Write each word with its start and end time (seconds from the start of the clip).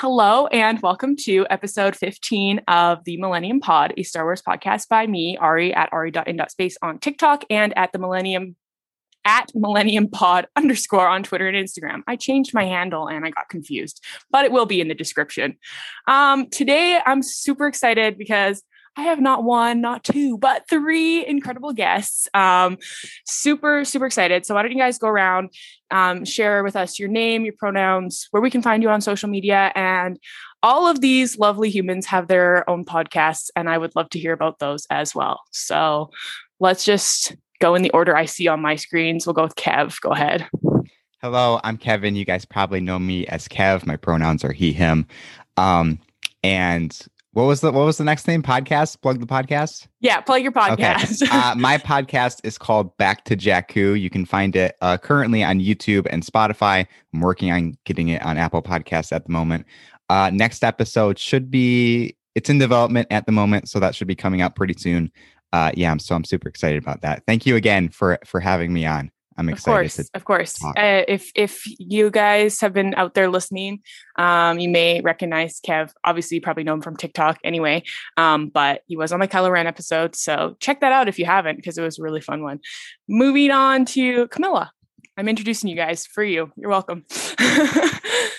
Hello, 0.00 0.46
and 0.46 0.80
welcome 0.80 1.16
to 1.24 1.44
episode 1.50 1.96
15 1.96 2.60
of 2.68 3.02
the 3.02 3.16
Millennium 3.16 3.58
Pod, 3.58 3.94
a 3.96 4.04
Star 4.04 4.22
Wars 4.22 4.40
podcast 4.40 4.86
by 4.86 5.08
me, 5.08 5.36
Ari, 5.38 5.74
at 5.74 5.88
ari.in.space 5.90 6.78
on 6.82 7.00
TikTok 7.00 7.44
and 7.50 7.76
at 7.76 7.90
the 7.90 7.98
Millennium 7.98 8.54
at 9.24 9.50
Millennium 9.56 10.06
Pod 10.06 10.46
underscore 10.56 11.08
on 11.08 11.24
Twitter 11.24 11.48
and 11.48 11.56
Instagram. 11.56 12.02
I 12.06 12.14
changed 12.14 12.54
my 12.54 12.64
handle 12.64 13.08
and 13.08 13.26
I 13.26 13.30
got 13.30 13.48
confused, 13.48 14.00
but 14.30 14.44
it 14.44 14.52
will 14.52 14.66
be 14.66 14.80
in 14.80 14.86
the 14.86 14.94
description. 14.94 15.58
Um, 16.06 16.48
today, 16.48 17.00
I'm 17.04 17.20
super 17.20 17.66
excited 17.66 18.16
because 18.16 18.62
I 18.98 19.02
have 19.02 19.20
not 19.20 19.44
one, 19.44 19.80
not 19.80 20.02
two, 20.02 20.36
but 20.38 20.68
three 20.68 21.24
incredible 21.24 21.72
guests. 21.72 22.28
Um, 22.34 22.78
super, 23.24 23.84
super 23.84 24.06
excited. 24.06 24.44
So, 24.44 24.56
why 24.56 24.62
don't 24.62 24.72
you 24.72 24.78
guys 24.78 24.98
go 24.98 25.06
around, 25.06 25.50
um, 25.92 26.24
share 26.24 26.64
with 26.64 26.74
us 26.74 26.98
your 26.98 27.08
name, 27.08 27.44
your 27.44 27.54
pronouns, 27.56 28.26
where 28.32 28.42
we 28.42 28.50
can 28.50 28.60
find 28.60 28.82
you 28.82 28.90
on 28.90 29.00
social 29.00 29.28
media, 29.28 29.70
and 29.76 30.18
all 30.64 30.88
of 30.88 31.00
these 31.00 31.38
lovely 31.38 31.70
humans 31.70 32.06
have 32.06 32.26
their 32.26 32.68
own 32.68 32.84
podcasts, 32.84 33.50
and 33.54 33.70
I 33.70 33.78
would 33.78 33.94
love 33.94 34.10
to 34.10 34.18
hear 34.18 34.32
about 34.32 34.58
those 34.58 34.84
as 34.90 35.14
well. 35.14 35.42
So, 35.52 36.10
let's 36.58 36.84
just 36.84 37.36
go 37.60 37.76
in 37.76 37.82
the 37.82 37.90
order 37.90 38.16
I 38.16 38.24
see 38.24 38.48
on 38.48 38.60
my 38.60 38.74
screens. 38.74 39.28
We'll 39.28 39.34
go 39.34 39.44
with 39.44 39.54
Kev. 39.54 40.00
Go 40.00 40.10
ahead. 40.10 40.48
Hello, 41.22 41.60
I'm 41.62 41.76
Kevin. 41.76 42.16
You 42.16 42.24
guys 42.24 42.44
probably 42.44 42.80
know 42.80 42.98
me 42.98 43.28
as 43.28 43.46
Kev. 43.46 43.86
My 43.86 43.96
pronouns 43.96 44.42
are 44.42 44.52
he, 44.52 44.72
him. 44.72 45.06
Um, 45.56 46.00
and 46.42 47.00
what 47.38 47.44
was 47.44 47.60
the 47.60 47.70
what 47.70 47.84
was 47.84 47.98
the 47.98 48.04
next 48.04 48.26
name? 48.26 48.42
Podcast? 48.42 49.00
Plug 49.00 49.20
the 49.20 49.26
podcast? 49.26 49.86
Yeah, 50.00 50.20
plug 50.20 50.42
your 50.42 50.50
podcast. 50.50 51.22
Okay. 51.22 51.30
uh, 51.30 51.54
my 51.56 51.78
podcast 51.78 52.40
is 52.42 52.58
called 52.58 52.96
Back 52.96 53.24
to 53.26 53.36
Jakku. 53.36 53.98
You 53.98 54.10
can 54.10 54.26
find 54.26 54.56
it 54.56 54.74
uh, 54.80 54.98
currently 54.98 55.44
on 55.44 55.60
YouTube 55.60 56.08
and 56.10 56.24
Spotify. 56.24 56.84
I'm 57.14 57.20
working 57.20 57.52
on 57.52 57.78
getting 57.84 58.08
it 58.08 58.22
on 58.22 58.38
Apple 58.38 58.60
Podcasts 58.60 59.12
at 59.12 59.24
the 59.24 59.30
moment. 59.30 59.66
Uh, 60.10 60.32
next 60.34 60.64
episode 60.64 61.16
should 61.16 61.48
be 61.48 62.16
it's 62.34 62.50
in 62.50 62.58
development 62.58 63.06
at 63.12 63.24
the 63.26 63.32
moment, 63.32 63.68
so 63.68 63.78
that 63.78 63.94
should 63.94 64.08
be 64.08 64.16
coming 64.16 64.40
out 64.40 64.56
pretty 64.56 64.74
soon. 64.76 65.12
Uh, 65.52 65.70
yeah, 65.74 65.96
so 65.98 66.16
I'm 66.16 66.24
super 66.24 66.48
excited 66.48 66.82
about 66.82 67.02
that. 67.02 67.22
Thank 67.24 67.46
you 67.46 67.54
again 67.54 67.88
for 67.90 68.18
for 68.26 68.40
having 68.40 68.72
me 68.72 68.84
on. 68.84 69.12
I'm 69.38 69.48
excited. 69.48 70.06
Of 70.14 70.24
course, 70.24 70.54
of 70.58 70.60
course. 70.60 70.64
Uh, 70.76 71.04
if 71.06 71.30
if 71.34 71.62
you 71.78 72.10
guys 72.10 72.60
have 72.60 72.72
been 72.72 72.92
out 72.96 73.14
there 73.14 73.28
listening, 73.28 73.80
um, 74.16 74.58
you 74.58 74.68
may 74.68 75.00
recognize 75.00 75.60
Kev. 75.60 75.92
Obviously, 76.04 76.34
you 76.36 76.40
probably 76.40 76.64
know 76.64 76.74
him 76.74 76.82
from 76.82 76.96
TikTok 76.96 77.38
anyway. 77.44 77.84
Um, 78.16 78.48
but 78.48 78.82
he 78.88 78.96
was 78.96 79.12
on 79.12 79.20
the 79.20 79.28
Kylo 79.28 79.50
Ren 79.50 79.68
episode, 79.68 80.16
so 80.16 80.56
check 80.58 80.80
that 80.80 80.92
out 80.92 81.08
if 81.08 81.18
you 81.18 81.24
haven't, 81.24 81.56
because 81.56 81.78
it 81.78 81.82
was 81.82 81.98
a 82.00 82.02
really 82.02 82.20
fun 82.20 82.42
one. 82.42 82.58
Moving 83.08 83.52
on 83.52 83.84
to 83.86 84.26
Camila. 84.26 84.70
I'm 85.18 85.28
introducing 85.28 85.68
you 85.68 85.74
guys 85.74 86.06
for 86.06 86.22
you. 86.22 86.52
You're 86.54 86.70
welcome. 86.70 87.04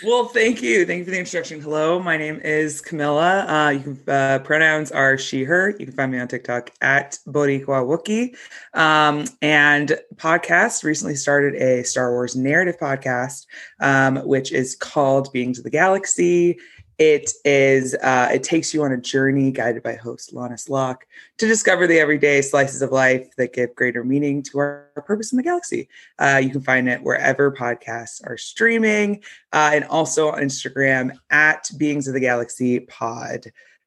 well, 0.01 0.29
thank 0.29 0.61
you. 0.61 0.85
Thank 0.85 0.99
you 0.99 1.03
for 1.03 1.11
the 1.11 1.19
introduction. 1.19 1.59
Hello, 1.59 1.99
my 1.99 2.15
name 2.15 2.39
is 2.39 2.81
Camila. 2.81 3.67
Uh, 3.67 3.69
you 3.71 3.79
can 3.81 3.99
uh, 4.07 4.39
pronouns 4.39 4.89
are 4.89 5.17
she, 5.17 5.43
her. 5.43 5.71
You 5.71 5.87
can 5.87 5.93
find 5.93 6.09
me 6.09 6.19
on 6.19 6.29
TikTok 6.29 6.71
at 6.79 7.17
Boricua 7.27 7.83
Wookiee. 7.83 8.33
Um, 8.79 9.25
and 9.41 9.99
podcast 10.15 10.85
recently 10.85 11.15
started 11.15 11.61
a 11.61 11.83
Star 11.83 12.11
Wars 12.11 12.37
narrative 12.37 12.77
podcast, 12.79 13.45
um, 13.81 14.15
which 14.25 14.53
is 14.53 14.73
called 14.73 15.33
Beings 15.33 15.57
of 15.57 15.65
the 15.65 15.69
Galaxy. 15.69 16.59
It 16.99 17.31
is 17.45 17.95
uh, 17.95 18.29
it 18.33 18.43
takes 18.43 18.73
you 18.73 18.83
on 18.83 18.91
a 18.91 18.97
journey 18.97 19.51
guided 19.51 19.83
by 19.83 19.95
host 19.95 20.33
Lannis 20.33 20.67
Locke 20.67 21.05
to 21.37 21.47
discover 21.47 21.87
the 21.87 21.97
everyday 21.97 22.41
slices 22.41 22.81
of 22.81 22.91
life 22.91 23.29
that 23.37 23.53
give 23.53 23.73
greater 23.73 24.03
meaning 24.03 24.43
to 24.43 24.59
our, 24.59 24.89
our 24.97 25.01
purpose 25.01 25.31
in 25.31 25.37
the 25.37 25.43
galaxy. 25.43 25.87
Uh, 26.19 26.41
you 26.43 26.49
can 26.49 26.59
find 26.59 26.89
it 26.89 27.01
wherever 27.01 27.53
podcasts 27.53 28.21
are 28.27 28.37
streaming, 28.37 29.23
uh, 29.53 29.71
and 29.73 29.85
also 29.85 30.29
on 30.29 30.39
Instagram 30.39 31.17
at 31.29 31.69
Beings 31.77 32.09
of 32.09 32.13
the 32.13 32.19
Galaxy 32.19 32.81
Pod. 32.81 33.45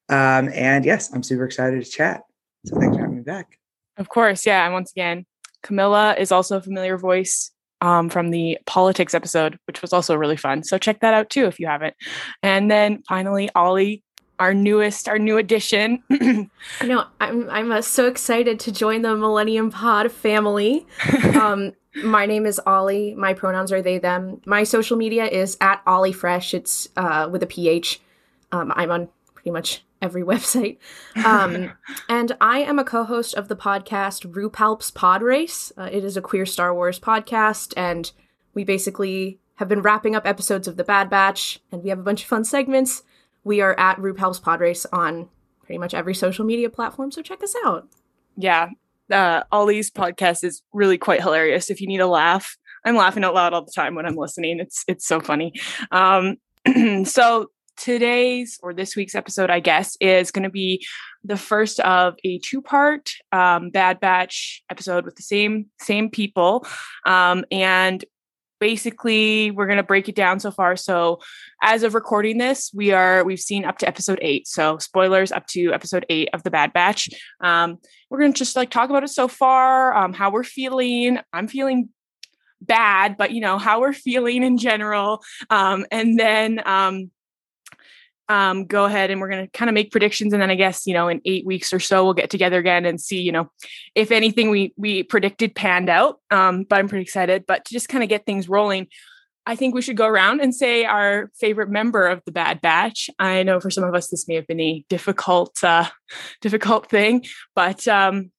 Um, 0.09 0.49
and 0.49 0.83
yes, 0.83 1.13
I'm 1.13 1.21
super 1.21 1.45
excited 1.45 1.85
to 1.85 1.89
chat. 1.89 2.23
So 2.65 2.79
thanks 2.79 2.95
for 2.95 3.01
having 3.01 3.17
me 3.17 3.21
back. 3.21 3.59
Of 3.97 4.09
course, 4.09 4.43
yeah. 4.43 4.65
And 4.65 4.73
once 4.73 4.91
again, 4.91 5.27
Camila 5.63 6.19
is 6.19 6.31
also 6.31 6.57
a 6.57 6.61
familiar 6.61 6.97
voice 6.97 7.51
um, 7.83 8.09
from 8.09 8.31
the 8.31 8.57
politics 8.65 9.13
episode, 9.13 9.59
which 9.67 9.81
was 9.81 9.91
also 9.91 10.15
really 10.15 10.37
fun. 10.37 10.63
So 10.63 10.77
check 10.77 11.01
that 11.01 11.13
out 11.13 11.29
too 11.29 11.45
if 11.45 11.59
you 11.59 11.67
haven't. 11.67 11.95
And 12.41 12.71
then 12.71 13.03
finally, 13.07 13.49
Ollie, 13.55 14.01
our 14.39 14.53
newest, 14.53 15.09
our 15.09 15.19
new 15.19 15.37
addition. 15.37 16.01
I 16.11 16.85
know 16.85 17.05
I'm 17.19 17.49
I'm 17.49 17.71
uh, 17.71 17.81
so 17.81 18.07
excited 18.07 18.59
to 18.61 18.71
join 18.71 19.01
the 19.01 19.15
Millennium 19.15 19.69
Pod 19.69 20.11
family. 20.11 20.87
Um, 21.33 21.73
my 22.03 22.25
name 22.25 22.45
is 22.45 22.59
Ollie. 22.65 23.13
My 23.15 23.33
pronouns 23.33 23.71
are 23.71 23.81
they 23.81 23.97
them. 23.97 24.41
My 24.45 24.63
social 24.63 24.97
media 24.97 25.25
is 25.25 25.57
at 25.61 25.81
Ollie 25.85 26.13
Fresh. 26.13 26.53
It's 26.53 26.87
uh, 26.95 27.27
with 27.29 27.43
a 27.43 27.45
PH. 27.45 28.01
Um, 28.51 28.71
I'm 28.75 28.91
on 28.91 29.09
pretty 29.35 29.51
much 29.51 29.83
every 30.03 30.21
website. 30.21 30.77
Um, 31.25 31.71
and 32.09 32.35
I 32.39 32.59
am 32.59 32.77
a 32.77 32.83
co 32.83 33.05
host 33.05 33.33
of 33.33 33.47
the 33.47 33.55
podcast 33.55 34.31
RuPalp's 34.31 34.91
Pod 34.91 35.23
Race. 35.23 35.71
Uh, 35.77 35.89
it 35.91 36.03
is 36.03 36.17
a 36.17 36.21
queer 36.21 36.45
Star 36.45 36.73
Wars 36.75 36.99
podcast, 36.99 37.73
and 37.75 38.11
we 38.53 38.63
basically 38.63 39.39
have 39.55 39.69
been 39.69 39.81
wrapping 39.81 40.15
up 40.15 40.27
episodes 40.27 40.67
of 40.67 40.77
The 40.77 40.83
Bad 40.83 41.09
Batch, 41.09 41.59
and 41.71 41.81
we 41.81 41.89
have 41.89 41.99
a 41.99 42.03
bunch 42.03 42.21
of 42.21 42.27
fun 42.27 42.43
segments. 42.43 43.03
We 43.43 43.61
are 43.61 43.79
at 43.79 43.97
RuPalp's 43.97 44.39
Pod 44.39 44.59
Race 44.59 44.85
on 44.91 45.29
pretty 45.63 45.79
much 45.79 45.93
every 45.93 46.13
social 46.13 46.45
media 46.45 46.69
platform, 46.69 47.11
so 47.11 47.21
check 47.21 47.41
us 47.41 47.55
out. 47.65 47.87
Yeah. 48.35 48.69
Uh, 49.09 49.43
Ollie's 49.51 49.91
podcast 49.91 50.43
is 50.43 50.61
really 50.73 50.97
quite 50.97 51.21
hilarious. 51.21 51.69
If 51.69 51.81
you 51.81 51.87
need 51.87 51.99
a 51.99 52.07
laugh, 52.07 52.57
I'm 52.85 52.95
laughing 52.95 53.23
out 53.23 53.33
loud 53.33 53.53
all 53.53 53.63
the 53.63 53.71
time 53.71 53.95
when 53.95 54.05
I'm 54.05 54.15
listening. 54.15 54.59
It's 54.59 54.83
it's 54.87 55.07
so 55.07 55.19
funny. 55.19 55.53
Um, 55.91 56.37
so 57.05 57.51
today's 57.77 58.59
or 58.63 58.73
this 58.73 58.95
week's 58.95 59.15
episode, 59.15 59.49
I 59.49 59.59
guess, 59.59 59.97
is 59.99 60.31
going 60.31 60.43
to 60.43 60.49
be 60.49 60.85
the 61.23 61.37
first 61.37 61.79
of 61.81 62.15
a 62.23 62.39
two-part 62.39 63.11
um, 63.31 63.69
Bad 63.69 63.99
Batch 63.99 64.63
episode 64.69 65.05
with 65.05 65.15
the 65.15 65.23
same 65.23 65.67
same 65.79 66.09
people, 66.09 66.65
um, 67.05 67.45
and 67.51 68.03
basically 68.63 69.51
we're 69.51 69.65
going 69.65 69.75
to 69.75 69.83
break 69.83 70.07
it 70.07 70.15
down 70.15 70.39
so 70.39 70.49
far. 70.49 70.77
So, 70.77 71.19
as 71.61 71.83
of 71.83 71.93
recording 71.93 72.37
this, 72.37 72.71
we 72.73 72.91
are 72.91 73.23
we've 73.25 73.39
seen 73.39 73.65
up 73.65 73.77
to 73.79 73.87
episode 73.87 74.19
eight. 74.21 74.47
So, 74.47 74.77
spoilers 74.77 75.33
up 75.33 75.47
to 75.47 75.73
episode 75.73 76.05
eight 76.09 76.29
of 76.33 76.43
the 76.43 76.51
Bad 76.51 76.71
Batch. 76.71 77.09
Um, 77.41 77.77
we're 78.09 78.19
going 78.19 78.31
to 78.31 78.37
just 78.37 78.55
like 78.55 78.69
talk 78.69 78.89
about 78.89 79.03
it 79.03 79.09
so 79.09 79.27
far, 79.27 79.93
um, 79.93 80.13
how 80.13 80.31
we're 80.31 80.45
feeling. 80.45 81.19
I'm 81.33 81.49
feeling 81.49 81.89
bad, 82.61 83.17
but 83.17 83.31
you 83.31 83.41
know 83.41 83.57
how 83.57 83.81
we're 83.81 83.91
feeling 83.91 84.43
in 84.43 84.57
general, 84.57 85.21
um, 85.49 85.85
and 85.91 86.17
then 86.17 86.61
um, 88.29 88.65
go 88.65 88.85
ahead 88.85 89.11
and 89.11 89.19
we're 89.19 89.29
going 89.29 89.45
to 89.45 89.51
kind 89.51 89.69
of 89.69 89.73
make 89.73 89.91
predictions 89.91 90.33
and 90.33 90.41
then 90.41 90.49
i 90.49 90.55
guess 90.55 90.87
you 90.87 90.93
know 90.93 91.07
in 91.07 91.21
eight 91.25 91.45
weeks 91.45 91.73
or 91.73 91.79
so 91.79 92.03
we'll 92.03 92.13
get 92.13 92.29
together 92.29 92.57
again 92.57 92.85
and 92.85 92.99
see 92.99 93.21
you 93.21 93.31
know 93.31 93.49
if 93.95 94.11
anything 94.11 94.49
we 94.49 94.73
we 94.77 95.03
predicted 95.03 95.55
panned 95.55 95.89
out. 95.89 96.19
Um, 96.31 96.63
but 96.63 96.79
i'm 96.79 96.87
pretty 96.87 97.03
excited. 97.03 97.45
But 97.47 97.65
to 97.65 97.73
just 97.73 97.89
kind 97.89 98.03
of 98.03 98.09
get 98.09 98.25
things 98.25 98.49
rolling 98.49 98.87
i 99.45 99.55
think 99.55 99.75
we 99.75 99.81
should 99.81 99.97
go 99.97 100.07
around 100.07 100.39
and 100.39 100.55
say 100.55 100.85
our 100.85 101.29
favorite 101.37 101.69
member 101.69 102.07
of 102.07 102.21
the 102.25 102.31
bad 102.31 102.61
batch. 102.61 103.09
I 103.19 103.43
know 103.43 103.59
for 103.59 103.69
some 103.69 103.83
of 103.83 103.93
us 103.93 104.07
this 104.07 104.27
may 104.27 104.35
have 104.35 104.47
been 104.47 104.61
a 104.61 104.85
difficult 104.89 105.61
uh 105.63 105.89
difficult 106.41 106.89
thing 106.89 107.25
but 107.55 107.87
um 107.87 108.31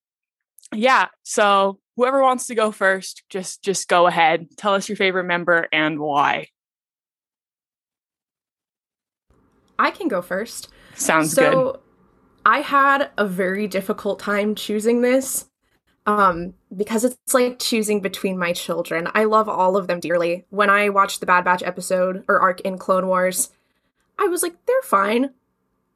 yeah. 0.74 1.08
So 1.22 1.78
whoever 1.96 2.22
wants 2.22 2.46
to 2.48 2.54
go 2.54 2.72
first 2.72 3.22
just 3.28 3.62
just 3.62 3.88
go 3.88 4.06
ahead. 4.06 4.48
Tell 4.56 4.74
us 4.74 4.88
your 4.88 4.96
favorite 4.96 5.24
member 5.24 5.68
and 5.72 6.00
why 6.00 6.48
I 9.78 9.90
can 9.90 10.08
go 10.08 10.22
first. 10.22 10.68
Sounds 10.94 11.34
good. 11.34 11.52
so, 11.52 11.72
good. 11.72 11.80
I 12.46 12.58
had 12.60 13.10
a 13.16 13.26
very 13.26 13.66
difficult 13.66 14.18
time 14.18 14.54
choosing 14.54 15.00
this 15.00 15.46
um, 16.06 16.54
because 16.74 17.04
it's 17.04 17.32
like 17.32 17.58
choosing 17.58 18.00
between 18.00 18.38
my 18.38 18.52
children. 18.52 19.08
I 19.14 19.24
love 19.24 19.48
all 19.48 19.76
of 19.76 19.86
them 19.86 20.00
dearly. 20.00 20.44
When 20.50 20.68
I 20.68 20.90
watched 20.90 21.20
the 21.20 21.26
Bad 21.26 21.44
Batch 21.44 21.62
episode 21.62 22.24
or 22.28 22.40
arc 22.40 22.60
in 22.60 22.78
Clone 22.78 23.06
Wars, 23.06 23.50
I 24.18 24.26
was 24.26 24.42
like, 24.42 24.54
they're 24.66 24.82
fine. 24.82 25.30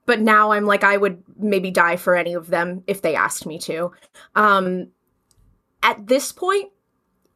But 0.06 0.20
now 0.20 0.52
I'm 0.52 0.64
like, 0.64 0.84
I 0.84 0.96
would 0.96 1.22
maybe 1.36 1.70
die 1.70 1.96
for 1.96 2.16
any 2.16 2.32
of 2.32 2.48
them 2.48 2.82
if 2.86 3.02
they 3.02 3.14
asked 3.14 3.44
me 3.44 3.58
to. 3.60 3.92
Um, 4.34 4.88
at 5.82 6.06
this 6.06 6.32
point, 6.32 6.70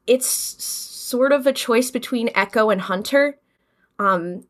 it's 0.07 0.27
sort 0.27 1.33
of 1.33 1.47
a 1.47 1.53
choice 1.53 1.91
between 1.91 2.31
Echo 2.35 2.71
and 2.71 2.81
Hunter. 2.81 3.39
Um, 3.99 4.45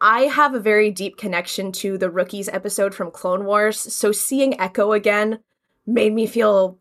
I 0.00 0.22
have 0.22 0.54
a 0.54 0.60
very 0.60 0.90
deep 0.90 1.18
connection 1.18 1.72
to 1.72 1.98
the 1.98 2.10
Rookies 2.10 2.48
episode 2.48 2.94
from 2.94 3.10
Clone 3.10 3.44
Wars, 3.44 3.78
so 3.78 4.12
seeing 4.12 4.58
Echo 4.58 4.92
again 4.92 5.40
made 5.86 6.14
me 6.14 6.26
feel 6.26 6.78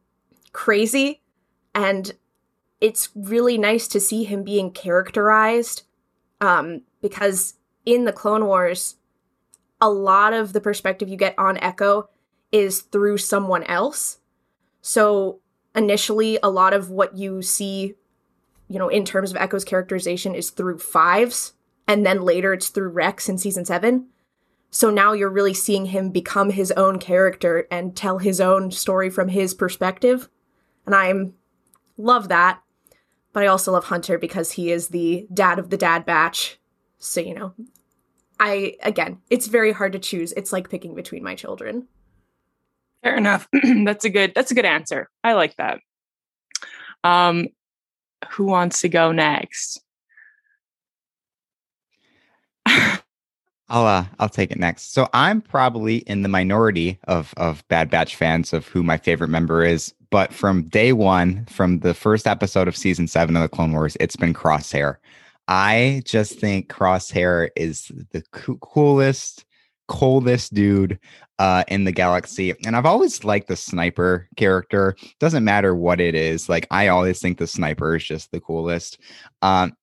crazy. 0.54 1.22
And 1.76 2.14
it's 2.80 3.10
really 3.14 3.58
nice 3.58 3.88
to 3.90 4.00
see 4.00 4.24
him 4.24 4.44
being 4.44 4.72
characterized 4.72 5.84
um, 6.40 6.84
because 7.02 7.56
in 7.86 8.06
the 8.06 8.14
Clone 8.14 8.46
Wars, 8.46 8.96
a 9.82 9.90
lot 9.90 10.34
of 10.34 10.54
the 10.54 10.62
perspective 10.62 11.10
you 11.10 11.18
get 11.18 11.38
on 11.38 11.58
Echo 11.58 12.10
is 12.52 12.82
through 12.82 13.18
someone 13.18 13.64
else. 13.64 14.20
So 14.82 15.40
initially, 15.76 16.40
a 16.42 16.50
lot 16.50 16.74
of 16.74 16.90
what 16.90 17.18
you 17.18 17.42
see, 17.42 17.96
you 18.70 18.80
know, 18.80 18.88
in 18.88 19.04
terms 19.04 19.32
of 19.32 19.38
Echo's 19.38 19.66
characterization 19.66 20.36
is 20.36 20.52
through 20.52 20.80
fives 20.80 21.54
and 21.90 22.06
then 22.06 22.22
later 22.22 22.54
it's 22.54 22.70
through 22.70 22.90
Rex 22.90 23.28
in 23.28 23.40
season 23.40 23.66
seven. 23.66 24.06
So 24.70 24.92
now 24.92 25.14
you're 25.14 25.32
really 25.32 25.56
seeing 25.56 25.88
him 25.88 26.12
become 26.12 26.52
his 26.52 26.72
own 26.74 27.00
character 27.00 27.68
and 27.72 27.96
tell 27.96 28.20
his 28.20 28.40
own 28.40 28.70
story 28.70 29.10
from 29.10 29.28
his 29.28 29.56
perspective. 29.56 30.30
And 30.86 30.94
I'm 30.94 31.34
love 31.98 32.30
that. 32.30 32.62
But 33.34 33.44
I 33.44 33.48
also 33.48 33.72
love 33.72 33.86
Hunter 33.86 34.20
because 34.20 34.52
he 34.52 34.72
is 34.72 34.90
the 34.90 35.28
dad 35.34 35.58
of 35.58 35.72
the 35.72 35.78
dad 35.78 36.06
batch. 36.06 36.60
So, 37.00 37.22
you 37.22 37.34
know, 37.34 37.56
I 38.40 38.76
again, 38.84 39.18
it's 39.32 39.48
very 39.48 39.72
hard 39.72 39.94
to 39.94 40.00
choose. 40.00 40.32
It's 40.34 40.54
like 40.54 40.70
picking 40.70 40.94
between 40.94 41.24
my 41.24 41.34
children. 41.34 41.88
Fair 43.02 43.18
enough. 43.18 43.48
that's 43.84 44.06
a 44.06 44.10
good 44.12 44.34
that's 44.36 44.52
a 44.52 44.56
good 44.56 44.66
answer. 44.66 45.10
I 45.24 45.34
like 45.34 45.56
that. 45.58 45.80
Um 47.04 47.48
who 48.30 48.46
wants 48.46 48.82
to 48.82 48.90
go 48.90 49.12
next? 49.12 49.82
I'll 53.70 53.86
uh, 53.86 54.06
I'll 54.20 54.30
take 54.30 54.52
it 54.52 54.60
next. 54.60 54.94
So 54.94 55.08
I'm 55.14 55.42
probably 55.42 55.98
in 55.98 56.24
the 56.24 56.30
minority 56.30 57.00
of 57.08 57.34
of 57.38 57.68
Bad 57.68 57.90
Batch 57.90 58.16
fans 58.16 58.54
of 58.54 58.68
who 58.68 58.84
my 58.84 58.98
favorite 58.98 59.30
member 59.30 59.64
is, 59.64 59.94
but 60.10 60.34
from 60.34 60.64
day 60.64 60.94
one, 60.94 61.46
from 61.46 61.80
the 61.80 61.94
first 61.94 62.28
episode 62.28 62.68
of 62.68 62.76
season 62.76 63.08
seven 63.08 63.36
of 63.36 63.42
the 63.42 63.50
Clone 63.50 63.72
Wars, 63.74 63.96
it's 64.00 64.16
been 64.16 64.34
Crosshair. 64.34 64.98
I 65.48 66.02
just 66.06 66.40
think 66.40 66.70
Crosshair 66.70 67.50
is 67.56 67.92
the 68.12 68.24
co- 68.32 68.58
coolest, 68.58 69.46
coldest 69.88 70.54
dude 70.54 71.00
uh, 71.40 71.64
in 71.68 71.86
the 71.86 71.92
galaxy, 71.92 72.54
and 72.66 72.76
I've 72.76 72.86
always 72.86 73.24
liked 73.24 73.48
the 73.48 73.56
sniper 73.56 74.28
character. 74.36 74.96
Doesn't 75.20 75.44
matter 75.44 75.76
what 75.76 76.00
it 76.02 76.16
is. 76.16 76.50
Like 76.50 76.68
I 76.72 76.88
always 76.88 77.20
think 77.20 77.38
the 77.38 77.48
sniper 77.48 77.96
is 77.96 78.04
just 78.04 78.32
the 78.32 78.40
coolest. 78.40 79.00
Um, 79.42 79.74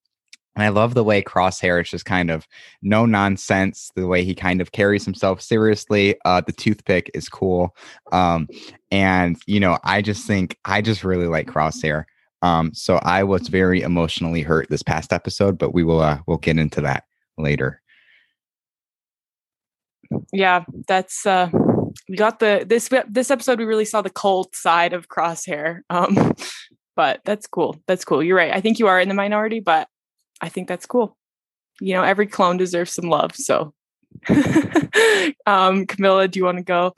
and 0.57 0.65
I 0.65 0.71
love 0.71 0.95
the 0.95 1.05
way 1.05 1.23
Crosshair 1.23 1.83
is 1.83 1.91
just 1.91 2.07
kind 2.07 2.31
of 2.31 2.49
no 2.81 3.05
nonsense, 3.05 3.93
the 3.95 4.07
way 4.07 4.25
he 4.25 4.35
kind 4.35 4.63
of 4.63 4.73
carries 4.73 5.05
himself 5.05 5.43
seriously. 5.43 6.17
Uh, 6.25 6.41
the 6.41 6.53
toothpick 6.53 7.11
is 7.13 7.29
cool. 7.29 7.77
Um, 8.11 8.49
and, 8.91 9.37
you 9.47 9.61
know, 9.61 9.79
I 9.85 10.01
just 10.01 10.27
think 10.27 10.59
I 10.65 10.81
just 10.81 11.05
really 11.05 11.27
like 11.27 11.47
Crosshair. 11.47 12.05
Um, 12.41 12.73
so 12.73 12.97
I 13.03 13.23
was 13.23 13.49
very 13.49 13.83
emotionally 13.83 14.41
hurt 14.41 14.69
this 14.71 14.83
past 14.83 15.13
episode, 15.13 15.59
but 15.59 15.75
we 15.75 15.85
will 15.85 16.01
uh, 16.01 16.21
we'll 16.27 16.39
get 16.39 16.59
into 16.59 16.81
that 16.81 17.05
later. 17.37 17.83
Yeah, 20.33 20.65
that's 20.87 21.27
uh 21.27 21.51
we 22.09 22.17
got 22.17 22.39
the 22.39 22.65
this 22.67 22.89
this 23.09 23.31
episode 23.31 23.59
we 23.59 23.65
really 23.65 23.85
saw 23.85 24.01
the 24.01 24.11
cold 24.11 24.55
side 24.55 24.93
of 24.93 25.09
Crosshair. 25.09 25.81
Um 25.91 26.35
but 26.97 27.21
that's 27.25 27.47
cool. 27.47 27.77
That's 27.87 28.05
cool. 28.05 28.23
You're 28.23 28.37
right. 28.37 28.55
I 28.55 28.61
think 28.61 28.79
you 28.79 28.87
are 28.87 29.01
in 29.01 29.09
the 29.09 29.15
minority, 29.15 29.61
but 29.61 29.89
I 30.41 30.49
think 30.49 30.69
that's 30.69 30.87
cool. 30.87 31.17
You 31.81 31.95
know, 31.95 32.03
every 32.03 32.27
clone 32.27 32.57
deserves 32.57 32.93
some 32.93 33.09
love. 33.09 33.35
So, 33.35 33.75
um, 34.29 35.87
Camila, 35.87 36.31
do 36.31 36.39
you 36.39 36.45
want 36.45 36.59
to 36.59 36.65
go? 36.65 36.95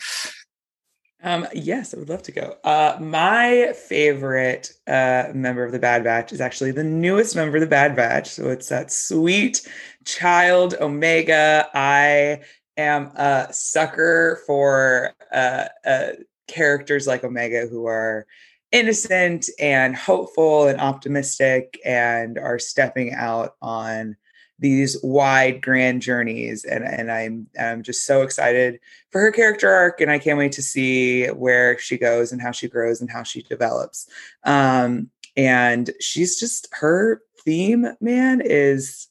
Um, 1.21 1.49
yes, 1.53 1.93
I 1.93 1.99
would 1.99 2.09
love 2.09 2.23
to 2.25 2.33
go. 2.33 2.57
Uh, 2.63 2.97
my 3.01 3.73
favorite 3.89 4.73
uh, 4.87 5.33
member 5.35 5.65
of 5.65 5.73
the 5.73 5.79
Bad 5.81 6.05
Batch 6.05 6.33
is 6.33 6.41
actually 6.41 6.71
the 6.71 6.85
newest 6.85 7.35
member 7.35 7.57
of 7.57 7.61
the 7.61 7.67
Bad 7.67 7.97
Batch. 7.97 8.29
So 8.29 8.51
it's 8.51 8.69
that 8.69 8.93
sweet 8.93 9.69
child 10.05 10.75
Omega. 10.81 11.69
I 11.75 12.43
am 12.77 13.07
a 13.17 13.49
sucker 13.51 14.41
for 14.47 15.13
uh, 15.33 15.65
uh 15.85 16.11
characters 16.47 17.07
like 17.07 17.25
Omega 17.25 17.67
who 17.67 17.87
are 17.87 18.27
innocent 18.73 19.49
and 19.59 19.97
hopeful 19.97 20.69
and 20.69 20.81
optimistic 20.81 21.79
and 21.85 22.39
are 22.39 22.59
stepping 22.59 23.15
out 23.15 23.57
on 23.63 24.17
these 24.59 24.99
wide 25.03 25.63
grand 25.63 26.03
journeys. 26.03 26.65
And 26.65 26.85
and 26.85 27.11
I'm 27.11 27.47
I'm 27.59 27.83
just 27.83 28.05
so 28.05 28.23
excited 28.23 28.81
for 29.11 29.21
her 29.21 29.31
character 29.31 29.71
arc 29.71 30.01
and 30.01 30.11
I 30.11 30.19
can't 30.19 30.39
wait 30.39 30.53
to 30.53 30.63
see 30.63 31.27
where 31.27 31.79
she 31.79 31.97
goes 31.97 32.33
and 32.33 32.43
how 32.43 32.53
she 32.53 32.69
grows 32.69 33.01
and 33.01 33.11
how 33.11 33.23
she 33.23 33.43
develops. 33.43 34.09
Um 34.45 35.11
and 35.37 35.91
she's 36.01 36.39
just 36.39 36.69
her 36.73 37.23
theme 37.45 37.87
man 38.01 38.43
is 38.45 39.07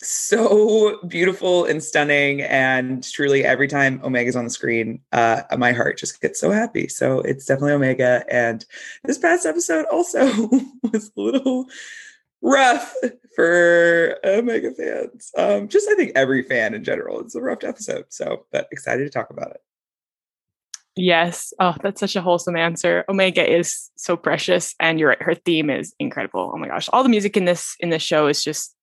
so 0.00 0.98
beautiful 1.06 1.64
and 1.64 1.82
stunning 1.82 2.42
and 2.42 3.02
truly 3.12 3.44
every 3.44 3.68
time 3.68 4.00
omega's 4.02 4.36
on 4.36 4.44
the 4.44 4.50
screen 4.50 5.00
uh 5.12 5.42
my 5.58 5.72
heart 5.72 5.98
just 5.98 6.20
gets 6.20 6.40
so 6.40 6.50
happy 6.50 6.88
so 6.88 7.20
it's 7.20 7.46
definitely 7.46 7.72
omega 7.72 8.24
and 8.30 8.66
this 9.04 9.18
past 9.18 9.46
episode 9.46 9.84
also 9.86 10.26
was 10.92 11.10
a 11.16 11.20
little 11.20 11.66
rough 12.42 12.94
for 13.34 14.18
omega 14.24 14.70
fans 14.72 15.30
um 15.38 15.68
just 15.68 15.88
i 15.88 15.94
think 15.94 16.12
every 16.14 16.42
fan 16.42 16.74
in 16.74 16.84
general 16.84 17.20
it's 17.20 17.34
a 17.34 17.40
rough 17.40 17.64
episode 17.64 18.04
so 18.08 18.46
but 18.52 18.68
excited 18.70 19.04
to 19.04 19.10
talk 19.10 19.30
about 19.30 19.50
it 19.50 19.60
Yes. 20.96 21.52
Oh, 21.58 21.74
that's 21.82 21.98
such 21.98 22.14
a 22.14 22.22
wholesome 22.22 22.56
answer. 22.56 23.04
Omega 23.08 23.44
is 23.44 23.90
so 23.96 24.16
precious 24.16 24.74
and 24.78 25.00
you're 25.00 25.08
right. 25.08 25.22
Her 25.22 25.34
theme 25.34 25.68
is 25.68 25.92
incredible. 25.98 26.52
Oh 26.54 26.58
my 26.58 26.68
gosh. 26.68 26.88
All 26.92 27.02
the 27.02 27.08
music 27.08 27.36
in 27.36 27.46
this 27.46 27.76
in 27.80 27.90
this 27.90 28.02
show 28.02 28.28
is 28.28 28.44
just 28.44 28.73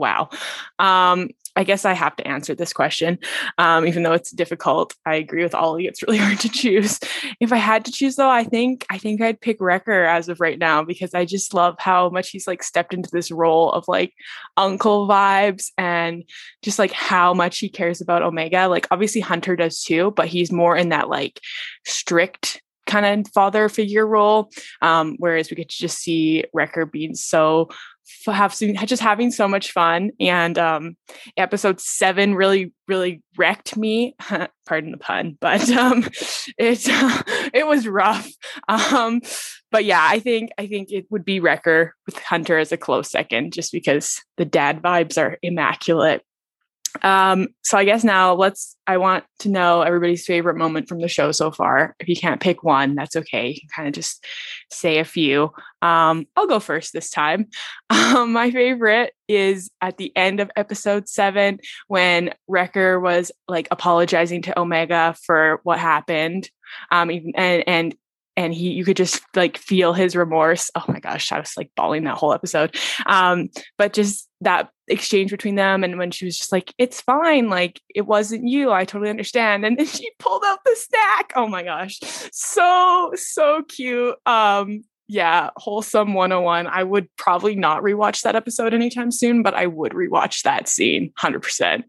wow. 0.00 0.30
Um, 0.78 1.28
I 1.56 1.64
guess 1.64 1.84
I 1.84 1.92
have 1.92 2.16
to 2.16 2.26
answer 2.26 2.54
this 2.54 2.72
question, 2.72 3.18
um, 3.58 3.86
even 3.86 4.02
though 4.02 4.12
it's 4.12 4.30
difficult. 4.30 4.94
I 5.04 5.16
agree 5.16 5.42
with 5.42 5.54
Ollie; 5.54 5.86
it's 5.86 6.02
really 6.02 6.18
hard 6.26 6.38
to 6.40 6.48
choose. 6.48 6.98
If 7.40 7.52
I 7.52 7.56
had 7.56 7.84
to 7.84 7.92
choose, 7.92 8.16
though, 8.16 8.30
I 8.30 8.44
think 8.44 8.86
I 8.90 8.98
think 8.98 9.20
I'd 9.20 9.40
pick 9.40 9.58
Wrecker 9.60 10.04
as 10.04 10.28
of 10.28 10.40
right 10.40 10.58
now 10.58 10.82
because 10.84 11.12
I 11.12 11.24
just 11.24 11.52
love 11.52 11.74
how 11.78 12.08
much 12.08 12.30
he's 12.30 12.46
like 12.46 12.62
stepped 12.62 12.94
into 12.94 13.10
this 13.12 13.30
role 13.30 13.72
of 13.72 13.84
like 13.88 14.14
uncle 14.56 15.08
vibes 15.08 15.70
and 15.76 16.24
just 16.62 16.78
like 16.78 16.92
how 16.92 17.34
much 17.34 17.58
he 17.58 17.68
cares 17.68 18.00
about 18.00 18.22
Omega. 18.22 18.68
Like 18.68 18.86
obviously 18.90 19.20
Hunter 19.20 19.56
does 19.56 19.82
too, 19.82 20.12
but 20.12 20.28
he's 20.28 20.52
more 20.52 20.76
in 20.76 20.90
that 20.90 21.08
like 21.08 21.40
strict 21.84 22.62
kind 22.90 23.06
of 23.06 23.32
father 23.32 23.68
figure 23.68 24.06
role. 24.06 24.50
Um, 24.82 25.16
whereas 25.18 25.50
we 25.50 25.56
get 25.56 25.68
to 25.68 25.78
just 25.78 25.98
see 25.98 26.44
Wrecker 26.52 26.86
being 26.86 27.14
so 27.14 27.68
have 28.26 28.56
just 28.58 29.02
having 29.02 29.30
so 29.30 29.46
much 29.46 29.72
fun 29.72 30.10
and 30.20 30.58
um 30.58 30.96
episode 31.36 31.80
seven 31.80 32.34
really 32.34 32.72
really 32.88 33.22
wrecked 33.36 33.76
me. 33.76 34.14
Pardon 34.66 34.92
the 34.92 34.98
pun 34.98 35.36
but 35.40 35.68
um 35.70 36.04
it 36.58 36.80
it 37.54 37.66
was 37.66 37.88
rough. 37.88 38.28
Um 38.68 39.20
but 39.70 39.84
yeah 39.84 40.06
i 40.08 40.18
think 40.18 40.50
i 40.58 40.66
think 40.66 40.90
it 40.90 41.06
would 41.10 41.24
be 41.24 41.40
wrecker 41.40 41.94
with 42.06 42.18
hunter 42.18 42.58
as 42.58 42.72
a 42.72 42.76
close 42.76 43.10
second 43.10 43.52
just 43.52 43.72
because 43.72 44.20
the 44.36 44.44
dad 44.44 44.82
vibes 44.82 45.20
are 45.20 45.38
immaculate 45.42 46.22
um, 47.02 47.48
so 47.62 47.78
I 47.78 47.84
guess 47.84 48.04
now 48.04 48.34
let's 48.34 48.76
I 48.86 48.96
want 48.96 49.24
to 49.40 49.48
know 49.48 49.82
everybody's 49.82 50.26
favorite 50.26 50.56
moment 50.56 50.88
from 50.88 51.00
the 51.00 51.08
show 51.08 51.32
so 51.32 51.50
far. 51.50 51.94
If 52.00 52.08
you 52.08 52.16
can't 52.16 52.40
pick 52.40 52.64
one, 52.64 52.94
that's 52.94 53.16
okay. 53.16 53.48
You 53.48 53.60
can 53.60 53.68
kind 53.74 53.88
of 53.88 53.94
just 53.94 54.24
say 54.72 54.98
a 54.98 55.04
few. 55.04 55.52
Um, 55.82 56.26
I'll 56.36 56.46
go 56.46 56.60
first 56.60 56.92
this 56.92 57.10
time. 57.10 57.48
Um, 58.10 58.32
my 58.32 58.50
favorite 58.50 59.12
is 59.28 59.70
at 59.80 59.96
the 59.96 60.12
end 60.16 60.40
of 60.40 60.50
episode 60.56 61.08
seven 61.08 61.60
when 61.86 62.34
Wrecker 62.48 62.98
was 62.98 63.30
like 63.46 63.68
apologizing 63.70 64.42
to 64.42 64.58
Omega 64.58 65.14
for 65.24 65.60
what 65.62 65.78
happened. 65.78 66.50
Um, 66.90 67.10
and 67.36 67.68
and 67.68 67.94
and 68.40 68.54
he 68.54 68.70
you 68.70 68.86
could 68.86 68.96
just 68.96 69.22
like 69.36 69.58
feel 69.58 69.92
his 69.92 70.16
remorse. 70.16 70.70
Oh 70.74 70.84
my 70.88 70.98
gosh 70.98 71.30
i 71.30 71.38
was 71.38 71.52
like 71.58 71.70
bawling 71.76 72.04
that 72.04 72.16
whole 72.16 72.32
episode. 72.32 72.74
Um 73.06 73.50
but 73.76 73.92
just 73.92 74.28
that 74.40 74.70
exchange 74.88 75.30
between 75.30 75.56
them 75.56 75.84
and 75.84 75.98
when 75.98 76.10
she 76.10 76.24
was 76.24 76.38
just 76.38 76.50
like 76.50 76.72
it's 76.78 77.02
fine 77.02 77.50
like 77.50 77.80
it 77.94 78.06
wasn't 78.06 78.48
you 78.48 78.72
i 78.72 78.86
totally 78.86 79.10
understand. 79.10 79.66
And 79.66 79.78
then 79.78 79.86
she 79.86 80.10
pulled 80.18 80.42
out 80.46 80.60
the 80.64 80.74
snack. 80.74 81.32
Oh 81.36 81.46
my 81.46 81.62
gosh. 81.62 82.00
So 82.32 83.12
so 83.14 83.62
cute. 83.68 84.16
Um 84.24 84.84
yeah 85.06 85.50
wholesome 85.56 86.14
101 86.14 86.68
i 86.68 86.84
would 86.84 87.08
probably 87.16 87.56
not 87.56 87.82
rewatch 87.82 88.22
that 88.22 88.36
episode 88.36 88.72
anytime 88.72 89.10
soon 89.10 89.42
but 89.42 89.54
i 89.54 89.66
would 89.66 89.90
rewatch 89.90 90.42
that 90.42 90.68
scene 90.68 91.12
100% 91.18 91.82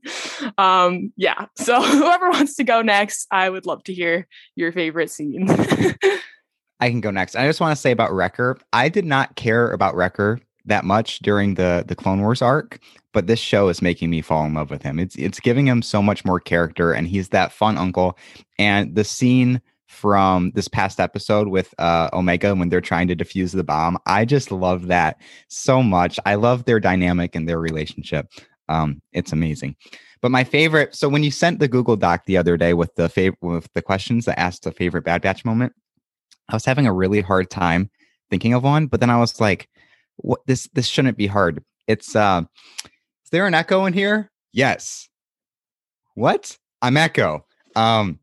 um 0.58 1.14
yeah 1.18 1.46
so 1.56 1.80
whoever 1.84 2.32
wants 2.32 2.56
to 2.56 2.64
go 2.64 2.82
next 2.82 3.28
i 3.30 3.48
would 3.48 3.68
love 3.68 3.84
to 3.84 3.94
hear 3.94 4.28
your 4.56 4.72
favorite 4.72 5.12
scene 5.12 5.48
I 6.82 6.90
can 6.90 7.00
go 7.00 7.12
next. 7.12 7.36
I 7.36 7.46
just 7.46 7.62
want 7.62 7.76
to 7.76 7.80
say 7.80 7.92
about 7.92 8.12
Wrecker. 8.12 8.58
I 8.74 8.90
did 8.90 9.06
not 9.06 9.36
care 9.36 9.72
about 9.72 9.96
Wrecker 9.96 10.40
that 10.66 10.84
much 10.84 11.20
during 11.20 11.54
the 11.54 11.86
the 11.88 11.96
Clone 11.96 12.22
Wars 12.22 12.42
arc, 12.42 12.80
but 13.14 13.28
this 13.28 13.40
show 13.40 13.70
is 13.70 13.82
making 13.82 14.10
me 14.10 14.22
fall 14.22 14.46
in 14.46 14.56
love 14.56 14.72
with 14.72 14.82
him. 14.82 15.00
It's 15.00 15.16
it's 15.16 15.40
giving 15.40 15.68
him 15.68 15.82
so 15.82 16.02
much 16.02 16.26
more 16.26 16.40
character, 16.40 16.92
and 16.92 17.08
he's 17.08 17.30
that 17.30 17.52
fun 17.52 17.78
uncle. 17.78 18.18
And 18.58 18.96
the 18.96 19.04
scene 19.04 19.62
from 19.88 20.52
this 20.56 20.68
past 20.68 21.00
episode 21.00 21.50
with 21.50 21.76
uh, 21.78 22.10
Omega 22.14 22.56
when 22.56 22.70
they're 22.70 22.82
trying 22.82 23.08
to 23.10 23.16
defuse 23.16 23.54
the 23.54 23.64
bomb, 23.64 23.98
I 24.06 24.26
just 24.26 24.52
love 24.52 24.88
that 24.88 25.20
so 25.50 25.84
much. 25.84 26.20
I 26.26 26.36
love 26.36 26.66
their 26.66 26.80
dynamic 26.80 27.36
and 27.36 27.48
their 27.48 27.60
relationship. 27.60 28.28
Um, 28.70 29.02
it's 29.12 29.34
amazing. 29.34 29.76
But 30.22 30.32
my 30.32 30.44
favorite, 30.44 30.96
so 30.96 31.10
when 31.10 31.24
you 31.24 31.32
sent 31.32 31.60
the 31.60 31.68
Google 31.68 31.98
Doc 31.98 32.26
the 32.26 32.38
other 32.38 32.56
day 32.56 32.74
with 32.74 32.96
the 32.96 33.10
fav- 33.10 33.36
with 33.42 33.68
the 33.74 33.82
questions 33.82 34.26
that 34.26 34.40
asked 34.40 34.64
the 34.64 34.72
favorite 34.72 35.04
Bad 35.04 35.22
Batch 35.22 35.44
moment, 35.44 35.74
I 36.52 36.56
was 36.56 36.66
having 36.66 36.86
a 36.86 36.94
really 36.94 37.22
hard 37.22 37.50
time 37.50 37.90
thinking 38.30 38.54
of 38.54 38.64
one, 38.64 38.88
but 38.88 39.00
then 39.00 39.10
I 39.10 39.18
was 39.18 39.42
like, 39.42 39.70
what 40.18 40.42
this 40.46 40.70
this 40.74 40.88
shouldn't 40.88 41.18
be 41.18 41.28
hard. 41.28 41.64
It's 41.88 42.16
uh 42.16 42.44
is 42.86 43.30
there 43.32 43.48
an 43.48 43.54
echo 43.54 43.86
in 43.86 43.94
here? 43.94 44.30
Yes. 44.54 45.10
What? 46.16 46.58
I'm 46.82 46.98
Echo. 46.98 47.46
Um, 47.76 48.20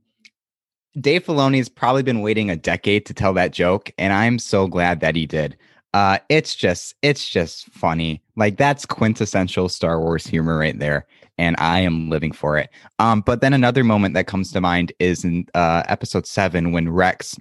Dave 1.00 1.24
Filoni's 1.24 1.68
probably 1.68 2.02
been 2.02 2.20
waiting 2.20 2.50
a 2.50 2.56
decade 2.56 3.06
to 3.06 3.14
tell 3.14 3.32
that 3.34 3.52
joke, 3.52 3.90
and 3.98 4.12
I'm 4.12 4.38
so 4.38 4.66
glad 4.66 5.00
that 5.00 5.16
he 5.16 5.26
did. 5.26 5.56
Uh, 5.94 6.18
it's 6.28 6.54
just, 6.54 6.94
it's 7.02 7.28
just 7.28 7.70
funny. 7.70 8.22
Like 8.36 8.58
that's 8.58 8.84
quintessential 8.84 9.68
Star 9.68 10.00
Wars 10.00 10.26
humor 10.26 10.58
right 10.58 10.78
there, 10.78 11.06
and 11.38 11.56
I 11.58 11.80
am 11.80 12.10
living 12.10 12.32
for 12.32 12.58
it. 12.58 12.68
Um, 12.98 13.20
but 13.20 13.40
then 13.40 13.54
another 13.54 13.84
moment 13.84 14.14
that 14.14 14.26
comes 14.26 14.52
to 14.52 14.60
mind 14.60 14.92
is 14.98 15.24
in 15.24 15.46
uh, 15.54 15.84
episode 15.86 16.26
seven 16.26 16.72
when 16.72 16.88
Rex 16.88 17.36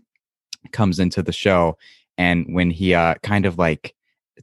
comes 0.71 0.99
into 0.99 1.21
the 1.21 1.33
show, 1.33 1.77
and 2.17 2.45
when 2.53 2.71
he 2.71 2.93
uh 2.93 3.15
kind 3.23 3.45
of 3.45 3.57
like 3.57 3.93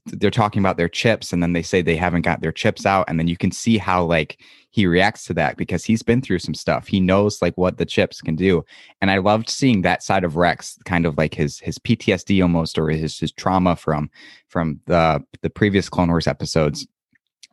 they're 0.07 0.31
talking 0.31 0.61
about 0.61 0.77
their 0.77 0.89
chips 0.89 1.33
and 1.33 1.43
then 1.43 1.53
they 1.53 1.63
say 1.63 1.81
they 1.81 1.97
haven't 1.97 2.23
got 2.23 2.41
their 2.41 2.53
chips 2.53 2.85
out 2.85 3.05
and 3.09 3.19
then 3.19 3.29
you 3.29 3.37
can 3.37 3.51
see 3.51 3.79
how 3.79 4.05
like 4.05 4.41
he 4.71 4.87
reacts 4.87 5.25
to 5.25 5.33
that 5.33 5.57
because 5.57 5.85
he's 5.85 6.03
been 6.03 6.21
through 6.21 6.41
some 6.41 6.55
stuff. 6.55 6.89
He 6.89 7.01
knows 7.01 7.41
like 7.41 7.57
what 7.57 7.79
the 7.79 7.87
chips 7.87 8.21
can 8.21 8.37
do 8.37 8.65
and 9.01 9.11
i 9.11 9.19
loved 9.19 9.49
seeing 9.49 9.83
that 9.83 10.03
side 10.03 10.25
of 10.25 10.37
rex 10.37 10.79
kind 10.85 11.07
of 11.07 11.17
like 11.17 11.35
his 11.35 11.61
his 11.61 11.79
ptsd 11.79 12.43
almost 12.43 12.79
or 12.79 12.89
his 12.91 13.19
his 13.19 13.33
trauma 13.33 13.77
from 13.77 14.11
from 14.49 14.81
the 14.87 15.23
the 15.43 15.51
previous 15.51 15.89
clone 15.89 16.09
wars 16.09 16.27
episodes. 16.27 16.87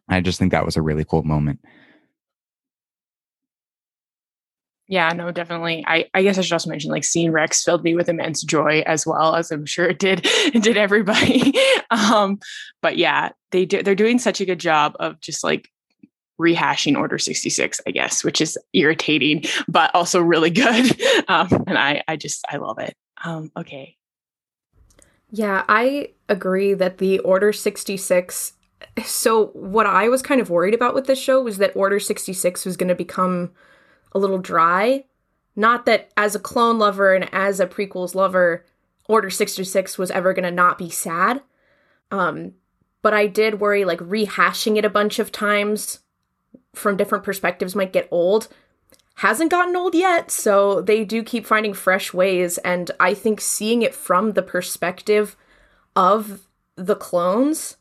I 0.09 0.19
just 0.19 0.39
think 0.39 0.51
that 0.51 0.65
was 0.65 0.75
a 0.75 0.81
really 0.81 1.05
cool 1.05 1.23
moment 1.23 1.59
Yeah, 4.91 5.07
no, 5.13 5.31
definitely. 5.31 5.85
I, 5.87 6.09
I 6.13 6.21
guess 6.21 6.37
I 6.37 6.41
should 6.41 6.51
also 6.51 6.69
mention 6.69 6.91
like 6.91 7.05
seeing 7.05 7.31
Rex 7.31 7.63
filled 7.63 7.81
me 7.81 7.95
with 7.95 8.09
immense 8.09 8.43
joy 8.43 8.83
as 8.85 9.07
well 9.07 9.37
as 9.37 9.49
I'm 9.49 9.65
sure 9.65 9.87
it 9.87 9.99
did 9.99 10.23
did 10.51 10.75
everybody. 10.75 11.53
um, 11.91 12.39
but 12.81 12.97
yeah, 12.97 13.29
they 13.51 13.63
do 13.63 13.81
they're 13.81 13.95
doing 13.95 14.19
such 14.19 14.41
a 14.41 14.45
good 14.45 14.59
job 14.59 14.97
of 14.99 15.17
just 15.21 15.45
like 15.45 15.69
rehashing 16.37 16.97
Order 16.97 17.17
66, 17.17 17.79
I 17.87 17.91
guess, 17.91 18.21
which 18.21 18.41
is 18.41 18.57
irritating, 18.73 19.45
but 19.69 19.95
also 19.95 20.19
really 20.19 20.49
good. 20.49 21.01
Um, 21.29 21.47
and 21.67 21.77
I 21.77 22.03
I 22.09 22.17
just 22.17 22.43
I 22.49 22.57
love 22.57 22.77
it. 22.77 22.97
Um, 23.23 23.49
okay. 23.55 23.95
Yeah, 25.29 25.63
I 25.69 26.09
agree 26.27 26.73
that 26.73 26.97
the 26.97 27.19
Order 27.19 27.53
66 27.53 28.53
so 29.05 29.47
what 29.53 29.85
I 29.85 30.09
was 30.09 30.21
kind 30.21 30.41
of 30.41 30.49
worried 30.49 30.73
about 30.73 30.95
with 30.95 31.05
this 31.05 31.19
show 31.19 31.41
was 31.41 31.59
that 31.59 31.77
Order 31.77 31.99
66 31.99 32.65
was 32.65 32.75
going 32.75 32.89
to 32.89 32.95
become 32.95 33.51
a 34.11 34.19
little 34.19 34.37
dry. 34.37 35.05
Not 35.55 35.85
that 35.85 36.11
as 36.15 36.35
a 36.35 36.39
clone 36.39 36.79
lover 36.79 37.13
and 37.13 37.31
as 37.33 37.59
a 37.59 37.67
prequels 37.67 38.15
lover, 38.15 38.65
Order 39.07 39.29
66 39.29 39.97
was 39.97 40.11
ever 40.11 40.33
going 40.33 40.45
to 40.45 40.51
not 40.51 40.77
be 40.77 40.89
sad. 40.89 41.41
Um, 42.11 42.53
but 43.01 43.13
I 43.13 43.27
did 43.27 43.59
worry 43.59 43.83
like 43.83 43.99
rehashing 43.99 44.77
it 44.77 44.85
a 44.85 44.89
bunch 44.89 45.19
of 45.19 45.31
times 45.31 45.99
from 46.73 46.97
different 46.97 47.23
perspectives 47.23 47.75
might 47.75 47.93
get 47.93 48.07
old. 48.11 48.47
Hasn't 49.15 49.51
gotten 49.51 49.75
old 49.75 49.93
yet, 49.93 50.31
so 50.31 50.81
they 50.81 51.03
do 51.03 51.23
keep 51.23 51.45
finding 51.45 51.73
fresh 51.73 52.13
ways. 52.13 52.57
And 52.59 52.89
I 52.99 53.13
think 53.13 53.41
seeing 53.41 53.81
it 53.81 53.93
from 53.93 54.33
the 54.33 54.41
perspective 54.41 55.35
of 55.95 56.47
the 56.75 56.95
clones 56.95 57.77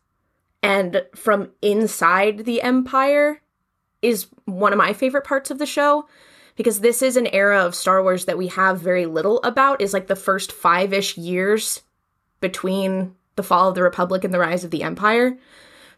and 0.62 1.04
from 1.14 1.50
inside 1.62 2.44
the 2.44 2.60
Empire 2.62 3.40
is 4.02 4.26
one 4.45 4.73
of 4.73 4.78
my 4.78 4.92
favorite 4.92 5.25
parts 5.25 5.50
of 5.50 5.59
the 5.59 5.66
show 5.66 6.07
because 6.57 6.80
this 6.80 7.02
is 7.02 7.16
an 7.16 7.26
era 7.28 7.64
of 7.64 7.75
Star 7.75 8.02
Wars 8.02 8.25
that 8.26 8.38
we 8.38 8.49
have 8.49 8.80
very 8.80 9.07
little 9.07 9.40
about 9.42 9.80
is 9.80 9.92
like 9.92 10.07
the 10.07 10.16
first 10.16 10.50
5ish 10.50 11.16
years 11.16 11.83
between 12.40 13.14
the 13.37 13.42
fall 13.42 13.69
of 13.69 13.75
the 13.75 13.83
republic 13.83 14.25
and 14.25 14.35
the 14.35 14.38
rise 14.38 14.64
of 14.64 14.71
the 14.71 14.83
empire. 14.83 15.38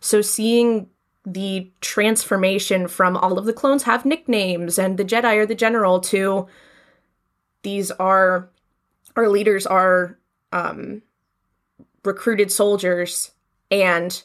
So 0.00 0.20
seeing 0.20 0.88
the 1.24 1.70
transformation 1.80 2.88
from 2.88 3.16
all 3.16 3.38
of 3.38 3.44
the 3.44 3.52
clones 3.52 3.84
have 3.84 4.04
nicknames 4.04 4.78
and 4.78 4.98
the 4.98 5.04
Jedi 5.04 5.36
are 5.36 5.46
the 5.46 5.54
general 5.54 6.00
to 6.00 6.46
these 7.62 7.92
are 7.92 8.50
our 9.14 9.28
leaders 9.28 9.66
are 9.66 10.18
um 10.52 11.02
recruited 12.04 12.50
soldiers 12.50 13.30
and 13.70 14.24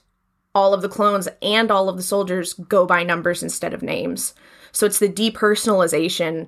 all 0.58 0.74
of 0.74 0.82
the 0.82 0.90
clones 0.90 1.28
and 1.40 1.70
all 1.70 1.88
of 1.88 1.98
the 1.98 2.04
soldiers 2.04 2.56
go 2.56 2.88
by 2.88 3.04
numbers 3.04 3.44
instead 3.44 3.76
of 3.76 3.84
names. 3.84 4.34
So 4.72 4.88
it's 4.88 4.98
the 4.98 5.08
depersonalization. 5.08 6.48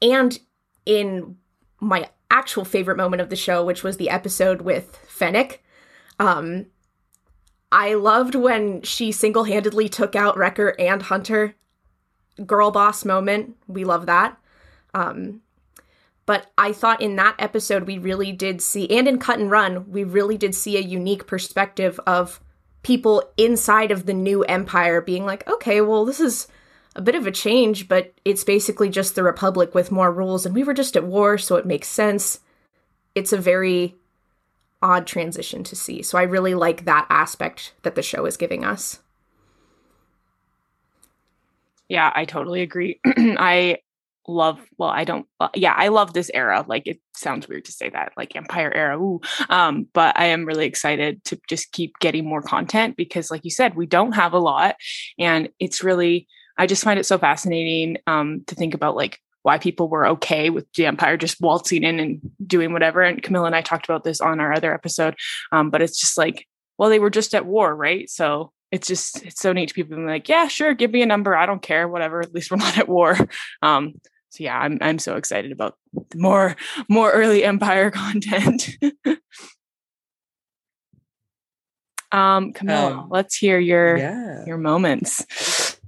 And 0.00 0.38
in 0.86 1.36
my 1.78 2.08
actual 2.30 2.64
favorite 2.64 2.96
moment 2.96 3.20
of 3.20 3.28
the 3.28 3.36
show, 3.36 3.62
which 3.62 3.82
was 3.82 3.98
the 3.98 4.08
episode 4.08 4.62
with 4.62 4.96
Fennec, 5.06 5.62
um, 6.18 6.64
I 7.70 7.92
loved 7.92 8.34
when 8.34 8.80
she 8.80 9.12
single 9.12 9.44
handedly 9.44 9.90
took 9.90 10.16
out 10.16 10.38
Wrecker 10.38 10.74
and 10.78 11.02
Hunter. 11.02 11.54
Girl 12.46 12.70
boss 12.70 13.04
moment. 13.04 13.54
We 13.68 13.84
love 13.84 14.06
that. 14.06 14.38
Um, 14.94 15.42
but 16.24 16.50
I 16.56 16.72
thought 16.72 17.02
in 17.02 17.16
that 17.16 17.36
episode, 17.38 17.86
we 17.86 17.98
really 17.98 18.32
did 18.32 18.62
see, 18.62 18.88
and 18.90 19.06
in 19.06 19.18
Cut 19.18 19.38
and 19.38 19.50
Run, 19.50 19.90
we 19.90 20.04
really 20.04 20.38
did 20.38 20.54
see 20.54 20.78
a 20.78 20.80
unique 20.80 21.26
perspective 21.26 22.00
of 22.06 22.40
people 22.86 23.20
inside 23.36 23.90
of 23.90 24.06
the 24.06 24.14
new 24.14 24.44
empire 24.44 25.00
being 25.00 25.26
like, 25.26 25.44
okay, 25.48 25.80
well, 25.80 26.04
this 26.04 26.20
is 26.20 26.46
a 26.94 27.02
bit 27.02 27.16
of 27.16 27.26
a 27.26 27.32
change, 27.32 27.88
but 27.88 28.14
it's 28.24 28.44
basically 28.44 28.88
just 28.88 29.16
the 29.16 29.24
Republic 29.24 29.74
with 29.74 29.90
more 29.90 30.12
rules, 30.12 30.46
and 30.46 30.54
we 30.54 30.62
were 30.62 30.72
just 30.72 30.96
at 30.96 31.02
war, 31.02 31.36
so 31.36 31.56
it 31.56 31.66
makes 31.66 31.88
sense. 31.88 32.38
It's 33.16 33.32
a 33.32 33.38
very 33.38 33.96
odd 34.80 35.04
transition 35.04 35.64
to 35.64 35.74
see. 35.74 36.00
So 36.00 36.16
I 36.16 36.22
really 36.22 36.54
like 36.54 36.84
that 36.84 37.08
aspect 37.10 37.72
that 37.82 37.96
the 37.96 38.02
show 38.02 38.24
is 38.24 38.36
giving 38.36 38.64
us. 38.64 39.00
Yeah, 41.88 42.12
I 42.14 42.24
totally 42.24 42.62
agree. 42.62 43.00
I 43.04 43.78
love 44.28 44.60
well 44.78 44.88
i 44.88 45.04
don't 45.04 45.26
uh, 45.40 45.48
yeah 45.54 45.74
i 45.76 45.88
love 45.88 46.12
this 46.12 46.30
era 46.34 46.64
like 46.68 46.86
it 46.86 47.00
sounds 47.14 47.48
weird 47.48 47.64
to 47.64 47.72
say 47.72 47.88
that 47.88 48.12
like 48.16 48.34
empire 48.36 48.72
era 48.74 48.98
ooh. 48.98 49.20
um 49.48 49.86
but 49.92 50.18
i 50.18 50.26
am 50.26 50.44
really 50.44 50.66
excited 50.66 51.22
to 51.24 51.38
just 51.48 51.72
keep 51.72 51.92
getting 52.00 52.24
more 52.24 52.42
content 52.42 52.96
because 52.96 53.30
like 53.30 53.44
you 53.44 53.50
said 53.50 53.74
we 53.74 53.86
don't 53.86 54.12
have 54.12 54.32
a 54.32 54.38
lot 54.38 54.76
and 55.18 55.48
it's 55.58 55.82
really 55.82 56.26
i 56.58 56.66
just 56.66 56.84
find 56.84 56.98
it 56.98 57.06
so 57.06 57.18
fascinating 57.18 57.96
um 58.06 58.42
to 58.46 58.54
think 58.54 58.74
about 58.74 58.96
like 58.96 59.18
why 59.42 59.58
people 59.58 59.88
were 59.88 60.08
okay 60.08 60.50
with 60.50 60.66
the 60.72 60.86
empire 60.86 61.16
just 61.16 61.40
waltzing 61.40 61.84
in 61.84 62.00
and 62.00 62.20
doing 62.44 62.72
whatever 62.72 63.02
and 63.02 63.22
camila 63.22 63.46
and 63.46 63.56
i 63.56 63.60
talked 63.60 63.86
about 63.86 64.02
this 64.02 64.20
on 64.20 64.40
our 64.40 64.52
other 64.52 64.74
episode 64.74 65.14
um 65.52 65.70
but 65.70 65.82
it's 65.82 66.00
just 66.00 66.18
like 66.18 66.46
well 66.78 66.90
they 66.90 66.98
were 66.98 67.10
just 67.10 67.34
at 67.34 67.46
war 67.46 67.74
right 67.74 68.10
so 68.10 68.50
it's 68.72 68.88
just 68.88 69.24
it's 69.24 69.40
so 69.40 69.52
neat 69.52 69.68
to 69.68 69.74
people 69.74 69.96
being 69.96 70.08
like 70.08 70.28
yeah 70.28 70.48
sure 70.48 70.74
give 70.74 70.90
me 70.90 71.02
a 71.02 71.06
number 71.06 71.36
i 71.36 71.46
don't 71.46 71.62
care 71.62 71.88
whatever 71.88 72.20
at 72.20 72.34
least 72.34 72.50
we're 72.50 72.56
not 72.66 72.78
at 72.78 72.88
war 72.88 73.16
um 73.62 73.94
so 74.36 74.44
yeah, 74.44 74.58
I'm 74.58 74.78
I'm 74.82 74.98
so 74.98 75.16
excited 75.16 75.50
about 75.50 75.76
more 76.14 76.56
more 76.88 77.10
early 77.10 77.42
Empire 77.42 77.90
content. 78.02 78.68
um, 82.12 82.52
Camila, 82.52 82.98
um, 82.98 83.08
let's 83.10 83.36
hear 83.36 83.58
your 83.58 83.96
yeah. 83.96 84.44
your 84.46 84.58
moments. 84.58 85.78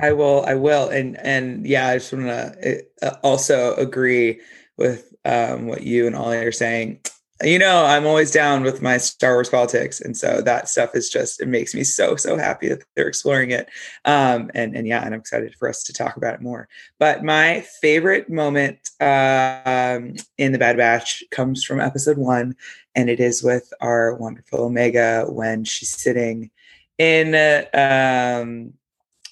I 0.00 0.12
will. 0.12 0.44
I 0.46 0.54
will. 0.54 0.88
And 0.88 1.18
and 1.18 1.66
yeah, 1.66 1.88
I 1.88 1.98
just 1.98 2.12
want 2.12 2.26
to 2.26 2.82
uh, 3.02 3.16
also 3.22 3.74
agree 3.74 4.40
with 4.78 5.12
um, 5.24 5.66
what 5.66 5.82
you 5.82 6.06
and 6.06 6.16
Ollie 6.16 6.38
are 6.38 6.52
saying 6.52 7.00
you 7.44 7.58
know, 7.58 7.84
I'm 7.84 8.04
always 8.04 8.32
down 8.32 8.64
with 8.64 8.82
my 8.82 8.98
Star 8.98 9.34
Wars 9.34 9.48
politics, 9.48 10.00
and 10.00 10.16
so 10.16 10.40
that 10.42 10.68
stuff 10.68 10.96
is 10.96 11.08
just 11.08 11.40
it 11.40 11.46
makes 11.46 11.72
me 11.72 11.84
so 11.84 12.16
so 12.16 12.36
happy 12.36 12.68
that 12.68 12.82
they're 12.96 13.06
exploring 13.06 13.52
it. 13.52 13.68
Um, 14.04 14.50
and 14.54 14.76
and 14.76 14.88
yeah, 14.88 15.04
and 15.04 15.14
I'm 15.14 15.20
excited 15.20 15.54
for 15.54 15.68
us 15.68 15.84
to 15.84 15.92
talk 15.92 16.16
about 16.16 16.34
it 16.34 16.40
more. 16.40 16.68
But 16.98 17.22
my 17.22 17.64
favorite 17.80 18.28
moment 18.28 18.90
um, 19.00 20.16
in 20.36 20.50
the 20.52 20.58
Bad 20.58 20.76
Batch 20.76 21.22
comes 21.30 21.64
from 21.64 21.80
Episode 21.80 22.18
One, 22.18 22.56
and 22.96 23.08
it 23.08 23.20
is 23.20 23.42
with 23.42 23.72
our 23.80 24.14
wonderful 24.16 24.62
Omega 24.62 25.26
when 25.28 25.64
she's 25.64 25.90
sitting 25.90 26.50
in 26.98 27.28
um, 27.72 28.72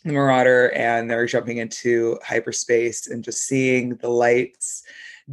the 0.04 0.12
Marauder, 0.12 0.70
and 0.76 1.10
they're 1.10 1.26
jumping 1.26 1.56
into 1.56 2.20
hyperspace, 2.24 3.08
and 3.08 3.24
just 3.24 3.46
seeing 3.46 3.96
the 3.96 4.10
lights 4.10 4.84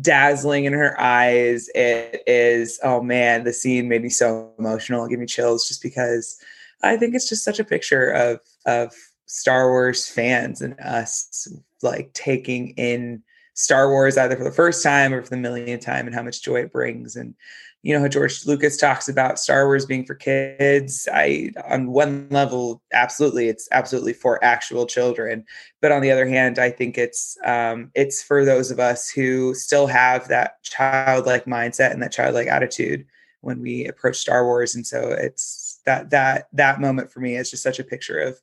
dazzling 0.01 0.65
in 0.65 0.73
her 0.73 1.00
eyes. 1.00 1.69
It 1.75 2.23
is, 2.25 2.79
oh 2.83 3.01
man, 3.01 3.43
the 3.43 3.53
scene 3.53 3.88
made 3.88 4.01
me 4.01 4.09
so 4.09 4.51
emotional, 4.57 5.07
give 5.07 5.19
me 5.19 5.25
chills 5.25 5.67
just 5.67 5.81
because 5.81 6.39
I 6.81 6.97
think 6.97 7.15
it's 7.15 7.29
just 7.29 7.45
such 7.45 7.59
a 7.59 7.63
picture 7.63 8.09
of 8.09 8.39
of 8.65 8.93
Star 9.25 9.69
Wars 9.69 10.07
fans 10.07 10.62
and 10.62 10.79
us 10.79 11.47
like 11.81 12.13
taking 12.13 12.69
in 12.69 13.23
Star 13.53 13.89
Wars 13.89 14.17
either 14.17 14.35
for 14.35 14.43
the 14.43 14.51
first 14.51 14.83
time 14.83 15.13
or 15.13 15.21
for 15.21 15.29
the 15.29 15.38
millionth 15.38 15.83
time 15.83 16.07
and 16.07 16.15
how 16.15 16.23
much 16.23 16.43
joy 16.43 16.62
it 16.62 16.71
brings. 16.71 17.15
And 17.15 17.35
you 17.83 17.93
know 17.93 17.99
how 17.99 18.07
George 18.07 18.45
Lucas 18.45 18.77
talks 18.77 19.09
about 19.09 19.37
Star 19.37 19.65
Wars 19.65 19.85
being 19.85 20.05
for 20.05 20.15
kids. 20.15 21.07
I 21.13 21.51
on 21.69 21.91
one 21.91 22.27
level, 22.29 22.81
absolutely, 22.93 23.49
it's 23.49 23.67
absolutely 23.73 24.13
for 24.13 24.43
actual 24.43 24.85
children. 24.85 25.43
But 25.81 25.91
on 25.91 26.01
the 26.01 26.09
other 26.09 26.25
hand, 26.25 26.59
I 26.59 26.69
think 26.71 26.97
it's 26.97 27.37
um, 27.45 27.91
it's 27.93 28.23
for 28.23 28.45
those 28.45 28.71
of 28.71 28.79
us 28.79 29.09
who 29.09 29.53
still 29.53 29.85
have 29.87 30.29
that 30.29 30.63
childlike 30.63 31.43
mindset 31.43 31.91
and 31.91 32.01
that 32.01 32.13
childlike 32.13 32.47
attitude 32.47 33.05
when 33.41 33.59
we 33.59 33.85
approach 33.85 34.15
Star 34.15 34.45
Wars. 34.45 34.75
And 34.75 34.87
so 34.87 35.09
it's 35.09 35.81
that 35.85 36.09
that 36.11 36.47
that 36.53 36.79
moment 36.79 37.11
for 37.11 37.19
me 37.19 37.35
is 37.35 37.51
just 37.51 37.63
such 37.63 37.79
a 37.79 37.83
picture 37.83 38.17
of 38.17 38.39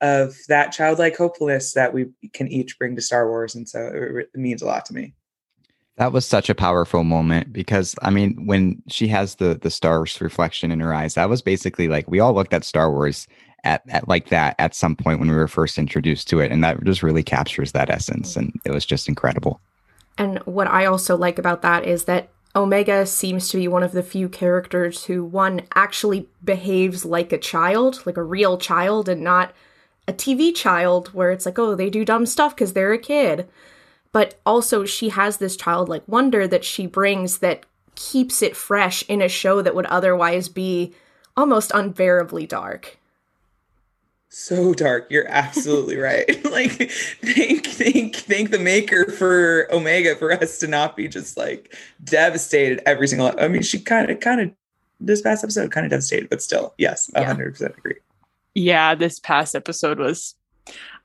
of 0.00 0.36
that 0.48 0.72
childlike 0.72 1.16
hopefulness 1.16 1.74
that 1.74 1.94
we 1.94 2.06
can 2.32 2.48
each 2.48 2.76
bring 2.76 2.96
to 2.96 3.02
Star 3.02 3.28
Wars, 3.28 3.54
and 3.54 3.68
so 3.68 3.86
it, 3.86 4.30
it 4.34 4.38
means 4.38 4.62
a 4.62 4.66
lot 4.66 4.84
to 4.86 4.94
me. 4.94 5.14
That 6.00 6.12
was 6.12 6.24
such 6.24 6.48
a 6.48 6.54
powerful 6.54 7.04
moment 7.04 7.52
because 7.52 7.94
I 8.00 8.08
mean, 8.08 8.46
when 8.46 8.82
she 8.88 9.06
has 9.08 9.34
the 9.34 9.58
the 9.60 9.70
stars 9.70 10.18
reflection 10.18 10.70
in 10.70 10.80
her 10.80 10.94
eyes, 10.94 11.12
that 11.12 11.28
was 11.28 11.42
basically 11.42 11.88
like 11.88 12.08
we 12.10 12.20
all 12.20 12.32
looked 12.32 12.54
at 12.54 12.64
Star 12.64 12.90
Wars 12.90 13.28
at, 13.64 13.82
at 13.86 14.08
like 14.08 14.30
that 14.30 14.56
at 14.58 14.74
some 14.74 14.96
point 14.96 15.20
when 15.20 15.28
we 15.28 15.36
were 15.36 15.46
first 15.46 15.76
introduced 15.76 16.26
to 16.28 16.40
it, 16.40 16.50
and 16.50 16.64
that 16.64 16.82
just 16.84 17.02
really 17.02 17.22
captures 17.22 17.72
that 17.72 17.90
essence, 17.90 18.34
and 18.34 18.58
it 18.64 18.70
was 18.70 18.86
just 18.86 19.08
incredible. 19.10 19.60
And 20.16 20.38
what 20.46 20.68
I 20.68 20.86
also 20.86 21.18
like 21.18 21.38
about 21.38 21.60
that 21.60 21.84
is 21.84 22.04
that 22.04 22.30
Omega 22.56 23.04
seems 23.04 23.50
to 23.50 23.58
be 23.58 23.68
one 23.68 23.82
of 23.82 23.92
the 23.92 24.02
few 24.02 24.30
characters 24.30 25.04
who, 25.04 25.22
one, 25.22 25.60
actually 25.74 26.26
behaves 26.42 27.04
like 27.04 27.30
a 27.30 27.36
child, 27.36 28.06
like 28.06 28.16
a 28.16 28.22
real 28.22 28.56
child, 28.56 29.06
and 29.06 29.20
not 29.22 29.52
a 30.08 30.14
TV 30.14 30.54
child 30.54 31.08
where 31.08 31.30
it's 31.30 31.44
like, 31.44 31.58
oh, 31.58 31.74
they 31.74 31.90
do 31.90 32.06
dumb 32.06 32.24
stuff 32.24 32.56
because 32.56 32.72
they're 32.72 32.94
a 32.94 32.98
kid. 32.98 33.46
But 34.12 34.40
also, 34.44 34.84
she 34.84 35.10
has 35.10 35.36
this 35.36 35.56
childlike 35.56 36.02
wonder 36.06 36.48
that 36.48 36.64
she 36.64 36.86
brings 36.86 37.38
that 37.38 37.64
keeps 37.94 38.42
it 38.42 38.56
fresh 38.56 39.02
in 39.08 39.22
a 39.22 39.28
show 39.28 39.62
that 39.62 39.74
would 39.74 39.86
otherwise 39.86 40.48
be 40.48 40.94
almost 41.36 41.70
unbearably 41.72 42.46
dark. 42.46 42.98
So 44.30 44.72
dark. 44.74 45.08
You're 45.10 45.28
absolutely 45.28 45.96
right. 46.08 46.26
Like 46.50 46.90
thank 46.90 47.66
thank 47.66 48.16
thank 48.16 48.50
the 48.50 48.58
maker 48.58 49.06
for 49.12 49.72
omega 49.72 50.16
for 50.16 50.32
us 50.32 50.58
to 50.58 50.66
not 50.66 50.96
be 50.96 51.06
just 51.06 51.36
like 51.36 51.74
devastated 52.02 52.82
every 52.86 53.06
single 53.06 53.32
i 53.38 53.46
mean 53.46 53.62
she 53.62 53.78
kind 53.78 54.10
of 54.10 54.18
kind 54.18 54.40
of 54.40 54.50
this 54.98 55.22
past 55.22 55.44
episode 55.44 55.70
kind 55.70 55.86
of 55.86 55.90
devastated 55.90 56.28
but 56.28 56.42
still 56.42 56.74
yes 56.76 57.08
100% 57.14 57.60
yeah. 57.60 57.66
agree. 57.68 57.94
Yeah 58.54 58.94
this 58.96 59.20
past 59.20 59.54
episode 59.54 60.00
was 60.00 60.34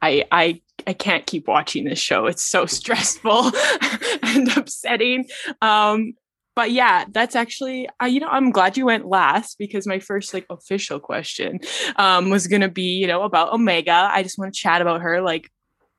i 0.02 0.24
i 0.32 0.62
i 0.88 0.94
can't 0.94 1.26
keep 1.26 1.48
watching 1.48 1.86
this 1.86 2.00
show. 2.00 2.28
It's 2.28 2.44
so 2.44 2.66
stressful 2.80 3.52
and 4.24 4.58
upsetting. 4.58 5.26
Um 5.62 6.14
but 6.56 6.72
yeah, 6.72 7.04
that's 7.12 7.36
actually, 7.36 7.90
uh, 8.02 8.06
you 8.06 8.22
know, 8.22 8.30
I'm 8.30 8.50
glad 8.52 8.78
you 8.78 8.86
went 8.86 9.06
last 9.06 9.58
because 9.58 9.86
my 9.86 10.00
first 10.00 10.34
like 10.34 10.46
official 10.50 11.02
question 11.02 11.60
um, 11.98 12.30
was 12.30 12.48
gonna 12.48 12.70
be, 12.70 12.96
you 12.96 13.08
know, 13.08 13.24
about 13.24 13.52
Omega. 13.52 14.10
I 14.10 14.24
just 14.24 14.40
want 14.40 14.54
to 14.54 14.58
chat 14.58 14.82
about 14.82 15.02
her, 15.02 15.22
like 15.22 15.52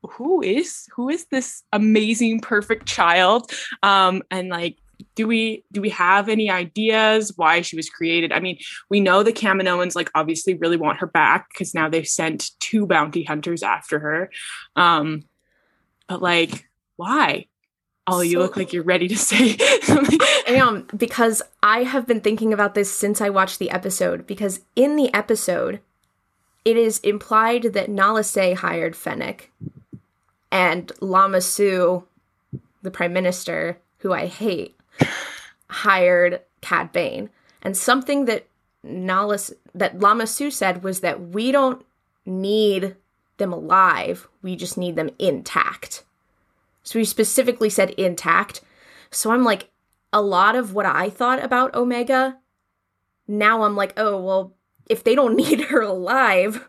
who 0.02 0.42
is 0.42 0.86
who 0.94 1.08
is 1.08 1.26
this 1.26 1.62
amazing, 1.72 2.40
perfect 2.40 2.86
child, 2.86 3.50
um, 3.82 4.22
and 4.30 4.48
like 4.48 4.78
do 5.14 5.26
we 5.26 5.64
do 5.72 5.80
we 5.80 5.90
have 5.90 6.28
any 6.28 6.50
ideas 6.50 7.32
why 7.36 7.60
she 7.60 7.76
was 7.76 7.88
created 7.88 8.32
i 8.32 8.40
mean 8.40 8.58
we 8.88 9.00
know 9.00 9.22
the 9.22 9.32
kaminoans 9.32 9.94
like 9.94 10.10
obviously 10.14 10.54
really 10.54 10.76
want 10.76 10.98
her 10.98 11.06
back 11.06 11.48
because 11.50 11.74
now 11.74 11.88
they've 11.88 12.08
sent 12.08 12.50
two 12.60 12.86
bounty 12.86 13.22
hunters 13.22 13.62
after 13.62 13.98
her 13.98 14.30
um 14.76 15.22
but 16.08 16.22
like 16.22 16.66
why 16.96 17.46
Oh, 18.08 18.20
you 18.20 18.34
so, 18.34 18.38
look 18.38 18.56
like 18.56 18.72
you're 18.72 18.84
ready 18.84 19.08
to 19.08 19.18
say 19.18 19.56
something. 19.82 20.20
I 20.46 20.52
am 20.52 20.86
because 20.96 21.42
I 21.60 21.82
have 21.82 22.06
been 22.06 22.20
thinking 22.20 22.52
about 22.52 22.76
this 22.76 22.92
since 22.92 23.20
I 23.20 23.30
watched 23.30 23.58
the 23.58 23.70
episode. 23.70 24.28
Because 24.28 24.60
in 24.76 24.94
the 24.94 25.12
episode, 25.12 25.80
it 26.64 26.76
is 26.76 27.00
implied 27.00 27.64
that 27.74 27.90
Nala 27.90 28.22
Se 28.22 28.54
hired 28.54 28.94
Fennec, 28.94 29.50
and 30.52 30.92
Lama 31.00 31.40
Su, 31.40 32.04
the 32.82 32.90
prime 32.90 33.12
minister, 33.12 33.78
who 33.98 34.12
I 34.12 34.26
hate, 34.26 34.75
hired 35.68 36.40
Cad 36.60 36.92
Bane. 36.92 37.30
And 37.62 37.76
something 37.76 38.26
that 38.26 38.46
Nala 38.82 39.38
that 39.74 39.98
Lama 39.98 40.26
Su 40.26 40.50
said 40.50 40.82
was 40.82 41.00
that 41.00 41.20
we 41.28 41.50
don't 41.50 41.84
need 42.24 42.96
them 43.38 43.52
alive; 43.52 44.28
we 44.42 44.56
just 44.56 44.78
need 44.78 44.96
them 44.96 45.10
intact. 45.18 46.04
So 46.82 46.98
he 46.98 47.04
specifically 47.04 47.68
said 47.68 47.90
intact. 47.90 48.60
So 49.10 49.32
I'm 49.32 49.42
like, 49.42 49.70
a 50.12 50.22
lot 50.22 50.54
of 50.54 50.72
what 50.72 50.86
I 50.86 51.10
thought 51.10 51.42
about 51.42 51.74
Omega, 51.74 52.38
now 53.26 53.62
I'm 53.62 53.74
like, 53.74 53.92
oh, 53.96 54.22
well, 54.22 54.54
if 54.88 55.02
they 55.02 55.14
don't 55.14 55.36
need 55.44 55.62
her 55.62 55.80
alive, 55.80 56.68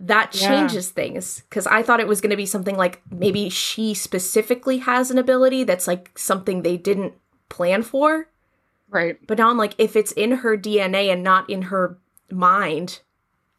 that 0.00 0.32
changes 0.32 0.88
yeah. 0.88 0.94
things. 0.94 1.42
Because 1.48 1.66
I 1.66 1.82
thought 1.82 2.00
it 2.00 2.08
was 2.08 2.20
going 2.20 2.30
to 2.30 2.36
be 2.36 2.46
something 2.46 2.76
like 2.76 3.02
maybe 3.10 3.48
she 3.48 3.94
specifically 3.94 4.78
has 4.78 5.10
an 5.10 5.18
ability 5.18 5.64
that's 5.64 5.86
like 5.86 6.10
something 6.18 6.62
they 6.62 6.76
didn't 6.76 7.14
plan 7.48 7.82
for. 7.82 8.28
Right. 8.88 9.18
But 9.26 9.38
now 9.38 9.50
I'm 9.50 9.58
like, 9.58 9.74
if 9.78 9.94
it's 9.94 10.12
in 10.12 10.32
her 10.32 10.56
DNA 10.56 11.12
and 11.12 11.22
not 11.22 11.48
in 11.48 11.62
her 11.62 11.98
mind, 12.30 13.00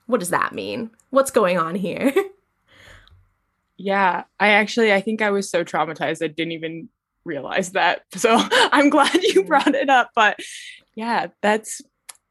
what 0.07 0.19
does 0.19 0.29
that 0.29 0.53
mean? 0.53 0.91
What's 1.09 1.31
going 1.31 1.57
on 1.57 1.75
here? 1.75 2.13
Yeah, 3.83 4.25
I 4.39 4.49
actually 4.49 4.93
I 4.93 5.01
think 5.01 5.23
I 5.23 5.31
was 5.31 5.49
so 5.49 5.63
traumatized 5.63 6.23
I 6.23 6.27
didn't 6.27 6.51
even 6.51 6.87
realize 7.25 7.71
that. 7.71 8.03
So 8.15 8.37
I'm 8.51 8.91
glad 8.91 9.13
you 9.15 9.41
mm. 9.43 9.47
brought 9.47 9.73
it 9.73 9.89
up. 9.89 10.11
But 10.13 10.39
yeah, 10.93 11.27
that's 11.41 11.81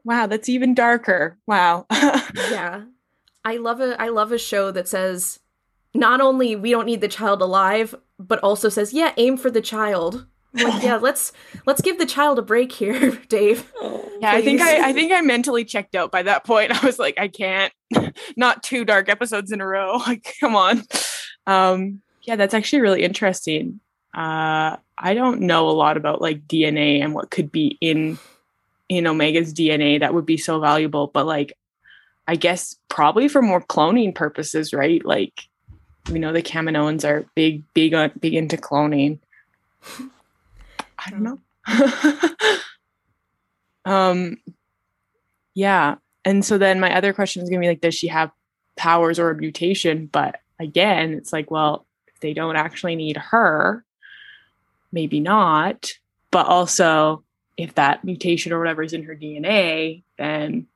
wow, 0.04 0.26
that's 0.26 0.48
even 0.48 0.74
darker. 0.74 1.38
Wow. 1.46 1.86
yeah. 1.90 2.84
I 3.44 3.56
love 3.56 3.80
a 3.80 4.00
I 4.00 4.08
love 4.08 4.32
a 4.32 4.38
show 4.38 4.70
that 4.70 4.88
says 4.88 5.40
not 5.94 6.20
only 6.20 6.56
we 6.56 6.70
don't 6.70 6.86
need 6.86 7.00
the 7.00 7.08
child 7.08 7.42
alive, 7.42 7.94
but 8.18 8.38
also 8.40 8.68
says, 8.68 8.92
yeah, 8.92 9.12
aim 9.16 9.36
for 9.36 9.50
the 9.50 9.60
child. 9.60 10.26
like, 10.52 10.82
yeah, 10.82 10.96
let's 11.02 11.32
let's 11.66 11.80
give 11.80 11.98
the 11.98 12.06
child 12.06 12.38
a 12.38 12.42
break 12.42 12.72
here, 12.72 13.10
Dave. 13.28 13.72
yeah, 14.20 14.32
I 14.32 14.42
think 14.42 14.60
I 14.60 14.90
I 14.90 14.92
think 14.92 15.12
I 15.12 15.20
mentally 15.20 15.64
checked 15.64 15.94
out 15.94 16.10
by 16.12 16.22
that 16.22 16.44
point. 16.44 16.72
I 16.82 16.86
was 16.86 16.98
like, 16.98 17.18
I 17.18 17.28
can't. 17.28 17.72
Not 18.36 18.62
two 18.62 18.84
dark 18.84 19.08
episodes 19.08 19.52
in 19.52 19.60
a 19.60 19.66
row. 19.66 19.96
Like, 20.06 20.34
come 20.40 20.54
on. 20.54 20.82
Um, 21.46 22.02
yeah, 22.22 22.36
that's 22.36 22.54
actually 22.54 22.82
really 22.82 23.02
interesting. 23.02 23.80
Uh, 24.14 24.76
I 24.98 25.14
don't 25.14 25.42
know 25.42 25.68
a 25.68 25.72
lot 25.72 25.96
about 25.96 26.20
like 26.20 26.46
DNA 26.46 27.02
and 27.02 27.14
what 27.14 27.30
could 27.30 27.50
be 27.50 27.78
in 27.80 28.18
in 28.88 29.06
Omega's 29.06 29.54
DNA 29.54 30.00
that 30.00 30.14
would 30.14 30.26
be 30.26 30.36
so 30.36 30.60
valuable, 30.60 31.06
but 31.06 31.26
like 31.26 31.56
I 32.30 32.36
guess 32.36 32.76
probably 32.88 33.26
for 33.26 33.42
more 33.42 33.60
cloning 33.60 34.14
purposes, 34.14 34.72
right? 34.72 35.04
Like 35.04 35.48
we 36.12 36.20
know 36.20 36.32
the 36.32 36.44
Kaminoans 36.44 37.04
are 37.04 37.26
big, 37.34 37.64
big, 37.74 37.92
big 38.20 38.34
into 38.34 38.56
cloning. 38.56 39.18
I 40.96 41.10
don't 41.10 41.24
know. 41.24 41.40
um, 43.84 44.36
yeah, 45.54 45.96
and 46.24 46.44
so 46.44 46.56
then 46.56 46.78
my 46.78 46.94
other 46.94 47.12
question 47.12 47.42
is 47.42 47.50
gonna 47.50 47.62
be 47.62 47.66
like, 47.66 47.80
does 47.80 47.96
she 47.96 48.06
have 48.06 48.30
powers 48.76 49.18
or 49.18 49.30
a 49.30 49.36
mutation? 49.36 50.06
But 50.06 50.38
again, 50.60 51.14
it's 51.14 51.32
like, 51.32 51.50
well, 51.50 51.84
if 52.06 52.20
they 52.20 52.32
don't 52.32 52.54
actually 52.54 52.94
need 52.94 53.16
her, 53.16 53.84
maybe 54.92 55.18
not. 55.18 55.90
But 56.30 56.46
also, 56.46 57.24
if 57.56 57.74
that 57.74 58.04
mutation 58.04 58.52
or 58.52 58.60
whatever 58.60 58.84
is 58.84 58.92
in 58.92 59.02
her 59.02 59.16
DNA, 59.16 60.04
then 60.16 60.68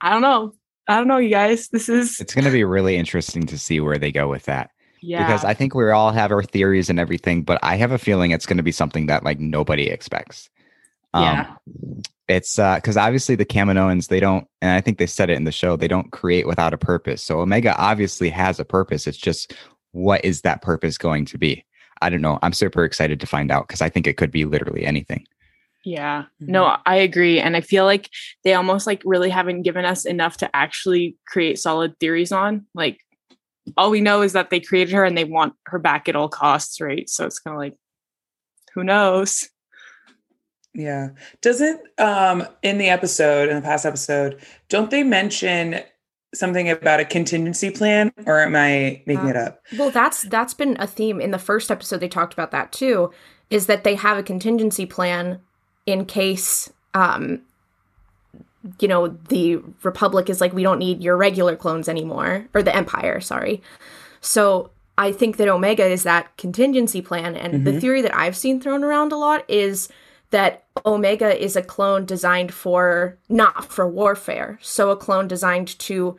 I 0.00 0.10
don't 0.10 0.22
know. 0.22 0.54
I 0.86 0.96
don't 0.96 1.08
know, 1.08 1.18
you 1.18 1.28
guys. 1.28 1.68
This 1.68 1.88
is 1.88 2.18
it's 2.20 2.34
going 2.34 2.44
to 2.44 2.50
be 2.50 2.64
really 2.64 2.96
interesting 2.96 3.46
to 3.46 3.58
see 3.58 3.80
where 3.80 3.98
they 3.98 4.10
go 4.10 4.28
with 4.28 4.44
that. 4.44 4.70
Yeah. 5.00 5.24
Because 5.24 5.44
I 5.44 5.54
think 5.54 5.74
we 5.74 5.88
all 5.90 6.10
have 6.10 6.32
our 6.32 6.42
theories 6.42 6.90
and 6.90 6.98
everything, 6.98 7.42
but 7.42 7.58
I 7.62 7.76
have 7.76 7.92
a 7.92 7.98
feeling 7.98 8.30
it's 8.30 8.46
going 8.46 8.56
to 8.56 8.62
be 8.62 8.72
something 8.72 9.06
that 9.06 9.22
like 9.22 9.38
nobody 9.38 9.88
expects. 9.88 10.48
Um, 11.14 11.22
yeah. 11.24 11.54
It's 12.26 12.58
uh 12.58 12.76
because 12.76 12.96
obviously 12.96 13.34
the 13.34 13.46
Kaminoans 13.46 14.08
they 14.08 14.20
don't, 14.20 14.46
and 14.60 14.72
I 14.72 14.80
think 14.80 14.98
they 14.98 15.06
said 15.06 15.30
it 15.30 15.36
in 15.36 15.44
the 15.44 15.52
show, 15.52 15.76
they 15.76 15.88
don't 15.88 16.12
create 16.12 16.46
without 16.46 16.74
a 16.74 16.78
purpose. 16.78 17.22
So 17.22 17.40
Omega 17.40 17.74
obviously 17.76 18.28
has 18.30 18.58
a 18.58 18.64
purpose. 18.64 19.06
It's 19.06 19.16
just 19.16 19.54
what 19.92 20.24
is 20.24 20.42
that 20.42 20.62
purpose 20.62 20.98
going 20.98 21.24
to 21.26 21.38
be? 21.38 21.64
I 22.02 22.10
don't 22.10 22.20
know. 22.20 22.38
I'm 22.42 22.52
super 22.52 22.84
excited 22.84 23.20
to 23.20 23.26
find 23.26 23.50
out 23.50 23.66
because 23.66 23.80
I 23.80 23.88
think 23.88 24.06
it 24.06 24.16
could 24.16 24.30
be 24.30 24.44
literally 24.44 24.84
anything. 24.84 25.26
Yeah. 25.88 26.24
Mm-hmm. 26.42 26.52
No, 26.52 26.76
I 26.84 26.96
agree. 26.96 27.40
And 27.40 27.56
I 27.56 27.62
feel 27.62 27.86
like 27.86 28.10
they 28.44 28.52
almost 28.52 28.86
like 28.86 29.00
really 29.06 29.30
haven't 29.30 29.62
given 29.62 29.86
us 29.86 30.04
enough 30.04 30.36
to 30.38 30.54
actually 30.54 31.16
create 31.26 31.58
solid 31.58 31.98
theories 31.98 32.30
on. 32.30 32.66
Like 32.74 33.00
all 33.74 33.90
we 33.90 34.02
know 34.02 34.20
is 34.20 34.34
that 34.34 34.50
they 34.50 34.60
created 34.60 34.92
her 34.92 35.04
and 35.04 35.16
they 35.16 35.24
want 35.24 35.54
her 35.64 35.78
back 35.78 36.06
at 36.06 36.14
all 36.14 36.28
costs, 36.28 36.78
right? 36.78 37.08
So 37.08 37.24
it's 37.24 37.38
kind 37.38 37.54
of 37.54 37.58
like 37.58 37.74
who 38.74 38.84
knows? 38.84 39.48
Yeah. 40.74 41.10
Doesn't 41.40 41.80
um 41.98 42.46
in 42.62 42.76
the 42.76 42.90
episode, 42.90 43.48
in 43.48 43.56
the 43.56 43.62
past 43.62 43.86
episode, 43.86 44.42
don't 44.68 44.90
they 44.90 45.02
mention 45.02 45.80
something 46.34 46.68
about 46.68 47.00
a 47.00 47.06
contingency 47.06 47.70
plan 47.70 48.12
or 48.26 48.40
am 48.40 48.54
I 48.54 49.02
making 49.06 49.24
uh, 49.24 49.28
it 49.28 49.36
up? 49.36 49.62
Well, 49.78 49.90
that's 49.90 50.20
that's 50.24 50.52
been 50.52 50.76
a 50.78 50.86
theme 50.86 51.18
in 51.18 51.30
the 51.30 51.38
first 51.38 51.70
episode 51.70 52.00
they 52.00 52.08
talked 52.08 52.34
about 52.34 52.50
that 52.50 52.72
too, 52.72 53.10
is 53.48 53.64
that 53.68 53.84
they 53.84 53.94
have 53.94 54.18
a 54.18 54.22
contingency 54.22 54.84
plan 54.84 55.40
in 55.88 56.04
case 56.04 56.70
um 56.92 57.40
you 58.78 58.86
know 58.86 59.08
the 59.28 59.56
republic 59.82 60.28
is 60.28 60.40
like 60.40 60.52
we 60.52 60.62
don't 60.62 60.78
need 60.78 61.02
your 61.02 61.16
regular 61.16 61.56
clones 61.56 61.88
anymore 61.88 62.46
or 62.52 62.62
the 62.62 62.74
empire 62.76 63.20
sorry 63.20 63.62
so 64.20 64.70
i 64.98 65.10
think 65.10 65.38
that 65.38 65.48
omega 65.48 65.86
is 65.86 66.02
that 66.02 66.36
contingency 66.36 67.00
plan 67.00 67.34
and 67.34 67.54
mm-hmm. 67.54 67.64
the 67.64 67.80
theory 67.80 68.02
that 68.02 68.14
i've 68.14 68.36
seen 68.36 68.60
thrown 68.60 68.84
around 68.84 69.12
a 69.12 69.16
lot 69.16 69.42
is 69.48 69.88
that 70.30 70.64
Omega 70.84 71.42
is 71.42 71.56
a 71.56 71.62
clone 71.62 72.04
designed 72.04 72.52
for 72.52 73.16
not 73.30 73.72
for 73.72 73.88
warfare. 73.88 74.58
So 74.60 74.90
a 74.90 74.96
clone 74.96 75.26
designed 75.26 75.78
to 75.78 76.18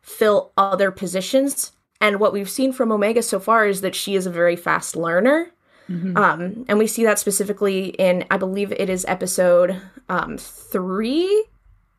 fill 0.00 0.52
other 0.56 0.90
positions. 0.90 1.72
And 2.00 2.18
what 2.18 2.32
we've 2.32 2.48
seen 2.48 2.72
from 2.72 2.90
Omega 2.90 3.22
so 3.22 3.38
far 3.38 3.66
is 3.66 3.82
that 3.82 3.94
she 3.94 4.14
is 4.14 4.24
a 4.24 4.30
very 4.30 4.56
fast 4.56 4.96
learner. 4.96 5.50
Mm-hmm. 5.90 6.16
Um, 6.16 6.64
and 6.68 6.78
we 6.78 6.86
see 6.86 7.04
that 7.04 7.18
specifically 7.18 7.86
in, 7.88 8.24
I 8.30 8.36
believe 8.36 8.72
it 8.72 8.88
is 8.88 9.04
episode 9.08 9.80
um, 10.08 10.38
three, 10.38 11.44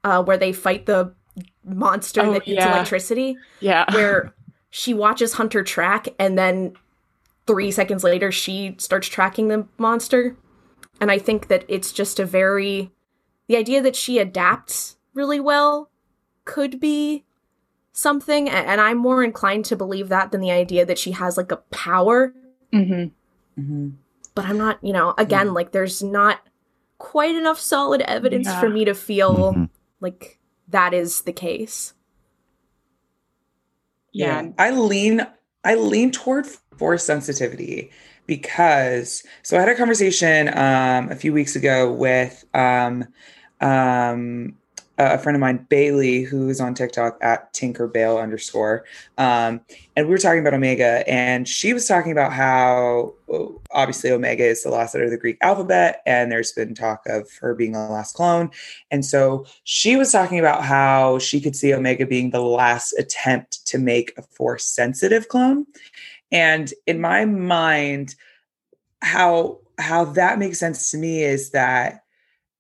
uh, 0.04 0.24
where 0.24 0.38
they 0.38 0.54
fight 0.54 0.86
the 0.86 1.14
monster 1.64 2.22
oh, 2.22 2.34
that 2.34 2.48
eats 2.48 2.64
yeah. 2.64 2.74
electricity. 2.74 3.38
Yeah. 3.60 3.86
Where 3.94 4.34
she 4.70 4.94
watches 4.94 5.34
Hunter 5.34 5.64
track, 5.64 6.08
and 6.18 6.38
then 6.38 6.74
three 7.46 7.72
seconds 7.72 8.04
later, 8.04 8.32
she 8.32 8.76
starts 8.78 9.08
tracking 9.08 9.50
the 9.50 9.68
monster. 9.78 10.38
And 11.00 11.12
I 11.12 11.18
think 11.18 11.48
that 11.50 11.66
it's 11.68 11.92
just 11.92 12.20
a 12.20 12.26
very. 12.26 12.92
The 13.48 13.58
idea 13.58 13.82
that 13.82 13.98
she 13.98 14.20
adapts 14.20 14.96
really 15.14 15.40
well 15.40 15.90
could 16.46 16.80
be 16.80 17.26
something. 17.92 18.50
And 18.50 18.80
I'm 18.80 18.98
more 18.98 19.24
inclined 19.24 19.66
to 19.66 19.76
believe 19.76 20.08
that 20.10 20.32
than 20.32 20.40
the 20.40 20.52
idea 20.52 20.86
that 20.86 20.98
she 20.98 21.12
has 21.12 21.36
like 21.36 21.52
a 21.52 21.58
power. 21.58 22.34
Mm-hmm. 22.74 23.10
Mm-hmm. 23.62 23.90
But 24.34 24.46
I'm 24.46 24.58
not, 24.58 24.80
you 24.82 24.94
know, 24.94 25.14
again, 25.18 25.48
yeah. 25.48 25.52
like 25.54 25.72
there's 25.72 26.02
not 26.02 26.40
quite 26.98 27.36
enough 27.36 27.60
solid 27.60 28.02
evidence 28.02 28.48
yeah. 28.48 28.60
for 28.60 28.70
me 28.70 28.86
to 28.86 28.94
feel 28.94 29.54
mm-hmm. 29.54 29.64
like 30.00 30.40
that 30.70 30.94
is 30.94 31.22
the 31.22 31.34
case. 31.34 31.94
Yeah. 34.14 34.42
yeah. 34.42 34.52
I 34.58 34.72
lean 34.72 35.26
I 35.64 35.76
lean 35.76 36.12
toward 36.12 36.46
force 36.78 37.04
sensitivity 37.04 37.92
because 38.28 39.24
so 39.44 39.58
I 39.58 39.62
had 39.62 39.70
a 39.70 39.76
conversation 39.76 40.48
um 40.50 41.10
a 41.10 41.16
few 41.16 41.34
weeks 41.34 41.56
ago 41.56 41.92
with 41.92 42.44
um 42.54 43.06
um 43.60 44.58
a 45.14 45.18
friend 45.18 45.36
of 45.36 45.40
mine, 45.40 45.66
Bailey, 45.70 46.24
who 46.24 46.50
is 46.50 46.60
on 46.60 46.74
TikTok 46.74 47.18
at 47.22 47.54
Tinkerbale 47.54 48.22
underscore. 48.22 48.86
Um, 49.18 49.62
and 49.96 50.08
we 50.08 50.12
were 50.12 50.18
talking 50.18 50.40
about 50.40 50.54
Omega, 50.54 51.04
and 51.08 51.48
she 51.48 51.74
was 51.74 51.88
talking 51.88 52.12
about 52.12 52.34
how 52.34 53.14
obviously 53.72 54.12
Omega 54.12 54.44
is 54.46 54.64
the 54.64 54.70
last 54.70 54.94
letter 54.94 55.06
of 55.06 55.12
the 55.12 55.18
Greek 55.18 55.38
alphabet, 55.42 56.02
and 56.06 56.32
there's 56.32 56.52
been 56.52 56.76
talk 56.76 57.04
of 57.08 57.30
her 57.40 57.54
being 57.56 57.72
the 57.72 57.80
last 57.80 58.16
clone. 58.16 58.50
And 58.90 59.06
so 59.06 59.46
she 59.64 59.96
was 59.96 60.12
talking 60.12 60.40
about 60.40 60.64
how 60.64 61.20
she 61.20 61.42
could 61.42 61.56
see 61.56 61.74
Omega 61.74 62.06
being 62.06 62.32
the 62.32 62.42
last 62.42 62.94
attempt 62.94 63.66
to 63.68 63.78
make 63.78 64.14
a 64.18 64.22
force 64.22 64.66
sensitive 64.66 65.28
clone. 65.28 65.66
And 66.32 66.74
in 66.88 67.02
my 67.02 67.26
mind, 67.26 68.16
how 69.02 69.60
how 69.78 70.06
that 70.06 70.40
makes 70.40 70.60
sense 70.60 70.92
to 70.92 70.98
me 70.98 71.24
is 71.24 71.52
that 71.52 72.01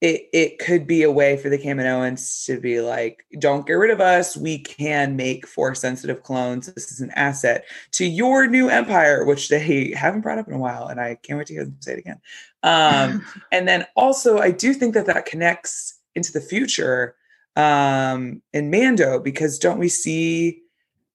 it 0.01 0.29
it 0.33 0.59
could 0.59 0.87
be 0.87 1.03
a 1.03 1.11
way 1.11 1.37
for 1.37 1.49
the 1.49 1.59
Kaminoans 1.59 2.45
to 2.45 2.59
be 2.59 2.81
like, 2.81 3.23
don't 3.37 3.67
get 3.67 3.73
rid 3.73 3.91
of 3.91 4.01
us. 4.01 4.35
We 4.35 4.57
can 4.57 5.15
make 5.15 5.47
force 5.47 5.79
sensitive 5.79 6.23
clones. 6.23 6.73
This 6.73 6.91
is 6.91 7.01
an 7.01 7.11
asset 7.11 7.65
to 7.93 8.05
your 8.05 8.47
new 8.47 8.67
empire, 8.67 9.23
which 9.23 9.49
they 9.49 9.93
haven't 9.95 10.21
brought 10.21 10.39
up 10.39 10.47
in 10.47 10.55
a 10.55 10.59
while, 10.59 10.87
and 10.87 10.99
I 10.99 11.15
can't 11.15 11.37
wait 11.37 11.47
to 11.47 11.53
hear 11.53 11.65
them 11.65 11.77
say 11.79 11.93
it 11.93 11.99
again. 11.99 12.19
Um, 12.63 13.25
and 13.51 13.67
then 13.67 13.85
also, 13.95 14.39
I 14.39 14.49
do 14.49 14.73
think 14.73 14.95
that 14.95 15.05
that 15.05 15.27
connects 15.27 15.99
into 16.15 16.31
the 16.31 16.41
future 16.41 17.15
um, 17.55 18.41
in 18.53 18.71
Mando 18.71 19.19
because 19.19 19.59
don't 19.59 19.79
we 19.79 19.89
see 19.89 20.61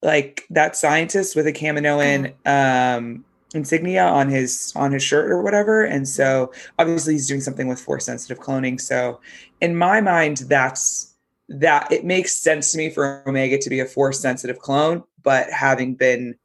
like 0.00 0.44
that 0.50 0.76
scientist 0.76 1.34
with 1.34 1.48
a 1.48 1.52
Kaminoan 1.52 2.34
um, 2.46 3.24
insignia 3.56 4.04
on 4.04 4.28
his 4.28 4.72
on 4.76 4.92
his 4.92 5.02
shirt 5.02 5.30
or 5.30 5.42
whatever 5.42 5.84
and 5.84 6.08
so 6.08 6.52
obviously 6.78 7.14
he's 7.14 7.28
doing 7.28 7.40
something 7.40 7.68
with 7.68 7.80
force 7.80 8.04
sensitive 8.04 8.38
cloning 8.38 8.80
so 8.80 9.20
in 9.60 9.76
my 9.76 10.00
mind 10.00 10.38
that's 10.48 11.14
that 11.48 11.90
it 11.90 12.04
makes 12.04 12.34
sense 12.34 12.72
to 12.72 12.78
me 12.78 12.90
for 12.90 13.22
omega 13.26 13.58
to 13.58 13.70
be 13.70 13.80
a 13.80 13.86
force 13.86 14.20
sensitive 14.20 14.58
clone 14.58 15.02
but 15.22 15.50
having 15.50 15.94
been 15.94 16.36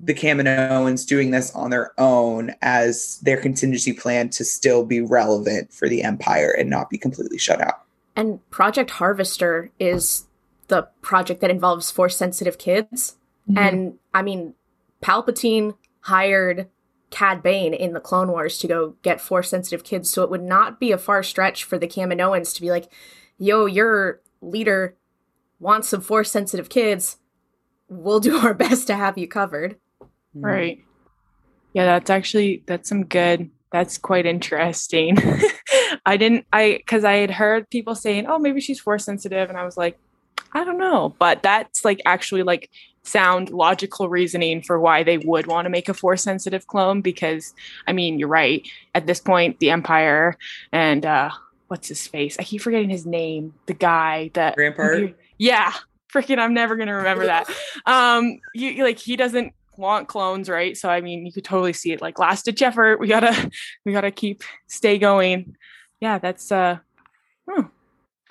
the 0.00 0.14
Kaminoans 0.14 1.06
doing 1.06 1.32
this 1.32 1.52
on 1.54 1.70
their 1.70 1.92
own 1.98 2.54
as 2.62 3.18
their 3.20 3.36
contingency 3.36 3.92
plan 3.92 4.28
to 4.30 4.44
still 4.44 4.84
be 4.84 5.00
relevant 5.00 5.72
for 5.72 5.88
the 5.88 6.02
empire 6.02 6.54
and 6.56 6.70
not 6.70 6.88
be 6.88 6.98
completely 6.98 7.38
shut 7.38 7.60
out. 7.60 7.82
And 8.14 8.38
Project 8.50 8.90
Harvester 8.92 9.70
is 9.78 10.26
the 10.68 10.82
project 11.02 11.40
that 11.40 11.50
involves 11.50 11.90
force 11.90 12.16
sensitive 12.16 12.58
kids. 12.58 13.16
Mm-hmm. 13.50 13.58
And 13.58 13.98
I 14.14 14.22
mean, 14.22 14.54
Palpatine 15.02 15.74
hired 16.02 16.68
Cad 17.10 17.42
Bane 17.42 17.74
in 17.74 17.92
the 17.92 18.00
Clone 18.00 18.28
Wars 18.28 18.58
to 18.58 18.68
go 18.68 18.96
get 19.02 19.20
force 19.20 19.48
sensitive 19.48 19.84
kids. 19.84 20.10
So 20.10 20.22
it 20.22 20.30
would 20.30 20.42
not 20.42 20.78
be 20.78 20.92
a 20.92 20.98
far 20.98 21.22
stretch 21.22 21.64
for 21.64 21.78
the 21.78 21.88
Kaminoans 21.88 22.54
to 22.54 22.60
be 22.60 22.70
like, 22.70 22.92
yo, 23.38 23.66
your 23.66 24.20
leader 24.40 24.96
wants 25.58 25.88
some 25.88 26.00
force 26.00 26.30
sensitive 26.30 26.68
kids. 26.68 27.16
We'll 27.88 28.20
do 28.20 28.36
our 28.44 28.54
best 28.54 28.86
to 28.88 28.94
have 28.94 29.16
you 29.16 29.28
covered. 29.28 29.76
Mm-hmm. 30.00 30.44
Right. 30.44 30.78
Yeah, 31.72 31.86
that's 31.86 32.10
actually 32.10 32.62
that's 32.66 32.88
some 32.88 33.04
good 33.04 33.50
that's 33.70 33.98
quite 33.98 34.26
interesting. 34.26 35.16
I 36.06 36.16
didn't 36.16 36.46
I 36.52 36.80
cuz 36.86 37.04
I 37.04 37.14
had 37.14 37.30
heard 37.30 37.68
people 37.70 37.94
saying, 37.94 38.26
"Oh, 38.26 38.38
maybe 38.38 38.60
she's 38.60 38.80
force 38.80 39.04
sensitive." 39.04 39.48
And 39.48 39.58
I 39.58 39.64
was 39.64 39.76
like, 39.76 39.98
I 40.52 40.64
don't 40.64 40.78
know, 40.78 41.14
but 41.18 41.42
that's 41.42 41.84
like 41.84 42.00
actually 42.06 42.42
like 42.42 42.70
sound 43.08 43.50
logical 43.50 44.08
reasoning 44.08 44.62
for 44.62 44.78
why 44.78 45.02
they 45.02 45.18
would 45.18 45.46
want 45.46 45.66
to 45.66 45.70
make 45.70 45.88
a 45.88 45.94
force 45.94 46.22
sensitive 46.22 46.66
clone 46.66 47.00
because 47.00 47.54
I 47.86 47.92
mean, 47.92 48.18
you're 48.18 48.28
right. 48.28 48.66
At 48.94 49.06
this 49.06 49.20
point, 49.20 49.58
the 49.58 49.70
Empire 49.70 50.36
and 50.72 51.04
uh 51.04 51.30
what's 51.68 51.88
his 51.88 52.06
face? 52.06 52.36
I 52.38 52.44
keep 52.44 52.62
forgetting 52.62 52.90
his 52.90 53.06
name. 53.06 53.54
The 53.66 53.74
guy 53.74 54.30
that 54.34 54.54
Rampart. 54.56 55.14
Yeah. 55.38 55.72
Freaking 56.12 56.38
I'm 56.38 56.54
never 56.54 56.76
gonna 56.76 56.96
remember 56.96 57.26
that. 57.26 57.50
Um 57.86 58.38
you 58.54 58.84
like 58.84 58.98
he 58.98 59.16
doesn't 59.16 59.54
want 59.76 60.08
clones, 60.08 60.48
right? 60.48 60.76
So 60.76 60.88
I 60.88 61.00
mean 61.00 61.24
you 61.24 61.32
could 61.32 61.44
totally 61.44 61.72
see 61.72 61.92
it 61.92 62.00
like 62.02 62.18
last 62.18 62.44
ditch 62.44 62.62
effort. 62.62 63.00
We 63.00 63.08
gotta 63.08 63.50
we 63.84 63.92
gotta 63.92 64.10
keep 64.10 64.42
stay 64.66 64.98
going. 64.98 65.56
Yeah, 66.00 66.18
that's 66.18 66.52
uh 66.52 66.78
hmm. 67.48 67.66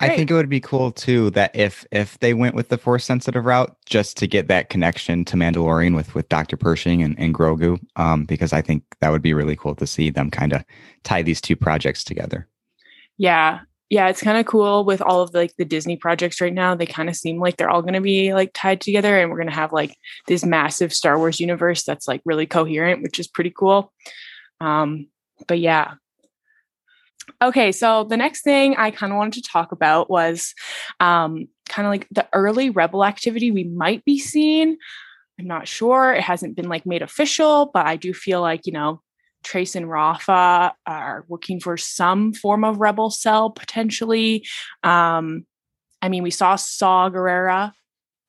I 0.00 0.16
think 0.16 0.30
it 0.30 0.34
would 0.34 0.48
be 0.48 0.60
cool 0.60 0.92
too 0.92 1.30
that 1.30 1.54
if 1.54 1.84
if 1.90 2.18
they 2.20 2.34
went 2.34 2.54
with 2.54 2.68
the 2.68 2.78
force 2.78 3.04
sensitive 3.04 3.44
route 3.44 3.76
just 3.86 4.16
to 4.18 4.26
get 4.26 4.48
that 4.48 4.70
connection 4.70 5.24
to 5.26 5.36
Mandalorian 5.36 5.96
with 5.96 6.14
with 6.14 6.28
Dr. 6.28 6.56
Pershing 6.56 7.02
and, 7.02 7.18
and 7.18 7.34
Grogu, 7.34 7.80
um, 7.96 8.24
because 8.24 8.52
I 8.52 8.62
think 8.62 8.84
that 9.00 9.10
would 9.10 9.22
be 9.22 9.34
really 9.34 9.56
cool 9.56 9.74
to 9.74 9.86
see 9.86 10.10
them 10.10 10.30
kind 10.30 10.52
of 10.52 10.64
tie 11.02 11.22
these 11.22 11.40
two 11.40 11.56
projects 11.56 12.04
together. 12.04 12.48
Yeah. 13.16 13.60
Yeah, 13.90 14.08
it's 14.08 14.20
kind 14.20 14.36
of 14.36 14.44
cool 14.44 14.84
with 14.84 15.00
all 15.00 15.22
of 15.22 15.32
the, 15.32 15.38
like 15.38 15.56
the 15.56 15.64
Disney 15.64 15.96
projects 15.96 16.42
right 16.42 16.52
now. 16.52 16.74
They 16.74 16.84
kind 16.84 17.08
of 17.08 17.16
seem 17.16 17.40
like 17.40 17.56
they're 17.56 17.70
all 17.70 17.80
going 17.80 17.94
to 17.94 18.02
be 18.02 18.34
like 18.34 18.50
tied 18.52 18.82
together 18.82 19.18
and 19.18 19.30
we're 19.30 19.38
going 19.38 19.48
to 19.48 19.54
have 19.54 19.72
like 19.72 19.96
this 20.26 20.44
massive 20.44 20.92
Star 20.92 21.16
Wars 21.16 21.40
universe 21.40 21.84
that's 21.84 22.06
like 22.06 22.20
really 22.26 22.46
coherent, 22.46 23.02
which 23.02 23.18
is 23.18 23.26
pretty 23.26 23.50
cool. 23.50 23.90
Um, 24.60 25.08
but 25.46 25.58
yeah, 25.58 25.94
Okay, 27.40 27.70
so 27.70 28.04
the 28.04 28.16
next 28.16 28.42
thing 28.42 28.74
I 28.76 28.90
kind 28.90 29.12
of 29.12 29.16
wanted 29.16 29.42
to 29.42 29.48
talk 29.48 29.70
about 29.70 30.10
was 30.10 30.54
um, 30.98 31.46
kind 31.68 31.86
of 31.86 31.92
like 31.92 32.08
the 32.10 32.26
early 32.32 32.70
rebel 32.70 33.04
activity 33.04 33.50
we 33.52 33.64
might 33.64 34.04
be 34.04 34.18
seeing. 34.18 34.76
I'm 35.38 35.46
not 35.46 35.68
sure. 35.68 36.12
It 36.12 36.22
hasn't 36.22 36.56
been 36.56 36.68
like 36.68 36.84
made 36.84 37.02
official, 37.02 37.70
but 37.72 37.86
I 37.86 37.94
do 37.94 38.12
feel 38.12 38.40
like, 38.40 38.66
you 38.66 38.72
know, 38.72 39.00
Trace 39.44 39.76
and 39.76 39.88
Rafa 39.88 40.74
are 40.84 41.24
working 41.28 41.60
for 41.60 41.76
some 41.76 42.32
form 42.32 42.64
of 42.64 42.80
rebel 42.80 43.08
cell 43.08 43.50
potentially. 43.50 44.44
Um, 44.82 45.46
I 46.02 46.08
mean, 46.08 46.24
we 46.24 46.32
saw 46.32 46.56
Saw 46.56 47.08
Gerrera. 47.08 47.72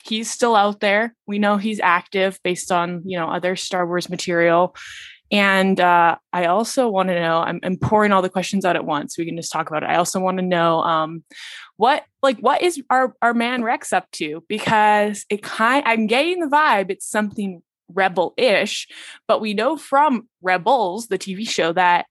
He's 0.04 0.30
still 0.30 0.56
out 0.56 0.80
there. 0.82 1.16
We 1.28 1.40
know 1.40 1.58
he's 1.58 1.80
active 1.80 2.40
based 2.44 2.72
on, 2.72 3.02
you 3.06 3.18
know, 3.18 3.28
other 3.28 3.56
Star 3.56 3.88
Wars 3.88 4.10
material. 4.10 4.76
And 5.32 5.80
uh, 5.80 6.18
I 6.34 6.46
also 6.46 6.90
want 6.90 7.10
to 7.10 7.20
know, 7.20 7.38
I'm, 7.38 7.60
I'm, 7.64 7.78
pouring 7.78 8.12
all 8.12 8.22
the 8.22 8.30
questions 8.30 8.66
out 8.66 8.76
at 8.76 8.86
once. 8.86 9.18
We 9.18 9.26
can 9.26 9.38
just 9.38 9.52
talk 9.52 9.70
about 9.70 9.84
it. 9.84 9.90
I 9.90 9.96
also 9.96 10.20
want 10.20 10.38
to 10.38 10.44
know 10.44 10.82
um, 10.82 11.24
what, 11.78 12.04
like, 12.24 12.40
what 12.40 12.62
is 12.64 12.82
our, 12.90 13.14
our 13.22 13.34
man 13.34 13.64
Rex 13.64 13.94
up 13.94 14.10
to? 14.14 14.44
Because 14.48 15.26
it 15.30 15.44
kind, 15.44 15.84
I'm 15.86 16.08
getting 16.08 16.40
the 16.40 16.48
vibe 16.48 16.90
it's 16.90 17.08
something 17.08 17.62
rebel-ish, 17.94 18.88
but 19.28 19.42
we 19.42 19.54
know 19.54 19.78
from 19.78 20.28
Rebels, 20.42 21.08
the 21.08 21.18
TV 21.18 21.48
show, 21.48 21.74
that 21.74 22.06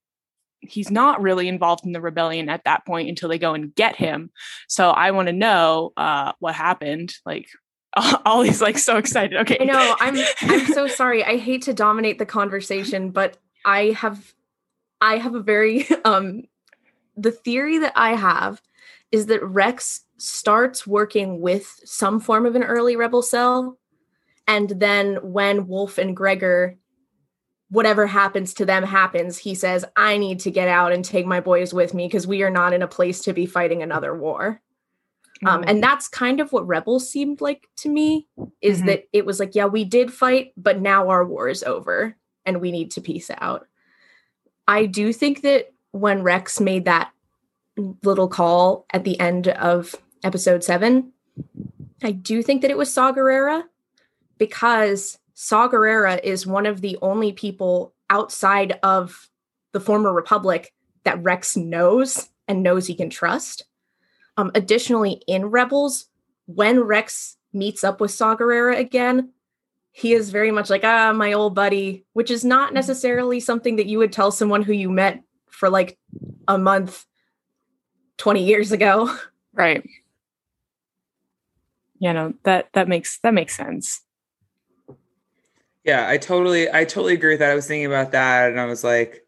he's 0.61 0.91
not 0.91 1.23
really 1.23 1.49
involved 1.49 1.87
in 1.87 1.93
the 1.93 2.01
rebellion 2.01 2.49
at 2.49 2.65
that 2.65 2.85
point 2.85 3.09
until 3.09 3.29
they 3.29 3.39
go 3.39 3.55
and 3.55 3.75
get 3.75 3.97
him. 3.97 4.31
So 4.69 4.91
I 4.91 5.13
want 5.13 5.29
to 5.29 5.33
know 5.33 5.93
uh, 5.97 6.33
what 6.41 6.55
happened. 6.55 7.15
Like, 7.25 7.49
Ollie's 8.27 8.61
like 8.61 8.79
so 8.79 8.97
excited. 8.97 9.39
Okay. 9.39 9.59
I 9.61 9.65
know. 9.65 9.97
I'm 10.01 10.17
I'm 10.43 10.67
so 10.67 10.87
sorry. 10.87 11.25
I 11.25 11.37
hate 11.37 11.63
to 11.63 11.75
dominate 11.75 12.19
the 12.19 12.27
conversation, 12.27 13.11
but 13.11 13.39
I 13.65 13.97
have 13.99 14.35
I 15.01 15.19
have 15.19 15.35
a 15.35 15.41
very 15.41 15.89
um 16.05 16.43
the 17.17 17.33
theory 17.33 17.79
that 17.79 17.93
I 17.97 18.15
have 18.15 18.63
is 19.11 19.27
that 19.27 19.43
Rex 19.43 20.03
starts 20.19 20.87
working 20.87 21.41
with 21.41 21.81
some 21.85 22.21
form 22.21 22.45
of 22.45 22.55
an 22.55 22.63
early 22.63 22.97
rebel 22.97 23.23
cell 23.23 23.79
and 24.47 24.71
then 24.71 25.17
when 25.23 25.67
Wolf 25.67 25.99
and 25.99 26.17
Gregor 26.17 26.77
whatever 27.71 28.07
happens 28.07 28.55
to 28.55 28.65
them 28.65 28.83
happens 28.83 29.39
he 29.39 29.55
says 29.55 29.85
I 29.97 30.17
need 30.17 30.41
to 30.41 30.51
get 30.51 30.69
out 30.69 30.93
and 30.93 31.05
take 31.05 31.27
my 31.27 31.41
boys 31.41 31.73
with 31.73 31.95
me 31.95 32.07
because 32.07 32.27
we 32.27 32.43
are 32.43 32.51
not 32.51 32.73
in 32.73 32.83
a 32.83 32.89
place 32.89 33.21
to 33.23 33.33
be 33.33 33.47
fighting 33.47 33.83
another 33.83 34.17
war. 34.17 34.61
Um, 35.47 35.65
and 35.67 35.83
that's 35.83 36.09
kind 36.09 36.41
of 36.41 36.53
what 36.53 36.67
Rebels 36.67 37.09
seemed 37.09 37.41
like 37.41 37.69
to 37.77 37.89
me 37.89 38.27
is 38.61 38.83
Mhm. 38.83 38.87
that 38.87 39.05
it 39.13 39.25
was 39.25 39.39
like, 39.39 39.55
yeah, 39.55 39.67
we 39.67 39.85
did 39.85 40.13
fight, 40.13 40.53
but 40.57 40.81
now 40.81 41.09
our 41.09 41.25
war 41.25 41.49
is 41.49 41.63
over 41.63 42.17
and 42.45 42.61
we 42.61 42.73
need 42.73 42.91
to 42.93 43.01
peace 43.01 43.31
out. 43.41 43.67
I 44.67 44.87
do 44.87 45.13
think 45.13 45.43
that 45.43 45.73
when 45.93 46.23
Rex 46.23 46.61
made 46.61 46.85
that 46.87 47.11
little 48.03 48.29
call 48.29 48.87
at 48.93 49.05
the 49.05 49.19
end 49.21 49.49
of 49.49 49.95
episode 50.25 50.65
seven, 50.65 51.13
I 52.03 52.11
do 52.13 52.43
think 52.43 52.63
that 52.63 52.71
it 52.71 52.79
was 52.79 52.93
Saw 52.93 53.13
Gerrera 53.13 53.65
because 54.39 55.19
Saw 55.35 55.69
Gerrera 55.69 56.21
is 56.25 56.47
one 56.47 56.67
of 56.67 56.81
the 56.81 56.99
only 57.01 57.33
people 57.33 57.95
outside 58.11 58.79
of 58.83 59.31
the 59.73 59.81
former 59.81 60.13
Republic 60.13 60.73
that 61.05 61.23
Rex 61.23 61.57
knows 61.57 62.29
and 62.49 62.63
knows 62.63 62.87
he 62.87 62.95
can 62.95 63.11
trust. 63.11 63.65
Um, 64.39 64.53
additionally, 64.55 65.21
in 65.27 65.47
Rebels, 65.47 66.07
when 66.47 66.81
Rex 66.81 67.37
meets 67.53 67.83
up 67.83 68.01
with 68.01 68.13
Saw 68.13 68.37
Gerrera 68.37 68.79
again, 68.79 69.33
he 69.91 70.13
is 70.13 70.31
very 70.31 70.53
much 70.53 70.71
like, 70.71 70.85
ah, 70.85 71.13
my 71.13 71.33
old 71.33 71.57
buddy, 71.57 72.05
which 72.13 72.31
is 72.31 72.45
not 72.45 72.73
necessarily 72.73 73.41
something 73.41 73.77
that 73.77 73.87
you 73.87 73.99
would 73.99 74.13
tell 74.13 74.31
someone 74.31 74.63
who 74.63 74.73
you 74.73 74.91
met 74.91 75.25
for 75.51 75.69
like 75.69 75.99
a 76.47 76.57
month 76.57 77.05
20 78.17 78.45
years 78.45 78.73
ago. 78.73 79.15
Right. 79.53 79.83
Yeah, 81.99 82.13
no, 82.13 82.35
that 82.45 82.69
that 82.75 82.87
makes 82.87 83.19
that 83.21 83.35
makes 83.35 83.57
sense. 83.57 84.03
Yeah, 85.83 86.09
I 86.09 86.17
totally, 86.17 86.71
I 86.73 86.85
totally 86.85 87.15
agree 87.15 87.31
with 87.31 87.41
that. 87.41 87.51
I 87.51 87.57
was 87.57 87.67
thinking 87.67 87.87
about 87.87 88.13
that, 88.13 88.51
and 88.51 88.61
I 88.61 88.67
was 88.67 88.85
like, 88.85 89.27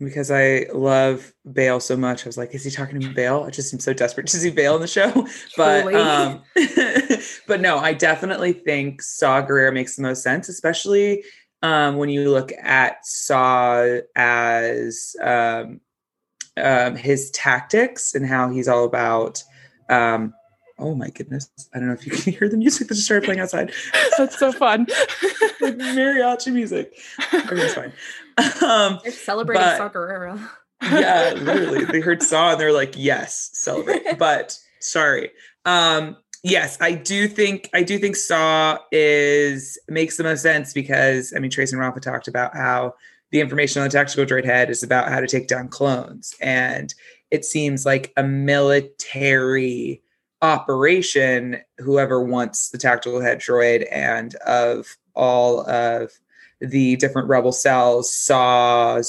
because 0.00 0.30
I 0.30 0.66
love 0.72 1.32
Bail 1.52 1.78
so 1.78 1.96
much, 1.96 2.24
I 2.24 2.28
was 2.28 2.38
like, 2.38 2.54
is 2.54 2.64
he 2.64 2.70
talking 2.70 3.00
to 3.00 3.12
Bail? 3.12 3.44
I 3.46 3.50
just 3.50 3.72
am 3.72 3.80
so 3.80 3.92
desperate 3.92 4.26
to 4.28 4.36
see 4.38 4.50
Bail 4.50 4.74
in 4.74 4.80
the 4.80 4.86
show, 4.86 5.26
but 5.56 5.94
um, 5.94 6.42
but 7.46 7.60
no, 7.60 7.78
I 7.78 7.92
definitely 7.92 8.54
think 8.54 9.02
Saw 9.02 9.42
Gerrera 9.42 9.72
makes 9.72 9.96
the 9.96 10.02
most 10.02 10.22
sense, 10.22 10.48
especially 10.48 11.22
um, 11.62 11.96
when 11.96 12.08
you 12.08 12.30
look 12.30 12.52
at 12.60 13.04
Saw 13.04 13.98
as 14.16 15.14
um, 15.22 15.80
um, 16.56 16.96
his 16.96 17.30
tactics 17.30 18.14
and 18.14 18.26
how 18.26 18.48
he's 18.48 18.68
all 18.68 18.84
about. 18.84 19.42
Um, 19.90 20.32
oh 20.78 20.94
my 20.94 21.10
goodness! 21.10 21.50
I 21.74 21.78
don't 21.78 21.88
know 21.88 21.94
if 21.94 22.06
you 22.06 22.12
can 22.12 22.32
hear 22.38 22.48
the 22.48 22.56
music 22.56 22.88
that 22.88 22.94
just 22.94 23.04
started 23.04 23.26
playing 23.26 23.40
outside. 23.40 23.72
That's 24.16 24.38
so 24.38 24.50
fun. 24.50 24.86
like 25.60 25.76
mariachi 25.76 26.52
music. 26.52 26.94
Everything's 27.32 27.74
fine. 27.74 27.92
Um, 28.62 29.00
They're 29.02 29.12
celebrating 29.12 29.62
But- 29.62 29.76
Saw 29.78 29.88
Gerrera. 29.88 30.48
yeah, 30.82 31.32
literally. 31.36 31.84
They 31.84 32.00
heard 32.00 32.22
Saw 32.22 32.52
and 32.52 32.60
they're 32.60 32.72
like, 32.72 32.94
yes, 32.96 33.50
celebrate. 33.52 34.02
But 34.18 34.58
sorry. 34.80 35.30
Um, 35.64 36.16
yes, 36.42 36.78
I 36.80 36.92
do 36.92 37.26
think 37.28 37.68
I 37.74 37.82
do 37.82 37.98
think 37.98 38.16
Saw 38.16 38.78
is 38.92 39.78
makes 39.88 40.16
the 40.16 40.24
most 40.24 40.42
sense 40.42 40.72
because 40.72 41.32
I 41.36 41.38
mean 41.40 41.50
Trace 41.50 41.72
and 41.72 41.80
Rafa 41.80 42.00
talked 42.00 42.28
about 42.28 42.54
how 42.56 42.94
the 43.30 43.40
information 43.40 43.82
on 43.82 43.88
the 43.88 43.92
tactical 43.92 44.24
droid 44.24 44.44
head 44.44 44.70
is 44.70 44.82
about 44.82 45.08
how 45.08 45.20
to 45.20 45.26
take 45.26 45.48
down 45.48 45.68
clones. 45.68 46.34
And 46.40 46.92
it 47.30 47.44
seems 47.44 47.84
like 47.86 48.12
a 48.16 48.22
military 48.24 50.02
operation, 50.42 51.58
whoever 51.78 52.22
wants 52.22 52.70
the 52.70 52.78
tactical 52.78 53.20
head 53.20 53.38
droid 53.38 53.86
and 53.90 54.34
of 54.46 54.96
all 55.14 55.68
of 55.68 56.12
the 56.60 56.96
different 56.96 57.28
rebel 57.28 57.52
cells, 57.52 58.12
saw 58.12 59.00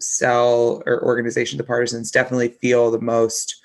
cell 0.00 0.82
or 0.86 1.02
organization, 1.04 1.58
the 1.58 1.64
partisans 1.64 2.10
definitely 2.10 2.48
feel 2.48 2.90
the 2.90 3.00
most 3.00 3.60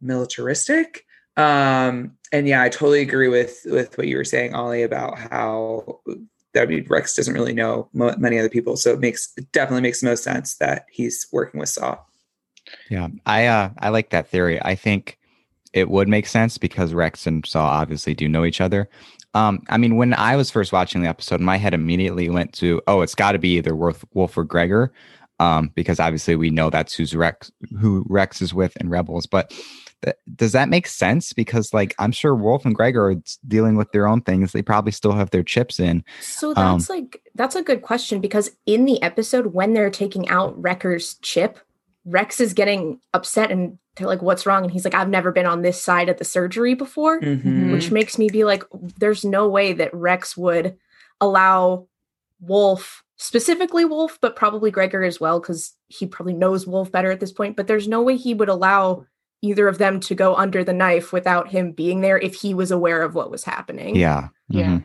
militaristic. 0.00 1.04
Um, 1.36 2.16
and 2.32 2.46
yeah, 2.46 2.62
I 2.62 2.68
totally 2.68 3.00
agree 3.00 3.28
with 3.28 3.60
with 3.66 3.96
what 3.98 4.06
you 4.06 4.16
were 4.16 4.24
saying, 4.24 4.54
Ollie, 4.54 4.82
about 4.82 5.18
how 5.18 6.00
that 6.52 6.68
mean 6.68 6.86
Rex 6.88 7.16
doesn't 7.16 7.34
really 7.34 7.52
know 7.52 7.88
mo- 7.92 8.14
many 8.18 8.38
other 8.38 8.48
people, 8.48 8.76
so 8.76 8.92
it 8.92 9.00
makes 9.00 9.32
it 9.36 9.50
definitely 9.52 9.82
makes 9.82 10.00
the 10.00 10.06
most 10.06 10.22
sense 10.22 10.54
that 10.56 10.86
he's 10.90 11.26
working 11.32 11.58
with 11.60 11.68
Saw. 11.68 11.98
Yeah, 12.88 13.08
I 13.26 13.46
uh 13.46 13.70
I 13.78 13.88
like 13.88 14.10
that 14.10 14.28
theory. 14.28 14.62
I 14.62 14.74
think 14.74 15.18
it 15.72 15.90
would 15.90 16.08
make 16.08 16.26
sense 16.26 16.56
because 16.56 16.94
Rex 16.94 17.26
and 17.26 17.44
Saw 17.44 17.66
obviously 17.66 18.14
do 18.14 18.28
know 18.28 18.44
each 18.44 18.60
other. 18.60 18.88
Um, 19.34 19.62
I 19.68 19.78
mean, 19.78 19.96
when 19.96 20.14
I 20.14 20.36
was 20.36 20.50
first 20.50 20.72
watching 20.72 21.02
the 21.02 21.08
episode, 21.08 21.40
my 21.40 21.56
head 21.56 21.74
immediately 21.74 22.28
went 22.28 22.52
to, 22.54 22.80
oh, 22.86 23.02
it's 23.02 23.14
got 23.14 23.32
to 23.32 23.38
be 23.38 23.56
either 23.56 23.74
Wolf, 23.74 24.04
Wolf 24.14 24.36
or 24.38 24.44
Gregor, 24.44 24.92
um, 25.40 25.72
because 25.74 25.98
obviously 25.98 26.36
we 26.36 26.50
know 26.50 26.70
that's 26.70 26.94
who's 26.94 27.14
Rex, 27.16 27.50
who 27.80 28.04
Rex 28.08 28.40
is 28.40 28.54
with 28.54 28.76
in 28.76 28.88
Rebels. 28.88 29.26
But 29.26 29.52
th- 30.04 30.16
does 30.36 30.52
that 30.52 30.68
make 30.68 30.86
sense? 30.86 31.32
Because 31.32 31.74
like 31.74 31.94
I'm 31.98 32.12
sure 32.12 32.34
Wolf 32.34 32.64
and 32.64 32.74
Gregor 32.74 33.10
are 33.10 33.16
dealing 33.48 33.76
with 33.76 33.90
their 33.90 34.06
own 34.06 34.20
things. 34.20 34.52
They 34.52 34.62
probably 34.62 34.92
still 34.92 35.12
have 35.12 35.30
their 35.30 35.42
chips 35.42 35.80
in. 35.80 36.04
So 36.20 36.54
Um, 36.54 36.78
that's 36.78 36.88
like 36.88 37.20
that's 37.34 37.56
a 37.56 37.62
good 37.62 37.82
question 37.82 38.20
because 38.20 38.52
in 38.66 38.84
the 38.84 39.02
episode 39.02 39.46
when 39.46 39.74
they're 39.74 39.90
taking 39.90 40.28
out 40.28 40.54
Wrecker's 40.60 41.14
chip, 41.14 41.58
Rex 42.04 42.40
is 42.40 42.52
getting 42.52 43.00
upset 43.14 43.50
and 43.50 43.78
they're 43.96 44.06
like, 44.06 44.22
"What's 44.22 44.44
wrong?" 44.46 44.62
And 44.62 44.72
he's 44.72 44.84
like, 44.84 44.94
"I've 44.94 45.08
never 45.08 45.32
been 45.32 45.46
on 45.46 45.62
this 45.62 45.80
side 45.80 46.08
of 46.08 46.18
the 46.18 46.24
surgery 46.24 46.74
before," 46.74 47.20
Mhm. 47.20 47.72
which 47.72 47.90
makes 47.90 48.18
me 48.18 48.28
be 48.28 48.44
like, 48.44 48.62
"There's 48.98 49.24
no 49.24 49.48
way 49.48 49.72
that 49.72 49.94
Rex 49.94 50.36
would 50.36 50.76
allow 51.20 51.86
Wolf, 52.40 53.02
specifically 53.16 53.84
Wolf, 53.84 54.18
but 54.20 54.36
probably 54.36 54.70
Gregor 54.70 55.02
as 55.04 55.20
well, 55.20 55.40
because 55.40 55.74
he 55.88 56.06
probably 56.06 56.34
knows 56.34 56.66
Wolf 56.66 56.90
better 56.92 57.10
at 57.10 57.20
this 57.20 57.32
point. 57.32 57.56
But 57.56 57.68
there's 57.68 57.88
no 57.88 58.02
way 58.02 58.16
he 58.16 58.34
would 58.34 58.48
allow." 58.48 59.06
Either 59.42 59.68
of 59.68 59.76
them 59.76 60.00
to 60.00 60.14
go 60.14 60.34
under 60.34 60.64
the 60.64 60.72
knife 60.72 61.12
without 61.12 61.50
him 61.50 61.70
being 61.72 62.00
there 62.00 62.18
if 62.18 62.34
he 62.34 62.54
was 62.54 62.70
aware 62.70 63.02
of 63.02 63.14
what 63.14 63.30
was 63.30 63.44
happening. 63.44 63.94
Yeah. 63.94 64.28
Yeah. 64.48 64.78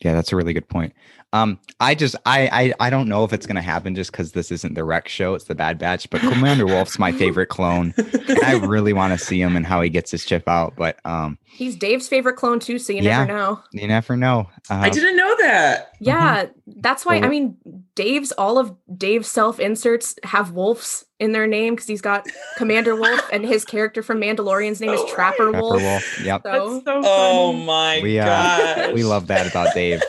Yeah, 0.00 0.14
that's 0.14 0.32
a 0.32 0.36
really 0.36 0.52
good 0.52 0.68
point. 0.68 0.94
Um, 1.32 1.60
I 1.78 1.94
just 1.94 2.16
I 2.26 2.48
I, 2.80 2.86
I 2.86 2.90
don't 2.90 3.08
know 3.08 3.22
if 3.24 3.32
it's 3.32 3.46
gonna 3.46 3.62
happen 3.62 3.94
just 3.94 4.10
because 4.10 4.32
this 4.32 4.50
isn't 4.50 4.74
the 4.74 4.82
Rex 4.82 5.12
show, 5.12 5.34
it's 5.34 5.44
the 5.44 5.54
Bad 5.54 5.78
Batch. 5.78 6.10
But 6.10 6.22
Commander 6.22 6.66
Wolf's 6.66 6.98
my 6.98 7.12
favorite 7.12 7.46
clone. 7.46 7.94
And 7.96 8.38
I 8.44 8.54
really 8.54 8.92
want 8.92 9.16
to 9.18 9.24
see 9.24 9.40
him 9.40 9.54
and 9.56 9.64
how 9.64 9.80
he 9.80 9.90
gets 9.90 10.10
his 10.10 10.24
chip 10.24 10.48
out. 10.48 10.74
But 10.76 10.98
um, 11.04 11.38
He's 11.44 11.76
Dave's 11.76 12.08
favorite 12.08 12.34
clone 12.36 12.58
too, 12.60 12.78
so 12.78 12.92
you 12.92 13.02
Yeah. 13.02 13.24
never 13.24 13.32
know. 13.32 13.60
you 13.72 13.86
never 13.86 14.16
know. 14.16 14.48
Uh, 14.70 14.74
I 14.74 14.90
didn't 14.90 15.16
know 15.16 15.36
that. 15.42 15.92
Yeah, 16.00 16.46
that's 16.76 17.04
why 17.04 17.16
Well, 17.16 17.24
I 17.26 17.28
mean 17.28 17.56
Dave's 17.94 18.32
all 18.32 18.58
of 18.58 18.74
Dave's 18.96 19.28
self 19.28 19.58
inserts 19.60 20.14
have 20.24 20.52
wolves 20.52 21.04
in 21.18 21.32
their 21.32 21.46
name 21.46 21.74
because 21.74 21.86
he's 21.88 22.00
got 22.00 22.26
Commander 22.56 22.96
Wolf 22.96 23.28
and 23.32 23.44
his 23.44 23.64
character 23.64 24.02
from 24.02 24.20
Mandalorian's 24.20 24.80
name 24.80 24.90
is 24.90 25.00
Oh, 25.04 25.14
Trapper 25.14 25.46
Pepper 25.52 25.60
Wolf. 25.60 25.82
Wolf. 25.82 26.20
Yep. 26.24 26.42
So 26.44 26.74
That's 26.74 26.84
so 26.84 27.00
Oh 27.04 27.52
my 27.52 28.00
We 28.02 28.18
uh, 28.18 28.24
gosh. 28.26 28.92
we 28.94 29.04
love 29.04 29.26
that 29.28 29.46
about 29.50 29.74
Dave. 29.74 30.02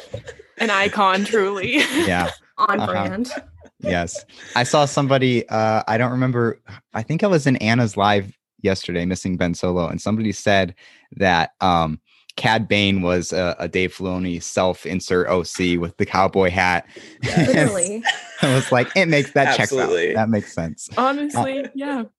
An 0.57 0.69
icon, 0.69 1.25
truly. 1.25 1.77
Yeah. 1.77 2.29
on 2.57 2.79
Uh-huh. 2.79 2.91
brand. 2.91 3.31
Yes. 3.79 4.23
I 4.55 4.61
saw 4.63 4.85
somebody, 4.85 5.47
uh, 5.49 5.81
I 5.87 5.97
don't 5.97 6.11
remember, 6.11 6.59
I 6.93 7.01
think 7.01 7.23
I 7.23 7.27
was 7.27 7.47
in 7.47 7.55
Anna's 7.57 7.97
live 7.97 8.37
yesterday, 8.61 9.05
missing 9.05 9.37
Ben 9.37 9.55
Solo, 9.55 9.87
and 9.87 9.99
somebody 9.99 10.31
said 10.31 10.75
that 11.17 11.51
um, 11.61 11.99
Cad 12.35 12.67
Bane 12.67 13.01
was 13.01 13.33
a, 13.33 13.55
a 13.59 13.67
Dave 13.67 13.95
Filoni 13.95 14.41
self 14.41 14.85
insert 14.85 15.27
OC 15.27 15.79
with 15.79 15.95
the 15.97 16.05
cowboy 16.05 16.49
hat. 16.49 16.87
And 17.35 17.47
Literally. 17.55 18.03
I 18.41 18.55
was 18.55 18.71
like, 18.71 18.89
it 18.95 19.07
makes 19.07 19.31
that 19.31 19.55
checks 19.55 19.73
out. 19.73 19.89
That 19.89 20.29
makes 20.29 20.53
sense. 20.53 20.89
Honestly, 20.97 21.65
yeah. 21.75 22.03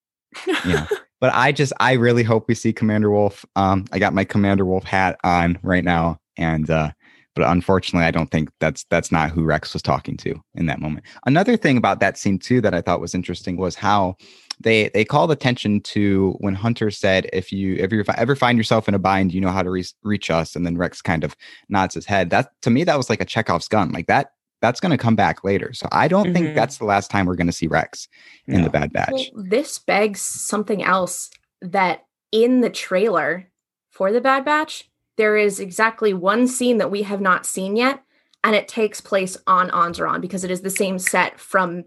Yeah. 0.64 0.86
But 1.20 1.32
I 1.34 1.52
just, 1.52 1.72
I 1.78 1.92
really 1.92 2.22
hope 2.22 2.48
we 2.48 2.54
see 2.54 2.72
Commander 2.72 3.10
Wolf. 3.10 3.44
Um, 3.54 3.84
I 3.92 3.98
got 3.98 4.14
my 4.14 4.24
Commander 4.24 4.64
Wolf 4.64 4.82
hat 4.82 5.20
on 5.22 5.58
right 5.62 5.84
now. 5.84 6.18
And, 6.36 6.68
uh, 6.68 6.90
but 7.34 7.48
unfortunately, 7.48 8.06
I 8.06 8.10
don't 8.10 8.30
think 8.30 8.50
that's 8.60 8.84
that's 8.90 9.10
not 9.10 9.30
who 9.30 9.44
Rex 9.44 9.72
was 9.72 9.82
talking 9.82 10.16
to 10.18 10.38
in 10.54 10.66
that 10.66 10.80
moment. 10.80 11.06
Another 11.24 11.56
thing 11.56 11.76
about 11.76 12.00
that 12.00 12.18
scene 12.18 12.38
too 12.38 12.60
that 12.60 12.74
I 12.74 12.82
thought 12.82 13.00
was 13.00 13.14
interesting 13.14 13.56
was 13.56 13.74
how 13.74 14.16
they 14.62 14.88
they 14.94 15.04
called 15.04 15.30
attention 15.30 15.80
to 15.82 16.36
when 16.40 16.54
Hunter 16.54 16.90
said, 16.90 17.28
"If 17.32 17.52
you 17.52 17.74
if 17.76 17.92
you 17.92 18.04
ever 18.16 18.34
find 18.36 18.56
yourself 18.58 18.88
in 18.88 18.94
a 18.94 18.98
bind, 18.98 19.32
you 19.34 19.40
know 19.40 19.50
how 19.50 19.62
to 19.62 19.70
re- 19.70 19.84
reach 20.02 20.30
us." 20.30 20.54
And 20.56 20.64
then 20.66 20.76
Rex 20.76 21.02
kind 21.02 21.24
of 21.24 21.36
nods 21.68 21.94
his 21.94 22.06
head. 22.06 22.30
That 22.30 22.50
to 22.62 22.70
me, 22.70 22.84
that 22.84 22.96
was 22.96 23.10
like 23.10 23.20
a 23.20 23.24
Chekhov's 23.24 23.68
gun. 23.68 23.92
Like 23.92 24.06
that 24.06 24.32
that's 24.60 24.78
going 24.80 24.90
to 24.90 24.98
come 24.98 25.16
back 25.16 25.42
later. 25.42 25.72
So 25.72 25.88
I 25.90 26.06
don't 26.06 26.28
Mhm. 26.28 26.34
think 26.34 26.54
that's 26.54 26.78
the 26.78 26.84
last 26.84 27.10
time 27.10 27.26
we're 27.26 27.34
going 27.34 27.48
to 27.48 27.52
see 27.52 27.66
Rex 27.66 28.06
in 28.46 28.58
No. 28.58 28.64
the 28.64 28.70
Bad 28.70 28.92
Batch. 28.92 29.10
Well, 29.34 29.44
this 29.48 29.78
begs 29.80 30.20
something 30.20 30.84
else 30.84 31.30
that 31.60 32.04
in 32.30 32.60
the 32.60 32.70
trailer 32.70 33.50
for 33.90 34.12
the 34.12 34.20
Bad 34.20 34.44
Batch, 34.44 34.88
there 35.16 35.36
is 35.36 35.58
exactly 35.58 36.14
one 36.14 36.46
scene 36.46 36.78
that 36.78 36.90
we 36.92 37.02
have 37.02 37.20
not 37.20 37.44
seen 37.44 37.74
yet, 37.76 38.02
and 38.44 38.54
it 38.54 38.68
takes 38.68 39.00
place 39.00 39.36
on 39.48 39.68
Onderon 39.70 40.20
because 40.20 40.44
it 40.44 40.50
is 40.50 40.60
the 40.62 40.70
same 40.70 40.98
set 40.98 41.40
from 41.40 41.84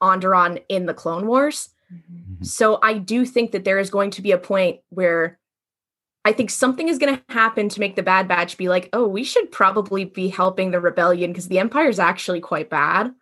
Onderon 0.00 0.62
in 0.68 0.86
the 0.86 0.94
Clone 0.94 1.26
Wars. 1.26 1.70
Mhm. 1.92 2.44
So 2.44 2.78
I 2.82 2.94
do 2.94 3.24
think 3.24 3.52
that 3.52 3.64
there 3.64 3.78
is 3.78 3.90
going 3.90 4.10
to 4.12 4.22
be 4.22 4.32
a 4.32 4.38
point 4.38 4.80
where 4.90 5.38
I 6.24 6.32
think 6.32 6.50
something 6.50 6.88
is 6.88 6.98
going 6.98 7.16
to 7.16 7.22
happen 7.28 7.68
to 7.68 7.80
make 7.80 7.96
the 7.96 8.02
Bad 8.02 8.28
Batch 8.28 8.56
be 8.56 8.68
like, 8.68 8.88
oh, 8.94 9.06
we 9.06 9.24
should 9.24 9.52
probably 9.52 10.06
be 10.06 10.28
helping 10.28 10.70
the 10.70 10.80
rebellion 10.80 11.30
because 11.32 11.48
the 11.48 11.58
Empire 11.58 11.88
is 11.88 11.98
actually 11.98 12.40
quite 12.40 12.70
bad. 12.70 13.12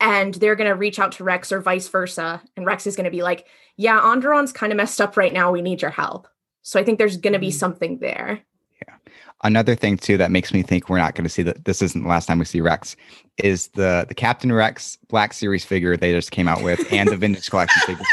And 0.00 0.34
they're 0.34 0.56
going 0.56 0.70
to 0.70 0.76
reach 0.76 0.98
out 0.98 1.12
to 1.12 1.24
Rex 1.24 1.52
or 1.52 1.60
vice 1.60 1.88
versa. 1.88 2.42
And 2.56 2.66
Rex 2.66 2.86
is 2.86 2.96
going 2.96 3.04
to 3.04 3.10
be 3.10 3.22
like, 3.22 3.46
yeah, 3.76 4.00
Onderon's 4.00 4.52
kind 4.52 4.72
of 4.72 4.76
messed 4.78 5.00
up 5.00 5.16
right 5.16 5.32
now. 5.32 5.52
We 5.52 5.62
need 5.62 5.82
your 5.82 5.90
help. 5.90 6.28
So 6.62 6.80
I 6.80 6.84
think 6.84 6.98
there's 6.98 7.18
going 7.18 7.34
to 7.34 7.38
be 7.38 7.48
Mhm. 7.48 7.54
something 7.54 7.98
there. 7.98 8.40
Another 9.44 9.74
thing 9.74 9.96
too 9.96 10.16
that 10.18 10.30
makes 10.30 10.52
me 10.52 10.62
think 10.62 10.88
we're 10.88 10.98
not 10.98 11.14
going 11.14 11.24
to 11.24 11.30
see 11.30 11.42
that 11.42 11.64
this 11.64 11.82
isn't 11.82 12.02
the 12.02 12.08
last 12.08 12.26
time 12.26 12.38
we 12.38 12.44
see 12.44 12.60
Rex 12.60 12.94
is 13.38 13.68
the 13.68 14.04
the 14.08 14.14
Captain 14.14 14.52
Rex 14.52 14.98
Black 15.08 15.32
Series 15.32 15.64
figure 15.64 15.96
they 15.96 16.12
just 16.12 16.30
came 16.30 16.46
out 16.46 16.62
with 16.62 16.92
and 16.92 17.08
the 17.08 17.16
vintage 17.16 17.50
collection 17.50 17.80
figure. 17.86 18.04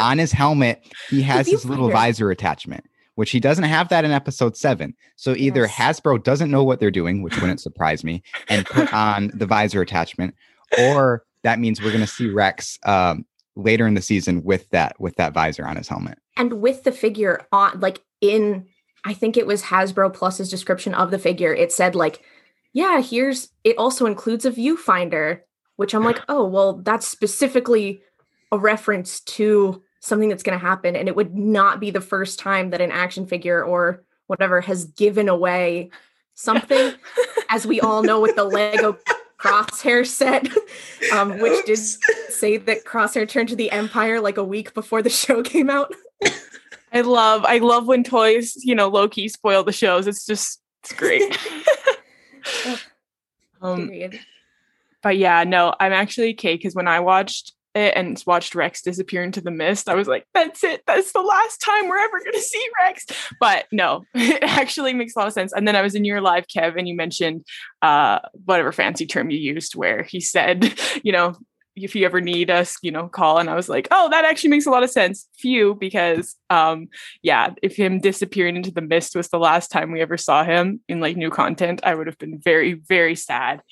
On 0.00 0.18
his 0.18 0.30
helmet, 0.30 0.86
he 1.08 1.22
has 1.22 1.48
his 1.48 1.64
little 1.64 1.90
visor 1.90 2.30
attachment, 2.30 2.84
which 3.14 3.30
he 3.30 3.40
doesn't 3.40 3.64
have 3.64 3.88
that 3.88 4.04
in 4.04 4.10
episode 4.12 4.56
seven. 4.56 4.94
So 5.16 5.34
either 5.36 5.62
Yes. 5.62 6.00
Hasbro 6.00 6.22
doesn't 6.22 6.50
know 6.50 6.62
what 6.62 6.80
they're 6.80 6.90
doing, 6.90 7.22
which 7.22 7.40
wouldn't 7.40 7.60
surprise 7.60 8.04
me, 8.04 8.22
and 8.48 8.66
put 8.66 8.92
on 8.92 9.30
the 9.34 9.46
visor 9.46 9.80
attachment, 9.80 10.34
or 10.78 11.24
that 11.42 11.58
means 11.58 11.80
we're 11.80 11.92
going 11.92 12.00
to 12.02 12.06
see 12.06 12.28
Rex 12.28 12.78
um, 12.84 13.24
later 13.56 13.86
in 13.86 13.94
the 13.94 14.02
season 14.02 14.44
with 14.44 14.68
that 14.70 15.00
with 15.00 15.16
that 15.16 15.32
visor 15.32 15.66
on 15.66 15.76
his 15.76 15.88
helmet. 15.88 16.18
And 16.36 16.60
with 16.60 16.84
the 16.84 16.92
figure 16.92 17.46
on, 17.50 17.80
like 17.80 18.02
in, 18.20 18.66
I 19.06 19.14
think 19.14 19.36
it 19.36 19.46
was 19.46 19.62
Hasbro 19.62 20.12
Pulse's 20.12 20.50
description 20.50 20.92
of 20.92 21.12
the 21.12 21.18
figure, 21.18 21.54
it 21.54 21.70
said, 21.70 21.94
like, 21.94 22.22
yeah, 22.72 23.00
here's, 23.00 23.50
it 23.62 23.78
also 23.78 24.04
includes 24.04 24.44
a 24.44 24.50
viewfinder, 24.50 25.42
which 25.76 25.94
I'm 25.94 26.02
like, 26.02 26.20
oh, 26.28 26.44
well, 26.44 26.78
that's 26.78 27.06
specifically 27.06 28.02
a 28.50 28.58
reference 28.58 29.20
to 29.20 29.80
something 30.00 30.28
that's 30.28 30.42
going 30.42 30.58
to 30.58 30.64
happen. 30.64 30.96
And 30.96 31.06
it 31.06 31.14
would 31.14 31.36
not 31.36 31.78
be 31.78 31.92
the 31.92 32.00
first 32.00 32.40
time 32.40 32.70
that 32.70 32.80
an 32.80 32.90
action 32.90 33.26
figure 33.26 33.64
or 33.64 34.02
whatever 34.26 34.60
has 34.60 34.86
given 34.86 35.28
away 35.28 35.90
something, 36.34 36.92
as 37.48 37.64
we 37.64 37.80
all 37.80 38.02
know 38.02 38.20
with 38.20 38.34
the 38.34 38.44
Lego 38.44 38.98
crosshair 39.38 40.04
set, 40.04 40.48
um, 41.12 41.38
which 41.38 41.64
did 41.64 41.78
say 41.78 42.56
that 42.56 42.84
Crosshair 42.84 43.28
turned 43.28 43.50
to 43.50 43.56
the 43.56 43.70
Empire 43.70 44.20
like 44.20 44.36
a 44.36 44.44
week 44.44 44.74
before 44.74 45.00
the 45.00 45.10
show 45.10 45.44
came 45.44 45.70
out. 45.70 45.94
I 46.96 47.02
love 47.02 47.44
I 47.44 47.58
love 47.58 47.86
when 47.86 48.02
toys, 48.02 48.56
you 48.56 48.74
know, 48.74 48.88
low 48.88 49.06
key 49.06 49.28
spoil 49.28 49.62
the 49.62 49.72
shows. 49.72 50.06
It's 50.06 50.24
just 50.24 50.62
it's 50.82 50.94
great. 50.94 51.38
um, 53.60 53.90
but 55.02 55.18
yeah, 55.18 55.44
no, 55.44 55.74
I'm 55.78 55.92
actually 55.92 56.32
okay 56.32 56.54
because 56.54 56.74
when 56.74 56.88
I 56.88 57.00
watched 57.00 57.52
it 57.74 57.92
and 57.94 58.22
watched 58.26 58.54
Rex 58.54 58.80
disappear 58.80 59.22
into 59.22 59.42
the 59.42 59.50
mist, 59.50 59.90
I 59.90 59.94
was 59.94 60.08
like, 60.08 60.26
that's 60.32 60.64
it. 60.64 60.84
That's 60.86 61.12
the 61.12 61.20
last 61.20 61.58
time 61.58 61.86
we're 61.86 61.98
ever 61.98 62.18
gonna 62.24 62.38
see 62.40 62.66
Rex. 62.80 63.04
But 63.38 63.66
no, 63.70 64.04
it 64.14 64.42
actually 64.42 64.94
makes 64.94 65.14
a 65.14 65.18
lot 65.18 65.28
of 65.28 65.34
sense. 65.34 65.52
And 65.52 65.68
then 65.68 65.76
I 65.76 65.82
was 65.82 65.94
in 65.94 66.06
your 66.06 66.22
live, 66.22 66.46
Kev, 66.46 66.78
and 66.78 66.88
you 66.88 66.96
mentioned 66.96 67.44
uh 67.82 68.20
whatever 68.46 68.72
fancy 68.72 69.04
term 69.04 69.28
you 69.28 69.38
used 69.38 69.74
where 69.74 70.02
he 70.02 70.20
said, 70.20 70.72
you 71.02 71.12
know, 71.12 71.36
if 71.76 71.94
you 71.94 72.04
ever 72.06 72.20
need 72.20 72.50
us, 72.50 72.76
you 72.82 72.90
know, 72.90 73.08
call. 73.08 73.38
And 73.38 73.48
I 73.48 73.54
was 73.54 73.68
like, 73.68 73.86
oh, 73.90 74.08
that 74.10 74.24
actually 74.24 74.50
makes 74.50 74.66
a 74.66 74.70
lot 74.70 74.82
of 74.82 74.90
sense. 74.90 75.28
Few, 75.38 75.74
because 75.74 76.34
um, 76.50 76.88
yeah, 77.22 77.54
if 77.62 77.76
him 77.76 78.00
disappearing 78.00 78.56
into 78.56 78.72
the 78.72 78.80
mist 78.80 79.14
was 79.14 79.28
the 79.28 79.38
last 79.38 79.70
time 79.70 79.92
we 79.92 80.00
ever 80.00 80.16
saw 80.16 80.42
him 80.42 80.80
in 80.88 81.00
like 81.00 81.16
new 81.16 81.30
content, 81.30 81.80
I 81.84 81.94
would 81.94 82.06
have 82.06 82.18
been 82.18 82.38
very, 82.38 82.72
very 82.74 83.14
sad. 83.14 83.62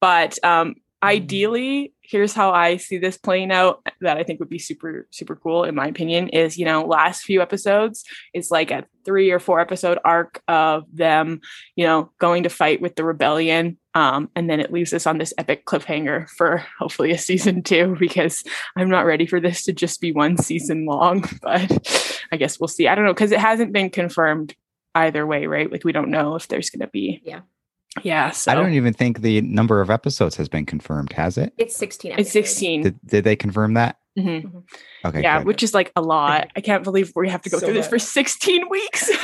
But 0.00 0.42
um 0.44 0.76
ideally 1.02 1.94
here's 2.10 2.32
how 2.32 2.50
i 2.50 2.76
see 2.76 2.98
this 2.98 3.16
playing 3.16 3.52
out 3.52 3.84
that 4.00 4.16
i 4.16 4.22
think 4.22 4.40
would 4.40 4.48
be 4.48 4.58
super 4.58 5.06
super 5.10 5.36
cool 5.36 5.64
in 5.64 5.74
my 5.74 5.86
opinion 5.86 6.28
is 6.28 6.58
you 6.58 6.64
know 6.64 6.84
last 6.84 7.22
few 7.22 7.40
episodes 7.40 8.04
is 8.34 8.50
like 8.50 8.70
a 8.70 8.84
three 9.04 9.30
or 9.30 9.38
four 9.38 9.60
episode 9.60 9.98
arc 10.04 10.42
of 10.48 10.84
them 10.92 11.40
you 11.76 11.84
know 11.84 12.10
going 12.18 12.42
to 12.42 12.48
fight 12.48 12.80
with 12.80 12.96
the 12.96 13.04
rebellion 13.04 13.76
um, 13.92 14.30
and 14.36 14.48
then 14.48 14.60
it 14.60 14.72
leaves 14.72 14.92
us 14.92 15.04
on 15.06 15.18
this 15.18 15.34
epic 15.36 15.66
cliffhanger 15.66 16.28
for 16.30 16.64
hopefully 16.78 17.10
a 17.10 17.18
season 17.18 17.62
two 17.62 17.96
because 18.00 18.44
i'm 18.76 18.90
not 18.90 19.06
ready 19.06 19.26
for 19.26 19.40
this 19.40 19.64
to 19.64 19.72
just 19.72 20.00
be 20.00 20.12
one 20.12 20.36
season 20.36 20.86
long 20.86 21.24
but 21.42 22.20
i 22.32 22.36
guess 22.36 22.58
we'll 22.58 22.68
see 22.68 22.88
i 22.88 22.94
don't 22.94 23.04
know 23.04 23.14
because 23.14 23.32
it 23.32 23.40
hasn't 23.40 23.72
been 23.72 23.90
confirmed 23.90 24.54
either 24.96 25.26
way 25.26 25.46
right 25.46 25.70
like 25.70 25.84
we 25.84 25.92
don't 25.92 26.10
know 26.10 26.34
if 26.34 26.48
there's 26.48 26.70
going 26.70 26.80
to 26.80 26.88
be 26.88 27.20
Yeah. 27.24 27.40
Yeah 28.02 28.30
so 28.30 28.52
I 28.52 28.54
don't 28.54 28.74
even 28.74 28.94
think 28.94 29.20
the 29.20 29.40
number 29.42 29.80
of 29.80 29.90
episodes 29.90 30.36
has 30.36 30.48
been 30.48 30.64
confirmed, 30.66 31.12
has 31.12 31.36
it? 31.36 31.52
It's 31.58 31.76
16 31.76 32.14
it's 32.18 32.32
16 32.32 32.82
Did, 32.82 33.00
did 33.04 33.24
they 33.24 33.36
confirm 33.36 33.74
that? 33.74 33.96
Mhm. 34.18 34.64
Okay. 35.04 35.22
yeah 35.22 35.38
good. 35.38 35.46
which 35.46 35.62
is 35.62 35.72
like 35.72 35.92
a 35.94 36.02
lot 36.02 36.50
i 36.56 36.60
can't 36.60 36.82
believe 36.82 37.12
we 37.14 37.28
have 37.28 37.42
to 37.42 37.50
go 37.50 37.58
So 37.58 37.66
through 37.66 37.74
this 37.74 37.86
for 37.86 37.98
16 37.98 38.68
weeks 38.68 39.10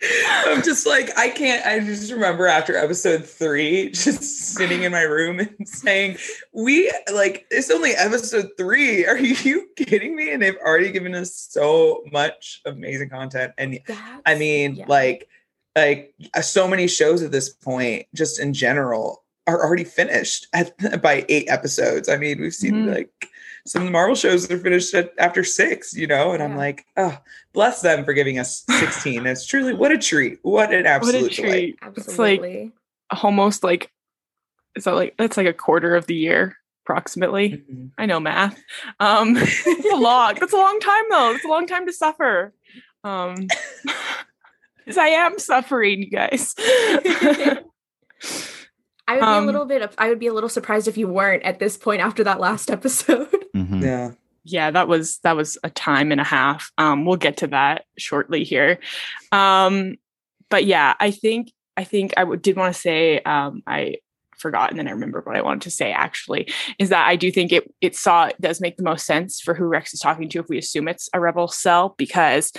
I'm 0.46 0.62
just 0.62 0.86
like, 0.86 1.16
I 1.18 1.28
can't. 1.28 1.64
I 1.66 1.80
just 1.80 2.12
remember 2.12 2.46
after 2.46 2.76
episode 2.76 3.24
three, 3.24 3.90
just 3.92 4.22
sitting 4.22 4.82
in 4.84 4.92
my 4.92 5.02
room 5.02 5.40
and 5.40 5.68
saying, 5.68 6.18
We 6.52 6.92
like, 7.12 7.46
it's 7.50 7.70
only 7.70 7.92
episode 7.92 8.50
three. 8.56 9.06
Are 9.06 9.18
you 9.18 9.68
kidding 9.76 10.14
me? 10.14 10.32
And 10.32 10.40
they've 10.40 10.56
already 10.64 10.92
given 10.92 11.14
us 11.14 11.34
so 11.34 12.04
much 12.12 12.60
amazing 12.64 13.10
content. 13.10 13.52
And 13.58 13.80
I 14.24 14.36
mean, 14.36 14.76
yeah. 14.76 14.84
like, 14.86 15.28
like 15.76 16.14
uh, 16.34 16.40
so 16.40 16.66
many 16.68 16.86
shows 16.86 17.22
at 17.22 17.32
this 17.32 17.48
point, 17.50 18.06
just 18.14 18.40
in 18.40 18.52
general, 18.52 19.24
are 19.46 19.64
already 19.64 19.84
finished 19.84 20.46
at, 20.52 20.72
by 21.02 21.24
eight 21.28 21.48
episodes. 21.48 22.08
I 22.08 22.16
mean, 22.16 22.40
we've 22.40 22.54
seen 22.54 22.84
Mhm. 22.86 22.94
like 22.94 23.28
some 23.66 23.82
of 23.82 23.86
the 23.86 23.92
Marvel 23.92 24.14
shows 24.14 24.46
that 24.48 24.54
are 24.54 24.58
finished 24.58 24.94
at, 24.94 25.12
after 25.18 25.44
six, 25.44 25.94
you 25.94 26.06
know, 26.06 26.32
and 26.32 26.42
I'm 26.42 26.56
like, 26.56 26.84
oh, 26.96 27.16
bless 27.52 27.82
them 27.82 28.04
for 28.04 28.12
giving 28.14 28.38
us 28.38 28.64
16. 28.70 29.26
it's 29.26 29.46
truly 29.46 29.74
what 29.74 29.92
a 29.92 29.98
treat. 29.98 30.38
What 30.42 30.72
an 30.72 30.84
what 30.84 30.86
absolute 30.86 31.32
a 31.32 31.42
delight. 31.42 31.50
treat 31.50 31.78
it's 31.96 32.18
like 32.18 32.40
Absolutely. 32.40 32.72
almost 33.22 33.62
like 33.64 33.90
is 34.76 34.84
that 34.84 34.94
like 34.94 35.14
that's 35.18 35.36
like 35.36 35.46
a 35.46 35.52
quarter 35.52 35.96
of 35.96 36.06
the 36.06 36.14
year 36.14 36.56
approximately 36.84 37.62
Mhm. 37.70 37.90
i 37.98 38.06
know 38.06 38.20
math 38.20 38.58
um 39.00 39.34
it's 39.36 39.92
a 39.92 39.96
lot 39.96 40.38
that's 40.38 40.52
a 40.52 40.56
long 40.56 40.78
time 40.80 41.04
though 41.10 41.32
it's 41.34 41.44
a 41.44 41.48
long 41.48 41.66
time 41.66 41.84
to 41.86 41.92
suffer 41.92 42.52
um 43.04 43.34
because 44.88 44.98
i 44.98 45.08
am 45.08 45.38
suffering 45.38 46.00
you 46.02 46.10
guys 46.10 46.54
I 49.06 49.14
would 49.14 49.20
be 49.20 49.26
um, 49.26 49.44
a 49.44 49.46
little 49.46 49.64
bit. 49.64 49.94
I 49.96 50.10
would 50.10 50.18
be 50.18 50.26
a 50.26 50.34
little 50.34 50.50
surprised 50.50 50.86
if 50.86 50.98
you 50.98 51.08
weren't 51.08 51.42
at 51.42 51.58
this 51.58 51.78
point 51.78 52.02
after 52.02 52.22
that 52.24 52.40
last 52.40 52.70
episode. 52.78 53.28
Mhm. 53.56 53.82
Yeah. 53.82 54.10
yeah 54.44 54.70
that 54.70 54.86
was 54.86 55.18
that 55.20 55.34
was 55.34 55.56
a 55.64 55.70
time 55.70 56.12
and 56.12 56.20
a 56.20 56.24
half 56.24 56.70
um 56.76 57.04
we'll 57.06 57.16
get 57.16 57.38
to 57.38 57.46
that 57.48 57.84
shortly 57.96 58.44
here 58.44 58.78
um 59.32 59.94
but 60.50 60.64
yeah 60.66 60.94
i 61.00 61.10
think 61.10 61.52
i 61.76 61.84
think 61.84 62.12
i 62.16 62.20
w- 62.20 62.38
did 62.38 62.56
want 62.56 62.74
to 62.74 62.80
say 62.80 63.20
um 63.20 63.62
i 63.66 63.96
forgot 64.38 64.70
and 64.70 64.78
then 64.78 64.86
i 64.86 64.92
remember 64.92 65.20
what 65.22 65.36
i 65.36 65.42
wanted 65.42 65.62
to 65.62 65.70
say 65.70 65.90
actually 65.90 66.50
is 66.78 66.90
that 66.90 67.06
i 67.08 67.16
do 67.16 67.30
think 67.32 67.50
it 67.52 67.64
it 67.80 67.96
saw 67.96 68.26
it 68.26 68.40
does 68.40 68.60
make 68.60 68.76
the 68.76 68.82
most 68.84 69.04
sense 69.06 69.40
for 69.40 69.54
who 69.54 69.64
rex 69.64 69.92
is 69.92 70.00
talking 70.00 70.28
to 70.28 70.38
if 70.38 70.48
we 70.48 70.58
assume 70.58 70.86
it's 70.86 71.08
a 71.12 71.20
rebel 71.20 71.48
cell 71.48 71.94
because 71.98 72.52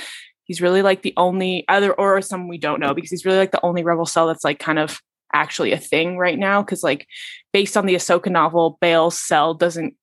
he's 0.50 0.62
really 0.62 0.82
like 0.82 1.04
the 1.04 1.14
only 1.16 1.64
other 1.70 1.94
or 1.94 2.22
some 2.22 2.48
we 2.48 2.58
don't 2.58 2.80
know 2.80 2.94
because 2.94 3.12
he's 3.12 3.24
really 3.24 3.38
like 3.38 3.52
the 3.52 3.64
only 3.64 3.84
rebel 3.84 4.06
cell 4.06 4.28
that's 4.28 4.44
like 4.44 4.60
kind 4.60 4.80
of 4.80 5.00
actually 5.32 5.72
a 5.72 5.78
thing 5.78 6.18
right 6.18 6.40
now 6.40 6.62
because 6.62 6.82
like 6.82 7.08
based 7.54 7.78
on 7.78 7.86
the 7.86 7.94
ahsoka 7.94 8.32
novel 8.32 8.80
Bail's 8.82 9.20
cell 9.20 9.54
doesn't 9.54 9.94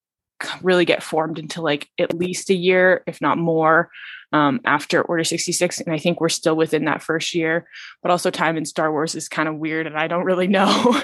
really 0.62 0.84
get 0.84 1.02
formed 1.02 1.38
until 1.38 1.64
like 1.64 1.88
at 1.98 2.14
least 2.14 2.50
a 2.50 2.54
year, 2.54 3.02
if 3.06 3.20
not 3.20 3.38
more, 3.38 3.90
um, 4.32 4.60
after 4.64 5.02
Order 5.02 5.24
66. 5.24 5.80
And 5.80 5.94
I 5.94 5.98
think 5.98 6.20
we're 6.20 6.28
still 6.28 6.56
within 6.56 6.84
that 6.84 7.02
first 7.02 7.34
year. 7.34 7.66
But 8.02 8.10
also, 8.10 8.30
time 8.30 8.56
in 8.56 8.64
Star 8.64 8.90
Wars 8.92 9.14
is 9.14 9.28
kind 9.28 9.48
of 9.48 9.56
weird, 9.56 9.86
and 9.86 9.96
I 9.96 10.08
don't 10.08 10.24
really 10.24 10.46
know. 10.46 11.00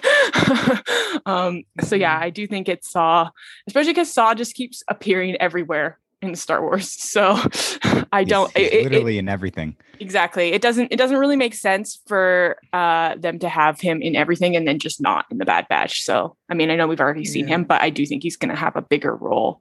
um, 1.26 1.62
so, 1.80 1.96
yeah, 1.96 2.18
I 2.18 2.30
do 2.30 2.46
think 2.46 2.68
it's 2.68 2.90
Saw, 2.90 3.30
especially 3.66 3.92
because 3.92 4.12
Saw 4.12 4.34
just 4.34 4.54
keeps 4.54 4.82
appearing 4.88 5.36
everywhere 5.40 5.98
in 6.22 6.34
Star 6.36 6.62
Wars. 6.62 6.88
So, 6.90 7.36
I 8.12 8.24
don't 8.24 8.50
He's- 8.56 8.70
he's 8.72 8.80
it- 8.80 8.86
it- 8.86 8.92
literally 8.92 9.18
in 9.18 9.28
everything. 9.28 9.76
exactly. 10.00 10.52
It 10.52 10.62
doesn't. 10.62 10.92
It 10.92 10.96
doesn't 10.96 11.18
really 11.18 11.36
make 11.36 11.54
sense 11.54 12.00
for 12.06 12.56
uh, 12.72 13.16
them 13.16 13.38
to 13.40 13.48
have 13.48 13.80
him 13.80 14.00
in 14.00 14.16
everything 14.16 14.56
and 14.56 14.66
then 14.66 14.78
just 14.78 15.00
not 15.00 15.26
in 15.30 15.38
the 15.38 15.44
Bad 15.44 15.66
Batch. 15.68 16.02
So, 16.02 16.36
I 16.48 16.54
mean, 16.54 16.70
I 16.70 16.76
know 16.76 16.86
we've 16.86 17.00
already 17.00 17.24
seen 17.24 17.46
Yeah. 17.48 17.56
him, 17.56 17.64
but 17.64 17.82
I 17.82 17.90
do 17.90 18.06
think 18.06 18.22
he's 18.22 18.36
going 18.36 18.50
to 18.50 18.56
have 18.56 18.76
a 18.76 18.82
bigger 18.82 19.14
role 19.14 19.60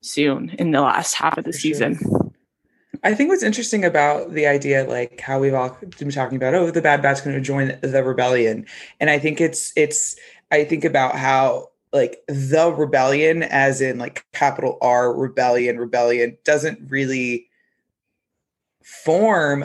soon 0.00 0.50
in 0.58 0.70
the 0.70 0.80
last 0.80 1.14
half 1.14 1.36
of 1.38 1.44
the 1.44 1.52
For 1.52 1.58
sure. 1.58 1.74
season. 1.74 1.98
I 3.04 3.14
think 3.14 3.28
what's 3.30 3.42
interesting 3.44 3.84
about 3.84 4.32
the 4.32 4.46
idea, 4.46 4.84
like 4.84 5.20
how 5.20 5.38
we've 5.38 5.54
all 5.54 5.76
been 5.98 6.10
talking 6.10 6.36
about, 6.36 6.54
oh, 6.54 6.70
the 6.70 6.82
Bad 6.82 7.00
Batch 7.00 7.22
going 7.22 7.36
to 7.36 7.40
join 7.40 7.78
the 7.82 8.02
rebellion, 8.02 8.66
and 9.00 9.08
I 9.10 9.18
think 9.18 9.40
it's 9.40 9.72
it's. 9.76 10.16
I 10.50 10.64
think 10.64 10.84
about 10.84 11.14
how 11.14 11.68
like 11.92 12.22
the 12.28 12.72
rebellion, 12.72 13.42
as 13.42 13.80
in 13.80 13.98
like 13.98 14.24
capital 14.32 14.78
R 14.80 15.12
rebellion, 15.12 15.78
rebellion 15.78 16.36
doesn't 16.44 16.90
really 16.90 17.48
form 18.82 19.64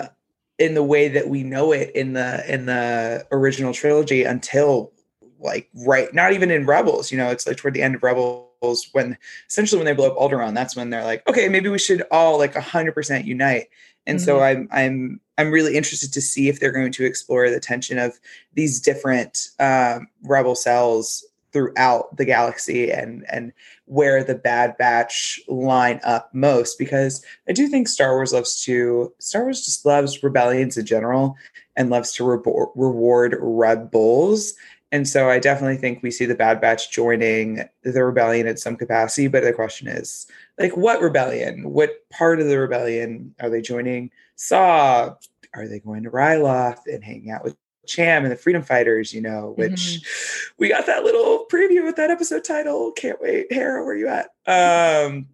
in 0.59 0.73
the 0.75 0.83
way 0.83 1.07
that 1.07 1.29
we 1.29 1.43
know 1.43 1.71
it 1.71 1.91
in 1.95 2.13
the 2.13 2.43
in 2.51 2.65
the 2.65 3.25
original 3.31 3.73
trilogy 3.73 4.23
until 4.23 4.91
like 5.39 5.69
right 5.85 6.13
not 6.13 6.31
even 6.31 6.51
in 6.51 6.65
rebels 6.65 7.11
you 7.11 7.17
know 7.17 7.29
it's 7.29 7.47
like 7.47 7.57
toward 7.57 7.73
the 7.73 7.81
end 7.81 7.95
of 7.95 8.03
rebels 8.03 8.53
when 8.93 9.17
essentially 9.49 9.77
when 9.77 9.85
they 9.85 9.93
blow 9.93 10.11
up 10.11 10.17
Alderaan, 10.17 10.53
that's 10.53 10.75
when 10.75 10.89
they're 10.89 11.03
like, 11.03 11.27
okay, 11.27 11.49
maybe 11.49 11.69
we 11.69 11.79
should 11.79 12.03
all 12.11 12.37
like 12.37 12.53
100% 12.53 13.25
unite. 13.25 13.67
And 14.05 14.21
so 14.21 14.41
I'm 14.41 14.67
I'm 14.69 15.21
I'm 15.37 15.49
really 15.49 15.77
interested 15.77 16.11
to 16.11 16.21
see 16.21 16.49
if 16.49 16.59
they're 16.59 16.73
going 16.73 16.91
to 16.91 17.05
explore 17.05 17.49
the 17.49 17.59
tension 17.59 17.97
of 17.97 18.19
these 18.53 18.81
different 18.81 19.47
um, 19.59 20.07
rebel 20.23 20.55
cells 20.55 21.25
throughout 21.53 22.17
the 22.17 22.25
galaxy 22.25 22.91
and 22.91 23.25
and 23.31 23.53
where 23.85 24.23
the 24.23 24.35
Bad 24.35 24.75
Batch 24.77 25.39
line 25.47 25.99
up 26.03 26.29
most 26.33 26.77
because 26.77 27.23
I 27.47 27.53
do 27.53 27.67
think 27.67 27.87
Star 27.87 28.13
Wars 28.13 28.33
loves 28.33 28.61
to 28.63 29.13
Star 29.19 29.43
Wars 29.43 29.63
just 29.63 29.85
loves 29.85 30.23
rebellions 30.23 30.77
in 30.77 30.85
general 30.85 31.37
and 31.75 31.89
loves 31.89 32.11
to 32.13 32.25
re- 32.25 32.41
reward 32.75 33.37
rebels. 33.39 34.53
And 34.91 35.07
so 35.07 35.27
I 35.27 35.39
definitely 35.39 35.77
think 35.77 36.03
we 36.03 36.11
see 36.11 36.25
the 36.25 36.35
Bad 36.35 36.61
Batch 36.61 36.91
joining 36.91 37.67
the 37.81 38.03
rebellion 38.03 38.45
in 38.45 38.57
some 38.57 38.75
capacity. 38.75 39.27
But 39.27 39.43
the 39.43 39.51
question 39.51 39.87
is, 39.87 40.27
like, 40.59 40.77
what 40.77 41.01
rebellion? 41.01 41.71
What 41.71 42.07
part 42.11 42.39
of 42.39 42.47
the 42.47 42.59
rebellion 42.59 43.33
are 43.41 43.49
they 43.49 43.61
joining? 43.61 44.11
Saw? 44.35 45.15
Are 45.55 45.67
they 45.67 45.79
going 45.79 46.03
to 46.03 46.11
Ryloth 46.11 46.81
and 46.85 47.03
hanging 47.03 47.31
out 47.31 47.43
with 47.43 47.55
Cham 47.87 48.23
and 48.23 48.31
the 48.31 48.37
Freedom 48.37 48.61
Fighters, 48.61 49.13
you 49.13 49.21
know, 49.21 49.53
which 49.55 49.71
mm-hmm. 49.71 50.53
we 50.57 50.69
got 50.69 50.85
that 50.85 51.03
little 51.03 51.45
preview 51.51 51.83
with 51.83 51.95
that 51.97 52.11
episode 52.11 52.43
title. 52.43 52.91
Can't 52.91 53.21
wait. 53.21 53.51
Hera, 53.51 53.83
where 53.83 53.95
you 53.95 54.07
at? 54.07 54.29
Um 54.47 55.27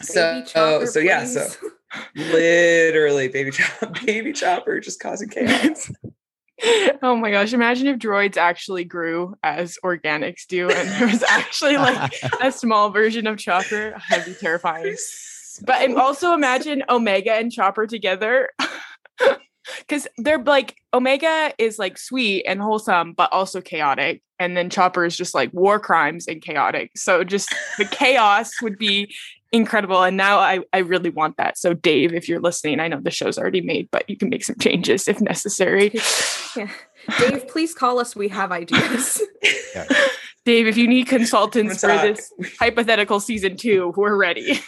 so 0.00 0.42
Chopper, 0.44 0.86
so 0.86 0.98
yeah, 0.98 1.24
so 1.24 1.46
literally 2.16 3.28
baby 3.28 3.50
chopper, 3.50 3.92
baby 4.06 4.32
chopper 4.32 4.80
just 4.80 5.00
causing 5.00 5.28
chaos. 5.28 5.90
oh 7.02 7.16
my 7.16 7.30
gosh, 7.30 7.52
imagine 7.52 7.86
if 7.86 7.98
droids 7.98 8.36
actually 8.36 8.84
grew 8.84 9.34
as 9.42 9.78
organics 9.84 10.46
do 10.46 10.70
and 10.70 10.88
there 10.90 11.08
was 11.08 11.22
actually 11.24 11.76
like 11.76 12.12
a 12.40 12.52
small 12.52 12.90
version 12.90 13.26
of 13.26 13.38
Chopper. 13.38 13.96
That'd 14.10 14.26
be 14.26 14.34
terrifying. 14.38 14.96
But 15.64 15.94
also 15.96 16.34
imagine 16.34 16.82
Omega 16.88 17.32
and 17.32 17.50
Chopper 17.50 17.86
together 17.86 18.50
because 19.78 20.06
they're 20.18 20.42
like 20.42 20.76
Omega 20.94 21.52
is 21.58 21.78
like 21.78 21.98
sweet 21.98 22.44
and 22.44 22.60
wholesome, 22.60 23.12
but 23.12 23.32
also 23.32 23.60
chaotic, 23.60 24.22
and 24.38 24.56
then 24.56 24.70
Chopper 24.70 25.04
is 25.04 25.16
just 25.16 25.34
like 25.34 25.52
war 25.52 25.78
crimes 25.78 26.26
and 26.26 26.42
chaotic. 26.42 26.90
So 26.96 27.24
just 27.24 27.54
the 27.78 27.84
chaos 27.90 28.50
would 28.62 28.78
be 28.78 29.14
incredible. 29.52 30.02
And 30.02 30.16
now 30.16 30.38
I 30.38 30.60
I 30.72 30.78
really 30.78 31.10
want 31.10 31.36
that. 31.36 31.58
So 31.58 31.74
Dave, 31.74 32.12
if 32.14 32.28
you're 32.28 32.40
listening, 32.40 32.80
I 32.80 32.88
know 32.88 33.00
the 33.00 33.10
show's 33.10 33.38
already 33.38 33.60
made, 33.60 33.88
but 33.92 34.08
you 34.08 34.16
can 34.16 34.30
make 34.30 34.44
some 34.44 34.56
changes 34.58 35.06
if 35.06 35.20
necessary. 35.20 35.92
Yeah. 36.54 36.68
Dave, 37.18 37.48
please 37.48 37.72
call 37.72 37.98
us. 37.98 38.14
We 38.14 38.28
have 38.28 38.52
ideas. 38.52 39.22
Yeah. 39.74 39.88
Dave, 40.44 40.66
if 40.66 40.76
you 40.76 40.86
need 40.86 41.06
consultants 41.06 41.80
for 41.80 41.86
this 41.86 42.30
hypothetical 42.60 43.20
season 43.20 43.56
two, 43.56 43.90
we're 43.96 44.14
ready. 44.14 44.60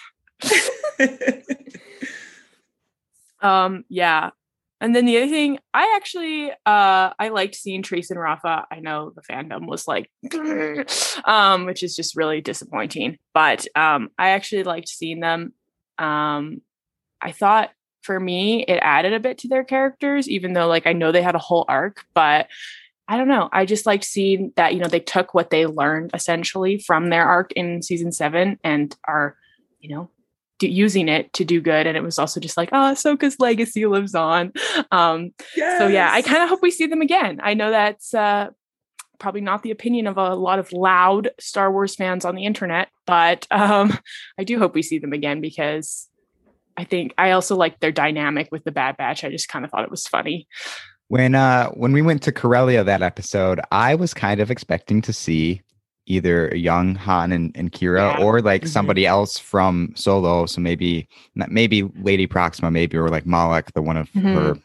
um, 3.42 3.84
yeah. 3.90 4.30
And 4.80 4.94
then 4.94 5.06
the 5.06 5.16
other 5.16 5.28
thing, 5.28 5.58
I 5.72 5.94
actually 5.96 6.50
uh 6.50 7.12
I 7.18 7.28
liked 7.30 7.54
seeing 7.54 7.82
Trace 7.82 8.10
and 8.10 8.20
Rafa. 8.20 8.66
I 8.70 8.80
know 8.80 9.12
the 9.14 9.22
fandom 9.22 9.66
was 9.66 9.86
like 9.86 10.10
um, 11.24 11.64
which 11.66 11.82
is 11.82 11.96
just 11.96 12.16
really 12.16 12.40
disappointing. 12.40 13.18
But 13.32 13.66
um 13.76 14.10
I 14.18 14.30
actually 14.30 14.64
liked 14.64 14.88
seeing 14.88 15.20
them. 15.20 15.52
Um 15.98 16.60
I 17.20 17.32
thought 17.32 17.70
for 18.02 18.20
me 18.20 18.64
it 18.64 18.78
added 18.82 19.14
a 19.14 19.20
bit 19.20 19.38
to 19.38 19.48
their 19.48 19.64
characters, 19.64 20.28
even 20.28 20.52
though 20.52 20.66
like 20.66 20.86
I 20.86 20.92
know 20.92 21.12
they 21.12 21.22
had 21.22 21.34
a 21.34 21.38
whole 21.38 21.64
arc, 21.68 22.04
but 22.14 22.48
I 23.06 23.16
don't 23.18 23.28
know. 23.28 23.48
I 23.52 23.66
just 23.66 23.84
liked 23.86 24.04
seeing 24.04 24.52
that, 24.56 24.72
you 24.74 24.80
know, 24.80 24.88
they 24.88 25.00
took 25.00 25.34
what 25.34 25.50
they 25.50 25.66
learned 25.66 26.10
essentially 26.14 26.78
from 26.78 27.10
their 27.10 27.26
arc 27.26 27.52
in 27.52 27.82
season 27.82 28.12
seven 28.12 28.58
and 28.64 28.96
are, 29.06 29.36
you 29.78 29.94
know, 29.94 30.10
using 30.60 31.08
it 31.08 31.32
to 31.34 31.44
do 31.44 31.60
good. 31.60 31.86
And 31.86 31.96
it 31.96 32.02
was 32.02 32.18
also 32.18 32.40
just 32.40 32.56
like, 32.56 32.70
oh, 32.72 32.92
Ahsoka's 32.92 33.38
legacy 33.38 33.86
lives 33.86 34.14
on. 34.14 34.52
Um, 34.90 35.32
yes. 35.56 35.78
So 35.78 35.86
yeah, 35.86 36.10
I 36.12 36.22
kind 36.22 36.42
of 36.42 36.48
hope 36.48 36.62
we 36.62 36.70
see 36.70 36.86
them 36.86 37.00
again. 37.00 37.40
I 37.42 37.54
know 37.54 37.70
that's 37.70 38.14
uh, 38.14 38.50
probably 39.18 39.40
not 39.40 39.62
the 39.62 39.70
opinion 39.70 40.06
of 40.06 40.16
a 40.16 40.34
lot 40.34 40.58
of 40.58 40.72
loud 40.72 41.30
Star 41.40 41.70
Wars 41.70 41.94
fans 41.94 42.24
on 42.24 42.34
the 42.34 42.44
internet, 42.44 42.88
but 43.06 43.46
um, 43.50 43.96
I 44.38 44.44
do 44.44 44.58
hope 44.58 44.74
we 44.74 44.82
see 44.82 44.98
them 44.98 45.12
again 45.12 45.40
because 45.40 46.08
I 46.76 46.84
think 46.84 47.14
I 47.18 47.32
also 47.32 47.56
like 47.56 47.80
their 47.80 47.92
dynamic 47.92 48.48
with 48.50 48.64
the 48.64 48.72
Bad 48.72 48.96
Batch. 48.96 49.24
I 49.24 49.30
just 49.30 49.48
kind 49.48 49.64
of 49.64 49.70
thought 49.70 49.84
it 49.84 49.90
was 49.90 50.06
funny. 50.06 50.48
When 51.08 51.34
uh 51.34 51.68
when 51.70 51.92
we 51.92 52.02
went 52.02 52.22
to 52.22 52.32
Corellia 52.32 52.82
that 52.82 53.02
episode, 53.02 53.60
I 53.70 53.94
was 53.94 54.14
kind 54.14 54.40
of 54.40 54.50
expecting 54.50 55.02
to 55.02 55.12
see 55.12 55.62
either 56.06 56.54
young 56.54 56.94
Han 56.94 57.32
and, 57.32 57.52
and 57.56 57.72
Qi'ra 57.72 58.18
yeah. 58.18 58.24
or 58.24 58.40
like 58.40 58.62
mm-hmm. 58.62 58.68
somebody 58.68 59.06
else 59.06 59.38
from 59.38 59.92
Solo. 59.96 60.46
So 60.46 60.60
maybe 60.60 61.08
maybe 61.34 61.82
Lady 62.02 62.26
Proxima, 62.26 62.70
maybe 62.70 62.96
or 62.96 63.08
like 63.08 63.26
Moloch, 63.26 63.72
the 63.72 63.82
one 63.82 63.96
of 63.96 64.10
mm-hmm. 64.12 64.34
her, 64.34 64.58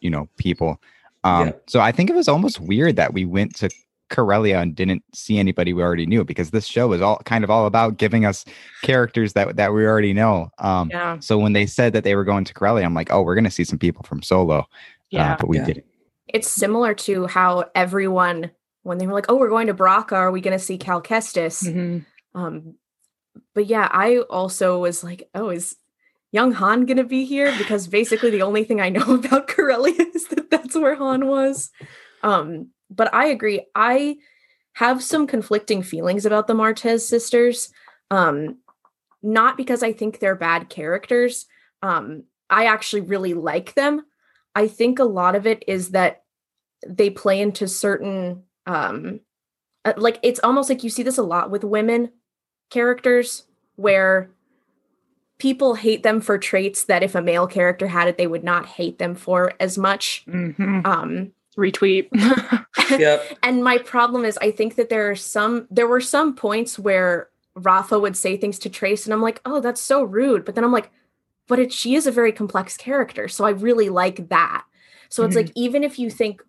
you 0.00 0.10
know, 0.10 0.28
people. 0.36 0.80
Um, 1.24 1.48
yeah. 1.48 1.52
so 1.66 1.80
I 1.80 1.92
think 1.92 2.10
it 2.10 2.16
was 2.16 2.28
almost 2.28 2.60
weird 2.60 2.96
that 2.96 3.12
we 3.12 3.24
went 3.24 3.54
to 3.56 3.68
Corellia 4.08 4.60
and 4.60 4.74
didn't 4.74 5.02
see 5.14 5.38
anybody 5.38 5.72
we 5.72 5.82
already 5.82 6.06
knew 6.06 6.24
because 6.24 6.50
this 6.50 6.66
show 6.66 6.92
is 6.92 7.02
all 7.02 7.18
kind 7.24 7.44
of 7.44 7.50
all 7.50 7.66
about 7.66 7.98
giving 7.98 8.24
us 8.24 8.44
characters 8.82 9.34
that 9.34 9.56
that 9.56 9.72
we 9.72 9.84
already 9.84 10.12
know. 10.12 10.50
Um, 10.58 10.90
yeah. 10.90 11.18
so 11.20 11.38
when 11.38 11.52
they 11.52 11.66
said 11.66 11.92
that 11.92 12.04
they 12.04 12.14
were 12.14 12.24
going 12.24 12.44
to 12.44 12.54
Corellia, 12.54 12.84
I'm 12.84 12.94
like, 12.94 13.12
oh, 13.12 13.22
we're 13.22 13.34
gonna 13.34 13.50
see 13.50 13.64
some 13.64 13.78
people 13.78 14.04
from 14.04 14.22
Solo. 14.22 14.60
Uh, 14.60 14.64
yeah, 15.10 15.32
uh, 15.34 15.36
but 15.38 15.48
we 15.48 15.58
yeah. 15.58 15.64
didn't. 15.64 15.84
It's 16.28 16.50
similar 16.50 16.94
to 16.94 17.26
how 17.26 17.64
everyone 17.74 18.50
when 18.82 18.98
they 18.98 19.06
were 19.06 19.12
like, 19.12 19.26
"Oh, 19.28 19.36
we're 19.36 19.48
going 19.48 19.66
to 19.68 19.74
Bracca. 19.74 20.12
Are 20.12 20.30
we 20.30 20.40
going 20.40 20.56
to 20.56 20.64
see 20.64 20.78
Cal 20.78 21.02
Kestis?" 21.02 21.64
Mm-hmm. 21.64 22.38
Um, 22.38 22.74
but 23.54 23.66
yeah, 23.66 23.88
I 23.90 24.18
also 24.18 24.78
was 24.78 25.02
like, 25.04 25.28
"Oh, 25.34 25.50
is 25.50 25.76
young 26.32 26.52
Han 26.52 26.86
going 26.86 26.96
to 26.96 27.04
be 27.04 27.24
here?" 27.24 27.54
Because 27.58 27.86
basically, 27.86 28.30
the 28.30 28.42
only 28.42 28.64
thing 28.64 28.80
I 28.80 28.88
know 28.88 29.14
about 29.14 29.48
Corellia 29.48 30.06
is 30.14 30.28
that 30.28 30.50
that's 30.50 30.76
where 30.76 30.96
Han 30.96 31.26
was. 31.26 31.70
Um, 32.22 32.68
but 32.90 33.12
I 33.14 33.26
agree. 33.26 33.66
I 33.74 34.16
have 34.74 35.02
some 35.02 35.26
conflicting 35.26 35.82
feelings 35.82 36.24
about 36.24 36.46
the 36.46 36.54
Martez 36.54 37.00
sisters. 37.00 37.70
Um, 38.10 38.58
not 39.22 39.56
because 39.56 39.82
I 39.82 39.92
think 39.92 40.18
they're 40.18 40.36
bad 40.36 40.68
characters. 40.68 41.46
Um, 41.82 42.24
I 42.48 42.66
actually 42.66 43.02
really 43.02 43.34
like 43.34 43.74
them. 43.74 44.04
I 44.54 44.68
think 44.68 44.98
a 44.98 45.04
lot 45.04 45.34
of 45.34 45.46
it 45.46 45.64
is 45.66 45.90
that 45.90 46.22
they 46.86 47.10
play 47.10 47.40
into 47.40 47.68
certain 47.68 48.44
um 48.68 49.20
uh, 49.84 49.94
like 49.96 50.18
it's 50.22 50.40
almost 50.44 50.68
like 50.68 50.84
you 50.84 50.90
see 50.90 51.02
this 51.02 51.18
a 51.18 51.22
lot 51.22 51.50
with 51.50 51.64
women 51.64 52.10
characters 52.70 53.44
where 53.76 54.30
people 55.38 55.74
hate 55.74 56.02
them 56.02 56.20
for 56.20 56.36
traits 56.36 56.84
that 56.84 57.02
if 57.02 57.14
a 57.14 57.22
male 57.22 57.46
character 57.46 57.86
had 57.86 58.08
it 58.08 58.18
they 58.18 58.26
would 58.26 58.44
not 58.44 58.66
hate 58.66 58.98
them 58.98 59.14
for 59.14 59.52
as 59.58 59.78
much. 59.78 60.24
Mm-hmm. 60.26 60.80
um 60.84 61.32
retweet. 61.56 62.08
Yep. 62.90 63.38
And 63.42 63.62
my 63.62 63.76
problem 63.76 64.24
is 64.24 64.38
i 64.40 64.50
think 64.50 64.76
that 64.76 64.88
there 64.88 65.10
are 65.10 65.16
some 65.16 65.66
there 65.70 65.86
were 65.86 66.00
some 66.00 66.34
points 66.34 66.78
where 66.78 67.28
rafa 67.54 67.98
would 67.98 68.16
say 68.16 68.36
things 68.36 68.58
to 68.60 68.70
trace 68.70 69.04
and 69.04 69.12
i'm 69.12 69.20
like 69.20 69.42
oh 69.44 69.60
that's 69.60 69.82
so 69.82 70.02
rude. 70.02 70.44
But 70.44 70.54
then 70.54 70.64
i'm 70.64 70.72
like 70.72 70.90
but 71.48 71.58
it, 71.58 71.72
she 71.72 71.94
is 71.94 72.06
a 72.06 72.12
very 72.12 72.32
complex 72.32 72.76
character 72.76 73.28
so 73.28 73.44
i 73.44 73.50
really 73.50 73.90
like 73.90 74.28
that. 74.30 74.64
So 75.10 75.22
mm-hmm. 75.22 75.28
it's 75.28 75.36
like 75.36 75.52
even 75.54 75.84
if 75.84 75.98
you 75.98 76.08
think 76.10 76.42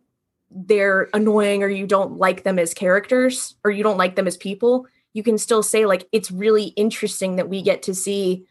they're 0.51 1.09
annoying 1.13 1.63
or 1.63 1.69
you 1.69 1.85
don't 1.85 2.17
like 2.17 2.43
them 2.43 2.57
as 2.59 2.73
characters 2.73 3.55
or 3.63 3.71
you 3.71 3.83
don't 3.83 3.97
like 3.97 4.15
them 4.15 4.27
as 4.27 4.37
people, 4.37 4.87
you 5.13 5.23
can 5.23 5.37
still 5.37 5.63
say 5.63 5.85
like 5.85 6.07
it's 6.11 6.31
really 6.31 6.65
interesting 6.75 7.35
that 7.35 7.49
we 7.49 7.61
get 7.61 7.83
to 7.83 7.93
see 7.93 8.45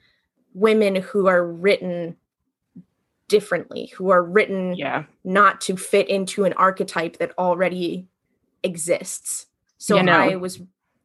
women 0.54 0.96
who 0.96 1.26
are 1.26 1.44
written 1.44 2.16
differently, 3.28 3.92
who 3.96 4.10
are 4.10 4.22
written 4.22 4.74
yeah. 4.74 5.04
not 5.24 5.60
to 5.62 5.76
fit 5.76 6.08
into 6.08 6.44
an 6.44 6.52
archetype 6.54 7.18
that 7.18 7.32
already 7.38 8.06
exists. 8.62 9.46
So 9.78 9.96
you 9.96 10.02
know. 10.02 10.18
I 10.18 10.36
was 10.36 10.60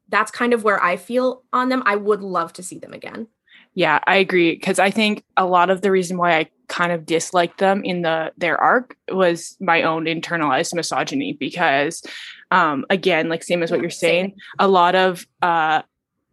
that's 0.09 0.31
kind 0.31 0.53
of 0.53 0.63
where 0.63 0.81
I 0.83 0.95
feel 0.95 1.43
on 1.53 1.69
them. 1.69 1.81
I 1.85 1.95
would 1.95 2.21
love 2.21 2.53
to 2.53 2.63
see 2.63 2.77
them 2.77 2.93
again. 2.93 3.27
Yeah, 3.73 3.99
I 4.05 4.17
agree 4.17 4.51
because 4.51 4.79
I 4.79 4.91
think 4.91 5.23
a 5.37 5.45
lot 5.45 5.69
of 5.69 5.81
the 5.81 5.91
reason 5.91 6.17
why 6.17 6.37
I 6.37 6.49
kind 6.67 6.91
of 6.91 7.05
disliked 7.05 7.59
them 7.59 7.83
in 7.83 8.01
the 8.01 8.31
their 8.37 8.57
arc 8.57 8.95
was 9.11 9.57
my 9.59 9.83
own 9.83 10.05
internalized 10.05 10.73
misogyny 10.73 11.33
because 11.33 12.03
um 12.51 12.85
again, 12.89 13.29
like 13.29 13.43
same 13.43 13.63
as 13.63 13.71
what 13.71 13.81
you're 13.81 13.89
saying, 13.89 14.35
a 14.59 14.67
lot 14.67 14.95
of 14.95 15.27
uh 15.41 15.81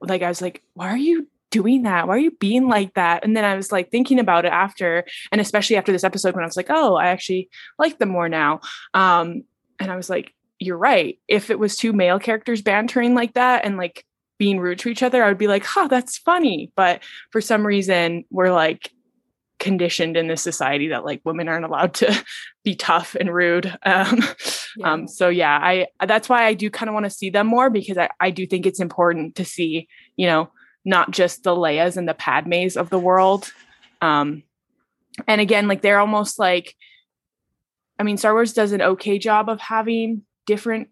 like 0.01 0.23
I 0.23 0.29
was 0.29 0.41
like, 0.41 0.63
why 0.75 0.89
are 0.89 0.97
you 0.97 1.27
doing 1.51 1.83
that? 1.83 2.07
Why 2.07 2.15
are 2.15 2.21
you 2.21 2.31
being 2.31 2.69
like 2.69 2.95
that? 2.95 3.25
And 3.25 3.37
then 3.37 3.45
I 3.45 3.57
was 3.57 3.73
like 3.73 3.91
thinking 3.91 4.19
about 4.19 4.45
it 4.45 4.53
after, 4.53 5.05
and 5.33 5.41
especially 5.41 5.77
after 5.77 5.93
this 5.93 6.05
episode 6.05 6.35
when 6.35 6.45
I 6.45 6.47
was 6.47 6.57
like, 6.57 6.71
oh, 6.71 6.95
I 6.95 7.09
actually 7.09 7.51
like 7.79 7.99
them 7.99 8.11
more 8.11 8.29
now. 8.29 8.61
Um, 8.95 9.45
and 9.79 9.91
I 9.91 9.97
was 9.97 10.09
like, 10.09 10.33
you're 10.59 10.79
right. 10.79 11.19
If 11.27 11.51
it 11.51 11.59
was 11.59 11.77
two 11.77 11.93
male 11.93 12.19
characters 12.19 12.63
bantering 12.63 13.15
like 13.15 13.35
that 13.35 13.65
and 13.65 13.77
like 13.77 14.05
being 14.39 14.61
rude 14.61 14.79
to 14.81 14.89
each 14.89 15.03
other, 15.03 15.25
I 15.25 15.29
would 15.29 15.39
be 15.39 15.49
like, 15.49 15.65
huh, 15.65 15.89
that's 15.89 16.19
funny. 16.19 16.71
But 16.77 17.03
for 17.31 17.41
some 17.41 17.67
reason, 17.67 18.25
we're 18.31 18.53
like 18.53 18.93
conditioned 19.61 20.17
in 20.17 20.27
this 20.27 20.43
society 20.43 20.89
that 20.89 21.05
like 21.05 21.21
women 21.25 21.47
aren't 21.47 21.65
allowed 21.65 21.95
to 21.95 22.25
be 22.65 22.75
tough 22.75 23.15
and 23.15 23.33
rude. 23.33 23.77
Um, 23.91 24.23
yeah. 24.77 24.93
um, 24.93 25.09
so 25.09 25.29
yeah, 25.29 25.59
I 25.61 25.87
that's 26.07 26.29
why 26.29 26.45
I 26.45 26.55
do 26.55 26.71
kind 26.71 26.89
of 26.89 26.95
want 26.95 27.05
to 27.05 27.11
see 27.11 27.29
them 27.29 27.47
more 27.49 27.71
because 27.71 27.99
I, 27.99 28.09
I 28.21 28.31
do 28.31 28.47
think 28.47 28.67
it's 28.67 28.79
important 28.79 29.35
to 29.37 29.45
see, 29.45 29.89
you 30.17 30.27
know, 30.27 30.51
not 30.85 31.11
just 31.11 31.43
the 31.43 31.51
Leias 31.51 31.97
and 31.97 32.09
the 32.09 32.15
Padmes 32.15 32.77
of 32.77 32.89
the 32.89 32.99
world. 32.99 33.53
Um, 34.01 34.45
and 35.27 35.41
again, 35.41 35.67
like 35.67 35.83
they're 35.83 35.99
almost 35.99 36.39
like, 36.39 36.77
I 37.99 38.05
mean, 38.05 38.17
Star 38.17 38.33
Wars 38.33 38.53
does 38.53 38.73
an 38.73 38.81
okay 38.81 39.19
job 39.19 39.49
of 39.49 39.61
having 39.61 40.23
different 40.47 40.89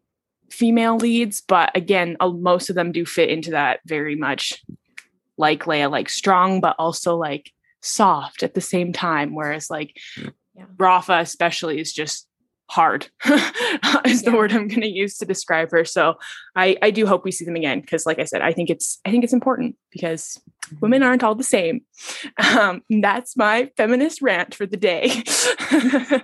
female 0.50 0.96
leads, 0.96 1.40
but 1.40 1.70
again, 1.76 2.16
uh, 2.20 2.30
most 2.30 2.68
of 2.68 2.74
them 2.74 2.90
do 2.92 3.06
fit 3.06 3.30
into 3.30 3.52
that 3.52 3.80
very 3.86 4.16
much 4.16 4.62
like 5.36 5.64
Leia, 5.64 5.90
like 5.90 6.08
strong, 6.08 6.60
but 6.60 6.74
also 6.78 7.16
like 7.16 7.52
soft 7.82 8.42
at 8.42 8.54
the 8.54 8.60
same 8.60 8.92
time. 8.92 9.34
Whereas 9.34 9.70
like 9.70 9.96
Yeah. 10.54 10.64
Rafa, 10.76 11.18
especially, 11.20 11.80
is 11.80 11.92
just 11.92 12.26
hard 12.70 13.08
is 14.04 14.22
the 14.24 14.32
word 14.32 14.52
I'm 14.52 14.68
going 14.68 14.82
to 14.82 14.86
use 14.86 15.16
to 15.18 15.24
describe 15.24 15.70
her. 15.70 15.84
So 15.84 16.14
I 16.54 16.76
I 16.82 16.90
do 16.90 17.06
hope 17.06 17.24
we 17.24 17.32
see 17.32 17.44
them 17.44 17.56
again 17.56 17.80
because, 17.80 18.04
like 18.04 18.18
I 18.18 18.24
said, 18.24 18.42
I 18.42 18.52
think 18.52 18.70
it's 18.70 19.00
I 19.06 19.10
think 19.10 19.24
it's 19.24 19.32
important 19.32 19.76
because 19.90 20.40
women 20.80 21.02
aren't 21.02 21.24
all 21.24 21.34
the 21.34 21.44
same. 21.44 21.82
Um, 22.38 22.82
that's 23.00 23.36
my 23.36 23.70
feminist 23.76 24.20
rant 24.22 24.54
for 24.54 24.66
the 24.66 24.76
day. 24.76 25.22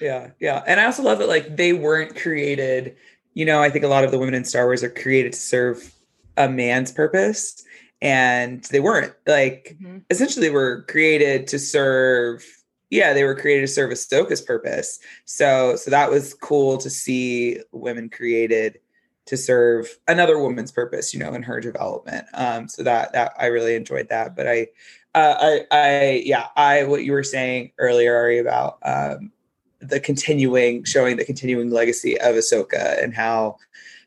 Yeah, 0.00 0.30
yeah. 0.40 0.62
And 0.66 0.80
I 0.80 0.84
also 0.84 1.02
love 1.02 1.18
that 1.18 1.28
like 1.28 1.56
they 1.56 1.72
weren't 1.72 2.16
created, 2.16 2.96
you 3.34 3.44
know, 3.44 3.60
I 3.60 3.70
think 3.70 3.84
a 3.84 3.88
lot 3.88 4.04
of 4.04 4.10
the 4.10 4.18
women 4.18 4.34
in 4.34 4.44
Star 4.44 4.66
Wars 4.66 4.82
are 4.82 4.90
created 4.90 5.32
to 5.32 5.38
serve 5.38 5.94
a 6.36 6.48
man's 6.48 6.92
purpose. 6.92 7.64
And 8.00 8.62
they 8.64 8.80
weren't. 8.80 9.14
Like 9.26 9.76
Mhm. 9.82 10.02
essentially 10.10 10.50
were 10.50 10.82
created 10.88 11.46
to 11.48 11.58
serve, 11.58 12.44
yeah, 12.90 13.12
they 13.12 13.24
were 13.24 13.34
created 13.34 13.62
to 13.62 13.72
serve 13.72 13.90
Ahsoka's 13.90 14.40
purpose. 14.40 14.98
So 15.24 15.76
so 15.76 15.90
that 15.90 16.10
was 16.10 16.34
cool 16.34 16.78
to 16.78 16.90
see 16.90 17.60
women 17.72 18.08
created 18.08 18.78
to 19.26 19.36
serve 19.36 19.98
another 20.06 20.38
woman's 20.38 20.72
purpose, 20.72 21.12
you 21.12 21.20
know, 21.20 21.34
in 21.34 21.42
her 21.42 21.60
development. 21.60 22.24
Um, 22.34 22.68
so 22.68 22.82
that 22.84 23.12
that 23.12 23.32
I 23.38 23.46
really 23.46 23.74
enjoyed 23.74 24.08
that. 24.08 24.34
But 24.36 24.46
I 24.46 24.68
uh, 25.14 25.34
I, 25.40 25.76
I, 25.76 26.22
yeah, 26.24 26.46
I, 26.54 26.84
what 26.84 27.02
you 27.04 27.12
were 27.12 27.24
saying 27.24 27.72
earlier, 27.78 28.14
Ari, 28.14 28.38
about 28.38 28.78
um, 28.84 29.32
the 29.80 29.98
continuing, 29.98 30.84
showing 30.84 31.16
the 31.16 31.24
continuing 31.24 31.70
legacy 31.70 32.20
of 32.20 32.36
Ahsoka 32.36 33.02
and 33.02 33.14
how, 33.14 33.56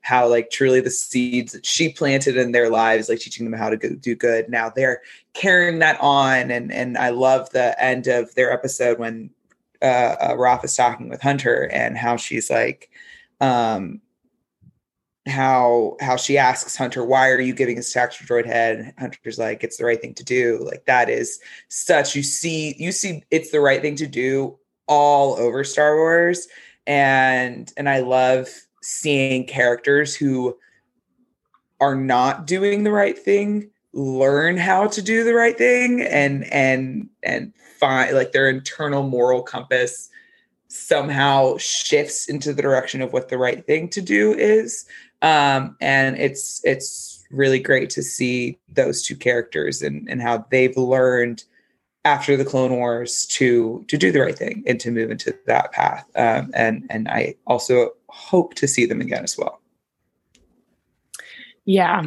how 0.02 0.28
like 0.28 0.49
truly 0.49 0.82
the 0.82 0.89
seeds 0.89 1.54
that 1.54 1.66
she 1.66 1.89
planted 1.89 2.36
in 2.36 2.52
their 2.52 2.70
lives, 2.70 3.08
like 3.08 3.20
teaching 3.20 3.49
them 3.49 3.58
how 3.58 3.70
to 3.70 3.78
go, 3.78 3.89
do 3.89 4.16
good. 4.16 4.49
Now 4.49 4.70
they're 4.70 5.02
carrying 5.34 5.80
that 5.80 5.99
on, 6.02 6.52
and 6.52 6.72
and 6.72 6.97
I 6.97 7.10
love 7.10 7.49
the 7.52 7.82
end 7.82 8.08
of 8.08 8.34
their 8.36 8.52
episode 8.52 8.99
when 8.99 9.30
uh, 9.82 9.86
uh 10.20 10.34
Raph 10.34 10.66
is 10.66 10.76
talking 10.76 11.10
with 11.10 11.22
Hunter 11.22 11.70
and 11.72 11.97
how 11.97 12.18
she's 12.18 12.49
like, 12.49 12.89
um, 13.39 14.02
how 15.28 15.97
how 16.02 16.18
she 16.18 16.38
asks 16.38 16.76
Hunter, 16.76 17.06
"Why 17.06 17.30
are 17.30 17.39
you 17.39 17.54
giving 17.54 17.78
us 17.78 17.93
tax 17.93 18.18
droid 18.18 18.45
head?" 18.45 18.80
And 18.80 18.93
Hunter's 18.97 19.38
like, 19.38 19.64
"It's 19.64 19.78
the 19.78 19.86
right 19.86 20.02
thing 20.02 20.16
to 20.16 20.24
do." 20.24 20.66
Like 20.66 20.86
that 20.86 21.10
is 21.10 21.39
such 21.70 22.16
you 22.16 22.24
see 22.24 22.76
you 22.80 22.91
see 22.91 23.24
it's 23.30 23.52
the 23.52 23.62
right 23.62 23.82
thing 23.82 23.95
to 23.97 24.08
do 24.08 24.58
all 24.88 25.36
over 25.36 25.64
Star 25.64 25.95
Wars, 25.95 26.47
and 26.88 27.72
and 27.78 27.88
I 27.88 27.99
love 27.99 28.49
seeing 28.82 29.46
characters 29.46 30.16
who 30.16 30.58
are 31.80 31.96
not 31.96 32.46
doing 32.46 32.84
the 32.84 32.92
right 32.92 33.18
thing 33.18 33.72
learn 33.94 34.58
how 34.58 34.88
to 34.88 35.02
do 35.02 35.24
the 35.24 35.34
right 35.34 35.58
thing 35.58 36.02
and 36.02 36.46
and 36.46 37.10
and 37.24 37.54
find 37.80 38.16
like 38.16 38.32
their 38.32 38.50
internal 38.50 39.04
moral 39.04 39.42
compass 39.42 40.10
somehow 40.70 41.58
shifts 41.58 42.30
into 42.30 42.54
the 42.54 42.62
direction 42.62 43.02
of 43.02 43.12
what 43.12 43.28
the 43.28 43.38
right 43.38 43.66
thing 43.66 43.90
to 43.90 44.02
do 44.02 44.34
is. 44.34 44.86
Um 45.22 45.76
and 45.82 46.18
it's 46.18 46.62
it's 46.64 47.26
really 47.32 47.60
great 47.60 47.90
to 47.90 48.04
see 48.04 48.58
those 48.70 49.04
two 49.04 49.16
characters 49.16 49.82
and 49.82 50.10
and 50.10 50.22
how 50.22 50.46
they've 50.52 50.78
learned 50.78 51.44
after 52.06 52.38
the 52.38 52.46
clone 52.46 52.72
wars 52.72 53.26
to 53.26 53.84
to 53.90 53.98
do 53.98 54.12
the 54.12 54.22
right 54.22 54.38
thing 54.38 54.64
and 54.66 54.80
to 54.80 54.90
move 54.90 55.12
into 55.12 55.38
that 55.48 55.74
path. 55.74 56.10
Um 56.16 56.52
and 56.54 56.88
and 56.90 57.10
i 57.10 57.36
also 57.46 57.92
hope 58.12 58.53
to 58.53 58.68
see 58.68 58.86
them 58.86 59.01
again 59.01 59.24
as 59.24 59.38
well 59.38 59.62
Yeah. 61.66 62.03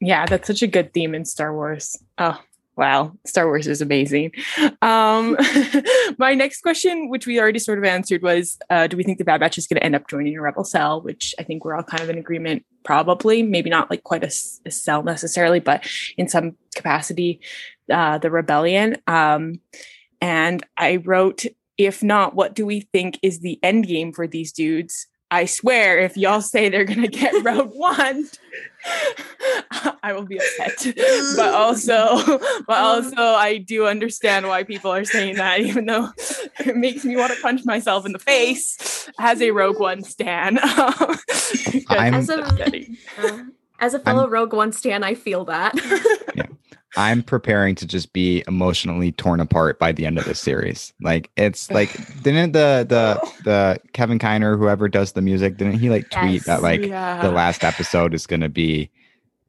Yeah, 0.00 0.24
that's 0.24 0.46
such 0.46 0.62
a 0.62 0.66
good 0.66 0.94
theme 0.94 1.14
in 1.14 1.26
Star 1.26 1.54
Wars. 1.54 1.94
Oh, 2.16 2.40
wow. 2.74 3.12
Star 3.26 3.46
Wars 3.46 3.66
is 3.66 3.82
amazing. 3.82 4.32
Um, 4.80 5.36
my 6.18 6.32
next 6.34 6.62
question, 6.62 7.10
which 7.10 7.26
we 7.26 7.38
already 7.38 7.58
sort 7.58 7.76
of 7.76 7.84
answered, 7.84 8.22
was 8.22 8.58
uh, 8.70 8.86
Do 8.86 8.96
we 8.96 9.02
think 9.02 9.18
the 9.18 9.24
Bad 9.24 9.40
Batch 9.40 9.58
is 9.58 9.66
going 9.66 9.76
to 9.76 9.84
end 9.84 9.94
up 9.94 10.08
joining 10.08 10.36
a 10.36 10.40
rebel 10.40 10.64
cell? 10.64 11.02
Which 11.02 11.34
I 11.38 11.42
think 11.42 11.64
we're 11.64 11.76
all 11.76 11.82
kind 11.82 12.02
of 12.02 12.08
in 12.08 12.16
agreement, 12.16 12.64
probably. 12.82 13.42
Maybe 13.42 13.68
not 13.68 13.90
like 13.90 14.02
quite 14.04 14.24
a 14.24 14.30
cell 14.30 15.02
necessarily, 15.02 15.60
but 15.60 15.86
in 16.16 16.26
some 16.28 16.56
capacity, 16.74 17.40
uh, 17.92 18.16
the 18.16 18.30
rebellion. 18.30 18.96
Um, 19.06 19.60
and 20.22 20.64
I 20.78 20.96
wrote, 20.96 21.44
If 21.76 22.02
not, 22.02 22.34
what 22.34 22.54
do 22.54 22.64
we 22.64 22.80
think 22.80 23.18
is 23.22 23.40
the 23.40 23.58
end 23.62 23.86
game 23.86 24.14
for 24.14 24.26
these 24.26 24.52
dudes? 24.52 25.06
I 25.30 25.44
swear, 25.44 26.00
if 26.00 26.16
y'all 26.16 26.40
say 26.40 26.68
they're 26.68 26.84
gonna 26.84 27.08
get 27.08 27.32
Rogue 27.44 27.72
One, 27.74 28.28
I 30.02 30.12
will 30.12 30.24
be 30.24 30.38
upset. 30.38 30.94
But 31.36 31.52
mm. 31.52 31.52
also, 31.52 32.38
but 32.66 32.76
um, 32.76 32.84
also, 33.04 33.16
I 33.16 33.58
do 33.58 33.86
understand 33.86 34.48
why 34.48 34.64
people 34.64 34.90
are 34.90 35.04
saying 35.04 35.36
that, 35.36 35.60
even 35.60 35.86
though 35.86 36.10
it 36.58 36.76
makes 36.76 37.04
me 37.04 37.16
want 37.16 37.32
to 37.32 37.40
punch 37.40 37.64
myself 37.64 38.06
in 38.06 38.12
the 38.12 38.18
face 38.18 39.08
as 39.18 39.40
a 39.40 39.50
Rogue 39.50 39.76
mm. 39.76 39.80
One 39.80 40.02
stan. 40.02 40.58
I'm- 40.58 42.14
As 42.14 42.28
a- 42.28 42.86
Uh, 43.18 43.38
as 43.78 43.94
a 43.94 43.98
fellow 43.98 44.28
Rogue 44.28 44.52
One 44.52 44.72
stan, 44.72 45.02
I 45.04 45.14
feel 45.14 45.46
that. 45.46 45.74
I'm 46.96 47.22
preparing 47.22 47.74
to 47.76 47.86
just 47.86 48.12
be 48.12 48.42
emotionally 48.48 49.12
torn 49.12 49.38
apart 49.40 49.78
by 49.78 49.92
the 49.92 50.06
end 50.06 50.18
of 50.18 50.24
this 50.24 50.40
series. 50.40 50.92
Like 51.00 51.30
it's 51.36 51.70
like 51.78 51.90
didn't 52.22 52.52
the 52.52 52.84
the 52.88 53.30
the 53.44 53.80
Kevin 53.92 54.18
Kiner 54.18 54.58
whoever 54.58 54.88
does 54.88 55.12
the 55.12 55.22
music 55.22 55.56
didn't 55.56 55.78
he 55.78 55.88
like 55.90 56.10
tweet 56.10 56.32
Yes. 56.32 56.46
that 56.46 56.62
like 56.62 56.82
Yeah. 56.82 57.22
the 57.22 57.30
last 57.30 57.62
episode 57.64 58.12
is 58.14 58.26
going 58.26 58.40
to 58.40 58.48
be 58.48 58.90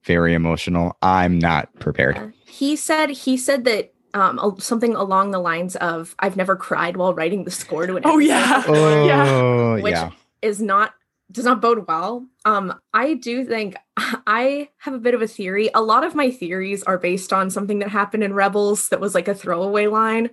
very 0.03 0.33
emotional. 0.33 0.95
I'm 1.01 1.37
not 1.39 1.73
prepared. 1.79 2.33
he 2.45 2.75
said 2.75 3.09
he 3.09 3.37
said 3.37 3.63
that 3.65 3.93
um 4.13 4.55
something 4.59 4.93
along 4.95 5.31
the 5.31 5.39
lines 5.39 5.75
of 5.77 6.15
"I've 6.19 6.35
never 6.35 6.55
cried 6.55 6.97
while 6.97 7.13
writing 7.13 7.43
the 7.45 7.51
score 7.51 7.87
to 7.87 7.95
an 7.97 8.03
Oh, 8.05 8.19
episode 8.19 8.27
yeah. 8.27 8.57
before," 8.65 9.05
Yeah. 9.05 9.25
Oh 9.29 9.73
which 9.81 9.91
yeah. 9.93 10.11
is 10.41 10.61
not 10.61 10.93
does 11.31 11.45
not 11.45 11.61
bode 11.61 11.87
well. 11.87 12.25
Um, 12.45 12.73
I 12.93 13.13
do 13.13 13.45
think 13.45 13.75
I 13.97 14.69
have 14.77 14.93
a 14.93 14.99
bit 14.99 15.13
of 15.13 15.21
a 15.21 15.27
theory. 15.27 15.69
A 15.73 15.81
lot 15.81 16.03
of 16.03 16.15
my 16.15 16.31
theories 16.31 16.83
are 16.83 16.97
based 16.97 17.31
on 17.31 17.49
something 17.49 17.79
that 17.79 17.89
happened 17.89 18.23
in 18.23 18.33
Rebels 18.33 18.89
that 18.89 18.99
was 18.99 19.15
like 19.15 19.27
a 19.27 19.35
throwaway 19.35 19.87
line. 19.87 20.31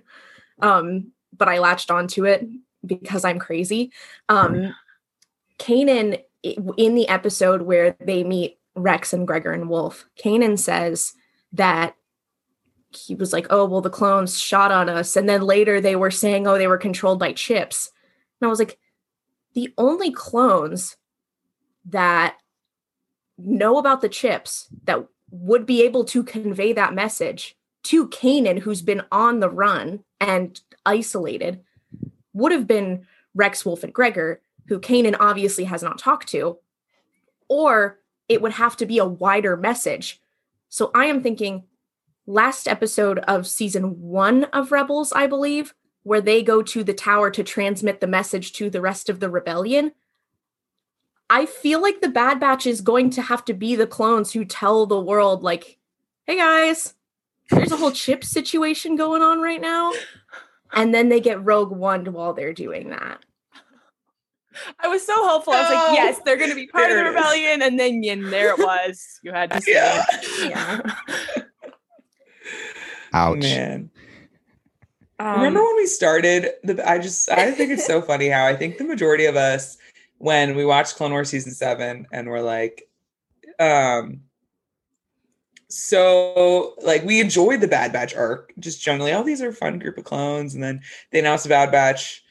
Um, 0.61 1.11
but 1.35 1.47
I 1.47 1.59
latched 1.59 1.91
onto 1.91 2.25
it 2.25 2.47
because 2.85 3.23
I'm 3.23 3.39
crazy. 3.39 3.91
Um, 4.27 4.75
Kanan 5.57 6.21
in 6.43 6.95
the 6.95 7.07
episode 7.09 7.63
where 7.63 7.97
they 7.99 8.23
meet 8.23 8.59
Rex 8.75 9.11
and 9.11 9.27
Gregor 9.27 9.51
and 9.51 9.69
Wolffe, 9.69 10.05
Kanan 10.23 10.57
says 10.57 11.13
that 11.51 11.95
he 12.91 13.13
was 13.13 13.33
like, 13.33 13.47
"Oh, 13.49 13.65
well, 13.65 13.81
the 13.81 13.89
clones 13.89 14.39
shot 14.39 14.71
on 14.71 14.89
us," 14.89 15.15
and 15.15 15.27
then 15.27 15.41
later 15.41 15.81
they 15.81 15.95
were 15.95 16.11
saying, 16.11 16.47
"Oh, 16.47 16.57
they 16.57 16.67
were 16.67 16.77
controlled 16.77 17.19
by 17.19 17.33
chips." 17.33 17.91
And 18.39 18.47
I 18.47 18.49
was 18.49 18.59
like, 18.59 18.79
the 19.59 19.73
only 19.77 20.09
clones 20.09 20.95
that 21.83 22.37
know 23.37 23.77
about 23.77 23.99
the 23.99 24.07
chips 24.07 24.69
that 24.85 25.05
would 25.31 25.65
be 25.65 25.83
able 25.83 26.05
to 26.05 26.23
convey 26.23 26.71
that 26.71 26.93
message 26.93 27.57
to 27.83 28.07
Kanan, 28.07 28.59
who's 28.59 28.81
been 28.81 29.01
on 29.11 29.41
the 29.41 29.49
run 29.49 30.05
and 30.21 30.61
isolated, 30.85 31.61
would 32.31 32.53
have 32.53 32.67
been 32.67 33.05
Rex, 33.35 33.65
Wolffe, 33.65 33.83
and 33.83 33.93
Gregor, 33.93 34.41
who 34.69 34.79
Kanan 34.79 35.17
obviously 35.19 35.65
has 35.65 35.83
not 35.83 35.99
talked 35.99 36.29
to, 36.29 36.59
or 37.49 37.99
it 38.29 38.41
would 38.41 38.53
have 38.53 38.77
to 38.77 38.85
be 38.85 38.97
a 38.97 39.05
wider 39.05 39.57
message. 39.57 40.21
So 40.69 40.89
I 40.95 41.07
am 41.07 41.21
thinking 41.21 41.65
last 42.25 42.65
episode 42.65 43.19
of 43.19 43.45
season 43.45 43.99
one 43.99 44.45
of 44.45 44.71
Rebels, 44.71 45.11
I 45.11 45.27
believe, 45.27 45.73
where 46.03 46.21
they 46.21 46.41
go 46.41 46.61
to 46.61 46.83
the 46.83 46.93
tower 46.93 47.29
to 47.31 47.43
transmit 47.43 47.99
the 47.99 48.07
message 48.07 48.53
to 48.53 48.69
the 48.69 48.81
rest 48.81 49.09
of 49.09 49.19
the 49.19 49.29
rebellion. 49.29 49.91
I 51.29 51.45
feel 51.45 51.81
like 51.81 52.01
the 52.01 52.09
Bad 52.09 52.39
Batch 52.39 52.65
is 52.65 52.81
going 52.81 53.11
to 53.11 53.21
have 53.21 53.45
to 53.45 53.53
be 53.53 53.75
the 53.75 53.85
clones 53.85 54.31
who 54.31 54.45
tell 54.45 54.85
the 54.85 54.99
world, 54.99 55.43
like, 55.43 55.77
hey 56.25 56.37
guys, 56.37 56.95
there's 57.51 57.71
a 57.71 57.77
whole 57.77 57.91
chip 57.91 58.23
situation 58.23 58.95
going 58.95 59.21
on 59.21 59.39
right 59.41 59.61
now. 59.61 59.91
And 60.73 60.93
then 60.93 61.09
they 61.09 61.19
get 61.19 61.43
Rogue 61.43 61.71
One 61.71 62.11
while 62.13 62.33
they're 62.33 62.53
doing 62.53 62.89
that. 62.89 63.19
I 64.79 64.87
was 64.87 65.05
so 65.05 65.13
hopeful. 65.27 65.53
I 65.53 65.61
was 65.61 65.69
like, 65.69 65.93
yes, 65.93 66.19
they're 66.25 66.35
going 66.37 66.49
to 66.49 66.55
be 66.55 66.67
part 66.67 66.89
There 66.89 66.99
of 66.99 67.05
it 67.07 67.11
the 67.11 67.17
is. 67.19 67.23
rebellion. 67.23 67.61
And 67.61 67.79
then 67.79 68.01
yin, 68.03 68.29
there 68.29 68.49
it 68.51 68.57
was. 68.59 69.19
You 69.23 69.31
had 69.31 69.51
to 69.51 69.61
say 69.61 69.73
Yeah. 69.73 70.05
it. 70.11 70.49
Yeah. 70.49 70.81
Ouch. 73.13 73.39
man 73.39 73.89
Um, 75.19 75.35
Remember 75.35 75.61
when 75.61 75.75
we 75.75 75.85
started 75.85 76.51
the 76.63 76.87
I 76.89 76.97
just 76.97 77.29
I 77.29 77.51
think 77.51 77.71
it's 77.71 77.85
so 77.85 78.01
funny 78.11 78.29
how 78.29 78.45
I 78.45 78.55
think 78.55 78.77
the 78.77 78.85
majority 78.85 79.25
of 79.25 79.35
us 79.35 79.77
when 80.17 80.55
we 80.55 80.65
watched 80.65 80.95
Clone 80.95 81.11
Wars 81.11 81.29
season 81.29 81.51
7 81.51 82.07
and 82.11 82.27
we're 82.29 82.41
like 82.41 82.89
um 83.59 84.21
so 85.67 86.73
like 86.81 87.03
we 87.03 87.19
enjoyed 87.19 87.61
the 87.61 87.67
Bad 87.67 87.91
Batch 87.91 88.15
arc 88.15 88.53
just 88.59 88.81
generally 88.81 89.11
oh 89.11 89.23
these 89.23 89.41
are 89.41 89.49
a 89.49 89.53
fun 89.53 89.77
group 89.77 89.97
of 89.97 90.05
clones 90.05 90.55
and 90.55 90.63
then 90.63 90.81
they 91.11 91.19
announced 91.19 91.43
the 91.43 91.49
Bad 91.49 91.71
Batch 91.71 92.23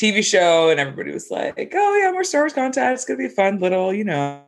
TV 0.00 0.24
show, 0.24 0.70
and 0.70 0.80
everybody 0.80 1.12
was 1.12 1.30
like, 1.30 1.72
"Oh 1.74 1.96
yeah, 2.02 2.10
more 2.10 2.24
Star 2.24 2.42
Wars 2.42 2.54
content. 2.54 2.94
It's 2.94 3.04
gonna 3.04 3.18
be 3.18 3.26
a 3.26 3.28
fun 3.28 3.58
little, 3.58 3.92
you 3.92 4.04
know, 4.04 4.42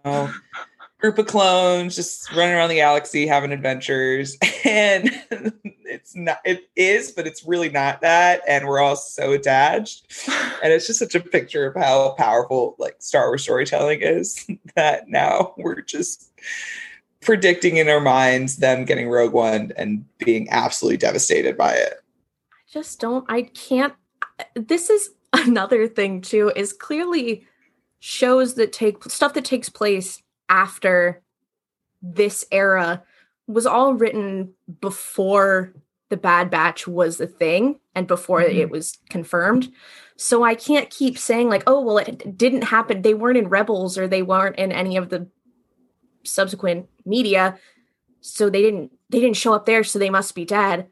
group 1.03 1.19
of 1.19 1.27
clones 1.27 1.97
just 1.97 2.33
running 2.33 2.55
around 2.55 2.71
the 2.71 2.77
galaxy 2.77 3.27
having 3.27 3.53
adventures." 3.53 4.39
And 4.65 5.11
it's 5.85 6.15
not. 6.15 6.39
It 6.45 6.71
is, 6.77 7.11
but 7.11 7.27
it's 7.27 7.45
really 7.45 7.69
not 7.69 8.01
that. 8.01 8.43
And 8.49 8.67
we're 8.67 8.81
all 8.81 8.97
so 8.97 9.33
attached, 9.33 10.07
and 10.63 10.73
it's 10.73 10.87
just 10.87 10.99
such 10.99 11.15
a 11.15 11.21
picture 11.21 11.67
of 11.67 11.77
how 11.77 12.15
powerful 12.17 12.77
like 12.79 12.97
Star 13.01 13.29
Wars 13.29 13.43
storytelling 13.43 14.01
is 14.01 14.47
that 14.77 15.09
now 15.09 15.55
we're 15.59 15.83
just 15.83 16.33
predicting 17.21 17.77
in 17.77 17.89
our 17.89 18.01
minds 18.01 18.57
them 18.57 18.85
getting 18.85 19.09
Rogue 19.09 19.33
One 19.33 19.73
and 19.77 20.05
being 20.19 20.49
absolutely 20.51 20.99
devastated 20.99 21.57
by 21.57 21.73
it. 21.73 21.95
I 22.53 22.57
just 22.71 23.01
don't. 23.01 23.25
I 23.29 23.43
can't. 23.43 23.95
This 24.55 24.91
is 24.91 25.11
another 25.33 25.87
thing 25.87 26.21
too. 26.21 26.53
Is 26.57 26.73
clearly 26.73 27.47
shows 28.01 28.55
that 28.55 28.73
take 28.73 29.05
stuff 29.05 29.35
that 29.35 29.45
takes 29.45 29.69
place 29.69 30.23
after 30.49 31.23
this 32.01 32.45
era 32.51 33.03
was 33.47 33.67
all 33.67 33.95
written 33.95 34.53
before 34.81 35.73
the 36.09 36.17
Bad 36.17 36.51
Batch 36.51 36.87
was 36.87 37.21
a 37.21 37.27
thing 37.27 37.79
and 37.95 38.07
before 38.07 38.41
mm-hmm. 38.41 38.59
it 38.59 38.71
was 38.71 38.99
confirmed. 39.09 39.73
So 40.17 40.45
I 40.45 40.55
can't 40.55 40.91
keep 40.91 41.19
saying 41.19 41.49
like, 41.49 41.65
oh 41.67 41.81
well, 41.81 41.99
it 41.99 42.37
didn't 42.37 42.63
happen. 42.63 43.03
They 43.03 43.15
weren't 43.15 43.39
in 43.39 43.49
Rebels 43.49 43.97
or 43.97 44.07
they 44.07 44.23
weren't 44.23 44.57
in 44.57 44.73
any 44.73 44.97
of 44.97 45.09
the 45.09 45.29
subsequent 46.25 46.89
media 47.05 47.59
so 48.21 48.49
they 48.49 48.63
didn't 48.63 48.93
they 49.11 49.21
didn't 49.21 49.37
show 49.37 49.53
up 49.53 49.67
there 49.67 49.85
so 49.85 49.99
they 49.99 50.11
must 50.11 50.35
be 50.35 50.45
dead 50.45 50.89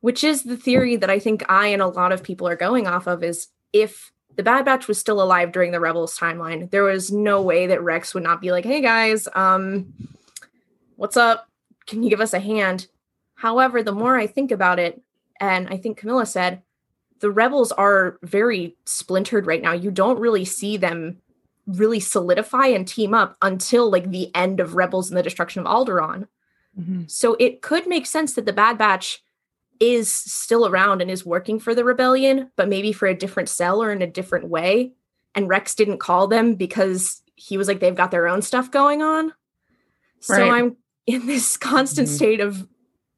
which 0.00 0.22
is 0.22 0.42
the 0.42 0.56
theory 0.56 0.96
that 0.96 1.10
i 1.10 1.18
think 1.18 1.42
i 1.48 1.68
and 1.68 1.82
a 1.82 1.86
lot 1.86 2.12
of 2.12 2.22
people 2.22 2.46
are 2.46 2.56
going 2.56 2.86
off 2.86 3.06
of 3.06 3.22
is 3.22 3.48
if 3.72 4.12
the 4.36 4.42
bad 4.42 4.64
batch 4.64 4.86
was 4.86 4.98
still 4.98 5.22
alive 5.22 5.52
during 5.52 5.72
the 5.72 5.80
rebels 5.80 6.18
timeline 6.18 6.70
there 6.70 6.84
was 6.84 7.10
no 7.10 7.42
way 7.42 7.66
that 7.66 7.82
rex 7.82 8.14
would 8.14 8.22
not 8.22 8.40
be 8.40 8.50
like 8.52 8.64
hey 8.64 8.80
guys 8.80 9.28
um 9.34 9.92
what's 10.96 11.16
up 11.16 11.48
can 11.86 12.02
you 12.02 12.10
give 12.10 12.20
us 12.20 12.32
a 12.32 12.40
hand 12.40 12.86
however 13.34 13.82
the 13.82 13.92
more 13.92 14.16
i 14.16 14.26
think 14.26 14.50
about 14.50 14.78
it 14.78 15.00
and 15.40 15.68
i 15.68 15.76
think 15.76 15.98
camila 15.98 16.26
said 16.26 16.62
the 17.20 17.30
rebels 17.30 17.72
are 17.72 18.18
very 18.22 18.76
splintered 18.84 19.46
right 19.46 19.62
now 19.62 19.72
you 19.72 19.90
don't 19.90 20.20
really 20.20 20.44
see 20.44 20.76
them 20.76 21.18
really 21.66 22.00
solidify 22.00 22.66
and 22.66 22.86
team 22.86 23.12
up 23.12 23.36
until 23.42 23.90
like 23.90 24.10
the 24.10 24.34
end 24.34 24.60
of 24.60 24.74
Rebels 24.74 25.10
and 25.10 25.18
the 25.18 25.22
destruction 25.22 25.64
of 25.64 25.66
Alderaan. 25.66 26.28
Mm-hmm. 26.78 27.02
So 27.08 27.36
it 27.40 27.62
could 27.62 27.86
make 27.86 28.06
sense 28.06 28.34
that 28.34 28.46
the 28.46 28.52
Bad 28.52 28.78
Batch 28.78 29.22
is 29.80 30.12
still 30.12 30.66
around 30.66 31.02
and 31.02 31.10
is 31.10 31.26
working 31.26 31.58
for 31.58 31.74
the 31.74 31.84
rebellion, 31.84 32.50
but 32.56 32.68
maybe 32.68 32.92
for 32.92 33.06
a 33.06 33.16
different 33.16 33.48
cell 33.48 33.82
or 33.82 33.90
in 33.92 34.02
a 34.02 34.06
different 34.06 34.48
way. 34.48 34.92
And 35.34 35.48
Rex 35.48 35.74
didn't 35.74 35.98
call 35.98 36.28
them 36.28 36.54
because 36.54 37.22
he 37.34 37.58
was 37.58 37.68
like, 37.68 37.80
they've 37.80 37.94
got 37.94 38.10
their 38.10 38.28
own 38.28 38.42
stuff 38.42 38.70
going 38.70 39.02
on. 39.02 39.32
So 40.20 40.34
right. 40.34 40.52
I'm 40.52 40.76
in 41.06 41.26
this 41.26 41.56
constant 41.56 42.08
mm-hmm. 42.08 42.16
state 42.16 42.40
of 42.40 42.66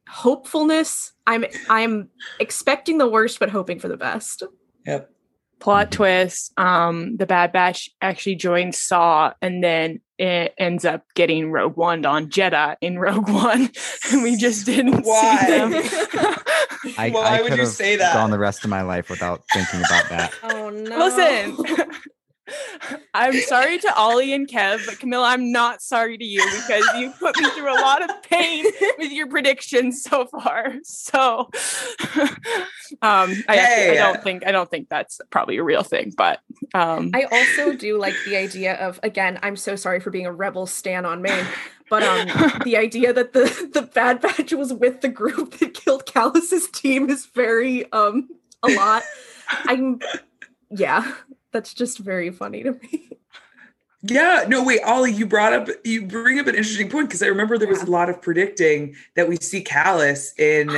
hopefulness. 0.09 1.12
I'm 1.26 1.44
I'm 1.68 2.09
expecting 2.40 2.98
the 2.98 3.09
worst, 3.09 3.38
but 3.38 3.50
hoping 3.50 3.78
for 3.78 3.88
the 3.88 3.96
best. 3.96 4.42
Yep 4.86 5.11
plot 5.59 5.86
mm-hmm. 5.86 5.96
twist 5.96 6.52
um 6.59 7.16
the 7.16 7.26
bad 7.26 7.52
batch 7.52 7.90
actually 8.00 8.36
joins 8.36 8.78
saw 8.78 9.32
and 9.42 9.62
then 9.62 10.00
it 10.18 10.52
ends 10.59 10.84
up 10.84 11.04
getting 11.14 11.50
rogue 11.52 11.76
one 11.76 12.04
on 12.04 12.28
jedha 12.28 12.76
in 12.80 12.98
rogue 12.98 13.28
one. 13.28 13.70
And 14.11 14.22
we 14.22 14.36
just 14.36 14.66
didn't 14.66 15.02
why? 15.02 15.38
see 15.38 15.46
them. 15.46 15.72
I, 16.98 17.11
why 17.12 17.38
I 17.38 17.42
would 17.42 17.56
you 17.56 17.66
say 17.66 17.96
that? 17.96 18.16
on 18.16 18.30
the 18.30 18.38
rest 18.38 18.64
of 18.64 18.70
my 18.70 18.82
life 18.82 19.09
without 19.09 19.42
thinking 19.52 19.80
about 19.80 20.09
that. 20.11 20.34
Oh 20.42 20.70
no. 20.70 20.98
Listen 20.98 21.56
I'm 23.14 23.34
sorry 23.40 23.78
to 23.78 23.94
Ollie 23.94 24.32
and 24.32 24.49
Kev, 24.49 24.84
but 24.86 24.96
Camila, 24.96 25.30
I'm 25.30 25.53
not 25.53 25.82
sorry 25.82 26.16
to 26.18 26.24
you 26.24 26.44
because 26.44 26.84
you 26.99 27.12
put 27.18 27.38
me 27.38 27.49
through 27.51 27.72
a 27.72 27.80
lot 27.80 28.03
of 28.03 28.22
pain 28.22 28.64
with 28.99 29.12
your 29.12 29.26
predictions 29.26 30.03
so 30.03 30.26
far. 30.26 30.74
So, 30.82 31.49
um, 33.03 33.34
I, 33.49 33.57
hey. 33.57 33.99
I, 33.99 34.12
don't 34.12 34.22
think 34.22 34.46
I 34.46 34.53
don't 34.53 34.70
think 34.70 34.88
that's 34.88 35.20
probably 35.30 35.59
a 35.59 35.62
real 35.62 35.82
thing, 35.82 36.12
but 36.16 36.40
um, 36.74 37.11
I 37.14 37.24
also 37.24 37.74
do 37.74 37.99
like 37.99 38.14
the 38.24 38.36
idea 38.36 38.74
of 38.74 39.01
again. 39.03 39.38
I'm 39.42 39.57
so 39.57 39.76
sorry 39.76 40.01
for 40.01 40.11
being 40.11 40.26
a 40.26 40.32
rebel 40.32 40.66
stan 40.66 41.05
on 41.05 41.22
main, 41.22 41.44
but 41.90 42.03
um, 42.03 42.28
the 42.64 42.76
idea 42.76 43.12
that 43.12 43.32
the 43.32 43.70
the 43.72 43.82
Bad 43.82 44.20
Batch 44.20 44.53
was 44.53 44.72
with 44.72 45.01
the 45.01 45.09
group 45.09 45.59
that 45.59 45.74
killed 45.74 46.07
Kallus's 46.07 46.68
team 46.68 47.11
is 47.11 47.26
very 47.26 47.90
um 47.92 48.28
a 48.62 48.72
lot. 48.72 49.03
I'm 49.49 50.01
yeah 50.70 51.14
that's 51.53 51.74
just 51.74 51.99
very 51.99 52.30
funny 52.30 52.62
to 52.62 52.72
me. 52.72 53.18
Yeah, 54.03 54.44
no, 54.46 54.62
wait, 54.62 54.80
Ollie, 54.84 55.12
you 55.12 55.26
brought 55.26 55.53
up, 55.53 55.68
you 55.82 56.07
bring 56.07 56.38
up 56.38 56.46
an 56.46 56.55
interesting 56.55 56.88
point 56.88 57.09
because 57.09 57.22
I 57.22 57.26
remember 57.26 57.59
there 57.59 57.68
was 57.68 57.82
a 57.82 57.90
lot 57.90 58.09
of 58.09 58.22
predicting 58.22 58.94
that 59.16 59.28
we 59.28 59.36
see 59.36 59.64
Kallus 59.64 60.38
in 60.38 60.68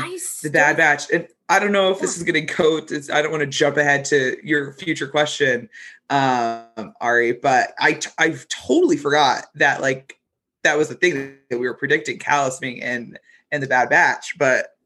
the 0.42 0.48
Bad 0.50 0.78
Batch. 0.78 1.10
And 1.10 1.28
I 1.50 1.58
don't 1.58 1.72
know 1.72 1.90
if 1.90 2.00
this 2.00 2.16
is 2.16 2.22
going 2.22 2.46
to 2.46 2.54
go, 2.54 2.80
I 3.12 3.20
don't 3.20 3.30
want 3.30 3.42
to 3.42 3.46
jump 3.46 3.76
ahead 3.76 4.06
to 4.06 4.38
your 4.42 4.72
future 4.72 5.06
question, 5.06 5.68
um, 6.08 6.94
Ari, 7.02 7.32
but 7.32 7.74
I, 7.78 7.94
t- 7.94 8.10
I 8.18 8.36
totally 8.48 8.96
forgot 8.96 9.46
that, 9.56 9.82
like, 9.82 10.18
that 10.62 10.78
was 10.78 10.88
the 10.88 10.94
thing 10.94 11.36
that 11.50 11.58
we 11.58 11.66
were 11.68 11.74
predicting 11.74 12.18
Kallus 12.18 12.58
being 12.58 12.78
in, 12.78 13.18
in 13.52 13.60
the 13.60 13.66
Bad 13.66 13.90
Batch. 13.90 14.38
But 14.38 14.76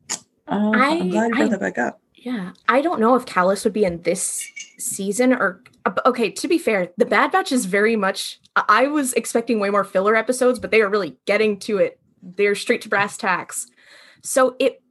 um, 0.49 0.75
I, 0.75 0.89
am 0.89 1.11
glad 1.11 1.29
you 1.29 1.35
brought 1.37 1.47
I, 1.47 1.49
that 1.51 1.61
back 1.61 1.79
up. 1.79 2.01
Yeah, 2.15 2.53
I 2.69 2.81
don't 2.81 3.01
know 3.01 3.15
if 3.15 3.27
Kallus 3.27 3.63
would 3.65 3.73
be 3.75 3.85
in 3.85 4.03
this 4.03 4.51
season 4.85 5.33
or 5.33 5.63
uh, 5.85 5.93
okay, 6.07 6.31
to 6.31 6.49
be 6.49 6.59
fair, 6.59 6.91
the 6.97 7.07
Bad 7.07 7.33
Batch 7.33 7.53
is 7.53 7.67
very 7.67 7.97
much. 7.97 8.41
I 8.57 8.87
was 8.87 9.13
expecting 9.15 9.61
way 9.61 9.71
more 9.71 9.85
filler 9.85 10.17
episodes, 10.17 10.59
but 10.59 10.71
they 10.71 10.81
are 10.81 10.89
really 10.89 11.17
getting 11.27 11.59
to 11.61 11.79
it. 11.79 11.99
They're 12.23 12.55
straight 12.55 12.83
to 12.83 12.89
brass 12.89 13.17
tacks. 13.17 13.67
So 14.23 14.57
it, 14.59 14.83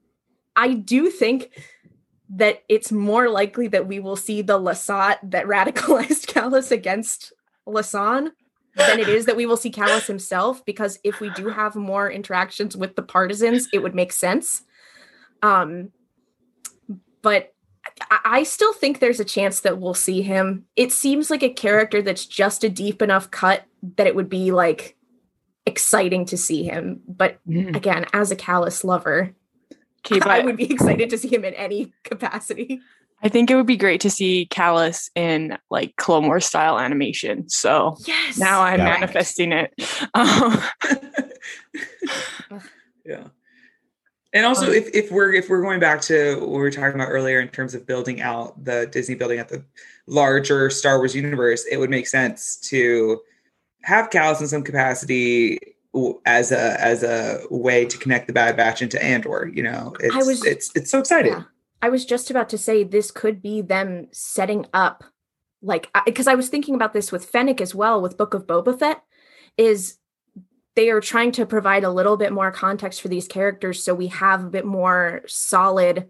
I 0.55 0.73
do 0.73 1.09
think 1.09 1.49
that 2.29 2.63
it's 2.69 2.91
more 2.91 3.29
likely 3.29 3.67
that 3.69 3.87
we 3.87 3.99
will 3.99 4.15
see 4.15 4.41
the 4.41 4.59
Lasat 4.59 5.17
that 5.23 5.45
radicalized 5.47 6.25
Kallus 6.27 6.71
against 6.71 7.33
Lasan 7.67 8.31
than 8.75 8.99
it 8.99 9.07
is 9.07 9.25
that 9.25 9.37
we 9.37 9.45
will 9.45 9.57
see 9.57 9.71
Kallus 9.71 10.07
himself. 10.07 10.63
Because 10.65 10.99
if 11.03 11.19
we 11.19 11.29
do 11.31 11.49
have 11.49 11.75
more 11.75 12.11
interactions 12.11 12.75
with 12.75 12.95
the 12.95 13.03
partisans, 13.03 13.67
it 13.73 13.81
would 13.81 13.95
make 13.95 14.11
sense. 14.11 14.63
Um, 15.41 15.91
but 17.21 17.52
I 18.25 18.43
still 18.43 18.73
think 18.73 18.99
there's 18.99 19.19
a 19.19 19.25
chance 19.25 19.59
that 19.61 19.79
we'll 19.79 19.93
see 19.93 20.21
him. 20.21 20.65
It 20.75 20.91
seems 20.91 21.29
like 21.29 21.43
a 21.43 21.49
character 21.49 22.01
that's 22.01 22.25
just 22.25 22.63
a 22.63 22.69
deep 22.69 23.01
enough 23.01 23.29
cut 23.31 23.65
that 23.97 24.07
it 24.07 24.15
would 24.15 24.29
be 24.29 24.51
like 24.51 24.95
exciting 25.65 26.25
to 26.25 26.37
see 26.37 26.63
him. 26.63 27.01
But 27.07 27.39
mm. 27.47 27.75
again, 27.75 28.05
as 28.13 28.31
a 28.31 28.35
Kallus 28.35 28.83
lover, 28.83 29.33
okay, 30.05 30.19
but 30.19 30.29
I 30.29 30.39
would 30.39 30.57
be 30.57 30.71
excited 30.71 31.09
to 31.09 31.17
see 31.17 31.33
him 31.33 31.45
in 31.45 31.53
any 31.53 31.93
capacity. 32.03 32.81
I 33.23 33.29
think 33.29 33.49
it 33.49 33.55
would 33.55 33.65
be 33.65 33.77
great 33.77 34.01
to 34.01 34.09
see 34.09 34.47
Kallus 34.51 35.09
in 35.15 35.57
like 35.71 35.95
Clone 35.95 36.25
Wars 36.25 36.45
style 36.45 36.77
animation. 36.77 37.47
So 37.47 37.95
yes, 38.05 38.37
now 38.37 38.61
I'm 38.61 38.79
yeah. 38.79 38.85
manifesting 38.85 39.51
it. 39.51 39.73
Um, 40.13 40.61
yeah. 43.05 43.27
And 44.33 44.47
also, 44.47 44.71
if, 44.71 44.89
if 44.95 45.11
we're 45.11 45.31
if 45.33 45.47
we're 45.47 45.61
going 45.61 45.79
back 45.79 46.01
to 46.01 46.39
what 46.39 46.49
we 46.49 46.57
were 46.57 46.71
talking 46.71 46.95
about 46.95 47.09
earlier 47.09 47.39
in 47.39 47.49
terms 47.49 47.75
of 47.75 47.85
building 47.85 48.19
out 48.21 48.63
the 48.63 48.87
Disney 48.91 49.13
building 49.13 49.37
at 49.37 49.47
the 49.47 49.63
larger 50.07 50.71
Star 50.71 50.97
Wars 50.97 51.15
universe, 51.15 51.65
it 51.69 51.77
would 51.77 51.91
make 51.91 52.07
sense 52.07 52.57
to 52.57 53.21
have 53.83 54.09
Kallus 54.09 54.41
in 54.41 54.47
some 54.47 54.63
capacity 54.63 55.59
as 56.25 56.51
a 56.51 56.81
as 56.81 57.03
a 57.03 57.41
way 57.51 57.85
to 57.85 57.97
connect 57.99 58.25
the 58.25 58.33
Bad 58.33 58.57
Batch 58.57 58.81
into 58.81 59.01
Andor. 59.03 59.51
You 59.53 59.61
know, 59.63 59.95
it's 59.99 60.15
I 60.15 60.19
was, 60.19 60.43
it's 60.45 60.71
it's 60.75 60.89
so 60.89 60.97
exciting. 60.97 61.33
Yeah. 61.33 61.43
I 61.83 61.89
was 61.89 62.05
just 62.05 62.31
about 62.31 62.49
to 62.49 62.57
say 62.57 62.83
this 62.83 63.11
could 63.11 63.41
be 63.41 63.61
them 63.61 64.07
setting 64.11 64.65
up, 64.73 65.03
like, 65.61 65.89
because 66.05 66.27
I 66.27 66.33
was 66.33 66.47
thinking 66.47 66.75
about 66.75 66.93
this 66.93 67.11
with 67.11 67.25
Fennec 67.25 67.59
as 67.59 67.75
well 67.75 68.01
with 68.01 68.17
Book 68.17 68.33
of 68.33 68.47
Boba 68.47 68.79
Fett. 68.79 69.03
Is 69.57 69.97
they 70.75 70.89
are 70.89 71.01
trying 71.01 71.31
to 71.31 71.45
provide 71.45 71.83
a 71.83 71.91
little 71.91 72.17
bit 72.17 72.33
more 72.33 72.51
context 72.51 73.01
for 73.01 73.07
these 73.07 73.27
characters 73.27 73.83
so 73.83 73.93
we 73.93 74.07
have 74.07 74.43
a 74.43 74.49
bit 74.49 74.65
more 74.65 75.21
solid 75.27 76.09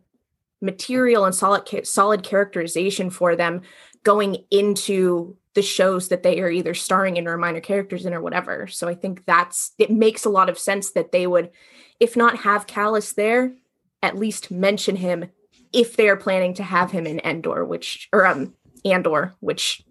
material 0.62 1.26
and 1.26 1.36
solid 1.36 1.68
solid 1.86 2.24
characterization 2.24 3.10
for 3.10 3.36
them 3.36 3.62
going 4.04 4.44
into 4.50 5.36
the 5.54 5.62
shows 5.62 6.08
that 6.10 6.24
they 6.24 6.40
are 6.42 6.50
either 6.50 6.74
starring 6.74 7.18
in 7.18 7.28
or 7.28 7.38
minor 7.38 7.60
characters 7.60 8.06
in 8.06 8.14
or 8.14 8.22
whatever. 8.22 8.68
So 8.68 8.88
I 8.88 8.96
think 8.96 9.26
that's 9.26 9.74
it 9.78 9.92
makes 9.92 10.26
a 10.26 10.30
lot 10.30 10.50
of 10.50 10.58
sense 10.58 10.92
that 10.92 11.12
they 11.12 11.28
would 11.28 11.52
if 12.00 12.16
not 12.18 12.40
have 12.40 12.68
Kallus 12.68 13.14
there, 13.14 13.54
at 14.02 14.18
least 14.18 14.52
mention 14.52 14.96
him 14.96 15.30
if 15.72 15.96
they 15.96 16.10
are 16.10 16.18
planning 16.18 16.54
to 16.56 16.64
have 16.64 16.92
him 16.92 17.06
in 17.06 17.20
Endor, 17.20 17.66
which 17.66 18.10
or 18.12 18.26
um 18.26 18.54
Andor, 18.86 19.36
which 19.40 19.84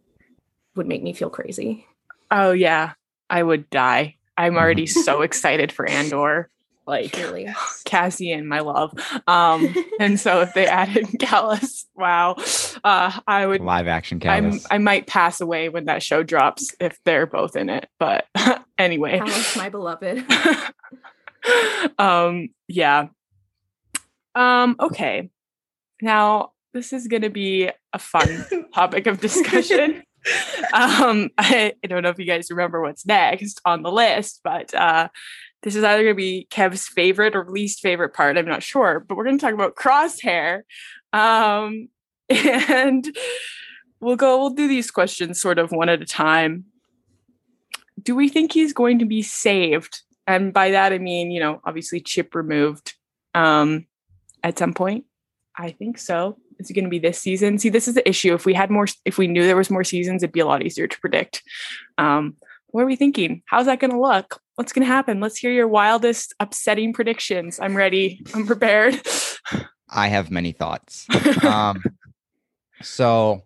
would 0.75 0.87
make 0.87 1.03
me 1.03 1.13
feel 1.13 1.31
crazy. 1.31 1.87
Oh 2.31 2.53
yeah, 2.53 2.95
I 3.31 3.43
would 3.43 3.71
die. 3.71 4.17
I'm 4.43 4.57
already 4.57 4.87
so 5.07 5.23
excited 5.23 5.71
for 5.71 5.89
Andor. 5.89 6.51
like 6.85 7.13
Truly. 7.13 7.49
Cassian, 7.85 8.49
my 8.49 8.59
love. 8.59 8.93
Um, 9.29 9.73
and 10.01 10.19
so 10.19 10.41
if 10.41 10.53
they 10.53 10.67
added 10.67 11.05
Kallus, 11.21 11.85
wow, 11.95 12.35
uh, 12.83 13.21
I 13.27 13.47
would. 13.47 13.61
Live 13.61 13.87
action 13.87 14.21
I'm, 14.25 14.51
Kallus. 14.51 14.67
I 14.69 14.79
might 14.79 15.07
pass 15.07 15.41
away 15.41 15.69
when 15.69 15.85
that 15.85 16.03
show 16.03 16.25
drops 16.25 16.75
if 16.81 16.99
they're 17.05 17.27
both 17.27 17.55
in 17.55 17.71
it. 17.71 17.89
But 18.01 18.27
anyway, 18.79 19.19
Alice, 19.21 19.57
my 19.57 19.69
beloved. 19.69 20.25
um, 21.99 22.49
yeah. 22.67 23.07
Um, 24.35 24.75
okay. 24.81 25.31
Now 26.01 26.51
this 26.75 26.93
is 26.93 27.07
gonna 27.07 27.31
be 27.31 27.71
a 27.93 27.99
fun 27.99 28.47
topic 28.75 29.07
of 29.07 29.21
discussion. 29.21 30.03
um, 30.73 31.31
I, 31.39 31.75
I 31.83 31.87
don't 31.87 32.03
know 32.03 32.11
if 32.11 32.19
you 32.19 32.25
guys 32.25 32.51
remember 32.51 32.81
what's 32.81 33.07
next 33.07 33.61
on 33.65 33.83
the 33.83 33.93
list, 33.93 34.41
but 34.45 34.73
uh, 34.75 35.09
this 35.63 35.77
is 35.77 35.85
either 35.85 36.03
going 36.03 36.15
to 36.15 36.17
be 36.17 36.47
Kev's 36.51 36.89
favorite 36.89 37.37
or 37.37 37.49
least 37.49 37.81
favorite 37.81 38.15
part. 38.15 38.37
I'm 38.37 38.47
not 38.47 38.63
sure, 38.63 39.01
but 39.01 39.17
we're 39.17 39.25
going 39.25 39.39
to 39.39 39.45
talk 39.45 39.55
about 39.55 39.77
Crosshair. 39.77 40.63
Um, 41.13 41.89
and 42.29 43.17
we'll 44.01 44.17
go, 44.17 44.39
we'll 44.39 44.51
do 44.51 44.69
these 44.69 44.91
questions 44.91 45.41
sort 45.41 45.59
of 45.59 45.71
one 45.73 45.89
at 45.89 46.03
a 46.03 46.07
time. 46.07 46.65
Do 48.03 48.15
we 48.15 48.29
think 48.29 48.53
he's 48.53 48.73
going 48.73 48.99
to 48.99 49.05
be 49.05 49.23
saved? 49.23 50.03
And 50.27 50.53
by 50.53 50.71
that, 50.71 50.93
I 50.93 50.99
mean, 50.99 51.31
you 51.31 51.41
know, 51.41 51.61
obviously 51.65 52.01
chip 52.01 52.35
removed 52.35 52.95
um, 53.35 53.87
at 54.43 54.59
some 54.59 54.75
point. 54.75 55.05
I 55.57 55.71
think 55.71 55.99
so. 55.99 56.39
Is 56.59 56.71
it 56.71 56.75
going 56.75 56.85
to 56.85 56.91
be 56.91 56.99
this 56.99 57.19
season? 57.19 57.59
See, 57.59 57.69
this 57.69 57.89
is 57.89 57.95
the 57.95 58.09
issue. 58.09 58.35
If 58.35 58.47
we 58.47 58.55
had 58.55 58.71
more, 58.71 58.87
if 59.05 59.19
we 59.19 59.27
knew 59.27 59.45
there 59.45 59.57
was 59.57 59.71
more 59.71 59.85
seasons, 59.85 60.23
it'd 60.23 60.33
be 60.33 60.41
a 60.41 60.47
lot 60.47 60.63
easier 60.63 60.87
to 60.87 61.01
predict. 61.01 61.43
Um, 61.99 62.37
what 62.69 62.83
are 62.83 62.87
we 62.87 62.97
thinking? 62.97 63.43
How's 63.47 63.67
that 63.67 63.81
going 63.81 63.91
to 63.91 64.01
look? 64.01 64.41
What's 64.55 64.73
going 64.73 64.87
to 64.87 64.93
happen? 64.93 65.21
Let's 65.21 65.37
hear 65.37 65.53
your 65.53 65.69
wildest, 65.69 66.35
upsetting 66.41 66.93
predictions. 66.93 67.61
I'm 67.61 67.77
ready. 67.77 68.23
I'm 68.35 68.47
prepared. 68.47 69.01
I 69.91 70.09
have 70.09 70.31
many 70.31 70.53
thoughts. 70.53 71.07
um, 71.45 71.83
so 72.81 73.43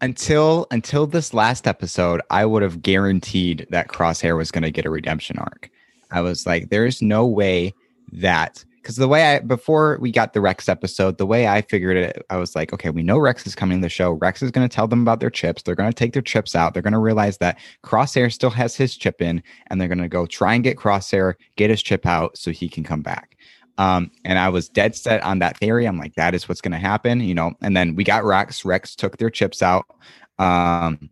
until 0.00 0.66
until 0.70 1.06
this 1.06 1.34
last 1.34 1.66
episode, 1.66 2.22
I 2.30 2.46
would 2.46 2.62
have 2.62 2.82
guaranteed 2.82 3.66
that 3.70 3.88
Crosshair 3.88 4.36
was 4.36 4.50
going 4.50 4.62
to 4.62 4.70
get 4.70 4.86
a 4.86 4.90
redemption 4.90 5.38
arc. 5.38 5.70
I 6.10 6.20
was 6.22 6.46
like, 6.46 6.70
there 6.70 6.86
is 6.86 7.02
no 7.02 7.26
way 7.26 7.74
that 8.12 8.64
because 8.82 8.96
the 8.96 9.08
way 9.08 9.34
I 9.34 9.40
before 9.40 9.98
we 10.00 10.10
got 10.10 10.32
the 10.32 10.40
Rex 10.40 10.68
episode, 10.68 11.18
the 11.18 11.26
way 11.26 11.46
I 11.46 11.62
figured 11.62 11.96
it, 11.96 12.24
I 12.30 12.36
was 12.36 12.56
like, 12.56 12.72
okay, 12.72 12.90
we 12.90 13.02
know 13.02 13.18
Rex 13.18 13.46
is 13.46 13.54
coming 13.54 13.78
to 13.78 13.84
the 13.84 13.88
show. 13.88 14.12
Rex 14.12 14.42
is 14.42 14.50
going 14.50 14.68
to 14.68 14.74
tell 14.74 14.88
them 14.88 15.02
about 15.02 15.20
their 15.20 15.30
chips. 15.30 15.62
They're 15.62 15.74
going 15.74 15.90
to 15.90 15.94
take 15.94 16.12
their 16.12 16.22
chips 16.22 16.54
out. 16.56 16.72
They're 16.72 16.82
going 16.82 16.92
to 16.92 16.98
realize 16.98 17.38
that 17.38 17.58
Crosshair 17.84 18.32
still 18.32 18.50
has 18.50 18.76
his 18.76 18.96
chip 18.96 19.20
in, 19.20 19.42
and 19.66 19.80
they're 19.80 19.88
going 19.88 19.98
to 19.98 20.08
go 20.08 20.26
try 20.26 20.54
and 20.54 20.64
get 20.64 20.76
Crosshair, 20.76 21.34
get 21.56 21.70
his 21.70 21.82
chip 21.82 22.06
out 22.06 22.36
so 22.36 22.50
he 22.50 22.68
can 22.68 22.84
come 22.84 23.02
back. 23.02 23.36
Um, 23.78 24.10
and 24.24 24.38
I 24.38 24.48
was 24.48 24.68
dead 24.68 24.96
set 24.96 25.22
on 25.22 25.38
that 25.38 25.56
theory. 25.58 25.86
I'm 25.86 25.98
like, 25.98 26.14
that 26.16 26.34
is 26.34 26.48
what's 26.48 26.60
going 26.60 26.72
to 26.72 26.78
happen, 26.78 27.20
you 27.20 27.34
know. 27.34 27.52
And 27.62 27.76
then 27.76 27.94
we 27.94 28.04
got 28.04 28.24
Rex. 28.24 28.64
Rex 28.64 28.96
took 28.96 29.18
their 29.18 29.30
chips 29.30 29.62
out. 29.62 29.86
Um, 30.38 31.10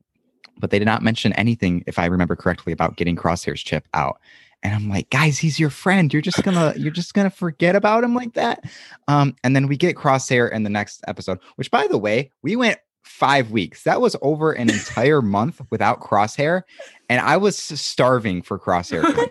but 0.59 0.71
they 0.71 0.79
did 0.79 0.87
not 0.87 1.03
mention 1.03 1.33
anything, 1.35 1.85
if 1.87 1.99
I 1.99 2.07
remember 2.07 2.35
correctly, 2.35 2.73
about 2.73 2.97
getting 2.97 3.15
Crosshair's 3.15 3.63
chip 3.63 3.87
out. 3.95 4.19
And 4.67 4.75
I'm 4.75 4.89
like, 4.89 5.11
guys, 5.11 5.39
he's 5.39 5.61
your 5.61 5.71
friend. 5.71 6.13
You're 6.13 6.23
just 6.23 6.43
gonna, 6.43 6.75
you're 6.77 6.91
just 6.91 7.15
gonna 7.15 7.31
forget 7.31 7.77
about 7.77 8.03
him 8.03 8.17
like 8.17 8.35
that. 8.35 8.65
Um, 9.07 9.37
and 9.45 9.55
then 9.55 9.69
we 9.69 9.77
get 9.77 9.95
Crosshair 9.95 10.51
in 10.51 10.65
the 10.65 10.71
next 10.71 11.05
episode, 11.07 11.39
which 11.55 11.71
by 11.71 11.87
the 11.87 11.97
way, 11.97 12.33
we 12.43 12.57
went 12.57 12.81
five 13.05 13.53
weeks. 13.53 13.85
That 13.85 14.01
was 14.01 14.17
over 14.23 14.51
an 14.51 14.69
entire 14.69 15.23
month 15.23 15.63
without 15.71 16.01
Crosshair, 16.01 16.63
and 17.09 17.21
I 17.21 17.37
was 17.37 17.57
starving 17.57 18.43
for 18.43 18.59
Crosshair. 18.59 19.31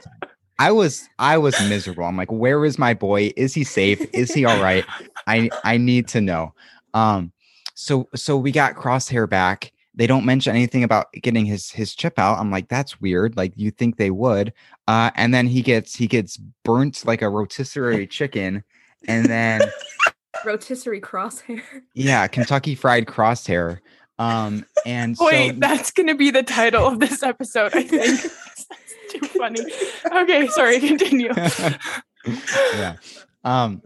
I 0.57 0.71
was 0.71 1.09
I 1.19 1.38
was 1.38 1.59
miserable. 1.67 2.05
I'm 2.05 2.15
like, 2.15 2.31
where 2.31 2.63
is 2.63 2.79
my 2.79 2.93
boy? 2.93 3.33
Is 3.36 3.53
he 3.53 3.65
safe? 3.65 4.07
Is 4.13 4.33
he 4.33 4.45
all 4.45 4.61
right? 4.61 4.86
I 5.27 5.49
I 5.65 5.75
need 5.75 6.07
to 6.09 6.21
know. 6.21 6.53
Um, 6.93 7.33
so 7.73 8.07
so 8.15 8.38
we 8.38 8.53
got 8.53 8.75
Crosshair 8.75 9.29
back. 9.29 9.73
They 9.96 10.08
don't 10.08 10.26
mention 10.26 10.56
anything 10.56 10.84
about 10.84 11.12
getting 11.14 11.46
his 11.46 11.72
his 11.72 11.96
chip 11.96 12.20
out. 12.20 12.38
I'm 12.38 12.52
like, 12.52 12.68
that's 12.68 13.00
weird. 13.00 13.38
Like 13.38 13.54
you 13.56 13.72
think 13.72 13.98
they 13.98 14.12
would. 14.12 14.54
Uh, 14.88 15.12
and 15.16 15.34
then 15.34 15.48
he 15.48 15.62
gets 15.62 15.96
he 15.96 16.08
gets 16.08 16.38
burnt 16.64 17.06
like 17.06 17.22
a 17.22 17.30
rotisserie 17.30 18.08
chicken, 18.10 18.64
and 19.08 19.26
then 19.26 19.62
Rotisserie 20.43 21.02
crosshair. 21.02 21.62
yeah, 21.93 22.28
Kentucky 22.28 22.76
Fried 22.76 23.06
Crosshair. 23.06 23.80
Um, 24.18 24.66
and 24.86 25.16
Wait, 25.20 25.54
so 25.54 25.60
that's 25.60 25.91
to 25.91 26.16
be 26.16 26.32
the 26.32 26.43
title 26.43 26.86
of 26.86 27.00
this 27.00 27.22
episode, 27.24 27.76
I 27.76 27.84
think. 27.84 28.22
that's 28.22 28.68
too 29.12 29.26
funny. 29.38 29.62
Okay, 30.12 30.48
sorry, 30.48 30.80
continue. 30.80 31.32
yeah. 32.74 32.96
Um 33.43 33.82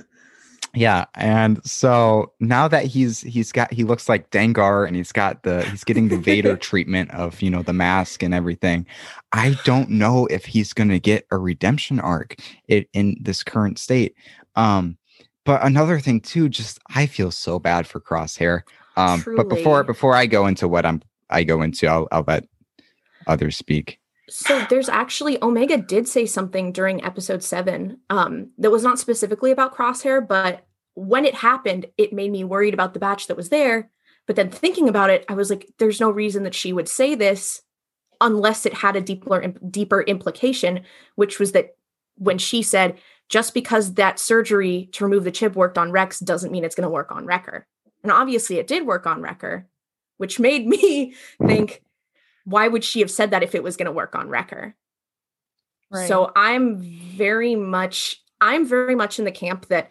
yeah, 0.75 1.05
and 1.15 1.65
so 1.65 2.31
now 2.39 2.67
that 2.67 2.85
he's 2.85 3.21
he's 3.21 3.51
got 3.51 3.73
he 3.73 3.83
looks 3.83 4.07
like 4.07 4.29
Dengar 4.29 4.85
and 4.85 4.95
he's 4.95 5.11
got 5.11 5.41
the 5.43 5.63
he's 5.65 5.83
getting 5.83 6.09
the 6.09 6.17
Vader 6.17 6.55
treatment 6.69 7.11
of, 7.11 7.41
you 7.41 7.49
know, 7.49 7.63
the 7.63 7.73
mask 7.73 8.21
and 8.21 8.33
everything. 8.33 8.85
I 9.31 9.57
don't 9.63 9.89
know 9.89 10.27
if 10.27 10.45
he's 10.45 10.73
going 10.73 10.89
to 10.89 10.99
get 10.99 11.25
a 11.31 11.37
redemption 11.37 11.99
arc 11.99 12.35
in, 12.67 12.85
in 12.93 13.17
this 13.19 13.43
current 13.43 13.79
state. 13.79 14.15
Um 14.55 14.97
but 15.43 15.63
another 15.63 15.99
thing 15.99 16.21
too, 16.21 16.49
just 16.49 16.79
I 16.95 17.07
feel 17.07 17.31
so 17.31 17.57
bad 17.57 17.87
for 17.87 17.99
Crosshair. 17.99 18.61
Um 18.95 19.23
but 19.35 19.49
before 19.49 19.83
before 19.83 20.15
I 20.15 20.27
go 20.27 20.45
into 20.45 20.67
what 20.67 20.85
I'm 20.85 21.01
I 21.31 21.43
go 21.43 21.63
into, 21.63 21.87
I'll 21.87 22.07
I'll 22.11 22.25
let 22.27 22.45
others 23.25 23.57
speak. 23.57 23.99
So 24.29 24.65
there's 24.69 24.89
actually 24.89 25.41
Omega 25.41 25.77
did 25.77 26.07
say 26.07 26.25
something 26.25 26.71
during 26.71 27.03
episode 27.03 27.43
seven 27.43 27.99
um, 28.09 28.51
that 28.57 28.71
was 28.71 28.83
not 28.83 28.99
specifically 28.99 29.51
about 29.51 29.75
Crosshair, 29.75 30.25
but 30.25 30.65
when 30.93 31.25
it 31.25 31.35
happened, 31.35 31.85
it 31.97 32.13
made 32.13 32.31
me 32.31 32.43
worried 32.43 32.73
about 32.73 32.93
the 32.93 32.99
batch 32.99 33.27
that 33.27 33.37
was 33.37 33.49
there. 33.49 33.89
But 34.27 34.35
then 34.35 34.49
thinking 34.49 34.87
about 34.87 35.09
it, 35.09 35.25
I 35.27 35.33
was 35.33 35.49
like, 35.49 35.67
there's 35.79 35.99
no 35.99 36.11
reason 36.11 36.43
that 36.43 36.53
she 36.53 36.73
would 36.73 36.87
say 36.87 37.15
this 37.15 37.61
unless 38.21 38.65
it 38.65 38.73
had 38.73 38.95
a 38.95 39.01
deeper 39.01 39.47
deeper 39.69 40.01
implication, 40.01 40.83
which 41.15 41.39
was 41.39 41.53
that 41.53 41.75
when 42.15 42.37
she 42.37 42.61
said, 42.61 42.99
just 43.29 43.53
because 43.53 43.93
that 43.93 44.19
surgery 44.19 44.89
to 44.91 45.03
remove 45.03 45.23
the 45.23 45.31
chip 45.31 45.55
worked 45.55 45.77
on 45.77 45.91
Rex 45.91 46.19
doesn't 46.19 46.51
mean 46.51 46.63
it's 46.63 46.75
going 46.75 46.85
to 46.85 46.89
work 46.89 47.11
on 47.11 47.25
Wrecker. 47.25 47.65
And 48.03 48.11
obviously 48.11 48.57
it 48.57 48.67
did 48.67 48.85
work 48.85 49.07
on 49.07 49.21
Wrecker, 49.21 49.67
which 50.17 50.39
made 50.39 50.67
me 50.67 51.13
think, 51.45 51.81
why 52.45 52.67
would 52.67 52.83
she 52.83 52.99
have 52.99 53.11
said 53.11 53.31
that 53.31 53.43
if 53.43 53.55
it 53.55 53.63
was 53.63 53.77
going 53.77 53.85
to 53.85 53.91
work 53.91 54.15
on 54.15 54.29
Wrecker? 54.29 54.75
So 56.07 56.31
I'm 56.35 56.77
very 56.77 57.55
much 57.55 58.21
I'm 58.41 58.65
very 58.65 58.95
much 58.95 59.19
in 59.19 59.25
the 59.25 59.31
camp 59.31 59.67
that 59.67 59.89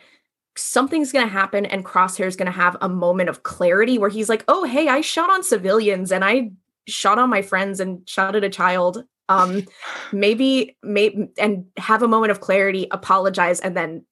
something's 0.57 1.13
going 1.13 1.27
to 1.27 1.33
happen 1.33 1.67
and 1.67 1.85
Crosshair's 1.85 2.37
going 2.37 2.47
to 2.47 2.53
have 2.53 2.77
a 2.81 2.89
moment 2.89 3.29
of 3.29 3.43
clarity 3.43 3.99
where 3.99 4.11
he's 4.11 4.29
like, 4.29 4.45
"Oh, 4.49 4.65
hey, 4.65 4.89
I 4.89 5.01
shot 5.01 5.31
on 5.31 5.43
civilians 5.43 6.13
and 6.13 6.25
I 6.25 6.53
shot 6.87 7.19
on 7.19 7.31
my 7.31 7.43
friends 7.43 7.81
and 7.81 8.09
shot 8.09 8.37
at 8.37 8.45
a 8.45 8.49
child." 8.49 9.05
Um 9.29 9.65
maybe 10.13 10.77
maybe 10.83 11.29
and 11.39 11.67
have 11.77 12.03
a 12.03 12.09
moment 12.09 12.31
of 12.31 12.41
clarity, 12.41 12.87
apologize 12.91 13.61
and 13.61 13.77
then 13.77 14.05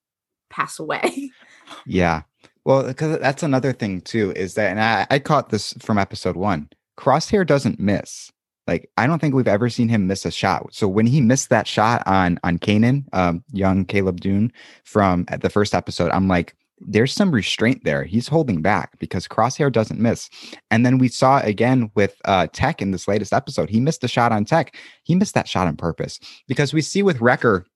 pass 0.51 0.79
away. 0.79 1.31
Yeah. 1.85 2.23
Well, 2.65 2.85
because 2.85 3.19
that's 3.19 3.43
another 3.43 3.73
thing 3.73 4.01
too, 4.01 4.33
is 4.35 4.55
that, 4.55 4.71
and 4.71 4.81
I, 4.81 5.07
I 5.11 5.19
caught 5.19 5.51
this 5.51 5.73
from 5.81 5.99
episode 5.99 6.37
one. 6.37 6.69
Crosshair 6.97 7.47
doesn't 7.47 7.81
miss. 7.81 8.31
Like, 8.67 8.91
I 8.97 9.07
don't 9.07 9.21
think 9.21 9.35
we've 9.35 9.47
ever 9.47 9.71
seen 9.71 9.89
him 9.89 10.07
miss 10.07 10.27
a 10.27 10.31
shot. 10.31 10.75
So 10.75 10.89
when 10.89 11.07
he 11.07 11.21
missed 11.21 11.51
that 11.51 11.69
shot 11.69 12.03
on 12.07 12.39
on 12.43 12.59
Kanan, 12.59 13.05
um, 13.13 13.45
young 13.53 13.85
Caleb 13.85 14.21
Dume 14.21 14.51
from 14.85 15.25
at 15.29 15.43
the 15.43 15.51
first 15.51 15.75
episode, 15.75 16.11
I'm 16.11 16.27
like, 16.27 16.57
there's 16.81 17.13
some 17.13 17.31
restraint 17.31 17.85
there. 17.85 18.05
He's 18.05 18.29
holding 18.29 18.61
back 18.61 18.99
because 18.99 19.27
Crosshair 19.27 19.73
doesn't 19.73 20.01
miss. 20.01 20.29
And 20.71 20.85
then 20.85 20.99
we 20.99 21.09
saw 21.09 21.41
again 21.41 21.91
with 21.95 22.17
uh, 22.25 22.49
Tech 22.53 22.83
in 22.83 22.91
this 22.91 23.09
latest 23.09 23.33
episode. 23.33 23.71
He 23.71 23.81
missed 23.81 24.05
a 24.05 24.09
shot 24.09 24.33
on 24.33 24.45
Tech. 24.45 24.77
He 25.05 25.15
missed 25.15 25.35
that 25.35 25.49
shot 25.49 25.67
on 25.67 25.77
purpose 25.77 26.19
because 26.49 26.75
we 26.75 26.83
see 26.83 27.03
with 27.03 27.21
Wrecker, 27.21 27.67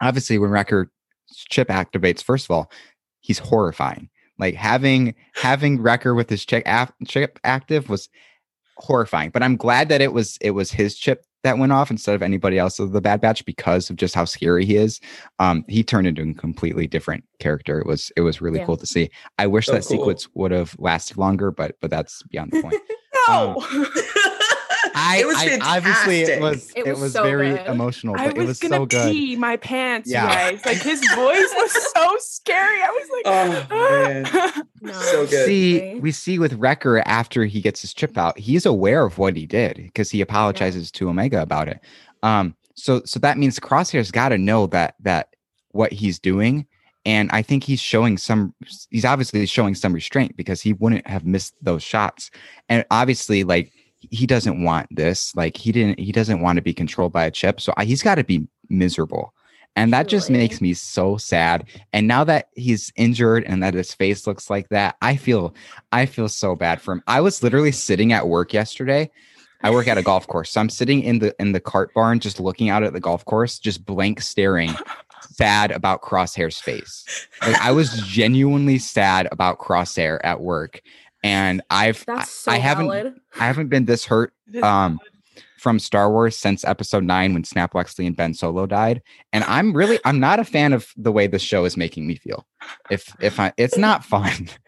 obviously 0.00 0.38
when 0.38 0.50
Wrecker 0.50 0.90
chip 1.48 1.68
activates, 1.68 2.22
first 2.22 2.46
of 2.46 2.50
all, 2.52 2.70
he's 3.20 3.38
horrifying. 3.38 4.08
Like 4.38 4.54
having 4.54 5.14
having 5.34 5.82
Wrecker 5.82 6.14
with 6.14 6.30
his 6.30 6.44
chip, 6.44 6.62
af- 6.66 6.92
chip 7.06 7.40
active 7.42 7.88
was 7.88 8.08
horrifying. 8.78 9.30
But 9.30 9.42
I'm 9.42 9.56
glad 9.56 9.88
that 9.90 10.00
it 10.00 10.12
was 10.12 10.38
it 10.40 10.52
was 10.52 10.70
his 10.70 10.96
chip 10.96 11.24
that 11.44 11.58
went 11.58 11.70
off 11.72 11.90
instead 11.90 12.14
of 12.16 12.22
anybody 12.22 12.58
else 12.58 12.78
of 12.80 12.90
the 12.92 13.00
Bad 13.00 13.20
Batch 13.20 13.44
because 13.44 13.90
of 13.90 13.96
just 13.96 14.14
how 14.14 14.24
scary 14.24 14.64
he 14.66 14.76
is. 14.76 15.00
Um, 15.38 15.64
he 15.68 15.84
turned 15.84 16.06
into 16.08 16.22
a 16.28 16.34
completely 16.34 16.86
different 16.88 17.22
character. 17.38 17.78
It 17.80 17.86
was 17.86 18.10
it 18.16 18.22
was 18.22 18.40
really 18.40 18.58
Yeah. 18.58 18.66
cool 18.66 18.76
to 18.76 18.86
see. 18.86 19.10
I 19.38 19.46
wish 19.46 19.66
So 19.66 19.72
that 19.72 19.82
cool. 19.82 19.98
sequence 19.98 20.28
would 20.34 20.50
have 20.50 20.74
lasted 20.78 21.16
longer, 21.16 21.50
but 21.50 21.76
but 21.80 21.90
that's 21.90 22.22
beyond 22.24 22.52
the 22.52 22.62
point. 22.62 22.74
no. 23.28 23.64
I, 24.98 25.18
it 25.18 25.26
was 25.26 25.36
I 25.36 25.76
obviously 25.76 26.20
it 26.22 26.40
was 26.40 26.70
It 26.74 26.86
it 26.86 26.90
was 26.92 27.00
was, 27.00 27.12
so 27.12 27.22
very 27.22 27.50
good. 27.50 27.66
emotional, 27.66 28.14
I 28.18 28.28
but 28.28 28.36
was, 28.36 28.44
it 28.44 28.48
was 28.48 28.58
gonna 28.60 28.76
so 28.76 28.86
good. 28.86 29.12
pee 29.12 29.36
my 29.36 29.56
pants, 29.56 30.10
Yeah. 30.10 30.26
guys. 30.52 30.66
Like 30.66 30.78
his 30.78 31.00
voice 31.14 31.52
was 31.56 31.92
so 31.94 32.16
scary. 32.18 32.82
I 32.82 32.90
was 32.90 33.08
like, 33.12 33.68
Oh, 33.70 34.54
man. 34.84 34.94
So 34.94 35.26
good. 35.26 35.46
See, 35.46 35.94
we 36.00 36.12
see 36.12 36.38
with 36.38 36.52
Wrecker 36.54 37.02
after 37.06 37.44
he 37.44 37.60
gets 37.60 37.80
his 37.80 37.92
chip 37.92 38.16
out, 38.16 38.38
he's 38.38 38.64
aware 38.66 39.04
of 39.04 39.18
what 39.18 39.36
he 39.36 39.44
did 39.46 39.76
because 39.76 40.10
he 40.10 40.20
apologizes 40.20 40.90
to 40.92 41.08
Omega 41.08 41.42
about 41.42 41.68
it. 41.68 41.80
Um, 42.22 42.54
so 42.74 43.02
so 43.04 43.18
that 43.20 43.38
means 43.38 43.58
Crosshair's 43.58 44.10
got 44.10 44.28
to 44.30 44.38
know 44.38 44.66
that 44.68 44.94
that 45.00 45.34
what 45.72 45.92
he's 45.92 46.18
doing. 46.18 46.66
And 47.04 47.30
I 47.32 47.40
think 47.42 47.64
he's 47.64 47.80
showing 47.80 48.18
some, 48.18 48.54
he's 48.90 49.04
obviously 49.04 49.46
showing 49.46 49.74
some 49.74 49.94
restraint 49.94 50.36
because 50.36 50.60
he 50.60 50.74
wouldn't 50.74 51.06
have 51.06 51.24
missed 51.24 51.54
those 51.62 51.82
shots. 51.82 52.30
And 52.68 52.84
obviously, 52.90 53.44
like, 53.44 53.72
he 54.00 54.26
doesn't 54.26 54.62
want 54.62 54.88
this. 54.90 55.34
Like, 55.34 55.56
he 55.56 55.72
didn't, 55.72 55.98
he 55.98 56.12
doesn't 56.12 56.40
want 56.40 56.56
to 56.56 56.62
be 56.62 56.74
controlled 56.74 57.12
by 57.12 57.24
a 57.24 57.30
chip. 57.30 57.60
So 57.60 57.72
he's 57.80 58.02
got 58.02 58.16
to 58.16 58.24
be 58.24 58.46
miserable. 58.68 59.34
And 59.76 59.92
that 59.92 60.08
just 60.08 60.28
makes 60.28 60.60
me 60.60 60.74
so 60.74 61.16
sad. 61.16 61.64
And 61.92 62.08
now 62.08 62.24
that 62.24 62.48
he's 62.54 62.92
injured 62.96 63.44
and 63.44 63.62
that 63.62 63.74
his 63.74 63.94
face 63.94 64.26
looks 64.26 64.50
like 64.50 64.68
that, 64.70 64.96
I 65.02 65.16
feel, 65.16 65.54
I 65.92 66.06
feel 66.06 66.28
so 66.28 66.56
bad 66.56 66.80
for 66.80 66.92
him. 66.92 67.02
I 67.06 67.20
was 67.20 67.42
literally 67.42 67.70
sitting 67.70 68.12
at 68.12 68.26
work 68.26 68.52
yesterday 68.52 69.10
I 69.62 69.70
work 69.70 69.88
at 69.88 69.98
a 69.98 70.02
golf 70.02 70.26
course. 70.26 70.50
So 70.50 70.60
I'm 70.60 70.68
sitting 70.68 71.02
in 71.02 71.18
the 71.18 71.34
in 71.40 71.52
the 71.52 71.60
cart 71.60 71.92
barn 71.94 72.20
just 72.20 72.38
looking 72.38 72.68
out 72.68 72.82
at 72.82 72.92
the 72.92 73.00
golf 73.00 73.24
course, 73.24 73.58
just 73.58 73.84
blank 73.84 74.20
staring, 74.20 74.70
sad 75.32 75.72
about 75.72 76.02
Crosshair's 76.02 76.58
face. 76.58 77.26
Like 77.42 77.60
I 77.60 77.72
was 77.72 77.90
genuinely 78.06 78.78
sad 78.78 79.28
about 79.32 79.58
Crosshair 79.58 80.20
at 80.22 80.40
work. 80.40 80.80
And 81.22 81.62
I've 81.70 82.04
I, 82.08 82.14
That's 82.16 82.30
so 82.30 82.52
I 82.52 82.58
haven't 82.58 82.86
valid. 82.86 83.14
I 83.38 83.46
haven't 83.46 83.68
been 83.68 83.84
this 83.86 84.04
hurt 84.04 84.32
um 84.62 84.98
from 85.58 85.78
Star 85.80 86.10
Wars 86.10 86.36
since 86.36 86.64
episode 86.64 87.02
9 87.02 87.34
when 87.34 87.42
Snap 87.42 87.72
Wexley 87.72 88.06
and 88.06 88.16
Ben 88.16 88.32
Solo 88.32 88.64
died. 88.66 89.02
And 89.32 89.42
I'm 89.44 89.72
really 89.72 89.98
I'm 90.04 90.20
not 90.20 90.38
a 90.38 90.44
fan 90.44 90.72
of 90.72 90.92
the 90.96 91.10
way 91.12 91.26
the 91.26 91.38
show 91.38 91.64
is 91.64 91.76
making 91.76 92.06
me 92.06 92.14
feel. 92.16 92.46
If 92.90 93.12
if 93.20 93.40
I 93.40 93.52
it's 93.56 93.76
not 93.78 94.04
fun. 94.04 94.48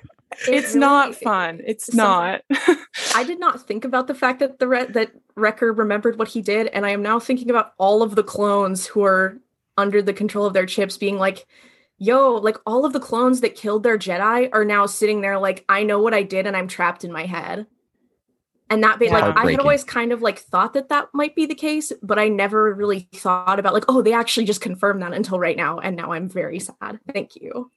It 0.46 0.54
it's 0.54 0.68
really- 0.68 0.80
not 0.80 1.16
fun. 1.16 1.60
It's 1.66 1.86
some- 1.86 1.96
not. 1.96 2.42
I 3.16 3.24
did 3.24 3.40
not 3.40 3.66
think 3.66 3.84
about 3.84 4.06
the 4.06 4.14
fact 4.14 4.38
that 4.38 4.60
the 4.60 4.68
re- 4.68 4.84
that 4.86 5.10
Wrecker 5.34 5.72
remembered 5.72 6.20
what 6.20 6.28
he 6.28 6.40
did, 6.40 6.68
and 6.68 6.86
I 6.86 6.90
am 6.90 7.02
now 7.02 7.18
thinking 7.18 7.50
about 7.50 7.72
all 7.78 8.00
of 8.00 8.14
the 8.14 8.22
clones 8.22 8.86
who 8.86 9.02
are 9.04 9.38
under 9.76 10.00
the 10.00 10.12
control 10.12 10.46
of 10.46 10.52
their 10.54 10.66
chips, 10.66 10.96
being 10.96 11.18
like, 11.18 11.48
"Yo, 12.00 12.34
like 12.34 12.56
all 12.66 12.84
of 12.84 12.92
the 12.92 12.98
clones 12.98 13.42
that 13.42 13.54
killed 13.54 13.84
their 13.84 13.96
Jedi 13.98 14.48
are 14.52 14.64
now 14.64 14.86
sitting 14.86 15.20
there 15.20 15.38
like, 15.38 15.64
I 15.68 15.84
know 15.84 16.00
what 16.00 16.14
I 16.14 16.24
did, 16.24 16.46
and 16.46 16.56
I'm 16.56 16.66
trapped 16.66 17.04
in 17.04 17.12
my 17.12 17.26
head." 17.26 17.66
And 18.70 18.82
that, 18.84 18.98
be 19.00 19.06
Yeah. 19.06 19.14
like, 19.14 19.36
I 19.36 19.50
had 19.50 19.60
always 19.60 19.82
kind 19.82 20.12
of 20.12 20.22
like 20.22 20.38
thought 20.38 20.74
that 20.74 20.88
that 20.90 21.08
might 21.12 21.34
be 21.34 21.44
the 21.44 21.56
case, 21.56 21.92
but 22.02 22.18
I 22.20 22.28
never 22.28 22.72
really 22.72 23.08
thought 23.12 23.58
about 23.58 23.74
like, 23.74 23.84
oh, 23.88 24.00
they 24.00 24.12
actually 24.12 24.46
just 24.46 24.60
confirmed 24.60 25.02
that 25.02 25.12
until 25.12 25.38
right 25.38 25.56
now, 25.56 25.78
and 25.78 25.96
now 25.96 26.12
I'm 26.12 26.28
very 26.28 26.60
sad. 26.60 27.00
Thank 27.12 27.34
you. 27.34 27.70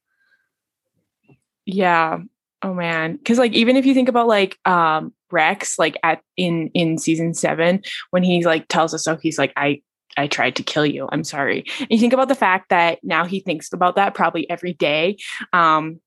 Yeah. 1.66 2.20
Oh 2.62 2.74
man. 2.74 3.18
Cause 3.26 3.38
like 3.38 3.54
even 3.54 3.76
if 3.76 3.86
you 3.86 3.94
think 3.94 4.08
about 4.08 4.28
like 4.28 4.58
um 4.66 5.14
Rex, 5.32 5.80
like 5.80 5.98
at 6.04 6.22
in 6.38 6.70
in 6.76 6.98
season 6.98 7.34
seven, 7.34 7.82
when 8.12 8.24
he 8.24 8.46
like 8.46 8.68
tells 8.68 8.94
Ahsoka 8.94 9.20
he's 9.22 9.40
like, 9.40 9.52
I 9.58 9.82
I 10.18 10.28
tried 10.28 10.56
to 10.58 10.64
kill 10.64 10.86
you. 10.86 11.08
I'm 11.12 11.24
sorry. 11.24 11.66
And 11.80 11.92
you 11.92 12.00
think 12.00 12.14
about 12.14 12.28
the 12.28 12.36
fact 12.36 12.70
that 12.70 13.00
now 13.04 13.26
he 13.26 13.40
thinks 13.40 13.72
about 13.74 13.96
that 13.96 14.14
probably 14.14 14.50
every 14.50 14.74
day. 14.74 15.18
Um 15.52 16.00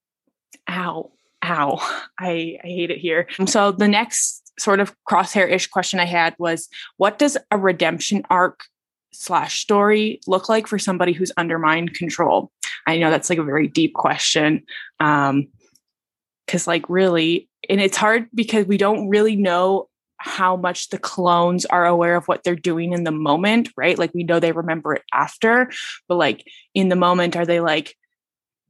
ow, 0.69 1.13
ow. 1.45 1.77
I, 2.19 2.59
I 2.63 2.67
hate 2.67 2.91
it 2.91 2.99
here. 2.99 3.29
And 3.39 3.49
so 3.49 3.73
the 3.73 3.89
next 3.89 4.43
sort 4.59 4.81
of 4.81 4.95
crosshair-ish 5.09 5.67
question 5.69 6.01
I 6.01 6.07
had 6.07 6.35
was 6.39 6.69
what 6.97 7.19
does 7.19 7.37
a 7.51 7.59
redemption 7.59 8.23
arc 8.31 8.65
slash 9.13 9.61
story 9.61 10.21
look 10.27 10.49
like 10.49 10.67
for 10.67 10.79
somebody 10.79 11.13
who's 11.13 11.33
under 11.37 11.59
mind 11.59 11.95
control? 11.95 12.51
I 12.87 12.99
know 12.99 13.11
that's 13.11 13.31
like 13.31 13.39
a 13.39 13.45
very 13.45 13.69
deep 13.69 13.95
question. 13.95 14.63
Um, 15.01 15.49
because 16.47 16.67
like 16.67 16.89
really 16.89 17.49
and 17.69 17.81
it's 17.81 17.97
hard 17.97 18.29
because 18.35 18.67
we 18.67 18.77
don't 18.77 19.09
really 19.09 19.37
know 19.37 19.89
how 20.19 20.57
much 20.57 20.89
the 20.89 20.99
clones 20.99 21.65
are 21.67 21.87
aware 21.87 22.17
of 22.17 22.27
what 22.27 22.43
they're 22.43 22.57
doing 22.57 22.93
in 22.93 23.05
the 23.05 23.11
moment 23.11 23.71
right? 23.77 23.99
Like 23.99 24.15
we 24.15 24.25
know 24.25 24.41
they 24.41 24.53
remember 24.53 24.95
it 24.95 25.03
after 25.13 25.71
but 26.09 26.17
like 26.17 26.47
in 26.75 26.89
the 26.89 26.97
moment 26.97 27.37
are 27.37 27.47
they 27.47 27.61
like 27.61 27.97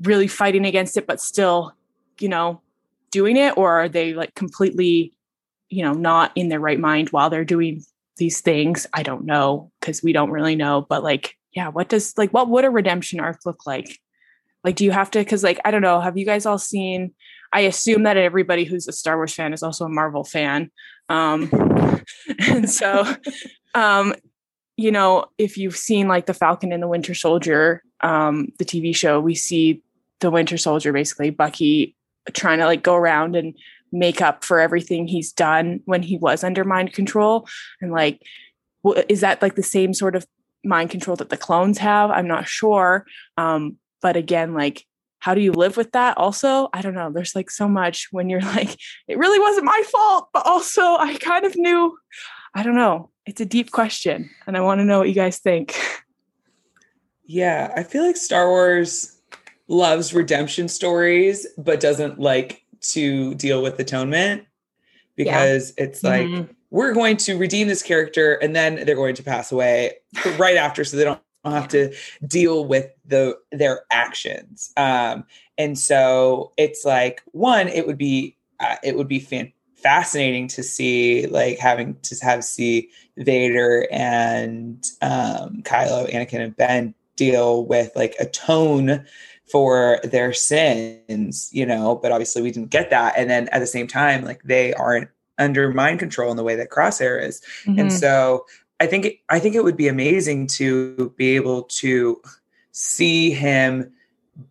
really 0.03 0.29
fighting 0.29 0.67
against 0.67 0.97
it 0.97 1.07
but 1.07 1.21
still 1.21 1.73
you 2.21 2.29
know 2.29 2.61
doing 3.11 3.37
it? 3.37 3.57
Or 3.57 3.81
are 3.81 3.89
they 3.89 4.15
like 4.15 4.35
completely 4.35 5.13
you 5.69 5.83
know 5.83 5.93
not 5.93 6.33
in 6.35 6.49
their 6.49 6.61
right 6.61 6.81
mind 6.81 7.11
while 7.11 7.31
they're 7.31 7.45
doing 7.45 7.83
these 8.17 8.41
things? 8.41 8.87
I 8.93 9.03
don't 9.03 9.25
know 9.25 9.71
because 9.81 10.03
we 10.03 10.13
don't 10.13 10.31
really 10.31 10.57
know 10.57 10.87
but 10.89 11.03
like 11.03 11.37
yeah 11.53 11.69
what 11.69 11.89
does 11.89 12.17
like 12.19 12.31
what 12.31 12.49
would 12.49 12.65
a 12.65 12.71
redemption 12.71 13.21
arc 13.21 13.47
look 13.47 13.67
like? 13.67 13.99
Like 14.65 14.77
do 14.77 14.85
you 14.85 14.91
have 14.91 15.13
to 15.13 15.21
because 15.21 15.45
like 15.45 15.61
i 15.65 15.71
don't 15.71 15.83
know 15.83 16.01
have 16.01 16.19
you 16.19 16.27
guys 16.27 16.45
all 16.45 16.59
seen 16.59 17.15
I 17.53 17.61
assume 17.61 18.05
that 18.05 18.17
everybody 18.17 18.65
who's 18.65 18.89
a 18.89 18.93
Star 18.93 19.17
Wars 19.17 19.35
fan 19.35 19.53
is 19.53 19.63
also 19.63 19.85
a 19.85 19.89
Marvel 19.89 20.25
fan. 20.25 20.71
Um, 21.09 21.51
and 22.49 22.69
so, 22.69 23.07
um, 23.75 24.15
you 24.77 24.91
know, 24.91 25.27
if 25.39 25.57
you've 25.57 25.77
seen 25.77 26.09
like 26.09 26.27
the 26.27 26.35
Falcon 26.35 26.73
and 26.73 26.83
the 26.83 26.89
Winter 26.89 27.15
Soldier, 27.15 27.83
um, 28.03 28.53
the 28.59 28.65
TV 28.65 28.95
show, 28.95 29.21
we 29.21 29.35
see 29.35 29.83
the 30.21 30.31
Winter 30.31 30.59
Soldier 30.59 30.93
basically 30.93 31.31
Bucky 31.31 31.95
trying 32.33 32.59
to 32.59 32.67
like 32.67 32.83
go 32.83 32.95
around 32.95 33.37
and 33.37 33.55
make 33.93 34.21
up 34.21 34.45
for 34.45 34.61
everything 34.61 35.07
he's 35.07 35.33
done 35.33 35.81
when 35.85 36.03
he 36.03 36.19
was 36.19 36.45
under 36.45 36.65
mind 36.65 36.93
control. 36.93 37.49
And 37.81 37.93
like, 37.93 38.21
is 39.09 39.21
that 39.21 39.43
like 39.43 39.57
the 39.57 39.63
same 39.63 39.95
sort 39.95 40.17
of 40.17 40.27
mind 40.65 40.91
control 40.91 41.17
that 41.17 41.31
the 41.31 41.37
clones 41.37 41.79
have? 41.79 42.11
I'm 42.11 42.29
not 42.29 42.47
sure. 42.47 43.07
Um, 43.37 43.77
but 44.03 44.17
again, 44.17 44.55
like, 44.55 44.85
how 45.27 45.35
do 45.35 45.41
you 45.41 45.51
live 45.51 45.77
with 45.77 45.91
that? 45.91 46.17
Also 46.17 46.69
i 46.73 46.81
don't 46.81 46.95
know 46.95 47.11
there's 47.13 47.35
like 47.35 47.51
so 47.51 47.67
much 47.67 48.07
when 48.13 48.31
you're 48.31 48.41
like 48.59 48.79
it 49.09 49.19
really 49.19 49.41
wasn't 49.41 49.67
my 49.67 49.83
fault 49.91 50.29
but 50.33 50.47
also 50.47 50.83
i 50.83 51.17
kind 51.19 51.45
of 51.45 51.57
knew 51.57 51.99
i 52.55 52.63
don't 52.63 52.77
know 52.77 53.11
it's 53.27 53.41
a 53.41 53.45
deep 53.45 53.73
question 53.73 54.31
and 54.47 54.57
i 54.57 54.61
want 54.61 54.79
to 54.81 54.85
know 54.85 54.99
what 55.01 55.09
you 55.09 55.15
guys 55.15 55.39
think. 55.39 55.75
Yeah, 57.29 57.73
I 57.75 57.83
feel 57.83 58.07
like 58.07 58.17
Star 58.17 58.49
Wars 58.49 59.19
loves 59.67 60.15
redemption 60.15 60.69
stories, 60.69 61.45
but 61.59 61.81
doesn't 61.81 62.21
like 62.21 62.63
to 62.95 63.35
deal 63.35 63.65
with 63.65 63.81
atonement 63.81 64.45
because 65.17 65.73
it's 65.77 66.05
like 66.05 66.29
Mhm. 66.29 66.49
we're 66.71 66.93
going 66.93 67.17
to 67.27 67.37
redeem 67.37 67.67
this 67.67 67.83
character 67.83 68.35
and 68.35 68.55
then 68.55 68.77
they're 68.85 68.95
going 68.95 69.17
to 69.17 69.25
pass 69.25 69.51
away 69.51 69.95
right 70.39 70.57
after, 70.57 70.85
so 70.85 70.97
they 70.97 71.03
don't 71.03 71.21
have 71.53 71.69
to 71.69 71.95
deal 72.27 72.65
with 72.65 72.91
the 73.07 73.37
their 73.53 73.83
actions. 73.91 74.73
Um, 74.77 75.25
and 75.59 75.79
so 75.79 76.53
it's 76.57 76.85
like 76.85 77.23
one, 77.33 77.69
it 77.69 77.87
would 77.87 77.99
be 77.99 78.37
uh, 78.61 78.77
it 78.83 78.97
would 78.97 79.09
be 79.09 79.21
fan- 79.21 79.53
fascinating 79.75 80.49
to 80.49 80.63
see 80.63 81.27
like 81.27 81.59
having 81.59 81.97
to 82.03 82.17
have 82.23 82.45
see 82.45 82.89
Vader 83.19 83.87
and 83.91 84.85
um, 85.03 85.63
Kylo, 85.63 86.11
Anakin, 86.13 86.41
and 86.41 86.57
Ben 86.57 86.95
deal 87.17 87.65
with 87.65 87.91
like 87.97 88.15
atone 88.21 89.05
for 89.51 90.01
their 90.03 90.33
sins, 90.33 91.49
you 91.53 91.65
know, 91.65 91.95
but 91.97 92.11
obviously 92.13 92.43
we 92.43 92.51
didn't 92.51 92.71
get 92.71 92.91
that. 92.91 93.15
And 93.17 93.31
then 93.31 93.49
at 93.53 93.61
the 93.61 93.67
same 93.67 93.87
time, 93.87 94.25
like 94.25 94.43
they 94.43 94.75
aren't 94.75 95.09
under 95.39 95.73
mind 95.73 95.99
control 95.99 96.31
in 96.31 96.37
the 96.37 96.43
way 96.43 96.57
that 96.57 96.71
Crosshair 96.71 97.23
is. 97.23 97.41
And 97.67 97.89
Mhm. 97.89 97.93
so 97.93 98.47
I 98.81 98.87
think 98.87 99.05
it, 99.07 99.19
I 99.29 99.39
think 99.39 99.55
it 99.55 99.65
would 99.65 99.77
be 99.77 99.89
amazing 99.89 100.49
to 100.49 101.15
be 101.17 101.37
able 101.37 101.63
to 101.65 102.21
see 102.73 103.31
him 103.31 103.93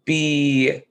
be 0.05 0.81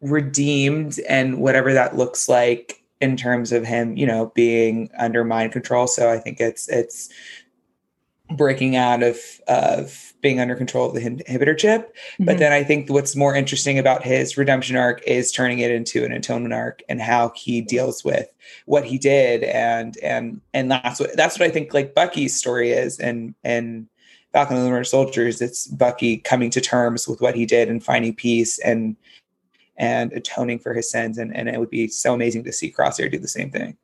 redeemed 0.00 0.98
and 1.08 1.38
whatever 1.38 1.72
that 1.72 1.96
looks 1.96 2.28
like 2.28 2.82
in 3.00 3.16
terms 3.16 3.52
of 3.52 3.64
him, 3.64 3.96
you 3.96 4.06
know, 4.06 4.32
being 4.34 4.90
under 4.98 5.24
mind 5.24 5.52
control. 5.52 5.86
So 5.86 6.10
I 6.10 6.18
think 6.18 6.40
it's 6.40 6.68
it's 6.68 7.08
breaking 8.30 8.76
out 8.76 9.02
of 9.02 9.18
of 9.48 10.12
being 10.20 10.38
under 10.38 10.54
control 10.54 10.86
of 10.88 10.94
the 10.94 11.00
inhibitor 11.00 11.56
chip. 11.56 11.94
But 12.18 12.36
Mhm. 12.36 12.38
then 12.40 12.52
I 12.52 12.62
think 12.62 12.90
what's 12.90 13.16
more 13.16 13.34
interesting 13.34 13.78
about 13.78 14.04
his 14.04 14.36
redemption 14.36 14.76
arc 14.76 15.02
is 15.06 15.32
turning 15.32 15.60
it 15.60 15.70
into 15.70 16.04
an 16.04 16.12
atonement 16.12 16.52
arc 16.52 16.82
and 16.88 17.00
how 17.00 17.32
he 17.34 17.60
deals 17.62 18.04
with 18.04 18.28
what 18.66 18.84
he 18.84 18.98
did 18.98 19.44
and 19.44 19.96
and 20.02 20.40
and 20.52 20.70
that's 20.70 21.00
what 21.00 21.16
that's 21.16 21.38
what 21.38 21.46
I 21.48 21.50
think 21.50 21.72
like 21.72 21.94
Bucky's 21.94 22.36
story 22.36 22.70
is 22.70 22.98
and 22.98 23.34
and 23.44 23.86
Falcon 24.32 24.56
and 24.56 24.66
the 24.66 24.70
Winter 24.70 24.84
Soldiers 24.84 25.40
it's 25.40 25.66
Bucky 25.66 26.18
coming 26.18 26.50
to 26.50 26.60
terms 26.60 27.08
with 27.08 27.20
what 27.20 27.34
he 27.34 27.46
did 27.46 27.68
and 27.68 27.82
finding 27.82 28.14
peace 28.14 28.58
and 28.60 28.96
and 29.76 30.12
atoning 30.12 30.58
for 30.58 30.74
his 30.74 30.90
sins 30.90 31.16
and 31.18 31.34
and 31.34 31.48
it 31.48 31.58
would 31.58 31.70
be 31.70 31.88
so 31.88 32.12
amazing 32.14 32.44
to 32.44 32.52
see 32.52 32.70
Crosshair 32.70 33.10
do 33.10 33.18
the 33.18 33.26
same 33.28 33.50
thing. 33.50 33.76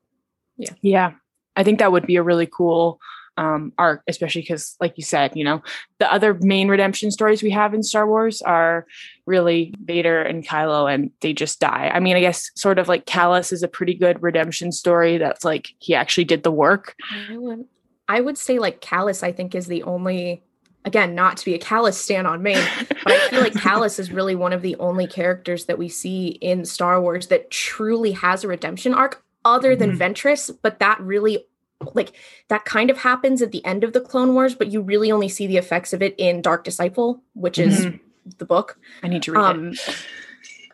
Yeah. 0.58 0.70
Yeah 0.82 1.12
i 1.56 1.64
think 1.64 1.78
that 1.78 1.90
would 1.92 2.06
be 2.06 2.16
a 2.16 2.22
really 2.22 2.46
cool 2.46 3.00
um 3.36 3.72
arc 3.76 4.02
especially 4.08 4.40
because 4.42 4.76
like 4.80 4.94
you 4.96 5.04
said 5.04 5.30
you 5.34 5.44
know 5.44 5.62
the 5.98 6.10
other 6.12 6.34
main 6.40 6.68
redemption 6.68 7.10
stories 7.10 7.42
we 7.42 7.50
have 7.50 7.74
in 7.74 7.82
star 7.82 8.06
wars 8.06 8.40
are 8.42 8.86
really 9.26 9.74
vader 9.84 10.22
and 10.22 10.46
kylo 10.46 10.92
and 10.92 11.10
they 11.20 11.32
just 11.32 11.60
die 11.60 11.90
i 11.92 12.00
mean 12.00 12.16
i 12.16 12.20
guess 12.20 12.50
sort 12.54 12.78
of 12.78 12.88
like 12.88 13.04
Kallus 13.06 13.52
is 13.52 13.62
a 13.62 13.68
pretty 13.68 13.94
good 13.94 14.22
redemption 14.22 14.72
story 14.72 15.18
that's 15.18 15.44
like 15.44 15.68
he 15.78 15.94
actually 15.94 16.24
did 16.24 16.42
the 16.42 16.50
work 16.50 16.94
I 17.30 17.36
would 17.36 17.64
I 18.08 18.20
would 18.20 18.38
say 18.38 18.58
like 18.58 18.80
Kallus 18.80 19.22
I 19.22 19.32
think 19.32 19.54
is 19.54 19.66
the 19.66 19.82
only 19.82 20.42
again 20.84 21.14
not 21.14 21.36
to 21.38 21.44
be 21.44 21.54
a 21.54 21.58
Kallus 21.58 21.94
stand 21.94 22.26
on 22.26 22.42
main 22.42 22.64
but 23.04 23.12
I 23.12 23.28
feel 23.28 23.40
like 23.40 23.52
Kallus 23.66 23.98
is 23.98 24.12
really 24.12 24.34
one 24.36 24.52
of 24.52 24.62
the 24.62 24.76
only 24.76 25.06
characters 25.06 25.64
that 25.66 25.76
we 25.78 25.88
see 25.88 26.28
in 26.28 26.64
Star 26.64 27.00
Wars 27.00 27.26
that 27.26 27.50
truly 27.50 28.12
has 28.12 28.44
a 28.44 28.48
redemption 28.48 28.94
arc 28.94 29.22
other 29.44 29.74
than 29.76 29.92
Mhm. 29.92 29.98
Ventress 29.98 30.56
but 30.62 30.78
that 30.78 31.00
really 31.00 31.44
like 31.94 32.12
that 32.48 32.64
kind 32.64 32.90
of 32.90 32.98
happens 32.98 33.42
at 33.42 33.52
the 33.52 33.64
end 33.64 33.84
of 33.84 33.92
the 33.92 34.00
Clone 34.00 34.34
Wars 34.34 34.54
but 34.54 34.68
you 34.68 34.80
really 34.80 35.12
only 35.12 35.28
see 35.28 35.46
the 35.46 35.56
effects 35.56 35.92
of 35.92 36.02
it 36.02 36.14
in 36.18 36.40
Dark 36.42 36.64
Disciple 36.64 37.22
which 37.34 37.58
is 37.58 37.86
Mhm. 37.86 38.00
the 38.38 38.44
book. 38.44 38.78
I 39.02 39.08
need 39.08 39.22
to 39.24 39.32
read 39.32 39.40
Um, 39.44 39.68
it. 39.72 39.96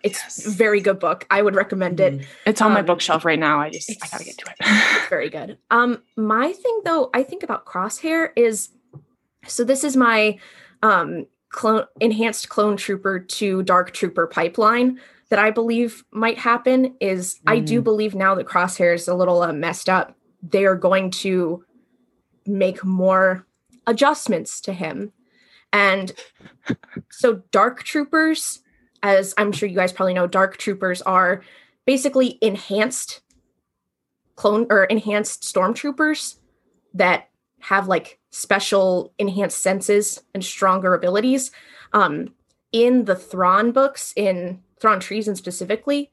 it's 0.05 0.21
Yes. 0.23 0.47
a 0.47 0.51
very 0.51 0.81
good 0.81 0.99
book. 0.99 1.27
I 1.31 1.43
would 1.43 1.55
recommend 1.55 2.01
it. 2.01 2.25
It's 2.47 2.61
on 2.63 2.73
my 2.73 2.81
um, 2.81 2.87
bookshelf 2.87 3.25
right 3.25 3.39
now. 3.39 3.61
I 3.61 3.71
just 3.71 3.91
I 3.91 3.95
gotta 4.11 4.25
get 4.25 4.39
to 4.39 4.51
it. 4.51 4.57
It's 4.61 5.09
very 5.09 5.29
good. 5.29 5.59
Um, 5.71 6.03
my 6.17 6.53
thing 6.53 6.81
though, 6.85 7.11
I 7.13 7.23
think 7.25 7.43
about 7.43 7.67
Crosshair 7.67 8.31
is 8.37 8.69
so 9.47 9.65
this 9.65 9.83
is 9.85 9.97
my 9.97 10.39
um 10.83 11.27
clone 11.51 11.85
enhanced 12.01 12.49
clone 12.49 12.77
trooper 12.77 13.19
to 13.19 13.63
dark 13.65 13.91
trooper 13.93 14.27
pipeline 14.27 14.99
that 15.29 15.39
I 15.39 15.51
believe 15.51 16.05
might 16.13 16.39
happen 16.39 16.95
is 17.01 17.41
I 17.47 17.59
do 17.59 17.81
Mm. 17.81 17.85
believe 17.85 18.15
now 18.15 18.35
that 18.37 18.47
Crosshair 18.47 18.95
is 18.95 19.09
a 19.09 19.15
little 19.15 19.43
uh, 19.43 19.53
messed 19.53 19.89
up, 19.89 20.15
they 20.43 20.65
are 20.65 20.77
going 20.77 21.11
to 21.11 21.65
make 22.47 22.85
more 22.85 23.47
adjustments 23.87 24.61
to 24.63 24.73
him. 24.73 25.13
And 25.73 26.13
so 27.11 27.43
dark 27.51 27.83
troopers 27.83 28.61
as 29.03 29.35
I'm 29.37 29.53
sure 29.53 29.69
you 29.69 29.75
guys 29.75 29.93
probably 29.93 30.15
know 30.15 30.27
dark 30.27 30.57
troopers 30.57 31.03
are 31.03 31.43
basically 31.87 32.39
enhanced 32.41 33.21
clone 34.37 34.67
or 34.71 34.85
enhanced 34.85 35.43
stormtroopers 35.43 36.37
that 36.95 37.29
have 37.61 37.89
like 37.89 38.19
special 38.31 39.13
enhanced 39.19 39.59
senses 39.59 40.23
and 40.35 40.45
stronger 40.45 40.95
abilities. 40.95 41.51
Um, 41.93 42.35
in 42.73 43.05
the 43.05 43.15
Thrawn 43.15 43.71
books, 43.71 44.15
in 44.17 44.63
Thrawn 44.81 44.99
Treason 44.99 45.37
specifically, 45.37 46.11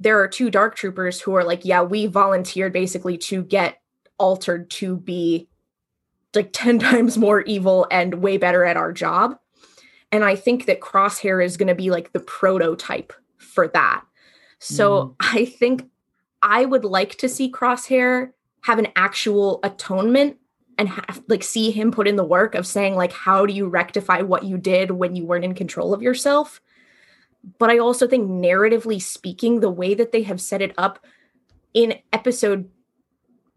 there 0.00 0.18
are 0.18 0.26
two 0.26 0.50
dark 0.50 0.74
troopers 0.74 1.20
who 1.20 1.34
are 1.34 1.44
like, 1.44 1.64
yeah, 1.64 1.82
we 1.82 2.06
volunteered 2.06 2.72
basically 2.72 3.18
to 3.18 3.42
get 3.44 3.80
altered 4.18 4.70
to 4.70 4.96
be 4.96 5.48
like 6.34 6.50
10 6.52 6.78
times 6.78 7.18
more 7.18 7.42
evil 7.42 7.86
and 7.90 8.14
way 8.14 8.38
better 8.38 8.64
at 8.64 8.76
our 8.76 8.92
job. 8.92 9.38
And 10.10 10.24
I 10.24 10.34
think 10.34 10.66
that 10.66 10.80
Crosshair 10.80 11.44
is 11.44 11.56
going 11.56 11.68
to 11.68 11.74
be 11.74 11.90
like 11.90 12.12
the 12.12 12.20
prototype 12.20 13.12
for 13.36 13.68
that. 13.68 14.02
So 14.58 15.14
hmm. 15.20 15.36
I 15.36 15.44
think 15.44 15.88
I 16.42 16.64
would 16.64 16.84
like 16.84 17.16
to 17.18 17.28
see 17.28 17.52
Crosshair 17.52 18.32
have 18.62 18.78
an 18.78 18.88
actual 18.96 19.60
atonement 19.62 20.38
and 20.78 20.88
have, 20.88 21.22
like 21.28 21.42
see 21.42 21.70
him 21.70 21.92
put 21.92 22.08
in 22.08 22.16
the 22.16 22.24
work 22.24 22.54
of 22.54 22.66
saying 22.66 22.96
like 22.96 23.12
how 23.12 23.46
do 23.46 23.52
you 23.52 23.68
rectify 23.68 24.22
what 24.22 24.44
you 24.44 24.56
did 24.56 24.90
when 24.90 25.14
you 25.14 25.24
weren't 25.26 25.44
in 25.44 25.54
control 25.54 25.92
of 25.92 26.02
yourself. 26.02 26.60
But 27.58 27.70
I 27.70 27.78
also 27.78 28.06
think 28.06 28.28
narratively 28.28 29.00
speaking 29.00 29.60
the 29.60 29.70
way 29.70 29.94
that 29.94 30.12
they 30.12 30.22
have 30.22 30.40
set 30.40 30.62
it 30.62 30.74
up 30.76 31.04
in 31.72 31.94
episode 32.12 32.68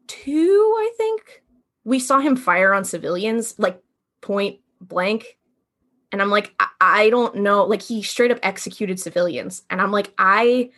2 0.08 0.32
I 0.78 0.92
think 0.98 1.44
we 1.84 2.00
saw 2.00 2.20
him 2.20 2.36
fire 2.36 2.74
on 2.74 2.84
civilians 2.84 3.58
like 3.58 3.82
point 4.22 4.60
blank 4.80 5.38
and 6.12 6.22
I'm 6.22 6.30
like 6.30 6.54
I, 6.60 6.68
I 6.80 7.10
don't 7.10 7.38
know 7.38 7.66
like 7.66 7.82
he 7.82 8.04
straight 8.04 8.32
up 8.32 8.40
executed 8.44 9.00
civilians 9.00 9.64
and 9.70 9.82
I'm 9.82 9.92
like 9.92 10.14
I 10.18 10.70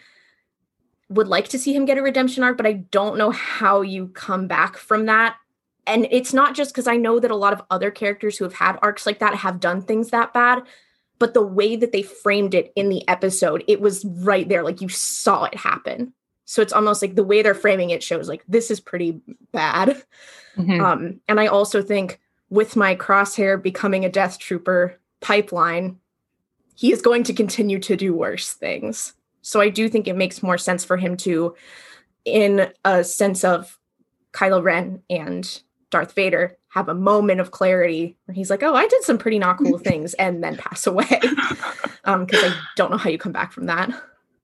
would 1.09 1.27
like 1.27 1.47
to 1.49 1.59
see 1.59 1.75
him 1.75 1.85
get 1.85 1.97
a 1.97 2.01
redemption 2.01 2.43
arc, 2.43 2.57
but 2.57 2.65
I 2.65 2.73
don't 2.73 3.17
know 3.17 3.31
how 3.31 3.81
you 3.81 4.07
come 4.09 4.47
back 4.47 4.77
from 4.77 5.05
that. 5.05 5.35
And 5.87 6.07
it's 6.09 6.33
not 6.33 6.55
just 6.55 6.73
because 6.73 6.87
I 6.87 6.97
know 6.97 7.19
that 7.19 7.29
a 7.29 7.35
lot 7.35 7.53
of 7.53 7.61
other 7.69 7.91
characters 7.91 8.37
who 8.37 8.43
have 8.43 8.53
had 8.53 8.79
arcs 8.81 9.05
like 9.05 9.19
that 9.19 9.35
have 9.35 9.59
done 9.59 9.83
things 9.83 10.09
that 10.09 10.33
bad, 10.33 10.63
but 11.19 11.33
the 11.33 11.45
way 11.45 11.75
that 11.75 11.91
they 11.91 12.01
framed 12.01 12.53
it 12.53 12.71
in 12.75 12.89
the 12.89 13.07
episode, 13.07 13.63
it 13.67 13.81
was 13.81 14.05
right 14.05 14.47
there. 14.49 14.63
Like 14.63 14.81
you 14.81 14.89
saw 14.89 15.45
it 15.45 15.55
happen. 15.55 16.13
So 16.45 16.61
it's 16.61 16.73
almost 16.73 17.01
like 17.01 17.15
the 17.15 17.23
way 17.23 17.41
they're 17.41 17.55
framing 17.55 17.89
it 17.89 18.03
shows 18.03 18.29
like 18.29 18.43
this 18.47 18.69
is 18.69 18.79
pretty 18.79 19.19
bad. 19.51 20.03
Mhm. 20.57 20.79
Um, 20.79 21.19
and 21.27 21.39
I 21.39 21.47
also 21.47 21.81
think 21.81 22.19
with 22.49 22.75
my 22.75 22.95
crosshair 22.95 23.61
becoming 23.61 24.05
a 24.05 24.09
death 24.09 24.39
trooper 24.39 24.99
pipeline, 25.19 25.97
he 26.75 26.91
is 26.91 27.01
going 27.01 27.23
to 27.23 27.33
continue 27.33 27.79
to 27.79 27.95
do 27.95 28.13
worse 28.13 28.53
things. 28.53 29.13
So 29.41 29.61
I 29.61 29.69
do 29.69 29.89
think 29.89 30.07
it 30.07 30.15
makes 30.15 30.43
more 30.43 30.57
sense 30.57 30.83
for 30.83 30.97
him 30.97 31.17
to, 31.17 31.55
in 32.25 32.71
a 32.83 33.03
sense 33.03 33.43
of 33.43 33.79
Kylo 34.33 34.63
Ren 34.63 35.01
and 35.09 35.61
Darth 35.89 36.13
Vader, 36.13 36.57
have 36.75 36.89
a 36.89 36.93
moment 36.93 37.39
of 37.39 37.51
clarity 37.51 38.17
where 38.25 38.35
he's 38.35 38.49
like, 38.49 38.61
"Oh, 38.61 38.75
I 38.75 38.85
did 38.87 39.01
some 39.03 39.17
pretty 39.17 39.39
not 39.39 39.57
cool 39.57 39.77
things," 39.89 40.13
and 40.15 40.43
then 40.43 40.57
pass 40.57 40.85
away. 40.85 41.19
Um, 42.07 42.25
because 42.25 42.43
I 42.43 42.55
don't 42.75 42.91
know 42.91 42.97
how 42.97 43.09
you 43.09 43.17
come 43.17 43.31
back 43.31 43.51
from 43.51 43.65
that. 43.65 43.89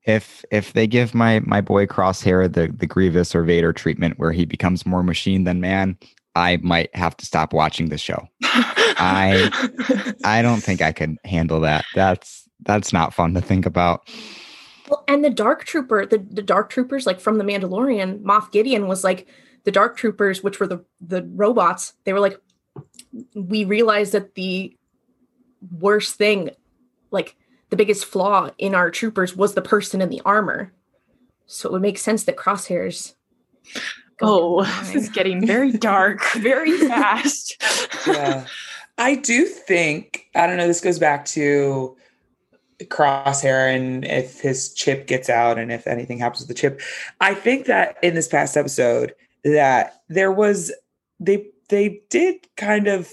If 0.05 0.43
if 0.49 0.73
they 0.73 0.87
give 0.87 1.13
my 1.13 1.41
my 1.41 1.61
boy 1.61 1.85
Crosshair 1.85 2.51
the 2.51 2.73
the 2.75 2.87
Grievous 2.87 3.35
or 3.35 3.43
Vader 3.43 3.71
treatment 3.71 4.17
where 4.17 4.31
he 4.31 4.45
becomes 4.45 4.83
more 4.83 5.03
machine 5.03 5.43
than 5.43 5.61
man, 5.61 5.95
I 6.35 6.57
might 6.63 6.89
have 6.95 7.15
to 7.17 7.25
stop 7.27 7.53
watching 7.53 7.89
the 7.89 7.99
show. 7.99 8.27
I- 8.43 10.13
I 10.23 10.41
don't 10.41 10.61
think 10.63 10.81
I 10.81 10.91
could 10.91 11.17
handle 11.23 11.59
that. 11.59 11.85
That's 11.93 12.49
that's 12.61 12.91
not 12.91 13.13
fun 13.13 13.35
to 13.35 13.41
think 13.41 13.67
about. 13.67 14.09
Well, 14.89 15.03
and 15.07 15.23
the 15.23 15.29
Dark 15.29 15.63
Trooper, 15.65 16.07
the, 16.07 16.17
the 16.17 16.41
Dark 16.41 16.71
Troopers, 16.71 17.05
like 17.05 17.19
from 17.19 17.37
the 17.37 17.43
Mandalorian, 17.43 18.23
Moff 18.23 18.51
Gideon 18.51 18.87
was 18.87 19.03
like 19.03 19.27
the 19.63 19.71
Dark 19.71 19.97
Troopers, 19.97 20.43
which 20.43 20.59
were 20.59 20.67
the 20.67 20.83
the 20.99 21.23
robots. 21.33 21.93
They 22.03 22.13
were 22.13 22.19
like, 22.19 22.39
we 23.35 23.65
realized 23.65 24.13
that 24.13 24.35
the 24.35 24.75
worst 25.79 26.15
thing, 26.15 26.51
like 27.11 27.35
the 27.69 27.75
biggest 27.75 28.05
flaw 28.05 28.49
in 28.57 28.75
our 28.75 28.89
troopers, 28.89 29.35
was 29.35 29.53
the 29.53 29.61
person 29.61 30.01
in 30.01 30.09
the 30.09 30.21
armor. 30.25 30.73
So 31.45 31.69
it 31.69 31.73
would 31.73 31.81
make 31.81 31.97
sense 31.97 32.23
that 32.23 32.37
Crosshairs. 32.37 33.13
oh, 34.21 34.63
this 34.81 34.95
is 34.95 35.09
getting 35.09 35.45
very 35.45 35.71
dark, 35.71 36.23
very 36.37 36.77
fast. 36.77 37.61
yeah. 38.07 38.45
I 38.97 39.15
do 39.15 39.45
think, 39.45 40.27
I 40.35 40.47
don't 40.47 40.57
know, 40.57 40.67
this 40.67 40.81
goes 40.81 40.99
back 40.99 41.25
to 41.25 41.97
Crosshair 42.83 43.73
and 43.75 44.05
if 44.05 44.41
his 44.41 44.73
chip 44.73 45.07
gets 45.07 45.29
out 45.29 45.57
and 45.57 45.71
if 45.71 45.87
anything 45.87 46.19
happens 46.19 46.41
with 46.41 46.49
the 46.49 46.53
chip. 46.53 46.81
I 47.19 47.33
think 47.33 47.65
that 47.65 47.97
in 48.03 48.15
this 48.15 48.27
past 48.27 48.57
episode 48.57 49.13
that 49.43 50.01
there 50.09 50.31
was 50.31 50.71
they 51.19 51.47
they 51.69 52.01
did 52.09 52.47
kind 52.57 52.87
of 52.87 53.09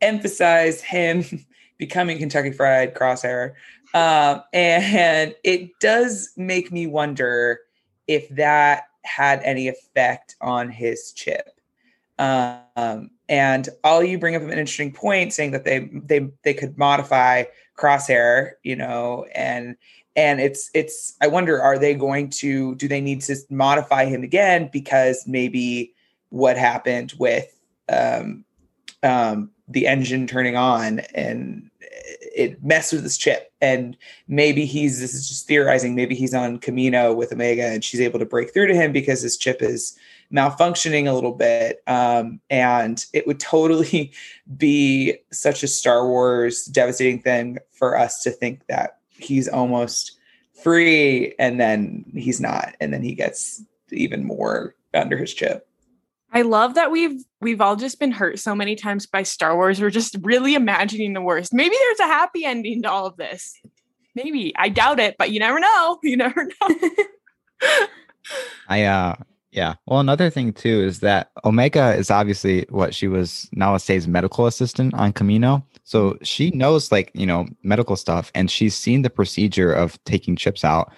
emphasize 0.00 0.80
him 0.80 1.24
becoming 1.78 2.18
Kentucky 2.18 2.52
Fried 2.52 2.94
Crosshair. 2.94 3.54
Um, 3.94 4.42
and 4.52 5.34
it 5.44 5.70
does 5.80 6.32
make 6.36 6.72
me 6.72 6.86
wonder 6.86 7.60
if 8.08 8.28
that 8.30 8.84
had 9.04 9.40
any 9.42 9.68
effect 9.68 10.34
on 10.40 10.68
his 10.68 11.12
chip. 11.12 11.48
Um, 12.18 13.10
and 13.28 13.68
Ollie 13.82 14.10
you 14.10 14.18
bring 14.18 14.36
up 14.36 14.42
an 14.42 14.50
interesting 14.50 14.92
point 14.92 15.32
saying 15.32 15.52
that 15.52 15.64
they 15.64 15.90
they 15.92 16.28
they 16.42 16.54
could 16.54 16.78
modify 16.78 17.44
crosshair 17.76 18.52
you 18.62 18.76
know 18.76 19.26
and 19.34 19.76
and 20.16 20.40
it's 20.40 20.70
it's 20.74 21.16
i 21.20 21.26
wonder 21.26 21.60
are 21.60 21.78
they 21.78 21.94
going 21.94 22.30
to 22.30 22.74
do 22.76 22.88
they 22.88 23.00
need 23.00 23.20
to 23.20 23.36
modify 23.50 24.04
him 24.04 24.22
again 24.22 24.68
because 24.72 25.24
maybe 25.26 25.94
what 26.30 26.56
happened 26.56 27.12
with 27.18 27.60
um 27.88 28.44
um 29.02 29.50
the 29.68 29.86
engine 29.86 30.26
turning 30.26 30.56
on 30.56 31.00
and 31.14 31.70
it 32.34 32.62
messed 32.62 32.92
with 32.92 33.02
his 33.02 33.16
chip? 33.16 33.52
And 33.60 33.96
maybe 34.28 34.66
he's 34.66 35.00
this 35.00 35.14
is 35.14 35.28
just 35.28 35.46
theorizing 35.46 35.94
maybe 35.94 36.14
he's 36.14 36.34
on 36.34 36.58
camino 36.58 37.14
with 37.14 37.32
omega 37.32 37.66
and 37.66 37.84
she's 37.84 38.00
able 38.00 38.18
to 38.18 38.26
break 38.26 38.52
through 38.52 38.66
to 38.66 38.74
him 38.74 38.92
because 38.92 39.22
his 39.22 39.36
chip 39.36 39.62
is 39.62 39.96
malfunctioning 40.32 41.08
a 41.08 41.12
little 41.12 41.32
bit. 41.32 41.82
Um, 41.86 42.40
and 42.50 43.04
it 43.12 43.26
would 43.26 43.40
totally 43.40 44.12
be 44.56 45.16
such 45.32 45.62
a 45.62 45.68
star 45.68 46.06
wars 46.06 46.64
devastating 46.66 47.20
thing 47.20 47.58
for 47.72 47.96
us 47.96 48.22
to 48.22 48.30
think 48.30 48.66
that 48.68 48.98
he's 49.24 49.48
almost 49.48 50.18
free 50.62 51.34
and 51.38 51.60
then 51.60 52.04
he's 52.14 52.40
not 52.40 52.74
and 52.80 52.92
then 52.92 53.02
he 53.02 53.14
gets 53.14 53.62
even 53.90 54.24
more 54.24 54.74
under 54.94 55.16
his 55.16 55.34
chip 55.34 55.66
I 56.34 56.42
love 56.42 56.74
that 56.74 56.90
we've 56.90 57.24
we've 57.40 57.60
all 57.60 57.76
just 57.76 58.00
been 58.00 58.10
hurt 58.10 58.40
so 58.40 58.56
many 58.56 58.74
times 58.74 59.06
by 59.06 59.22
Star 59.22 59.54
Wars. 59.54 59.80
We're 59.80 59.90
just 59.90 60.16
really 60.20 60.56
imagining 60.56 61.12
the 61.12 61.20
worst. 61.20 61.54
Maybe 61.54 61.76
there's 61.78 62.00
a 62.00 62.12
happy 62.12 62.44
ending 62.44 62.82
to 62.82 62.90
all 62.90 63.06
of 63.06 63.16
this. 63.16 63.56
Maybe. 64.16 64.52
I 64.56 64.68
doubt 64.68 64.98
it, 64.98 65.14
but 65.16 65.30
you 65.30 65.38
never 65.38 65.60
know. 65.60 65.98
You 66.02 66.16
never 66.16 66.44
know. 66.44 66.90
I 68.68 68.82
uh 68.82 69.14
yeah. 69.54 69.74
Well, 69.86 70.00
another 70.00 70.30
thing 70.30 70.52
too 70.52 70.80
is 70.80 70.98
that 71.00 71.30
Omega 71.44 71.94
is 71.94 72.10
obviously 72.10 72.66
what 72.70 72.92
she 72.92 73.06
was 73.06 73.48
Nala 73.52 73.78
Se's 73.78 74.08
medical 74.08 74.46
assistant 74.46 74.92
on 74.94 75.12
Camino. 75.12 75.64
So 75.84 76.18
she 76.22 76.50
knows 76.50 76.90
like, 76.90 77.12
you 77.14 77.24
know, 77.24 77.46
medical 77.62 77.94
stuff 77.94 78.32
and 78.34 78.50
she's 78.50 78.74
seen 78.74 79.02
the 79.02 79.10
procedure 79.10 79.72
of 79.72 80.02
taking 80.04 80.34
chips 80.34 80.64
out. 80.64 80.92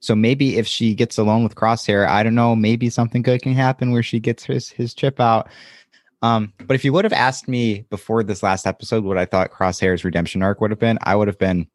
So 0.00 0.16
maybe 0.16 0.58
if 0.58 0.66
she 0.66 0.92
gets 0.92 1.18
alone 1.18 1.44
with 1.44 1.54
Crosshair, 1.54 2.08
I 2.08 2.24
don't 2.24 2.34
know, 2.34 2.56
maybe 2.56 2.90
something 2.90 3.22
good 3.22 3.42
can 3.42 3.54
happen 3.54 3.92
where 3.92 4.02
she 4.02 4.18
gets 4.18 4.42
his 4.42 4.70
his 4.70 4.92
chip 4.92 5.20
out. 5.20 5.48
Um, 6.22 6.52
but 6.66 6.74
if 6.74 6.84
you 6.84 6.92
would 6.92 7.04
have 7.04 7.12
asked 7.12 7.46
me 7.46 7.86
before 7.90 8.24
this 8.24 8.42
last 8.42 8.66
episode 8.66 9.04
what 9.04 9.18
I 9.18 9.24
thought 9.24 9.52
Crosshair's 9.52 10.04
redemption 10.04 10.42
arc 10.42 10.60
would 10.60 10.72
have 10.72 10.80
been, 10.80 10.98
I 11.02 11.14
would 11.14 11.28
have 11.28 11.38
been 11.38 11.68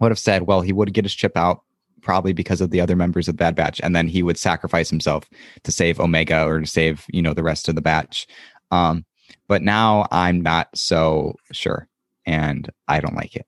would 0.00 0.10
have 0.12 0.18
said, 0.18 0.46
well, 0.46 0.62
he 0.62 0.72
would 0.72 0.94
get 0.94 1.04
his 1.04 1.14
chip 1.14 1.36
out 1.36 1.62
probably 2.02 2.32
because 2.32 2.60
of 2.60 2.70
the 2.70 2.80
other 2.80 2.96
members 2.96 3.28
of 3.28 3.36
Bad 3.36 3.54
Batch, 3.54 3.80
and 3.82 3.94
then 3.94 4.08
he 4.08 4.22
would 4.22 4.38
sacrifice 4.38 4.90
himself 4.90 5.28
to 5.64 5.72
save 5.72 6.00
Omega 6.00 6.44
or 6.44 6.60
to 6.60 6.66
save 6.66 7.04
you 7.08 7.22
know 7.22 7.34
the 7.34 7.42
rest 7.42 7.68
of 7.68 7.74
the 7.74 7.80
batch. 7.82 8.26
Um, 8.70 9.04
but 9.46 9.62
now 9.62 10.06
I'm 10.10 10.40
not 10.40 10.68
so 10.74 11.36
sure, 11.52 11.88
and 12.26 12.68
I 12.86 13.00
don't 13.00 13.16
like 13.16 13.36
it. 13.36 13.46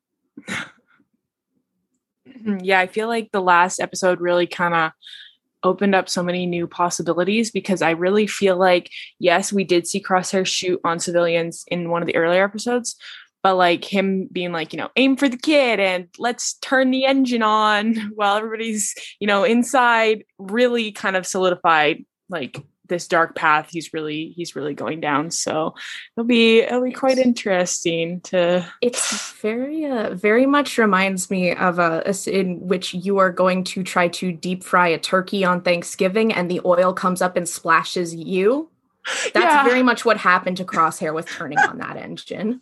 Mhm. 2.28 2.60
Yeah, 2.62 2.80
I 2.80 2.86
feel 2.86 3.08
like 3.08 3.30
the 3.32 3.42
last 3.42 3.80
episode 3.80 4.20
really 4.20 4.46
kind 4.46 4.74
of 4.74 4.92
opened 5.62 5.94
up 5.94 6.08
so 6.08 6.22
many 6.22 6.46
new 6.46 6.66
possibilities 6.66 7.50
because 7.50 7.82
I 7.82 7.90
really 7.90 8.26
feel 8.26 8.56
like, 8.56 8.90
yes, 9.18 9.52
we 9.52 9.64
did 9.64 9.86
see 9.86 10.02
Crosshair 10.02 10.46
shoot 10.46 10.80
on 10.84 10.98
civilians 10.98 11.64
in 11.68 11.90
one 11.90 12.02
of 12.02 12.06
the 12.06 12.16
earlier 12.16 12.44
episodes, 12.44 12.96
but 13.42 13.56
like 13.56 13.84
him 13.84 14.28
being 14.32 14.52
like, 14.52 14.72
you 14.72 14.78
know, 14.78 14.90
aim 14.96 15.16
for 15.16 15.28
the 15.28 15.36
kid 15.36 15.80
and 15.80 16.08
let's 16.18 16.54
turn 16.54 16.90
the 16.90 17.04
engine 17.06 17.42
on 17.42 17.94
while 18.14 18.36
everybody's, 18.36 18.94
you 19.18 19.26
know, 19.26 19.44
inside 19.44 20.24
really 20.38 20.92
kind 20.92 21.16
of 21.16 21.26
solidified 21.26 22.04
like 22.28 22.62
this 22.86 23.06
dark 23.06 23.36
path 23.36 23.68
he's 23.70 23.92
really 23.94 24.34
he's 24.36 24.56
really 24.56 24.74
going 24.74 25.00
down 25.00 25.30
so 25.30 25.72
it'll 26.16 26.26
be 26.26 26.58
it'll 26.58 26.82
be 26.82 26.90
quite 26.90 27.18
interesting 27.18 28.20
to 28.20 28.66
It's 28.82 29.32
very, 29.34 29.84
uh, 29.86 30.12
very 30.14 30.44
much 30.44 30.76
reminds 30.76 31.30
me 31.30 31.54
of 31.54 31.78
a, 31.78 32.02
a 32.04 32.30
in 32.30 32.66
which 32.66 32.92
you 32.92 33.18
are 33.18 33.30
going 33.30 33.62
to 33.64 33.84
try 33.84 34.08
to 34.08 34.32
deep 34.32 34.64
fry 34.64 34.88
a 34.88 34.98
turkey 34.98 35.44
on 35.44 35.62
Thanksgiving, 35.62 36.32
and 36.32 36.50
the 36.50 36.60
oil 36.64 36.92
comes 36.92 37.22
up 37.22 37.36
and 37.36 37.48
splashes 37.48 38.12
you. 38.14 38.68
That's 39.32 39.36
Yeah. 39.36 39.64
very 39.64 39.82
much 39.84 40.04
what 40.04 40.16
happened 40.16 40.56
to 40.58 40.64
Crosshair 40.64 41.14
with 41.14 41.26
turning 41.28 41.58
on 41.60 41.78
that 41.78 41.96
engine. 41.96 42.60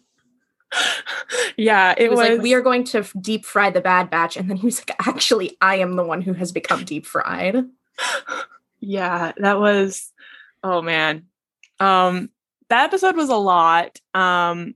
Yeah 1.56 1.92
It 1.96 2.04
it 2.04 2.10
was, 2.10 2.18
was, 2.18 2.28
like, 2.28 2.42
"We 2.42 2.54
are 2.54 2.60
going 2.60 2.84
to 2.84 3.04
deep 3.20 3.44
fry 3.44 3.70
the 3.70 3.80
Bad 3.80 4.10
Batch," 4.10 4.36
and 4.36 4.48
then 4.50 4.56
he 4.56 4.66
was 4.66 4.80
like, 4.80 4.94
"Actually, 5.06 5.56
I 5.60 5.76
am 5.76 5.96
the 5.96 6.04
one 6.04 6.22
who 6.22 6.34
has 6.34 6.52
become 6.52 6.84
deep 6.84 7.06
fried." 7.06 7.64
yeah 8.80 9.32
that 9.38 9.58
was 9.58 10.12
oh 10.62 10.80
man 10.80 11.24
um 11.80 12.30
that 12.68 12.84
episode 12.84 13.16
was 13.16 13.28
a 13.28 13.36
lot 13.36 13.98
um 14.14 14.74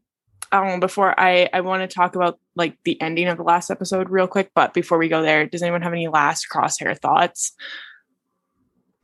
i 0.51 0.59
don't 0.59 0.69
know 0.69 0.81
before 0.81 1.19
i 1.19 1.49
i 1.53 1.61
want 1.61 1.89
to 1.89 1.95
talk 1.95 2.17
about 2.17 2.39
like 2.57 2.77
the 2.85 3.01
ending 3.01 3.29
of 3.29 3.37
the 3.37 3.43
last 3.43 3.71
episode 3.71 4.11
real 4.11 4.27
quick 4.27 4.51
but 4.55 4.75
before 4.75 4.99
we 4.99 5.09
go 5.09 5.23
there 5.23 5.47
does 5.47 5.63
anyone 5.63 5.83
have 5.83 5.93
any 5.93 6.09
last 6.09 6.47
crosshair 6.53 6.99
thoughts 6.99 7.53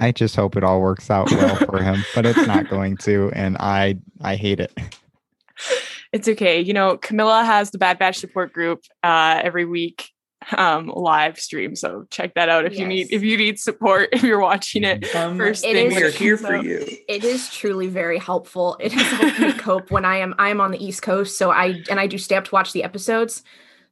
I 0.01 0.13
just 0.13 0.37
hope 0.37 0.57
it 0.57 0.63
all 0.63 0.81
works 0.81 1.11
out 1.11 1.29
well 1.29 1.57
for 1.57 1.83
him, 1.83 2.05
but 2.15 2.25
it's 2.25 2.47
not 2.47 2.69
going 2.71 2.99
to, 2.99 3.33
and 3.35 3.57
I 3.59 3.99
I 4.21 4.37
hate 4.37 4.61
it. 4.61 4.73
it's 6.13 6.29
okay 6.29 6.61
you 6.61 6.73
know 6.73 6.97
camila 6.97 7.45
has 7.45 7.71
the 7.71 7.79
bad 7.79 7.99
batch 7.99 8.17
support 8.19 8.53
group 8.53 8.83
uh 9.03 9.41
every 9.43 9.65
week 9.65 10.11
um 10.57 10.87
live 10.89 11.39
stream 11.39 11.75
so 11.75 12.07
check 12.11 12.35
that 12.35 12.49
out 12.49 12.65
if 12.65 12.79
you 12.79 12.87
need 12.87 13.09
if 13.11 13.23
you 13.23 13.37
need 13.37 13.59
support 13.59 14.09
if 14.13 14.23
you're 14.23 14.41
watching 14.41 14.85
it 14.85 15.03
Come, 15.11 15.37
First 15.37 15.65
It 15.65 15.75
thing 15.75 15.87
is- 15.89 15.95
we 15.97 16.03
are 16.03 16.11
here 16.11 16.37
for 16.37 16.57
you. 16.57 16.87
It 17.09 17.25
is 17.25 17.51
truly 17.51 17.89
very 17.89 18.19
helpful. 18.19 18.77
It 18.81 18.93
has 18.93 19.07
helped 19.19 19.41
me 19.41 19.53
cope 19.59 19.91
when 19.91 20.05
I 20.05 20.19
am 20.19 20.35
I 20.39 20.51
am 20.51 20.61
on 20.61 20.71
the 20.71 20.83
East 20.85 21.03
Coast, 21.03 21.37
so 21.39 21.51
I 21.51 21.83
and 21.91 21.99
I 21.99 22.07
do 22.07 22.19
stay 22.19 22.37
up 22.37 22.45
to 22.45 22.51
watch 22.53 22.73
the 22.73 22.85
episodes. 22.85 23.43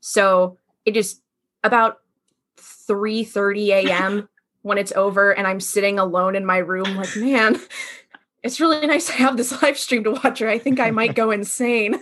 So 0.01 0.59
it 0.85 0.97
is 0.97 1.21
about 1.64 1.99
3 2.59 3.25
30 3.25 3.73
a.m. 3.73 4.29
when 4.62 4.79
it's 4.79 4.93
over, 4.93 5.33
and 5.33 5.47
I'm 5.47 5.61
sitting 5.61 5.99
alone 5.99 6.37
in 6.37 6.45
my 6.47 6.59
room, 6.59 6.95
like, 6.97 7.17
man, 7.17 7.59
it's 8.47 8.61
really 8.61 8.86
nice 8.86 9.07
to 9.07 9.12
have 9.12 9.36
this 9.36 9.62
live 9.62 9.78
stream 9.78 10.05
to 10.05 10.12
watch, 10.12 10.40
or 10.40 10.49
I 10.49 10.59
think 10.59 10.80
I 10.80 10.90
might 10.90 11.14
go 11.14 11.30
insane. 11.32 12.01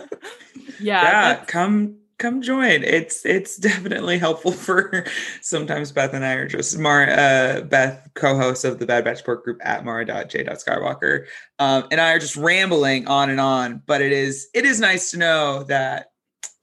yeah, 0.80 1.03
yeah 1.03 1.45
come 1.47 1.97
come 2.18 2.42
join. 2.42 2.84
It's 2.84 3.24
it's 3.26 3.57
definitely 3.70 4.18
helpful 4.18 4.53
for 4.53 5.05
sometimes 5.40 5.90
beth 5.90 6.14
and 6.14 6.24
i 6.24 6.34
are 6.34 6.47
just 6.47 6.78
mar 6.78 7.09
uh 7.11 7.62
beth 7.62 8.09
co-host 8.14 8.64
of 8.64 8.78
the 8.78 8.86
bad 8.86 9.05
batch 9.05 9.18
support 9.18 9.45
group 9.45 9.61
at 9.64 9.84
mara.j.skywalker 9.84 11.26
um 11.59 11.84
and 11.90 12.01
i 12.01 12.12
are 12.12 12.18
just 12.18 12.36
rambling 12.36 13.07
on 13.09 13.30
and 13.30 13.40
on 13.40 13.82
but 13.86 14.01
it 14.01 14.12
is 14.12 14.49
it 14.55 14.64
is 14.64 14.80
nice 14.80 15.11
to 15.11 15.18
know 15.18 15.64
that 15.64 16.12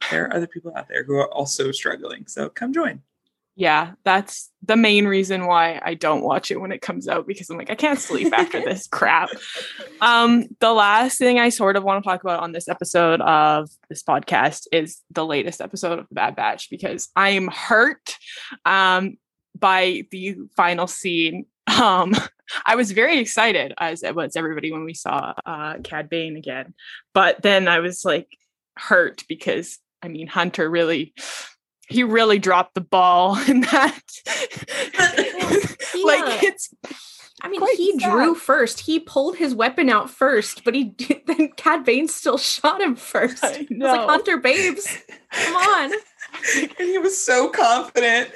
there 0.09 0.25
are 0.25 0.33
other 0.33 0.47
people 0.47 0.73
out 0.75 0.87
there 0.87 1.03
who 1.03 1.15
are 1.15 1.31
also 1.31 1.71
struggling. 1.71 2.27
So 2.27 2.49
come 2.49 2.73
join 2.73 3.01
yeah, 3.61 3.91
that's 4.03 4.49
the 4.63 4.75
main 4.75 5.05
reason 5.05 5.45
why 5.45 5.79
I 5.85 5.93
don't 5.93 6.23
watch 6.23 6.49
it 6.49 6.59
when 6.59 6.71
it 6.71 6.81
comes 6.81 7.07
out 7.07 7.27
because 7.27 7.47
I'm 7.47 7.59
like, 7.59 7.69
I 7.69 7.75
can't 7.75 7.99
sleep 7.99 8.33
after 8.33 8.59
this 8.59 8.87
crap. 8.91 9.29
Um, 10.01 10.47
the 10.61 10.73
last 10.73 11.19
thing 11.19 11.37
I 11.39 11.49
sort 11.49 11.75
of 11.75 11.83
want 11.83 12.03
to 12.03 12.09
talk 12.09 12.23
about 12.23 12.39
on 12.39 12.53
this 12.53 12.67
episode 12.67 13.21
of 13.21 13.69
this 13.87 14.01
podcast 14.01 14.65
is 14.71 15.01
the 15.11 15.23
latest 15.23 15.61
episode 15.61 15.99
of 15.99 16.07
The 16.09 16.15
Bad 16.15 16.35
Batch 16.35 16.71
because 16.71 17.09
I 17.15 17.29
am 17.29 17.49
hurt 17.49 18.17
um, 18.65 19.17
by 19.55 20.05
the 20.09 20.37
final 20.57 20.87
scene. 20.87 21.45
Um, 21.79 22.13
I 22.65 22.75
was 22.75 22.91
very 22.91 23.19
excited, 23.19 23.73
as 23.77 24.03
it 24.03 24.13
was 24.13 24.35
everybody 24.35 24.73
when 24.73 24.83
we 24.83 24.93
saw 24.93 25.33
uh, 25.45 25.75
Cad 25.83 26.09
Bane 26.09 26.35
again, 26.35 26.73
but 27.13 27.41
then 27.41 27.67
I 27.67 27.79
was 27.79 28.03
like 28.03 28.27
hurt 28.75 29.23
because 29.29 29.77
I 30.01 30.09
mean 30.09 30.27
Hunter 30.27 30.69
really 30.69 31.13
he 31.91 32.03
really 32.03 32.39
dropped 32.39 32.75
the 32.75 32.81
ball 32.81 33.37
in 33.47 33.61
that. 33.61 34.01
He, 35.93 36.03
like 36.05 36.43
it's 36.43 36.73
I 37.43 37.49
mean, 37.49 37.59
Quite 37.59 37.75
he 37.77 37.99
sad. 37.99 38.11
drew 38.11 38.35
first. 38.35 38.81
He 38.81 38.99
pulled 38.99 39.37
his 39.37 39.55
weapon 39.55 39.89
out 39.89 40.09
first, 40.09 40.63
but 40.63 40.75
he 40.75 40.95
then 41.27 41.49
Cad 41.57 41.83
Bane 41.85 42.07
still 42.07 42.37
shot 42.37 42.81
him 42.81 42.95
first. 42.95 43.43
I 43.43 43.47
I 43.47 43.59
was 43.59 43.67
like, 43.79 44.09
Hunter, 44.09 44.37
babes, 44.37 44.87
come 45.31 45.55
on. 45.55 45.91
and 46.55 46.71
he 46.77 46.97
was 46.97 47.21
so 47.21 47.49
confident 47.49 48.29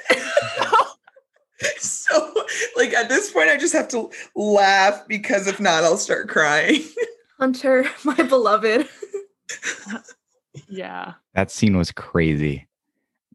so 1.78 2.34
like 2.76 2.92
at 2.92 3.08
this 3.08 3.32
point 3.32 3.48
i 3.48 3.56
just 3.56 3.72
have 3.72 3.88
to 3.88 4.10
laugh 4.34 5.02
because 5.08 5.46
if 5.46 5.58
not 5.58 5.82
i'll 5.82 5.96
start 5.96 6.28
crying 6.28 6.82
Hunter, 7.38 7.84
my 8.04 8.14
beloved. 8.14 8.88
yeah. 10.68 11.14
That 11.34 11.50
scene 11.50 11.76
was 11.76 11.92
crazy. 11.92 12.66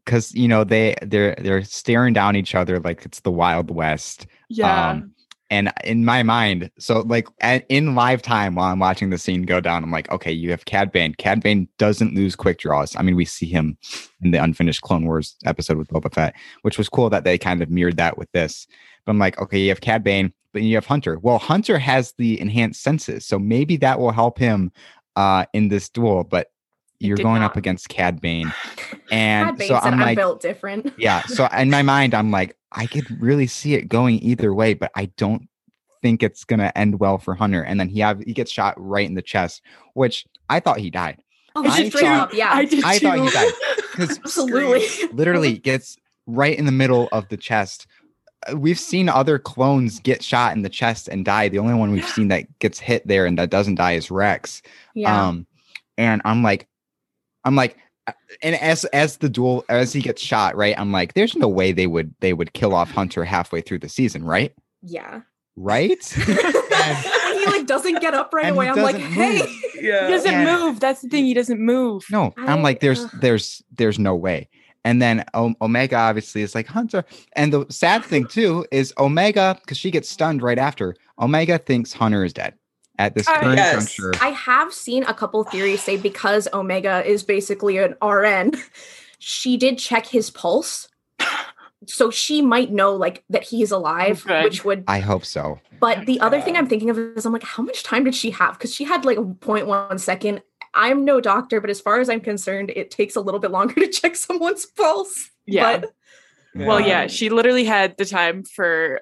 Cause 0.04 0.34
you 0.34 0.48
know, 0.48 0.64
they 0.64 0.96
they're 1.02 1.36
they're 1.38 1.62
staring 1.62 2.12
down 2.12 2.34
each 2.34 2.54
other 2.54 2.80
like 2.80 3.04
it's 3.04 3.20
the 3.20 3.30
Wild 3.30 3.70
West. 3.70 4.26
Yeah. 4.48 4.90
Um, 4.90 5.14
and 5.52 5.70
in 5.84 6.06
my 6.06 6.22
mind, 6.22 6.70
so 6.78 7.00
like 7.00 7.28
at, 7.42 7.66
in 7.68 7.94
live 7.94 8.22
time 8.22 8.54
while 8.54 8.72
I'm 8.72 8.78
watching 8.78 9.10
the 9.10 9.18
scene 9.18 9.42
go 9.42 9.60
down, 9.60 9.84
I'm 9.84 9.90
like, 9.90 10.10
okay, 10.10 10.32
you 10.32 10.50
have 10.50 10.64
Cad 10.64 10.90
Bane. 10.90 11.14
Cad 11.16 11.42
Bane 11.42 11.68
doesn't 11.76 12.14
lose 12.14 12.34
quick 12.34 12.58
draws. 12.58 12.96
I 12.96 13.02
mean, 13.02 13.16
we 13.16 13.26
see 13.26 13.44
him 13.44 13.76
in 14.22 14.30
the 14.30 14.42
unfinished 14.42 14.80
Clone 14.80 15.04
Wars 15.04 15.36
episode 15.44 15.76
with 15.76 15.88
Boba 15.88 16.10
Fett, 16.10 16.34
which 16.62 16.78
was 16.78 16.88
cool 16.88 17.10
that 17.10 17.24
they 17.24 17.36
kind 17.36 17.62
of 17.62 17.68
mirrored 17.68 17.98
that 17.98 18.16
with 18.16 18.32
this. 18.32 18.66
But 19.04 19.12
I'm 19.12 19.18
like, 19.18 19.38
okay, 19.42 19.58
you 19.58 19.68
have 19.68 19.82
Cad 19.82 20.02
Bane, 20.02 20.32
but 20.54 20.62
you 20.62 20.74
have 20.76 20.86
Hunter. 20.86 21.18
Well, 21.18 21.38
Hunter 21.38 21.78
has 21.78 22.14
the 22.16 22.40
enhanced 22.40 22.82
senses, 22.82 23.26
so 23.26 23.38
maybe 23.38 23.76
that 23.76 24.00
will 24.00 24.12
help 24.12 24.38
him 24.38 24.72
uh 25.16 25.44
in 25.52 25.68
this 25.68 25.90
duel. 25.90 26.24
But 26.24 26.46
you're 27.02 27.16
did 27.16 27.22
going 27.22 27.40
not. 27.40 27.52
up 27.52 27.56
against 27.56 27.88
Cad 27.88 28.20
Bane, 28.20 28.52
Cad 28.76 29.00
and 29.10 29.58
Bane 29.58 29.68
so 29.68 29.74
said, 29.74 29.82
I'm 29.86 29.94
I'm 29.94 30.00
like, 30.00 30.16
built 30.18 30.40
different. 30.40 30.92
yeah. 30.98 31.22
So 31.22 31.46
in 31.56 31.70
my 31.70 31.82
mind, 31.82 32.14
I'm 32.14 32.30
like, 32.30 32.56
I 32.72 32.86
could 32.86 33.06
really 33.20 33.46
see 33.46 33.74
it 33.74 33.88
going 33.88 34.18
either 34.22 34.54
way, 34.54 34.74
but 34.74 34.90
I 34.94 35.06
don't 35.16 35.48
think 36.00 36.22
it's 36.22 36.44
gonna 36.44 36.72
end 36.74 36.98
well 37.00 37.18
for 37.18 37.34
Hunter. 37.34 37.62
And 37.62 37.78
then 37.78 37.88
he 37.88 38.00
have 38.00 38.20
he 38.20 38.32
gets 38.32 38.50
shot 38.50 38.74
right 38.76 39.06
in 39.06 39.14
the 39.14 39.22
chest, 39.22 39.62
which 39.94 40.26
I 40.48 40.60
thought 40.60 40.78
he 40.78 40.90
died. 40.90 41.22
Oh, 41.54 41.64
I 41.66 41.88
straight 41.88 42.04
thought- 42.04 42.28
up, 42.28 42.34
yeah. 42.34 42.50
I 42.52 42.64
did 42.64 42.82
I 42.84 42.98
thought 42.98 43.18
he 43.18 43.26
too. 43.28 43.34
died 43.34 43.52
because 43.92 44.18
Absolutely. 44.24 45.08
literally 45.12 45.58
gets 45.58 45.96
right 46.26 46.56
in 46.58 46.64
the 46.64 46.72
middle 46.72 47.08
of 47.12 47.28
the 47.28 47.36
chest. 47.36 47.86
Uh, 48.50 48.56
We've 48.56 48.78
seen 48.78 49.08
other 49.10 49.38
clones 49.38 50.00
get 50.00 50.22
shot 50.22 50.56
in 50.56 50.62
the 50.62 50.70
chest 50.70 51.08
and 51.08 51.24
die. 51.26 51.48
The 51.50 51.58
only 51.58 51.74
one 51.74 51.92
we've 51.92 52.08
seen 52.08 52.28
that 52.28 52.46
gets 52.58 52.78
hit 52.78 53.06
there 53.06 53.26
and 53.26 53.36
that 53.38 53.50
doesn't 53.50 53.74
die 53.74 53.92
is 53.92 54.10
Rex. 54.10 54.62
Yeah. 54.94 55.28
Um, 55.28 55.46
and 55.98 56.22
I'm 56.24 56.42
like, 56.42 56.68
I'm 57.44 57.56
like, 57.56 57.76
uh, 58.06 58.12
and 58.42 58.56
as 58.56 58.84
as 58.86 59.18
the 59.18 59.28
duel 59.28 59.64
as 59.68 59.92
he 59.92 60.00
gets 60.00 60.20
shot, 60.22 60.56
right? 60.56 60.78
I'm 60.78 60.90
like, 60.92 61.14
there's 61.14 61.36
no 61.36 61.48
way 61.48 61.72
they 61.72 61.86
would 61.86 62.14
they 62.20 62.32
would 62.32 62.52
kill 62.52 62.74
off 62.74 62.90
Hunter 62.90 63.24
halfway 63.24 63.60
through 63.60 63.78
the 63.80 63.88
season, 63.88 64.24
right? 64.24 64.52
yeah. 64.82 65.20
Right? 65.54 66.02
when 66.26 67.38
he 67.38 67.44
like 67.46 67.66
doesn't 67.66 68.00
get 68.00 68.14
up 68.14 68.32
right 68.32 68.50
away, 68.52 68.70
I'm 68.70 68.76
like, 68.76 68.96
doesn't 68.96 69.12
hey. 69.12 69.42
yeah 69.82 70.06
He 70.06 70.12
doesn't 70.14 70.32
And- 70.34 70.44
move. 70.60 70.80
That's 70.80 71.02
the 71.02 71.10
thing. 71.10 71.26
He 71.26 71.34
doesn't 71.34 71.60
move. 71.60 72.04
no, 72.10 72.32
I'm 72.38 72.62
like, 72.62 72.80
there's 72.80 73.04
ugh. 73.04 73.10
there's 73.20 73.62
there's 73.70 73.98
no 73.98 74.14
way. 74.16 74.48
And 74.84 75.00
then 75.02 75.24
o- 75.34 75.54
Omega 75.60 75.96
obviously 75.96 76.40
is 76.42 76.54
like 76.54 76.66
Hunter. 76.66 77.04
And 77.36 77.52
the 77.52 77.66
sad 77.68 78.02
thing 78.02 78.26
too 78.26 78.64
is 78.72 78.94
Omega, 78.98 79.58
because 79.62 79.76
she 79.78 79.90
gets 79.90 80.08
stunned 80.08 80.42
right 80.42 80.58
after. 80.58 80.96
Omega 81.20 81.58
thinks 81.58 81.92
Hunter 81.92 82.24
is 82.24 82.32
dead 82.32 82.54
at 82.98 83.14
this 83.14 83.26
Uh, 83.28 83.40
current 83.40 83.56
yes. 83.56 83.74
juncture. 83.74 84.12
I 84.20 84.30
have 84.30 84.72
seen 84.72 85.04
a 85.04 85.14
couple 85.14 85.42
theories 85.44 85.82
say 85.82 85.96
because 85.96 86.48
Omega 86.52 87.04
is 87.08 87.22
basically 87.22 87.78
an 87.78 87.94
RN, 88.02 88.52
she 89.18 89.56
did 89.56 89.78
check 89.78 90.06
his 90.06 90.30
pulse. 90.30 90.88
So 91.88 92.10
she 92.12 92.42
might 92.42 92.70
know 92.70 92.94
like 92.94 93.24
that 93.30 93.42
he's 93.42 93.72
alive, 93.72 94.24
Good. 94.24 94.44
which 94.44 94.64
would 94.64 94.84
I 94.86 95.00
hope 95.00 95.24
so. 95.24 95.58
but 95.80 96.06
the 96.06 96.20
other 96.20 96.40
thing 96.40 96.56
I'm 96.56 96.68
thinking 96.68 96.90
of 96.90 96.98
is 96.98 97.26
I'm 97.26 97.32
like, 97.32 97.42
how 97.42 97.62
much 97.64 97.82
time 97.82 98.04
did 98.04 98.14
she 98.14 98.30
have? 98.30 98.54
Because 98.56 98.72
she 98.72 98.84
had 98.84 99.04
like 99.04 99.18
a 99.18 99.22
0.1 99.22 99.98
second. 99.98 100.42
I'm 100.74 101.04
no 101.04 101.20
doctor, 101.20 101.60
but 101.60 101.70
as 101.70 101.80
far 101.80 101.98
as 102.00 102.08
I'm 102.08 102.20
concerned, 102.20 102.70
it 102.76 102.90
takes 102.92 103.16
a 103.16 103.20
little 103.20 103.40
bit 103.40 103.50
longer 103.50 103.74
to 103.74 103.88
check 103.88 104.14
someone's 104.14 104.64
pulse. 104.64 105.30
Yeah. 105.44 105.78
But 105.78 105.92
Well, 106.54 106.80
yeah, 106.80 107.08
she 107.08 107.30
literally 107.30 107.64
had 107.64 107.96
the 107.96 108.04
time 108.04 108.44
for 108.44 109.00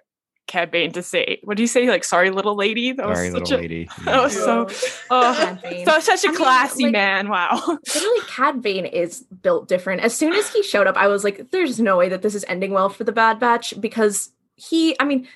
Cad 0.50 0.70
Bane 0.72 0.90
to 0.92 1.02
say. 1.02 1.38
What 1.44 1.56
do 1.56 1.62
you 1.62 1.66
say? 1.68 1.88
Like, 1.88 2.02
sorry, 2.04 2.30
little 2.30 2.56
lady. 2.56 2.90
That 2.92 3.04
Sorry, 3.04 3.30
was 3.30 3.40
little 3.42 3.56
a, 3.56 3.60
lady. 3.60 3.88
That 4.04 4.22
was 4.22 4.34
so. 4.34 4.66
Oh, 5.08 5.34
Cad 5.38 5.62
Bane. 5.62 5.86
so 5.86 6.00
such 6.00 6.24
a 6.24 6.28
I 6.28 6.30
mean, 6.32 6.36
classy 6.40 6.82
like- 6.84 6.92
man. 6.92 7.28
Wow. 7.28 7.62
Literally, 7.94 8.20
Cad 8.26 8.60
Bane 8.60 8.84
is 8.86 9.20
built 9.42 9.68
different. 9.68 10.02
As 10.02 10.14
soon 10.16 10.32
as 10.32 10.52
he 10.52 10.62
showed 10.64 10.86
up, 10.88 10.96
I 10.96 11.06
was 11.06 11.22
like, 11.24 11.50
there's 11.52 11.78
no 11.78 11.96
way 11.96 12.08
that 12.08 12.22
this 12.22 12.34
is 12.34 12.44
ending 12.48 12.72
well 12.72 12.88
for 12.88 13.04
the 13.04 13.12
Bad 13.12 13.38
Batch 13.38 13.80
because 13.80 14.32
he, 14.56 14.96
I 15.00 15.04
mean, 15.04 15.28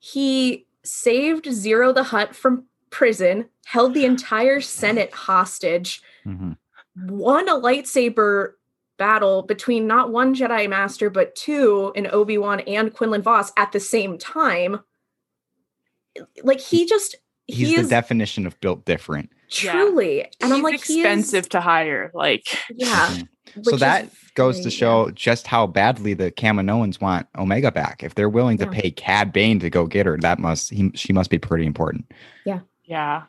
he 0.00 0.66
saved 0.82 1.44
Ziro 1.46 1.94
the 1.94 2.02
Hutt 2.02 2.34
from 2.34 2.64
prison, 2.90 3.48
held 3.66 3.94
the 3.94 4.04
entire 4.04 4.60
Senate 4.60 5.12
hostage, 5.12 6.02
Mhm. 6.26 6.56
won 7.06 7.48
a 7.48 7.52
lightsaber 7.54 8.54
battle 9.00 9.42
between 9.42 9.86
not 9.88 10.12
one 10.12 10.34
Jedi 10.36 10.68
Master, 10.68 11.10
but 11.10 11.34
two 11.34 11.90
in 11.96 12.06
Obi 12.12 12.38
Wan 12.38 12.60
and 12.60 12.94
Quinlan 12.94 13.22
Vos 13.22 13.50
at 13.56 13.72
the 13.72 13.80
same 13.80 14.18
time. 14.18 14.78
Like, 16.44 16.60
he 16.60 16.86
just, 16.86 17.16
He's 17.46 17.70
he 17.70 17.76
the 17.82 17.88
definition 17.88 18.46
of 18.46 18.60
built 18.60 18.84
different. 18.84 19.30
Yeah. 19.62 19.72
truly. 19.72 20.22
And 20.40 20.52
I'm 20.52 20.56
He's 20.56 20.62
like, 20.62 20.84
he 20.84 21.00
is- 21.00 21.04
expensive 21.06 21.48
to 21.50 21.60
hire. 21.60 22.10
Like, 22.14 22.44
yeah. 22.72 23.16
So 23.64 23.72
which 23.72 23.80
that 23.80 24.08
goes 24.36 24.58
to 24.58 24.62
very- 24.64 24.70
show 24.70 25.10
just 25.10 25.48
how 25.48 25.66
badly 25.66 26.14
the 26.14 26.30
Kaminoans 26.30 27.00
want 27.00 27.26
Omega 27.36 27.72
back. 27.72 28.04
If 28.04 28.14
they're 28.14 28.28
willing 28.28 28.58
to 28.58 28.66
Yeah. 28.66 28.70
pay 28.80 28.90
Cad 28.92 29.32
Bane 29.32 29.58
to 29.58 29.68
go 29.68 29.86
get 29.88 30.06
her, 30.06 30.16
that 30.18 30.38
must 30.38 30.70
he, 30.70 30.92
she 30.94 31.12
must 31.12 31.30
be 31.30 31.38
pretty 31.38 31.66
important. 31.66 32.04
yeah, 32.46 32.60
yeah, 32.84 33.22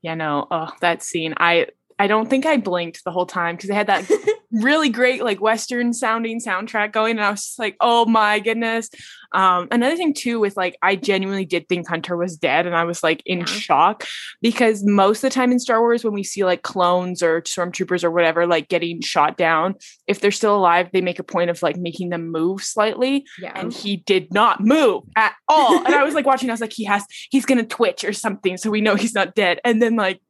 Yeah. 0.00 0.14
no. 0.14 0.46
Oh, 0.50 0.70
that 0.80 1.02
scene. 1.02 1.34
I 1.36 1.66
I 1.98 2.06
don't 2.06 2.30
think 2.30 2.46
I 2.46 2.56
blinked 2.56 3.04
the 3.04 3.10
whole 3.10 3.26
time 3.26 3.54
because 3.56 3.68
they 3.68 3.74
had 3.74 3.88
that 3.88 4.06
really 4.52 4.88
great 4.88 5.22
like 5.22 5.40
western 5.40 5.92
sounding 5.92 6.40
soundtrack 6.40 6.92
going 6.92 7.12
and 7.12 7.24
i 7.24 7.30
was 7.30 7.44
just 7.44 7.58
like 7.58 7.76
oh 7.80 8.04
my 8.04 8.40
goodness 8.40 8.88
um 9.32 9.68
another 9.70 9.96
thing 9.96 10.12
too 10.12 10.40
with 10.40 10.56
like 10.56 10.76
i 10.82 10.96
genuinely 10.96 11.44
did 11.44 11.68
think 11.68 11.88
hunter 11.88 12.16
was 12.16 12.36
dead 12.36 12.66
and 12.66 12.74
i 12.74 12.82
was 12.82 13.02
like 13.02 13.22
in 13.24 13.40
Yeah. 13.40 13.44
shock 13.44 14.04
because 14.42 14.84
most 14.84 15.18
of 15.18 15.30
the 15.30 15.34
time 15.34 15.52
in 15.52 15.60
star 15.60 15.80
wars 15.80 16.02
when 16.02 16.14
we 16.14 16.24
see 16.24 16.44
like 16.44 16.62
clones 16.62 17.22
or 17.22 17.42
stormtroopers 17.42 18.02
or 18.02 18.10
whatever 18.10 18.44
like 18.46 18.68
getting 18.68 19.00
shot 19.02 19.36
down 19.36 19.76
if 20.08 20.20
they're 20.20 20.32
still 20.32 20.56
alive 20.56 20.88
they 20.92 21.00
make 21.00 21.20
a 21.20 21.24
point 21.24 21.50
of 21.50 21.62
like 21.62 21.76
making 21.76 22.08
them 22.08 22.32
move 22.32 22.62
slightly 22.62 23.24
yeah. 23.38 23.52
and 23.54 23.72
he 23.72 23.98
did 23.98 24.32
not 24.34 24.60
move 24.60 25.04
at 25.14 25.34
all 25.46 25.76
and 25.84 25.94
i 25.94 26.02
was 26.02 26.14
like 26.14 26.26
watching 26.26 26.50
i 26.50 26.52
was 26.52 26.60
like 26.60 26.72
he 26.72 26.84
has 26.84 27.04
he's 27.30 27.46
gonna 27.46 27.64
twitch 27.64 28.02
or 28.02 28.12
something 28.12 28.56
so 28.56 28.68
we 28.68 28.80
know 28.80 28.96
he's 28.96 29.14
not 29.14 29.36
dead 29.36 29.60
and 29.64 29.80
then 29.80 29.94
like 29.94 30.20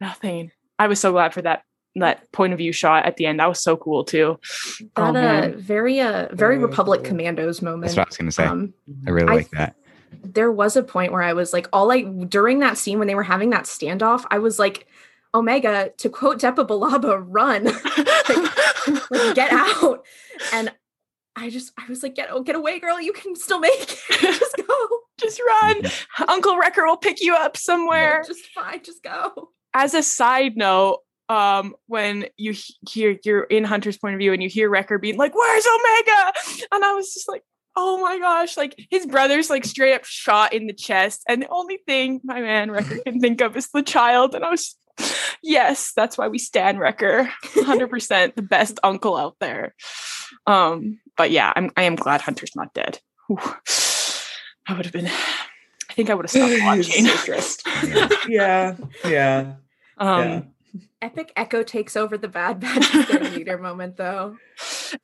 nothing 0.00 0.50
i 0.78 0.86
was 0.86 0.98
so 0.98 1.12
glad 1.12 1.34
for 1.34 1.42
that 1.42 1.62
that 1.96 2.30
point 2.32 2.52
of 2.52 2.58
view 2.58 2.72
shot 2.72 3.04
at 3.04 3.16
the 3.16 3.26
end 3.26 3.40
that 3.40 3.48
was 3.48 3.58
so 3.60 3.76
cool 3.76 4.04
too 4.04 4.38
that 4.78 4.88
Oh, 4.96 5.02
uh 5.06 5.12
man. 5.12 5.56
very 5.58 6.00
uh 6.00 6.28
very 6.32 6.36
Very 6.36 6.58
Republic 6.58 7.00
cool. 7.00 7.08
Commandos 7.08 7.62
moment. 7.62 7.82
That's 7.82 7.96
what 7.96 8.06
I 8.06 8.10
was 8.10 8.16
gonna 8.16 8.30
say. 8.32 8.44
Um, 8.44 8.72
I 9.06 9.10
really 9.10 9.28
I 9.32 9.34
like 9.36 9.50
that. 9.50 9.74
there 10.22 10.52
was 10.52 10.76
a 10.76 10.82
point 10.82 11.12
where 11.12 11.22
I 11.22 11.32
was 11.32 11.52
like, 11.52 11.68
all 11.72 11.90
I 11.90 12.02
during 12.02 12.60
that 12.60 12.78
scene 12.78 12.98
when 12.98 13.08
they 13.08 13.14
were 13.16 13.22
having 13.24 13.50
that 13.50 13.64
standoff, 13.64 14.24
I 14.30 14.38
was 14.38 14.58
like, 14.58 14.86
Omega, 15.34 15.90
to 15.98 16.08
quote 16.08 16.40
Depa 16.40 16.66
Billaba, 16.66 17.24
run, 17.26 17.64
like 19.10 19.34
get 19.34 19.52
out. 19.52 20.04
And 20.52 20.72
I 21.36 21.50
just 21.50 21.72
I 21.78 21.84
was 21.88 22.02
like, 22.02 22.14
get 22.14 22.28
oh, 22.30 22.42
get 22.42 22.54
away, 22.56 22.78
girl. 22.80 23.00
You 23.00 23.12
can 23.12 23.34
still 23.36 23.58
make 23.60 23.72
it. 23.82 23.98
Just 24.40 24.56
go. 24.56 24.74
just 25.20 25.40
run 25.46 25.82
uncle 26.28 26.56
wrecker 26.58 26.86
will 26.86 26.96
pick 26.96 27.20
you 27.20 27.34
up 27.34 27.54
somewhere 27.56 28.24
Just 28.26 28.46
fine, 28.54 28.82
just 28.82 29.02
go. 29.02 29.50
as 29.74 29.92
a 29.92 30.02
side 30.02 30.56
note 30.56 31.00
um 31.30 31.74
when 31.86 32.26
you 32.36 32.52
he- 32.52 32.74
hear 32.90 33.16
you're 33.24 33.44
in 33.44 33.62
hunter's 33.64 33.96
point 33.96 34.14
of 34.14 34.18
view 34.18 34.32
and 34.32 34.42
you 34.42 34.48
hear 34.48 34.68
wrecker 34.68 34.98
being 34.98 35.16
like 35.16 35.34
where's 35.34 35.64
omega? 35.66 36.32
And 36.72 36.84
i 36.84 36.92
was 36.92 37.14
just 37.14 37.28
like 37.28 37.42
oh 37.76 38.00
my 38.00 38.18
gosh 38.18 38.56
like 38.56 38.74
his 38.90 39.06
brother's 39.06 39.48
like 39.48 39.64
straight 39.64 39.94
up 39.94 40.04
shot 40.04 40.52
in 40.52 40.66
the 40.66 40.72
chest. 40.74 41.22
And 41.28 41.40
the 41.42 41.48
only 41.48 41.78
thing 41.86 42.20
my 42.24 42.40
man 42.40 42.70
wrecker 42.72 42.98
can 43.06 43.20
think 43.20 43.40
of 43.40 43.56
is 43.56 43.68
the 43.68 43.82
child. 43.82 44.34
And 44.34 44.44
i 44.44 44.50
was 44.50 44.76
yes 45.42 45.92
that's 45.94 46.18
why 46.18 46.26
we 46.28 46.38
stand 46.38 46.80
wrecker. 46.80 47.30
100% 47.54 48.34
the 48.34 48.42
best 48.42 48.80
uncle 48.82 49.16
out 49.16 49.36
there. 49.40 49.74
Um 50.46 50.98
but 51.16 51.30
yeah 51.30 51.52
i'm 51.54 51.70
i 51.76 51.84
am 51.84 51.94
glad 51.94 52.20
hunter's 52.22 52.56
not 52.56 52.74
dead. 52.74 52.98
Whew. 53.28 53.38
i 54.66 54.74
would 54.76 54.84
have 54.84 54.92
been 54.92 55.06
i 55.06 55.92
think 55.92 56.10
i 56.10 56.14
would 56.14 56.24
have 56.28 56.30
stopped 56.30 56.64
watching. 56.64 57.06
so 57.06 58.08
yeah, 58.28 58.76
yeah, 59.04 59.54
um 59.98 60.18
yeah. 60.28 60.42
Epic 61.02 61.32
Echo 61.36 61.62
takes 61.62 61.96
over 61.96 62.18
the 62.18 62.28
Bad 62.28 62.60
Batch 62.60 62.94
leader 63.32 63.58
moment, 63.58 63.96
though. 63.96 64.36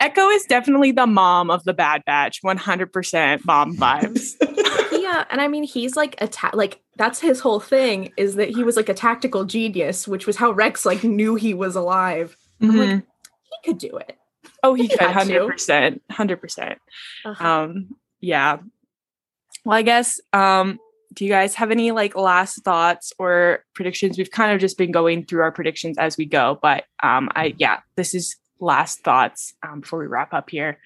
Echo 0.00 0.28
is 0.28 0.44
definitely 0.44 0.92
the 0.92 1.06
mom 1.06 1.50
of 1.50 1.64
the 1.64 1.72
Bad 1.72 2.04
Batch, 2.04 2.42
100% 2.42 3.44
mom 3.44 3.76
vibes. 3.76 4.32
Yeah, 5.06 5.24
and 5.30 5.40
I 5.40 5.46
mean 5.46 5.62
he's 5.62 5.94
like 5.94 6.16
a 6.20 6.26
ta- 6.26 6.50
like 6.52 6.80
that's 6.96 7.20
his 7.20 7.38
whole 7.38 7.60
thing 7.60 8.12
is 8.16 8.34
that 8.36 8.48
he 8.48 8.64
was 8.64 8.76
like 8.76 8.88
a 8.88 8.94
tactical 8.94 9.44
genius, 9.44 10.08
which 10.08 10.26
was 10.26 10.36
how 10.36 10.50
Rex 10.50 10.84
like 10.84 11.04
knew 11.04 11.36
he 11.36 11.54
was 11.54 11.76
alive. 11.76 12.36
I'm 12.60 12.76
like, 12.76 13.02
he 13.62 13.70
could 13.70 13.78
do 13.78 13.96
it. 13.98 14.16
oh, 14.64 14.74
he 14.74 14.84
he 14.84 14.88
could, 14.88 15.00
had 15.00 15.28
to. 15.28 15.46
100%. 15.46 16.00
100%. 16.10 16.76
Ugh. 17.24 17.40
Um, 17.40 17.94
yeah. 18.20 18.58
Well, 19.64 19.78
I 19.78 19.82
guess, 19.82 20.20
um, 20.32 20.80
do 21.14 21.24
you 21.24 21.30
guys 21.30 21.54
have 21.54 21.70
any 21.70 21.90
like 21.92 22.16
last 22.16 22.62
thoughts 22.64 23.12
or 23.18 23.64
predictions? 23.74 24.18
We've 24.18 24.30
kind 24.30 24.52
of 24.52 24.60
just 24.60 24.76
been 24.78 24.92
going 24.92 25.24
through 25.24 25.42
our 25.42 25.52
predictions 25.52 25.98
as 25.98 26.16
we 26.16 26.26
go, 26.26 26.58
but 26.60 26.84
um, 27.02 27.28
I, 27.34 27.54
yeah, 27.58 27.80
this 27.96 28.14
is 28.14 28.36
last 28.60 29.00
thoughts 29.00 29.54
um, 29.62 29.80
before 29.80 29.98
we 29.98 30.06
wrap 30.06 30.32
up 30.34 30.50
here. 30.50 30.78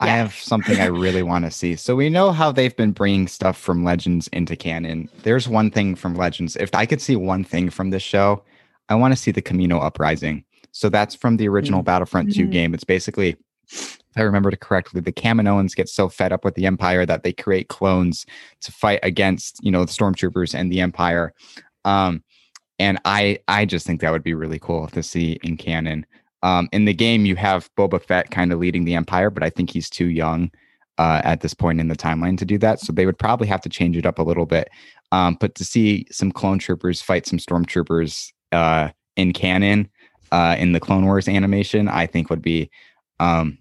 I 0.00 0.08
have 0.08 0.34
something 0.34 0.80
I 0.80 0.86
really 0.86 1.22
want 1.32 1.44
to 1.44 1.50
see. 1.50 1.76
So 1.76 1.94
we 1.94 2.10
know 2.10 2.32
how 2.32 2.50
they've 2.50 2.74
been 2.76 2.92
bringing 2.92 3.28
stuff 3.28 3.56
from 3.56 3.84
Legends 3.84 4.28
into 4.28 4.56
canon. 4.56 5.08
There's 5.22 5.48
one 5.48 5.70
thing 5.70 5.94
from 5.94 6.14
Legends. 6.16 6.56
If 6.56 6.74
I 6.74 6.86
could 6.86 7.00
see 7.00 7.14
one 7.14 7.44
thing 7.44 7.70
from 7.70 7.90
this 7.90 8.02
show, 8.02 8.42
I 8.88 8.96
want 8.96 9.12
to 9.12 9.16
see 9.16 9.30
the 9.30 9.42
Camino 9.42 9.78
uprising. 9.78 10.44
So 10.72 10.88
that's 10.88 11.14
from 11.14 11.36
the 11.36 11.46
original 11.48 11.82
Battlefront 11.82 12.34
2 12.34 12.46
Mhm. 12.46 12.50
game. 12.50 12.74
It's 12.74 12.82
basically, 12.84 13.36
if 14.14 14.20
I 14.20 14.22
remember 14.22 14.50
correctly, 14.52 15.00
the 15.00 15.12
Kaminoans 15.12 15.74
get 15.74 15.88
so 15.88 16.08
fed 16.08 16.32
up 16.32 16.44
with 16.44 16.54
the 16.54 16.66
Empire 16.66 17.06
that 17.06 17.22
they 17.22 17.32
create 17.32 17.68
clones 17.68 18.26
to 18.60 18.70
fight 18.70 19.00
against, 19.02 19.58
you 19.64 19.70
know, 19.70 19.84
the 19.84 19.92
stormtroopers 19.92 20.54
and 20.54 20.70
the 20.70 20.80
Empire. 20.80 21.32
Um, 21.86 22.22
and 22.78 22.98
I, 23.06 23.38
I 23.48 23.64
just 23.64 23.86
think 23.86 24.00
that 24.00 24.12
would 24.12 24.22
be 24.22 24.34
really 24.34 24.58
cool 24.58 24.86
to 24.88 25.02
see 25.02 25.38
in 25.42 25.56
canon. 25.56 26.04
Um, 26.42 26.68
in 26.72 26.84
the 26.84 26.92
game, 26.92 27.24
you 27.24 27.36
have 27.36 27.70
Boba 27.74 28.02
Fett 28.02 28.30
kind 28.30 28.52
of 28.52 28.58
leading 28.58 28.84
the 28.84 28.94
Empire, 28.94 29.30
but 29.30 29.42
I 29.42 29.48
think 29.48 29.70
he's 29.70 29.88
too 29.88 30.08
young 30.08 30.50
uh, 30.98 31.22
at 31.24 31.40
this 31.40 31.54
point 31.54 31.80
in 31.80 31.88
the 31.88 31.96
timeline 31.96 32.36
to 32.36 32.44
do 32.44 32.58
that. 32.58 32.80
So 32.80 32.92
they 32.92 33.06
would 33.06 33.18
probably 33.18 33.46
have 33.46 33.62
to 33.62 33.70
change 33.70 33.96
it 33.96 34.04
up 34.04 34.18
a 34.18 34.22
little 34.22 34.46
bit. 34.46 34.68
Um, 35.10 35.38
but 35.40 35.54
to 35.54 35.64
see 35.64 36.06
some 36.10 36.32
clone 36.32 36.58
troopers 36.58 37.00
fight 37.00 37.26
some 37.26 37.38
stormtroopers 37.38 38.30
uh, 38.50 38.90
in 39.16 39.32
canon 39.32 39.88
uh, 40.32 40.56
in 40.58 40.72
the 40.72 40.80
Clone 40.80 41.04
Wars 41.04 41.28
animation, 41.28 41.88
I 41.88 42.06
think 42.06 42.28
would 42.28 42.42
be 42.42 42.70
um, 43.20 43.58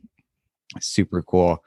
super 0.80 1.22
cool. 1.22 1.64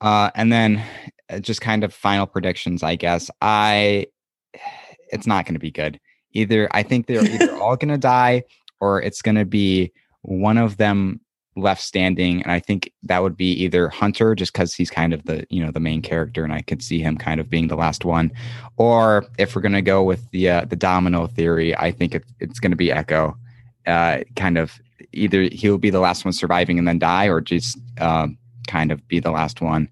Uh, 0.00 0.30
and 0.34 0.52
then 0.52 0.84
uh, 1.30 1.38
just 1.38 1.60
kind 1.60 1.84
of 1.84 1.94
final 1.94 2.26
predictions, 2.26 2.82
I 2.82 2.96
guess. 2.96 3.30
I 3.40 4.06
it's 5.12 5.26
not 5.26 5.44
going 5.44 5.54
to 5.54 5.60
be 5.60 5.70
good. 5.70 6.00
Either 6.32 6.68
I 6.72 6.82
think 6.82 7.06
they're 7.06 7.24
either 7.24 7.54
all 7.60 7.76
going 7.76 7.92
to 7.92 7.98
die 7.98 8.44
or 8.80 9.00
it's 9.00 9.22
going 9.22 9.36
to 9.36 9.44
be 9.44 9.92
one 10.22 10.58
of 10.58 10.76
them 10.76 11.20
left 11.54 11.82
standing 11.82 12.42
and 12.42 12.50
i 12.50 12.58
think 12.58 12.90
that 13.02 13.22
would 13.22 13.36
be 13.36 13.52
either 13.52 13.88
hunter 13.90 14.34
just 14.34 14.54
because 14.54 14.74
he's 14.74 14.90
kind 14.90 15.12
of 15.12 15.22
the 15.24 15.46
you 15.50 15.62
know 15.62 15.70
the 15.70 15.80
main 15.80 16.00
character 16.00 16.44
and 16.44 16.52
i 16.52 16.62
could 16.62 16.82
see 16.82 16.98
him 16.98 17.16
kind 17.16 17.40
of 17.40 17.50
being 17.50 17.68
the 17.68 17.76
last 17.76 18.06
one 18.06 18.32
or 18.78 19.26
if 19.36 19.54
we're 19.54 19.60
going 19.60 19.72
to 19.72 19.82
go 19.82 20.02
with 20.02 20.30
the 20.30 20.48
uh, 20.48 20.64
the 20.64 20.76
domino 20.76 21.26
theory 21.26 21.76
i 21.76 21.90
think 21.90 22.14
it, 22.14 22.24
it's 22.40 22.58
going 22.58 22.70
to 22.70 22.76
be 22.76 22.90
echo 22.90 23.36
uh 23.86 24.20
kind 24.34 24.56
of 24.56 24.80
either 25.12 25.42
he'll 25.52 25.76
be 25.76 25.90
the 25.90 26.00
last 26.00 26.24
one 26.24 26.32
surviving 26.32 26.78
and 26.78 26.88
then 26.88 26.98
die 26.98 27.26
or 27.26 27.40
just 27.40 27.78
um 28.00 28.38
kind 28.66 28.92
of 28.92 29.06
be 29.08 29.20
the 29.20 29.30
last 29.30 29.60
one 29.60 29.88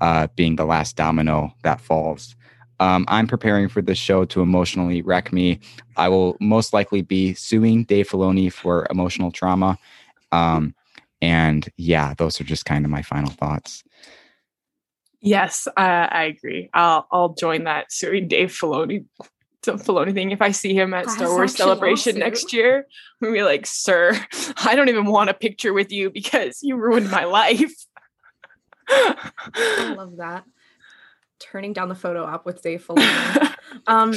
uh 0.00 0.26
being 0.36 0.56
the 0.56 0.64
last 0.64 0.96
domino 0.96 1.52
that 1.62 1.80
falls 1.80 2.34
um, 2.80 3.04
I'm 3.08 3.26
preparing 3.26 3.68
for 3.68 3.80
this 3.80 3.98
show 3.98 4.24
to 4.26 4.42
emotionally 4.42 5.00
wreck 5.02 5.32
me. 5.32 5.60
I 5.96 6.08
will 6.08 6.36
most 6.40 6.72
likely 6.72 7.02
be 7.02 7.34
suing 7.34 7.84
Dave 7.84 8.08
Filoni 8.08 8.52
for 8.52 8.86
emotional 8.90 9.30
trauma. 9.30 9.78
Um, 10.32 10.74
and 11.22 11.68
yeah, 11.76 12.14
those 12.14 12.40
are 12.40 12.44
just 12.44 12.64
kind 12.64 12.84
of 12.84 12.90
my 12.90 13.02
final 13.02 13.30
thoughts. 13.30 13.84
Yes, 15.20 15.68
I, 15.76 15.86
I 15.86 16.22
agree. 16.24 16.68
I'll 16.74 17.06
I'll 17.10 17.30
join 17.30 17.64
that 17.64 17.90
suing 17.90 18.28
Dave 18.28 18.50
Filoni 18.50 19.06
to 19.62 19.74
Filoni 19.74 20.12
thing. 20.12 20.32
If 20.32 20.42
I 20.42 20.50
see 20.50 20.74
him 20.74 20.92
at 20.92 21.04
Class 21.04 21.16
Star 21.16 21.30
Wars 21.30 21.56
Celebration 21.56 22.16
lawsuit. 22.16 22.24
next 22.24 22.52
year, 22.52 22.86
I'm 23.22 23.28
gonna 23.28 23.32
be 23.32 23.42
like, 23.42 23.64
sir, 23.64 24.12
I 24.64 24.74
don't 24.74 24.90
even 24.90 25.06
want 25.06 25.30
a 25.30 25.34
picture 25.34 25.72
with 25.72 25.90
you 25.92 26.10
because 26.10 26.58
you 26.62 26.76
ruined 26.76 27.10
my 27.10 27.24
life. 27.24 27.72
I 28.88 29.94
love 29.96 30.16
that. 30.16 30.44
Turning 31.38 31.72
down 31.72 31.88
the 31.88 31.94
photo 31.94 32.24
op 32.24 32.46
with 32.46 32.62
Dave 32.62 32.86
Filoni. 32.86 33.54
um, 33.86 34.14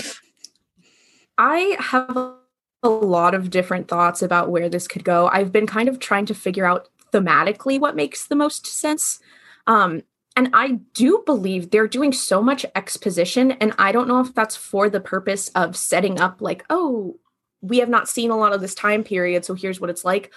I 1.38 1.76
have 1.80 2.15
a, 2.15 2.35
a 2.84 2.89
lot 2.89 3.34
of 3.34 3.49
different 3.49 3.88
thoughts 3.88 4.22
about 4.22 4.49
where 4.49 4.69
this 4.69 4.88
could 4.88 5.03
go. 5.03 5.27
I've 5.27 5.52
been 5.52 5.68
kind 5.68 5.89
of 5.89 5.99
trying 5.99 6.26
to 6.27 6.34
figure 6.34 6.65
out 6.65 6.89
thematically 7.11 7.80
what 7.80 7.95
makes 7.95 8.27
the 8.27 8.35
most 8.35 8.65
sense. 8.65 9.19
Um, 9.65 10.03
and 10.35 10.49
I 10.53 10.80
do 10.94 11.23
believe 11.26 11.72
they're 11.72 11.88
doing 11.88 12.14
so 12.14 12.41
much 12.41 12.65
exposition. 12.76 13.53
And 13.53 13.73
I 13.80 13.91
don't 13.91 14.07
know 14.07 14.19
if 14.19 14.34
that's 14.35 14.56
for 14.56 14.89
the 14.89 15.02
purpose 15.02 15.49
of 15.49 15.76
setting 15.76 16.19
up, 16.19 16.41
like, 16.41 16.64
oh, 16.69 17.19
we 17.61 17.80
have 17.80 17.89
not 17.89 18.07
seen 18.07 18.30
a 18.30 18.38
lot 18.38 18.53
of 18.53 18.61
this 18.61 18.76
time 18.76 19.03
period. 19.03 19.45
So 19.45 19.56
here's 19.56 19.81
what 19.81 19.89
it's 19.89 20.06
like. 20.06 20.31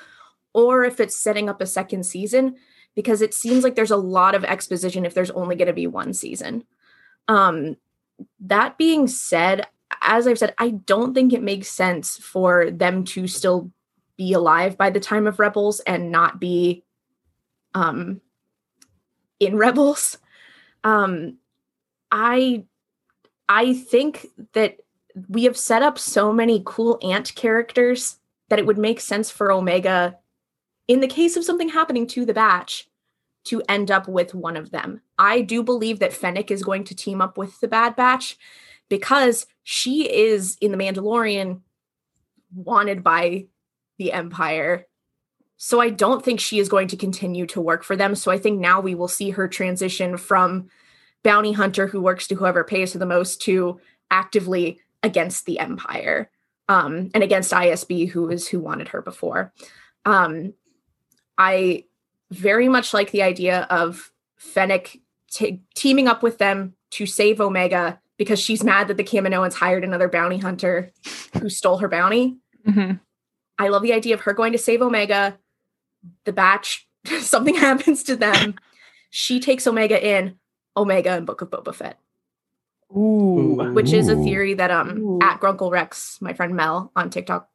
Or 0.55 0.85
if 0.85 1.01
it's 1.01 1.21
setting 1.21 1.49
up 1.49 1.61
a 1.61 1.67
second 1.67 2.05
season, 2.05 2.57
because 2.95 3.23
it 3.23 3.35
seems 3.35 3.65
like 3.65 3.75
there's 3.75 3.91
a 3.91 3.97
lot 3.97 4.35
of 4.35 4.45
exposition 4.45 5.05
if 5.05 5.15
there's 5.15 5.31
only 5.31 5.57
going 5.57 5.69
to 5.69 5.73
be 5.73 5.87
one 5.87 6.13
season. 6.13 6.65
Um, 7.29 7.77
that 8.41 8.77
being 8.79 9.07
said, 9.07 9.67
as 10.03 10.27
I've 10.27 10.39
said, 10.39 10.55
I 10.59 10.71
don't 10.71 11.15
think 11.15 11.33
it 11.33 11.43
makes 11.43 11.69
sense 11.69 12.17
for 12.17 12.71
them 12.71 13.05
to 13.05 13.27
still 13.27 13.71
be 14.17 14.33
alive 14.35 14.77
by 14.77 14.91
the 14.91 15.01
time 15.01 15.27
of 15.27 15.39
Rebels 15.39 15.81
and 15.81 16.13
not 16.13 16.39
be 16.39 16.85
um 17.75 18.21
in 19.39 19.57
Rebels. 19.57 20.19
Um 20.85 21.39
I 22.13 22.65
I 23.49 23.73
think 23.73 24.27
that 24.53 24.77
we 25.29 25.45
have 25.45 25.57
set 25.57 25.83
up 25.83 25.99
so 25.99 26.33
many 26.33 26.63
cool 26.67 26.99
ant 27.03 27.35
characters 27.35 28.19
that 28.51 28.59
it 28.59 28.67
would 28.67 28.77
make 28.77 29.01
sense 29.01 29.31
for 29.31 29.51
Omega 29.51 30.19
in 30.91 30.99
the 30.99 31.07
case 31.07 31.37
of 31.37 31.45
something 31.45 31.69
happening 31.69 32.05
to 32.05 32.25
the 32.25 32.35
batch 32.35 32.89
to 33.45 33.63
end 33.69 33.93
up 33.93 34.09
with 34.09 34.35
one 34.35 34.57
of 34.57 34.73
them. 34.73 35.01
I 35.17 35.41
do 35.41 35.63
believe 35.63 36.01
that 36.01 36.13
Fennec 36.13 36.51
is 36.51 36.65
going 36.65 36.83
to 36.83 36.97
team 36.97 37.21
up 37.21 37.39
with 37.39 37.61
the 37.61 37.69
Bad 37.69 37.95
Batch 37.95 38.37
because 38.89 39.47
she 39.63 40.13
is 40.13 40.59
in 40.61 40.73
the 40.73 40.77
Mandalorian 40.77 41.61
wanted 42.53 43.05
by 43.05 43.47
the 43.99 44.11
Empire. 44.11 44.89
So 45.59 45.81
I 45.81 45.91
don't 45.91 46.25
think 46.25 46.41
she 46.41 46.59
is 46.59 46.69
going 46.69 46.89
to 46.89 46.97
continue 46.97 47.47
to 47.47 47.61
work 47.61 47.85
for 47.85 47.95
them. 47.95 48.17
So 48.17 48.33
I 48.33 48.39
think 48.39 48.59
now 48.59 48.81
we 48.81 48.97
will 48.97 49.07
see 49.07 49.31
her 49.31 49.47
transition 49.47 50.17
from 50.17 50.71
bounty 51.23 51.53
hunter 51.53 51.87
who 51.87 52.01
works 52.01 52.27
to 52.27 52.35
whoever 52.35 52.65
pays 52.65 52.95
her 52.95 52.99
the 52.99 53.07
most 53.07 53.41
to 53.43 53.79
actively 54.11 54.81
against 55.05 55.47
the 55.47 55.61
Empire 55.61 56.33
um, 56.69 57.13
and 57.15 57.23
against 57.23 57.53
ISB, 57.53 58.11
who 58.11 58.29
is 58.29 58.49
who 58.49 58.59
wanted 58.59 58.89
her 58.89 59.03
before. 59.03 59.53
Um, 60.05 60.55
I 61.41 61.85
very 62.31 62.69
much 62.69 62.93
like 62.93 63.13
the 63.13 63.23
idea 63.23 63.67
of 63.71 64.13
Fennec 64.37 65.01
t- 65.33 65.63
teaming 65.75 66.07
up 66.07 66.23
with 66.23 66.37
them 66.37 66.75
to 66.91 67.07
save 67.07 67.41
Omega 67.41 67.99
because 68.19 68.39
she's 68.39 68.63
mad 68.63 68.89
that 68.89 68.99
the 68.99 69.05
Kaminoans 69.05 69.55
hired 69.55 69.83
another 69.83 70.07
bounty 70.07 70.37
hunter 70.37 70.93
who 71.41 71.49
stole 71.49 71.79
her 71.79 71.89
bounty. 71.89 72.37
Mm-hmm. 72.69 72.97
I 73.59 73.69
love 73.69 73.81
the 73.81 73.95
idea 73.95 74.13
of 74.13 74.21
her 74.23 74.35
going 74.35 74.53
to 74.53 74.59
save 74.59 74.83
Omega. 74.83 75.39
The 76.27 76.33
batch, 76.35 76.87
something 77.21 77.55
happens 77.69 78.03
to 78.05 78.17
them. 78.17 78.57
She 79.09 79.41
takes 79.41 79.67
Omega 79.67 80.07
in, 80.07 80.39
Omega 80.77 81.13
and 81.13 81.27
Book 81.27 81.41
of 81.41 81.49
Boba 81.49 81.75
Fett. 81.75 81.99
Ooh. 82.95 83.73
Which 83.73 83.95
is 83.95 84.09
a 84.09 84.17
theory 84.17 84.53
that 84.55 84.71
um 84.71 84.99
Ooh. 84.99 85.19
at 85.23 85.41
Grunkle 85.41 85.71
Rex, 85.71 86.19
my 86.21 86.35
friend 86.35 86.55
Mel 86.55 86.93
on 86.95 87.09
TikTok 87.09 87.50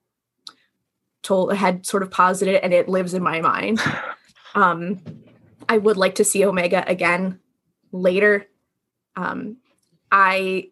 told 1.25 1.53
had 1.53 1.85
sort 1.85 2.03
of 2.03 2.11
posited 2.11 2.63
and 2.63 2.73
it 2.73 2.89
lives 2.89 3.13
in 3.13 3.23
my 3.23 3.41
mind. 3.41 3.79
Um 4.53 5.01
I 5.67 5.77
would 5.77 5.97
like 5.97 6.15
to 6.15 6.23
see 6.23 6.45
Omega 6.45 6.85
again 6.87 7.41
later. 7.91 8.47
Um 9.17 9.57
I 10.09 10.69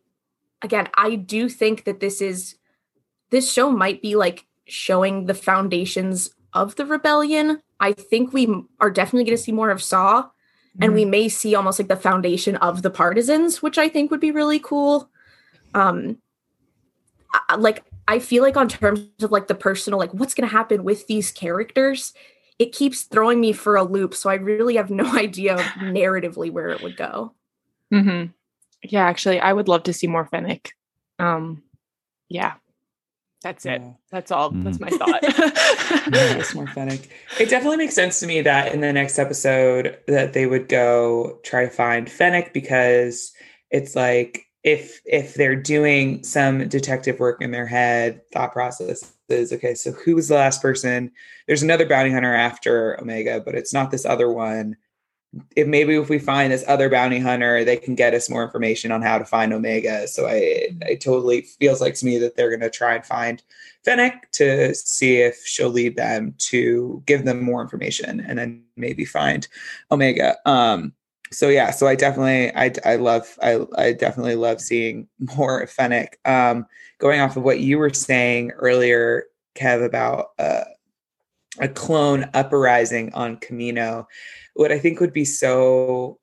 again, 0.61 0.87
I 0.95 1.15
do 1.15 1.49
think 1.49 1.83
that 1.83 1.99
this 1.99 2.21
is 2.21 2.55
this 3.29 3.51
show 3.51 3.69
might 3.69 4.01
be 4.01 4.15
like 4.15 4.45
showing 4.63 5.25
the 5.25 5.33
foundations 5.33 6.29
of 6.53 6.77
the 6.77 6.85
rebellion. 6.85 7.61
I 7.81 7.91
think 7.91 8.31
we 8.31 8.47
are 8.79 8.89
definitely 8.89 9.25
going 9.25 9.37
to 9.37 9.43
see 9.43 9.51
more 9.51 9.69
of 9.69 9.83
Saw 9.83 10.29
and 10.79 10.89
mm-hmm. 10.89 10.95
we 10.95 11.05
may 11.05 11.29
see 11.29 11.55
almost 11.55 11.79
like 11.79 11.87
the 11.87 11.95
foundation 11.95 12.55
of 12.57 12.81
the 12.81 12.89
partisans 12.89 13.61
which 13.61 13.77
i 13.77 13.87
think 13.87 14.11
would 14.11 14.19
be 14.19 14.31
really 14.31 14.59
cool 14.59 15.09
um 15.73 16.17
I, 17.49 17.55
like 17.55 17.83
i 18.07 18.19
feel 18.19 18.43
like 18.43 18.57
on 18.57 18.67
terms 18.67 19.07
of 19.21 19.31
like 19.31 19.47
the 19.47 19.55
personal 19.55 19.99
like 19.99 20.13
what's 20.13 20.33
going 20.33 20.47
to 20.47 20.55
happen 20.55 20.83
with 20.83 21.07
these 21.07 21.31
characters 21.31 22.13
it 22.59 22.71
keeps 22.71 23.03
throwing 23.03 23.39
me 23.39 23.51
for 23.51 23.75
a 23.75 23.83
loop 23.83 24.13
so 24.13 24.29
i 24.29 24.35
really 24.35 24.75
have 24.75 24.89
no 24.89 25.05
idea 25.17 25.57
narratively 25.79 26.51
where 26.51 26.69
it 26.69 26.81
would 26.81 26.97
go 26.97 27.33
mm-hmm. 27.93 28.31
yeah 28.83 29.05
actually 29.05 29.39
i 29.39 29.51
would 29.51 29.67
love 29.67 29.83
to 29.83 29.93
see 29.93 30.07
more 30.07 30.25
fennec 30.25 30.73
um 31.19 31.61
yeah 32.29 32.53
that's 33.43 33.65
it. 33.65 33.81
Yeah. 33.81 33.91
That's 34.09 34.31
all. 34.31 34.51
Mm. 34.51 34.63
That's 34.63 34.79
my 34.79 34.89
thought. 34.89 35.19
it's 35.21 36.55
more 36.55 36.65
Fennec. 36.67 37.09
It 37.39 37.49
definitely 37.49 37.77
makes 37.77 37.93
sense 37.93 38.21
to 38.21 38.25
me 38.25 38.41
that 38.41 38.73
in 38.73 38.79
the 38.79 38.93
next 38.93 39.19
episode 39.19 39.99
that 40.07 40.31
they 40.31 40.45
would 40.45 40.69
go 40.69 41.39
try 41.43 41.65
to 41.65 41.69
find 41.69 42.09
Fennec 42.09 42.53
because 42.53 43.33
it's 43.69 43.95
like 43.95 44.42
if 44.63 45.01
if 45.05 45.33
they're 45.33 45.55
doing 45.55 46.23
some 46.23 46.67
detective 46.67 47.19
work 47.19 47.41
in 47.41 47.51
their 47.51 47.67
head, 47.67 48.21
thought 48.31 48.53
process 48.53 49.13
is 49.29 49.51
okay. 49.53 49.75
So 49.75 49.91
who 49.91 50.15
was 50.15 50.27
the 50.27 50.35
last 50.35 50.61
person? 50.61 51.11
There's 51.47 51.63
another 51.63 51.85
bounty 51.85 52.11
hunter 52.11 52.33
after 52.33 52.99
Omega, 53.01 53.41
but 53.41 53.55
it's 53.55 53.73
not 53.73 53.91
this 53.91 54.05
other 54.05 54.31
one 54.31 54.77
if 55.55 55.67
maybe 55.67 55.95
if 55.95 56.09
we 56.09 56.19
find 56.19 56.51
this 56.51 56.63
other 56.67 56.89
bounty 56.89 57.19
hunter, 57.19 57.63
they 57.63 57.77
can 57.77 57.95
get 57.95 58.13
us 58.13 58.29
more 58.29 58.43
information 58.43 58.91
on 58.91 59.01
how 59.01 59.17
to 59.17 59.25
find 59.25 59.53
Omega. 59.53 60.07
So 60.07 60.27
I, 60.27 60.69
I 60.85 60.95
totally 60.95 61.41
feels 61.41 61.81
like 61.81 61.95
to 61.95 62.05
me 62.05 62.17
that 62.19 62.35
they're 62.35 62.49
going 62.49 62.59
to 62.59 62.69
try 62.69 62.95
and 62.95 63.05
find 63.05 63.41
Fennec 63.83 64.31
to 64.33 64.73
see 64.75 65.17
if 65.17 65.43
she'll 65.45 65.69
lead 65.69 65.95
them 65.95 66.35
to 66.37 67.01
give 67.05 67.25
them 67.25 67.43
more 67.43 67.61
information, 67.61 68.19
and 68.21 68.37
then 68.37 68.63
maybe 68.75 69.05
find 69.05 69.47
Omega. 69.91 70.35
Um, 70.47 70.93
so 71.33 71.49
yeah, 71.49 71.71
so 71.71 71.87
I 71.87 71.95
definitely, 71.95 72.55
I, 72.55 72.71
I 72.85 72.95
love, 72.95 73.37
I, 73.41 73.59
I 73.77 73.93
definitely 73.93 74.35
love 74.35 74.61
seeing 74.61 75.07
more 75.37 75.65
Fennec. 75.67 76.19
Um, 76.25 76.65
going 76.99 77.19
off 77.19 77.37
of 77.37 77.43
what 77.43 77.59
you 77.59 77.77
were 77.79 77.93
saying 77.93 78.51
earlier, 78.51 79.25
Kev, 79.55 79.83
about 79.85 80.29
uh, 80.39 80.63
a 81.59 81.67
clone 81.67 82.29
uprising 82.33 83.13
on 83.13 83.37
camino 83.37 84.07
what 84.53 84.71
I 84.71 84.79
think 84.79 84.99
would 84.99 85.13
be 85.13 85.25
so 85.25 86.19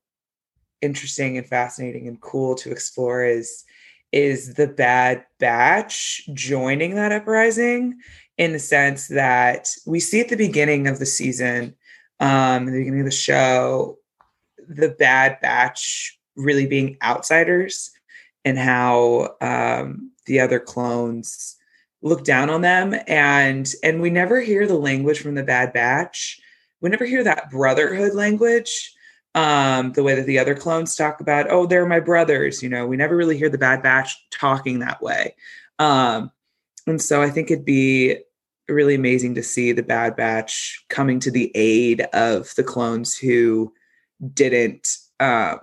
interesting 0.81 1.37
and 1.37 1.47
fascinating 1.47 2.09
and 2.09 2.21
cool 2.21 2.55
to 2.57 2.71
explore 2.71 3.25
is 3.25 3.65
is 4.13 4.55
the 4.55 4.67
bad 4.67 5.25
batch 5.39 6.29
joining 6.35 6.97
that 6.97 7.13
uprising 7.13 7.99
in 8.39 8.53
the 8.53 8.59
sense 8.59 9.09
that 9.09 9.69
we 9.87 10.01
see 10.01 10.21
at 10.21 10.29
the 10.29 10.37
beginning 10.37 10.87
of 10.87 10.99
the 10.99 11.07
season 11.07 11.75
um 12.19 12.67
the 12.67 12.73
beginning 12.73 13.01
of 13.01 13.07
the 13.07 13.13
show 13.13 13.99
the 14.71 14.91
bad 14.99 15.39
batch 15.41 16.19
really 16.37 16.67
being 16.67 16.97
outsiders 17.03 17.91
and 18.45 18.57
how 18.57 19.35
um 19.41 20.13
the 20.27 20.41
other 20.41 20.61
clones 20.61 21.57
look 22.03 22.25
down 22.25 22.49
on 22.49 22.63
them 22.63 22.95
and 23.07 23.75
and 23.83 24.01
we 24.01 24.09
never 24.11 24.41
hear 24.41 24.67
the 24.67 24.79
language 24.79 25.21
from 25.21 25.35
the 25.35 25.43
bad 25.43 25.73
batch 25.73 26.41
we 26.81 26.89
never 26.89 27.05
hear 27.05 27.25
that 27.25 27.51
brotherhood 27.51 28.15
language 28.15 28.95
um, 29.35 29.93
the 29.93 30.03
way 30.03 30.15
that 30.15 30.27
the 30.27 30.39
other 30.39 30.55
clones 30.55 30.97
talk 30.97 31.21
about, 31.21 31.51
oh, 31.51 31.67
they're 31.67 31.87
my 31.87 32.01
brothers. 32.01 32.63
You 32.63 32.69
know, 32.69 32.87
we 32.87 32.97
never 32.97 33.17
really 33.17 33.39
hear 33.39 33.49
the 33.49 33.59
Bad 33.59 33.83
Batch 33.83 34.17
talking 34.31 34.81
that 34.81 35.01
way. 35.01 35.37
Um, 35.79 36.33
and 36.87 37.01
so 37.01 37.23
I 37.23 37.31
think 37.31 37.51
it'd 37.51 37.65
be 37.65 38.19
really 38.69 38.95
amazing 38.95 39.35
to 39.37 39.43
see 39.43 39.73
the 39.73 39.83
Bad 39.83 40.17
Batch 40.17 40.85
coming 40.89 41.21
to 41.21 41.31
the 41.31 41.53
aid 41.55 42.03
of 42.13 42.53
the 42.57 42.65
clones 42.65 43.17
who 43.17 43.73
didn't 44.35 44.97
uh, 45.19 45.57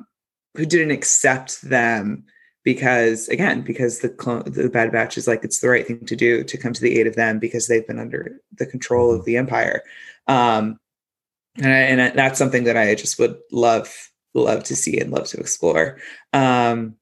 who 0.55 0.65
didn't 0.65 0.91
accept 0.91 1.61
them 1.61 2.25
because 2.63 3.27
again 3.29 3.61
because 3.61 3.99
the 3.99 4.09
clone 4.09 4.43
the 4.45 4.69
bad 4.69 4.91
batch 4.91 5.17
is 5.17 5.27
like 5.27 5.43
it's 5.43 5.59
the 5.59 5.69
right 5.69 5.87
thing 5.87 6.05
to 6.05 6.15
do 6.15 6.43
to 6.43 6.57
come 6.57 6.73
to 6.73 6.81
the 6.81 6.99
aid 6.99 7.07
of 7.07 7.15
them 7.15 7.39
because 7.39 7.67
they've 7.67 7.87
been 7.87 7.99
under 7.99 8.39
the 8.57 8.65
control 8.65 9.13
of 9.13 9.25
the 9.25 9.37
empire 9.37 9.83
um, 10.27 10.79
and, 11.57 11.67
I, 11.67 11.79
and 11.79 12.17
that's 12.17 12.37
something 12.37 12.65
that 12.65 12.77
I 12.77 12.95
just 12.95 13.17
would 13.19 13.37
love 13.51 13.93
love 14.33 14.63
to 14.65 14.75
see 14.75 14.99
and 14.99 15.11
love 15.11 15.27
to 15.27 15.39
explore. 15.39 15.97
Um, 16.33 16.95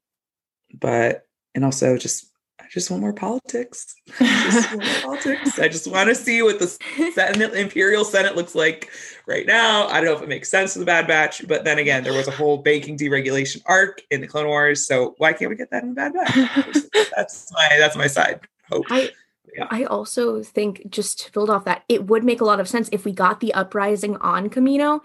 but 0.74 1.26
and 1.54 1.66
also 1.66 1.98
just 1.98 2.32
I 2.62 2.66
just 2.72 2.90
want 2.90 3.02
more 3.02 3.14
politics. 3.14 3.96
I 4.20 4.50
just 4.52 4.76
want 4.76 4.86
more 4.86 5.02
politics. 5.02 5.60
I 5.60 5.68
just 5.68 5.92
want 5.92 6.10
to 6.10 6.16
see 6.16 6.42
what 6.42 6.60
the 6.60 6.68
Senate, 7.14 7.54
Imperial 7.54 8.06
Senate 8.06 8.36
looks 8.36 8.56
like 8.56 8.90
right 9.28 9.46
now. 9.46 9.88
I 9.88 9.96
don't 9.96 10.06
know 10.06 10.16
if 10.16 10.22
it 10.22 10.30
makes 10.30 10.50
sense 10.50 10.74
to 10.74 10.80
the 10.80 10.86
Bad 10.86 11.08
Batch, 11.08 11.48
but 11.48 11.64
then 11.64 11.80
again, 11.80 12.04
there 12.04 12.14
was 12.14 12.28
a 12.28 12.32
whole 12.32 12.58
banking 12.58 12.98
deregulation 12.98 13.62
arc 13.66 14.02
in 14.10 14.22
the 14.22 14.28
Clone 14.28 14.48
Wars, 14.48 14.86
so 14.88 15.16
why 15.18 15.34
can't 15.34 15.50
we 15.50 15.56
get 15.56 15.70
that 15.72 15.84
in 15.84 15.90
the 15.90 15.96
Bad 15.96 16.14
Batch? 16.14 17.08
that's 17.16 17.52
my 17.52 17.76
that's 17.78 17.96
my 17.96 18.08
side 18.08 18.42
hope. 18.70 18.86
I, 18.90 19.12
yeah. 19.56 19.68
I 19.70 19.84
also 19.86 20.44
think 20.44 20.90
just 20.90 21.20
to 21.26 21.32
build 21.32 21.50
off 21.50 21.66
that, 21.66 21.84
it 21.90 22.08
would 22.08 22.24
make 22.24 22.42
a 22.42 22.46
lot 22.46 22.60
of 22.60 22.68
sense 22.68 22.90
if 22.92 23.06
we 23.06 23.12
got 23.12 23.40
the 23.40 23.54
uprising 23.54 24.18
on 24.18 24.50
Camino, 24.50 25.02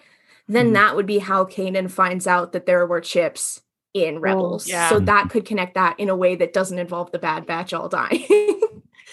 then 0.49 0.67
mm-hmm. 0.67 0.75
that 0.75 0.97
would 0.97 1.07
be 1.07 1.19
how 1.19 1.45
Kanan 1.45 1.91
finds 1.91 2.27
out 2.27 2.53
that 2.53 2.67
there 2.67 2.87
were 2.87 3.01
chips 3.01 3.63
in 3.95 4.21
Rebels. 4.21 4.69
yeah. 4.69 4.89
So 4.89 5.01
that 5.01 5.31
could 5.31 5.45
connect 5.45 5.75
that 5.75 5.99
in 5.99 6.09
a 6.09 6.17
way 6.17 6.37
that 6.37 6.53
doesn't 6.53 6.79
involve 6.79 7.11
the 7.13 7.19
Bad 7.19 7.47
Batch 7.47 7.73
all 7.73 7.89
dying. 7.89 8.25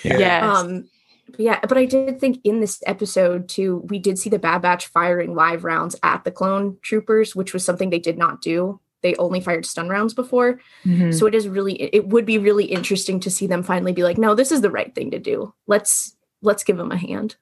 yeah. 0.04 0.18
Yes. 0.20 0.44
Um, 0.44 0.90
yeah, 1.38 1.60
but 1.68 1.78
I 1.78 1.86
did 1.86 2.20
think 2.20 2.40
in 2.44 2.62
this 2.62 2.82
episode 2.86 3.50
too, 3.50 3.80
we 3.90 4.00
did 4.00 4.18
see 4.18 4.30
the 4.30 4.40
Bad 4.40 4.62
Batch 4.62 4.88
firing 4.88 5.36
live 5.36 5.64
rounds 5.64 5.96
at 6.04 6.24
the 6.24 6.32
clone 6.32 6.78
troopers, 6.82 7.36
which 7.36 7.54
was 7.54 7.66
something 7.66 7.90
they 7.90 8.00
did 8.00 8.18
not 8.18 8.42
do. 8.42 8.80
They 9.02 9.14
only 9.16 9.42
fired 9.42 9.66
stun 9.66 9.90
rounds 9.90 10.14
before. 10.14 10.60
Mm-hmm. 10.86 11.12
So 11.12 11.26
it 11.26 11.36
is 11.36 11.48
really 11.48 11.76
it 11.94 12.08
would 12.08 12.26
be 12.26 12.38
really 12.38 12.66
interesting 12.66 13.20
to 13.22 13.30
see 13.30 13.46
them 13.46 13.62
finally 13.62 13.94
be 13.94 14.04
like, 14.04 14.18
no, 14.18 14.36
this 14.36 14.52
is 14.52 14.62
the 14.62 14.72
right 14.72 14.94
thing 14.96 15.12
to 15.12 15.20
do. 15.20 15.54
Let's 15.68 16.16
let's 16.42 16.64
give 16.64 16.78
them 16.78 16.92
a 16.92 16.98
hand. 16.98 17.36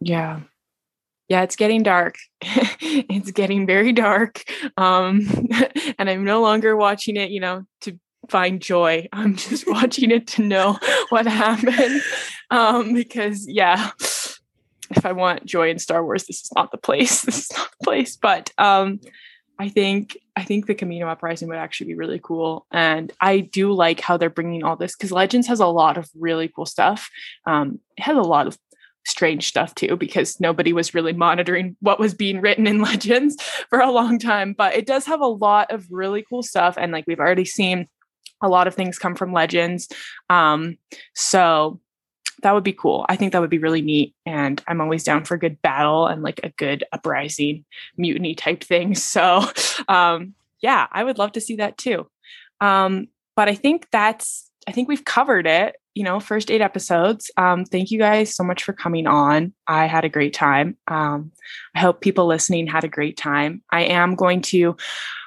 Yeah. 0.00 0.40
Yeah, 1.30 1.42
it's 1.42 1.56
getting 1.56 1.82
dark. 1.82 2.16
it's 2.42 3.30
getting 3.30 3.66
very 3.66 3.92
dark. 3.92 4.42
Um 4.76 5.26
and 5.98 6.10
I'm 6.10 6.24
no 6.24 6.42
longer 6.42 6.76
watching 6.76 7.16
it, 7.16 7.30
you 7.30 7.40
know, 7.40 7.64
to 7.82 7.98
find 8.28 8.60
joy. 8.60 9.08
I'm 9.12 9.36
just 9.36 9.66
watching 9.66 10.10
it 10.10 10.26
to 10.28 10.42
know 10.42 10.78
what 11.08 11.26
happened. 11.26 12.02
Um, 12.50 12.94
because 12.94 13.48
yeah, 13.48 13.90
if 14.90 15.06
I 15.06 15.12
want 15.12 15.44
joy 15.44 15.70
in 15.70 15.78
Star 15.78 16.04
Wars, 16.04 16.26
this 16.26 16.42
is 16.42 16.50
not 16.54 16.72
the 16.72 16.78
place. 16.78 17.22
This 17.22 17.38
is 17.38 17.56
not 17.56 17.70
the 17.78 17.84
place. 17.84 18.16
But 18.16 18.50
um, 18.58 19.00
I 19.58 19.68
think 19.68 20.18
I 20.36 20.42
think 20.42 20.66
the 20.66 20.74
Camino 20.74 21.06
uprising 21.06 21.48
would 21.48 21.58
actually 21.58 21.88
be 21.88 21.94
really 21.94 22.20
cool, 22.20 22.66
and 22.72 23.12
I 23.20 23.40
do 23.40 23.72
like 23.72 24.00
how 24.00 24.16
they're 24.16 24.30
bringing 24.30 24.64
all 24.64 24.74
this 24.74 24.96
because 24.96 25.12
Legends 25.12 25.46
has 25.46 25.60
a 25.60 25.66
lot 25.66 25.96
of 25.96 26.08
really 26.18 26.48
cool 26.48 26.66
stuff. 26.66 27.08
Um, 27.46 27.78
it 27.96 28.02
has 28.02 28.16
a 28.16 28.22
lot 28.22 28.46
of 28.46 28.58
strange 29.06 29.48
stuff 29.48 29.74
too 29.74 29.96
because 29.96 30.38
nobody 30.40 30.72
was 30.72 30.94
really 30.94 31.12
monitoring 31.12 31.76
what 31.80 31.98
was 31.98 32.14
being 32.14 32.40
written 32.40 32.66
in 32.66 32.80
Legends 32.82 33.40
for 33.68 33.80
a 33.80 33.90
long 33.90 34.18
time. 34.18 34.52
But 34.52 34.74
it 34.74 34.86
does 34.86 35.06
have 35.06 35.20
a 35.20 35.26
lot 35.26 35.70
of 35.70 35.86
really 35.90 36.24
cool 36.28 36.42
stuff, 36.42 36.76
and 36.78 36.92
like 36.92 37.04
we've 37.06 37.20
already 37.20 37.44
seen 37.44 37.86
a 38.42 38.48
lot 38.48 38.66
of 38.66 38.74
things 38.74 38.98
come 38.98 39.14
from 39.14 39.32
legends. 39.32 39.88
Um, 40.28 40.78
so 41.14 41.80
that 42.42 42.54
would 42.54 42.64
be 42.64 42.72
cool. 42.72 43.04
I 43.08 43.16
think 43.16 43.32
that 43.32 43.40
would 43.40 43.50
be 43.50 43.58
really 43.58 43.82
neat. 43.82 44.14
And 44.24 44.62
I'm 44.66 44.80
always 44.80 45.04
down 45.04 45.24
for 45.24 45.34
a 45.34 45.38
good 45.38 45.60
battle 45.62 46.06
and 46.06 46.22
like 46.22 46.40
a 46.42 46.50
good 46.50 46.84
uprising 46.92 47.64
mutiny 47.96 48.34
type 48.34 48.64
thing. 48.64 48.94
So 49.10 49.44
um, 49.88 50.34
yeah, 50.62 50.86
I 50.92 51.04
would 51.04 51.18
love 51.18 51.32
to 51.32 51.40
see 51.40 51.56
that 51.56 51.76
too. 51.76 52.08
Um, 52.60 53.08
but 53.34 53.48
I 53.48 53.54
think 53.54 53.88
that's, 53.90 54.50
I 54.68 54.72
think 54.72 54.88
we've 54.88 55.04
covered 55.04 55.46
it, 55.46 55.76
you 55.94 56.04
know, 56.04 56.20
first 56.20 56.50
eight 56.50 56.60
episodes. 56.60 57.30
Um, 57.36 57.64
thank 57.64 57.90
you 57.90 57.98
guys 57.98 58.34
so 58.34 58.44
much 58.44 58.62
for 58.62 58.72
coming 58.72 59.06
on. 59.06 59.52
I 59.66 59.86
had 59.86 60.04
a 60.04 60.08
great 60.08 60.34
time. 60.34 60.76
Um, 60.86 61.32
I 61.74 61.80
hope 61.80 62.00
people 62.00 62.26
listening 62.26 62.66
had 62.66 62.84
a 62.84 62.88
great 62.88 63.16
time. 63.16 63.62
I 63.70 63.82
am 63.82 64.14
going 64.14 64.42
to 64.42 64.76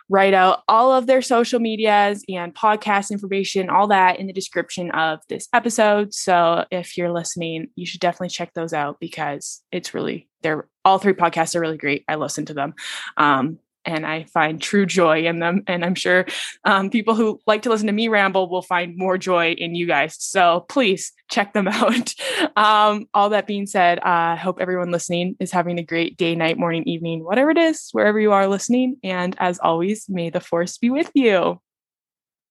write 0.10 0.34
out 0.34 0.62
all 0.68 0.92
of 0.92 1.08
their 1.08 1.22
social 1.22 1.60
medias 1.60 2.24
and 2.30 2.54
podcast 2.54 3.10
information, 3.10 3.70
all 3.70 3.88
that 3.88 4.20
in 4.20 4.28
the 4.28 4.34
description 4.34 4.92
of 4.92 5.20
this 5.30 5.48
episode. 5.54 6.14
So 6.14 6.66
if 6.72 6.98
you're 6.98 7.12
listening, 7.12 7.68
you 7.76 7.86
should 7.86 8.02
definitely 8.02 8.30
check 8.30 8.54
those 8.54 8.74
out 8.74 9.00
because 9.00 9.64
it's 9.72 9.94
really, 9.94 10.30
they're 10.42 10.68
all 10.86 11.00
three 11.00 11.14
podcasts 11.14 11.56
are 11.56 11.62
really 11.62 11.78
great. 11.78 12.04
I 12.08 12.16
listen 12.16 12.46
to 12.46 12.54
them. 12.54 12.74
Um, 13.18 13.60
and 13.86 14.06
I 14.06 14.26
find 14.26 14.62
true 14.62 14.86
joy 14.86 15.26
in 15.26 15.40
them. 15.40 15.64
And 15.68 15.84
I'm 15.84 15.96
sure 15.96 16.26
um, 16.64 16.90
people 16.90 17.16
who 17.16 17.40
like 17.46 17.64
to 17.64 17.70
listen 17.70 17.88
to 17.88 17.94
me 17.94 18.08
ramble 18.08 18.50
will 18.50 18.62
find 18.62 18.98
more 18.98 19.18
joy 19.18 19.52
in 19.52 19.76
you 19.76 19.86
guys. 19.88 20.16
So 20.20 20.66
please 20.70 21.12
check 21.30 21.54
them 21.54 21.68
out. 21.72 22.14
Um, 22.56 23.08
all 23.14 23.30
that 23.30 23.48
being 23.48 23.66
said, 23.66 24.00
I 24.00 24.34
uh, 24.34 24.36
hope 24.38 24.60
everyone 24.60 24.92
listening 24.92 25.36
is 25.40 25.52
having 25.52 25.80
a 25.80 25.84
great 25.84 26.18
day, 26.18 26.36
night, 26.36 26.58
morning, 26.58 26.84
evening, 26.88 27.24
whatever 27.24 27.52
it 27.52 27.58
is, 27.58 27.90
wherever 27.92 28.20
you 28.20 28.32
are 28.32 28.48
listening. 28.48 28.98
And 29.04 29.36
as 29.40 29.60
always, 29.60 30.08
may 30.10 30.30
the 30.30 30.40
force 30.40 30.78
be 30.78 30.90
with 30.90 31.12
you. 31.14 31.60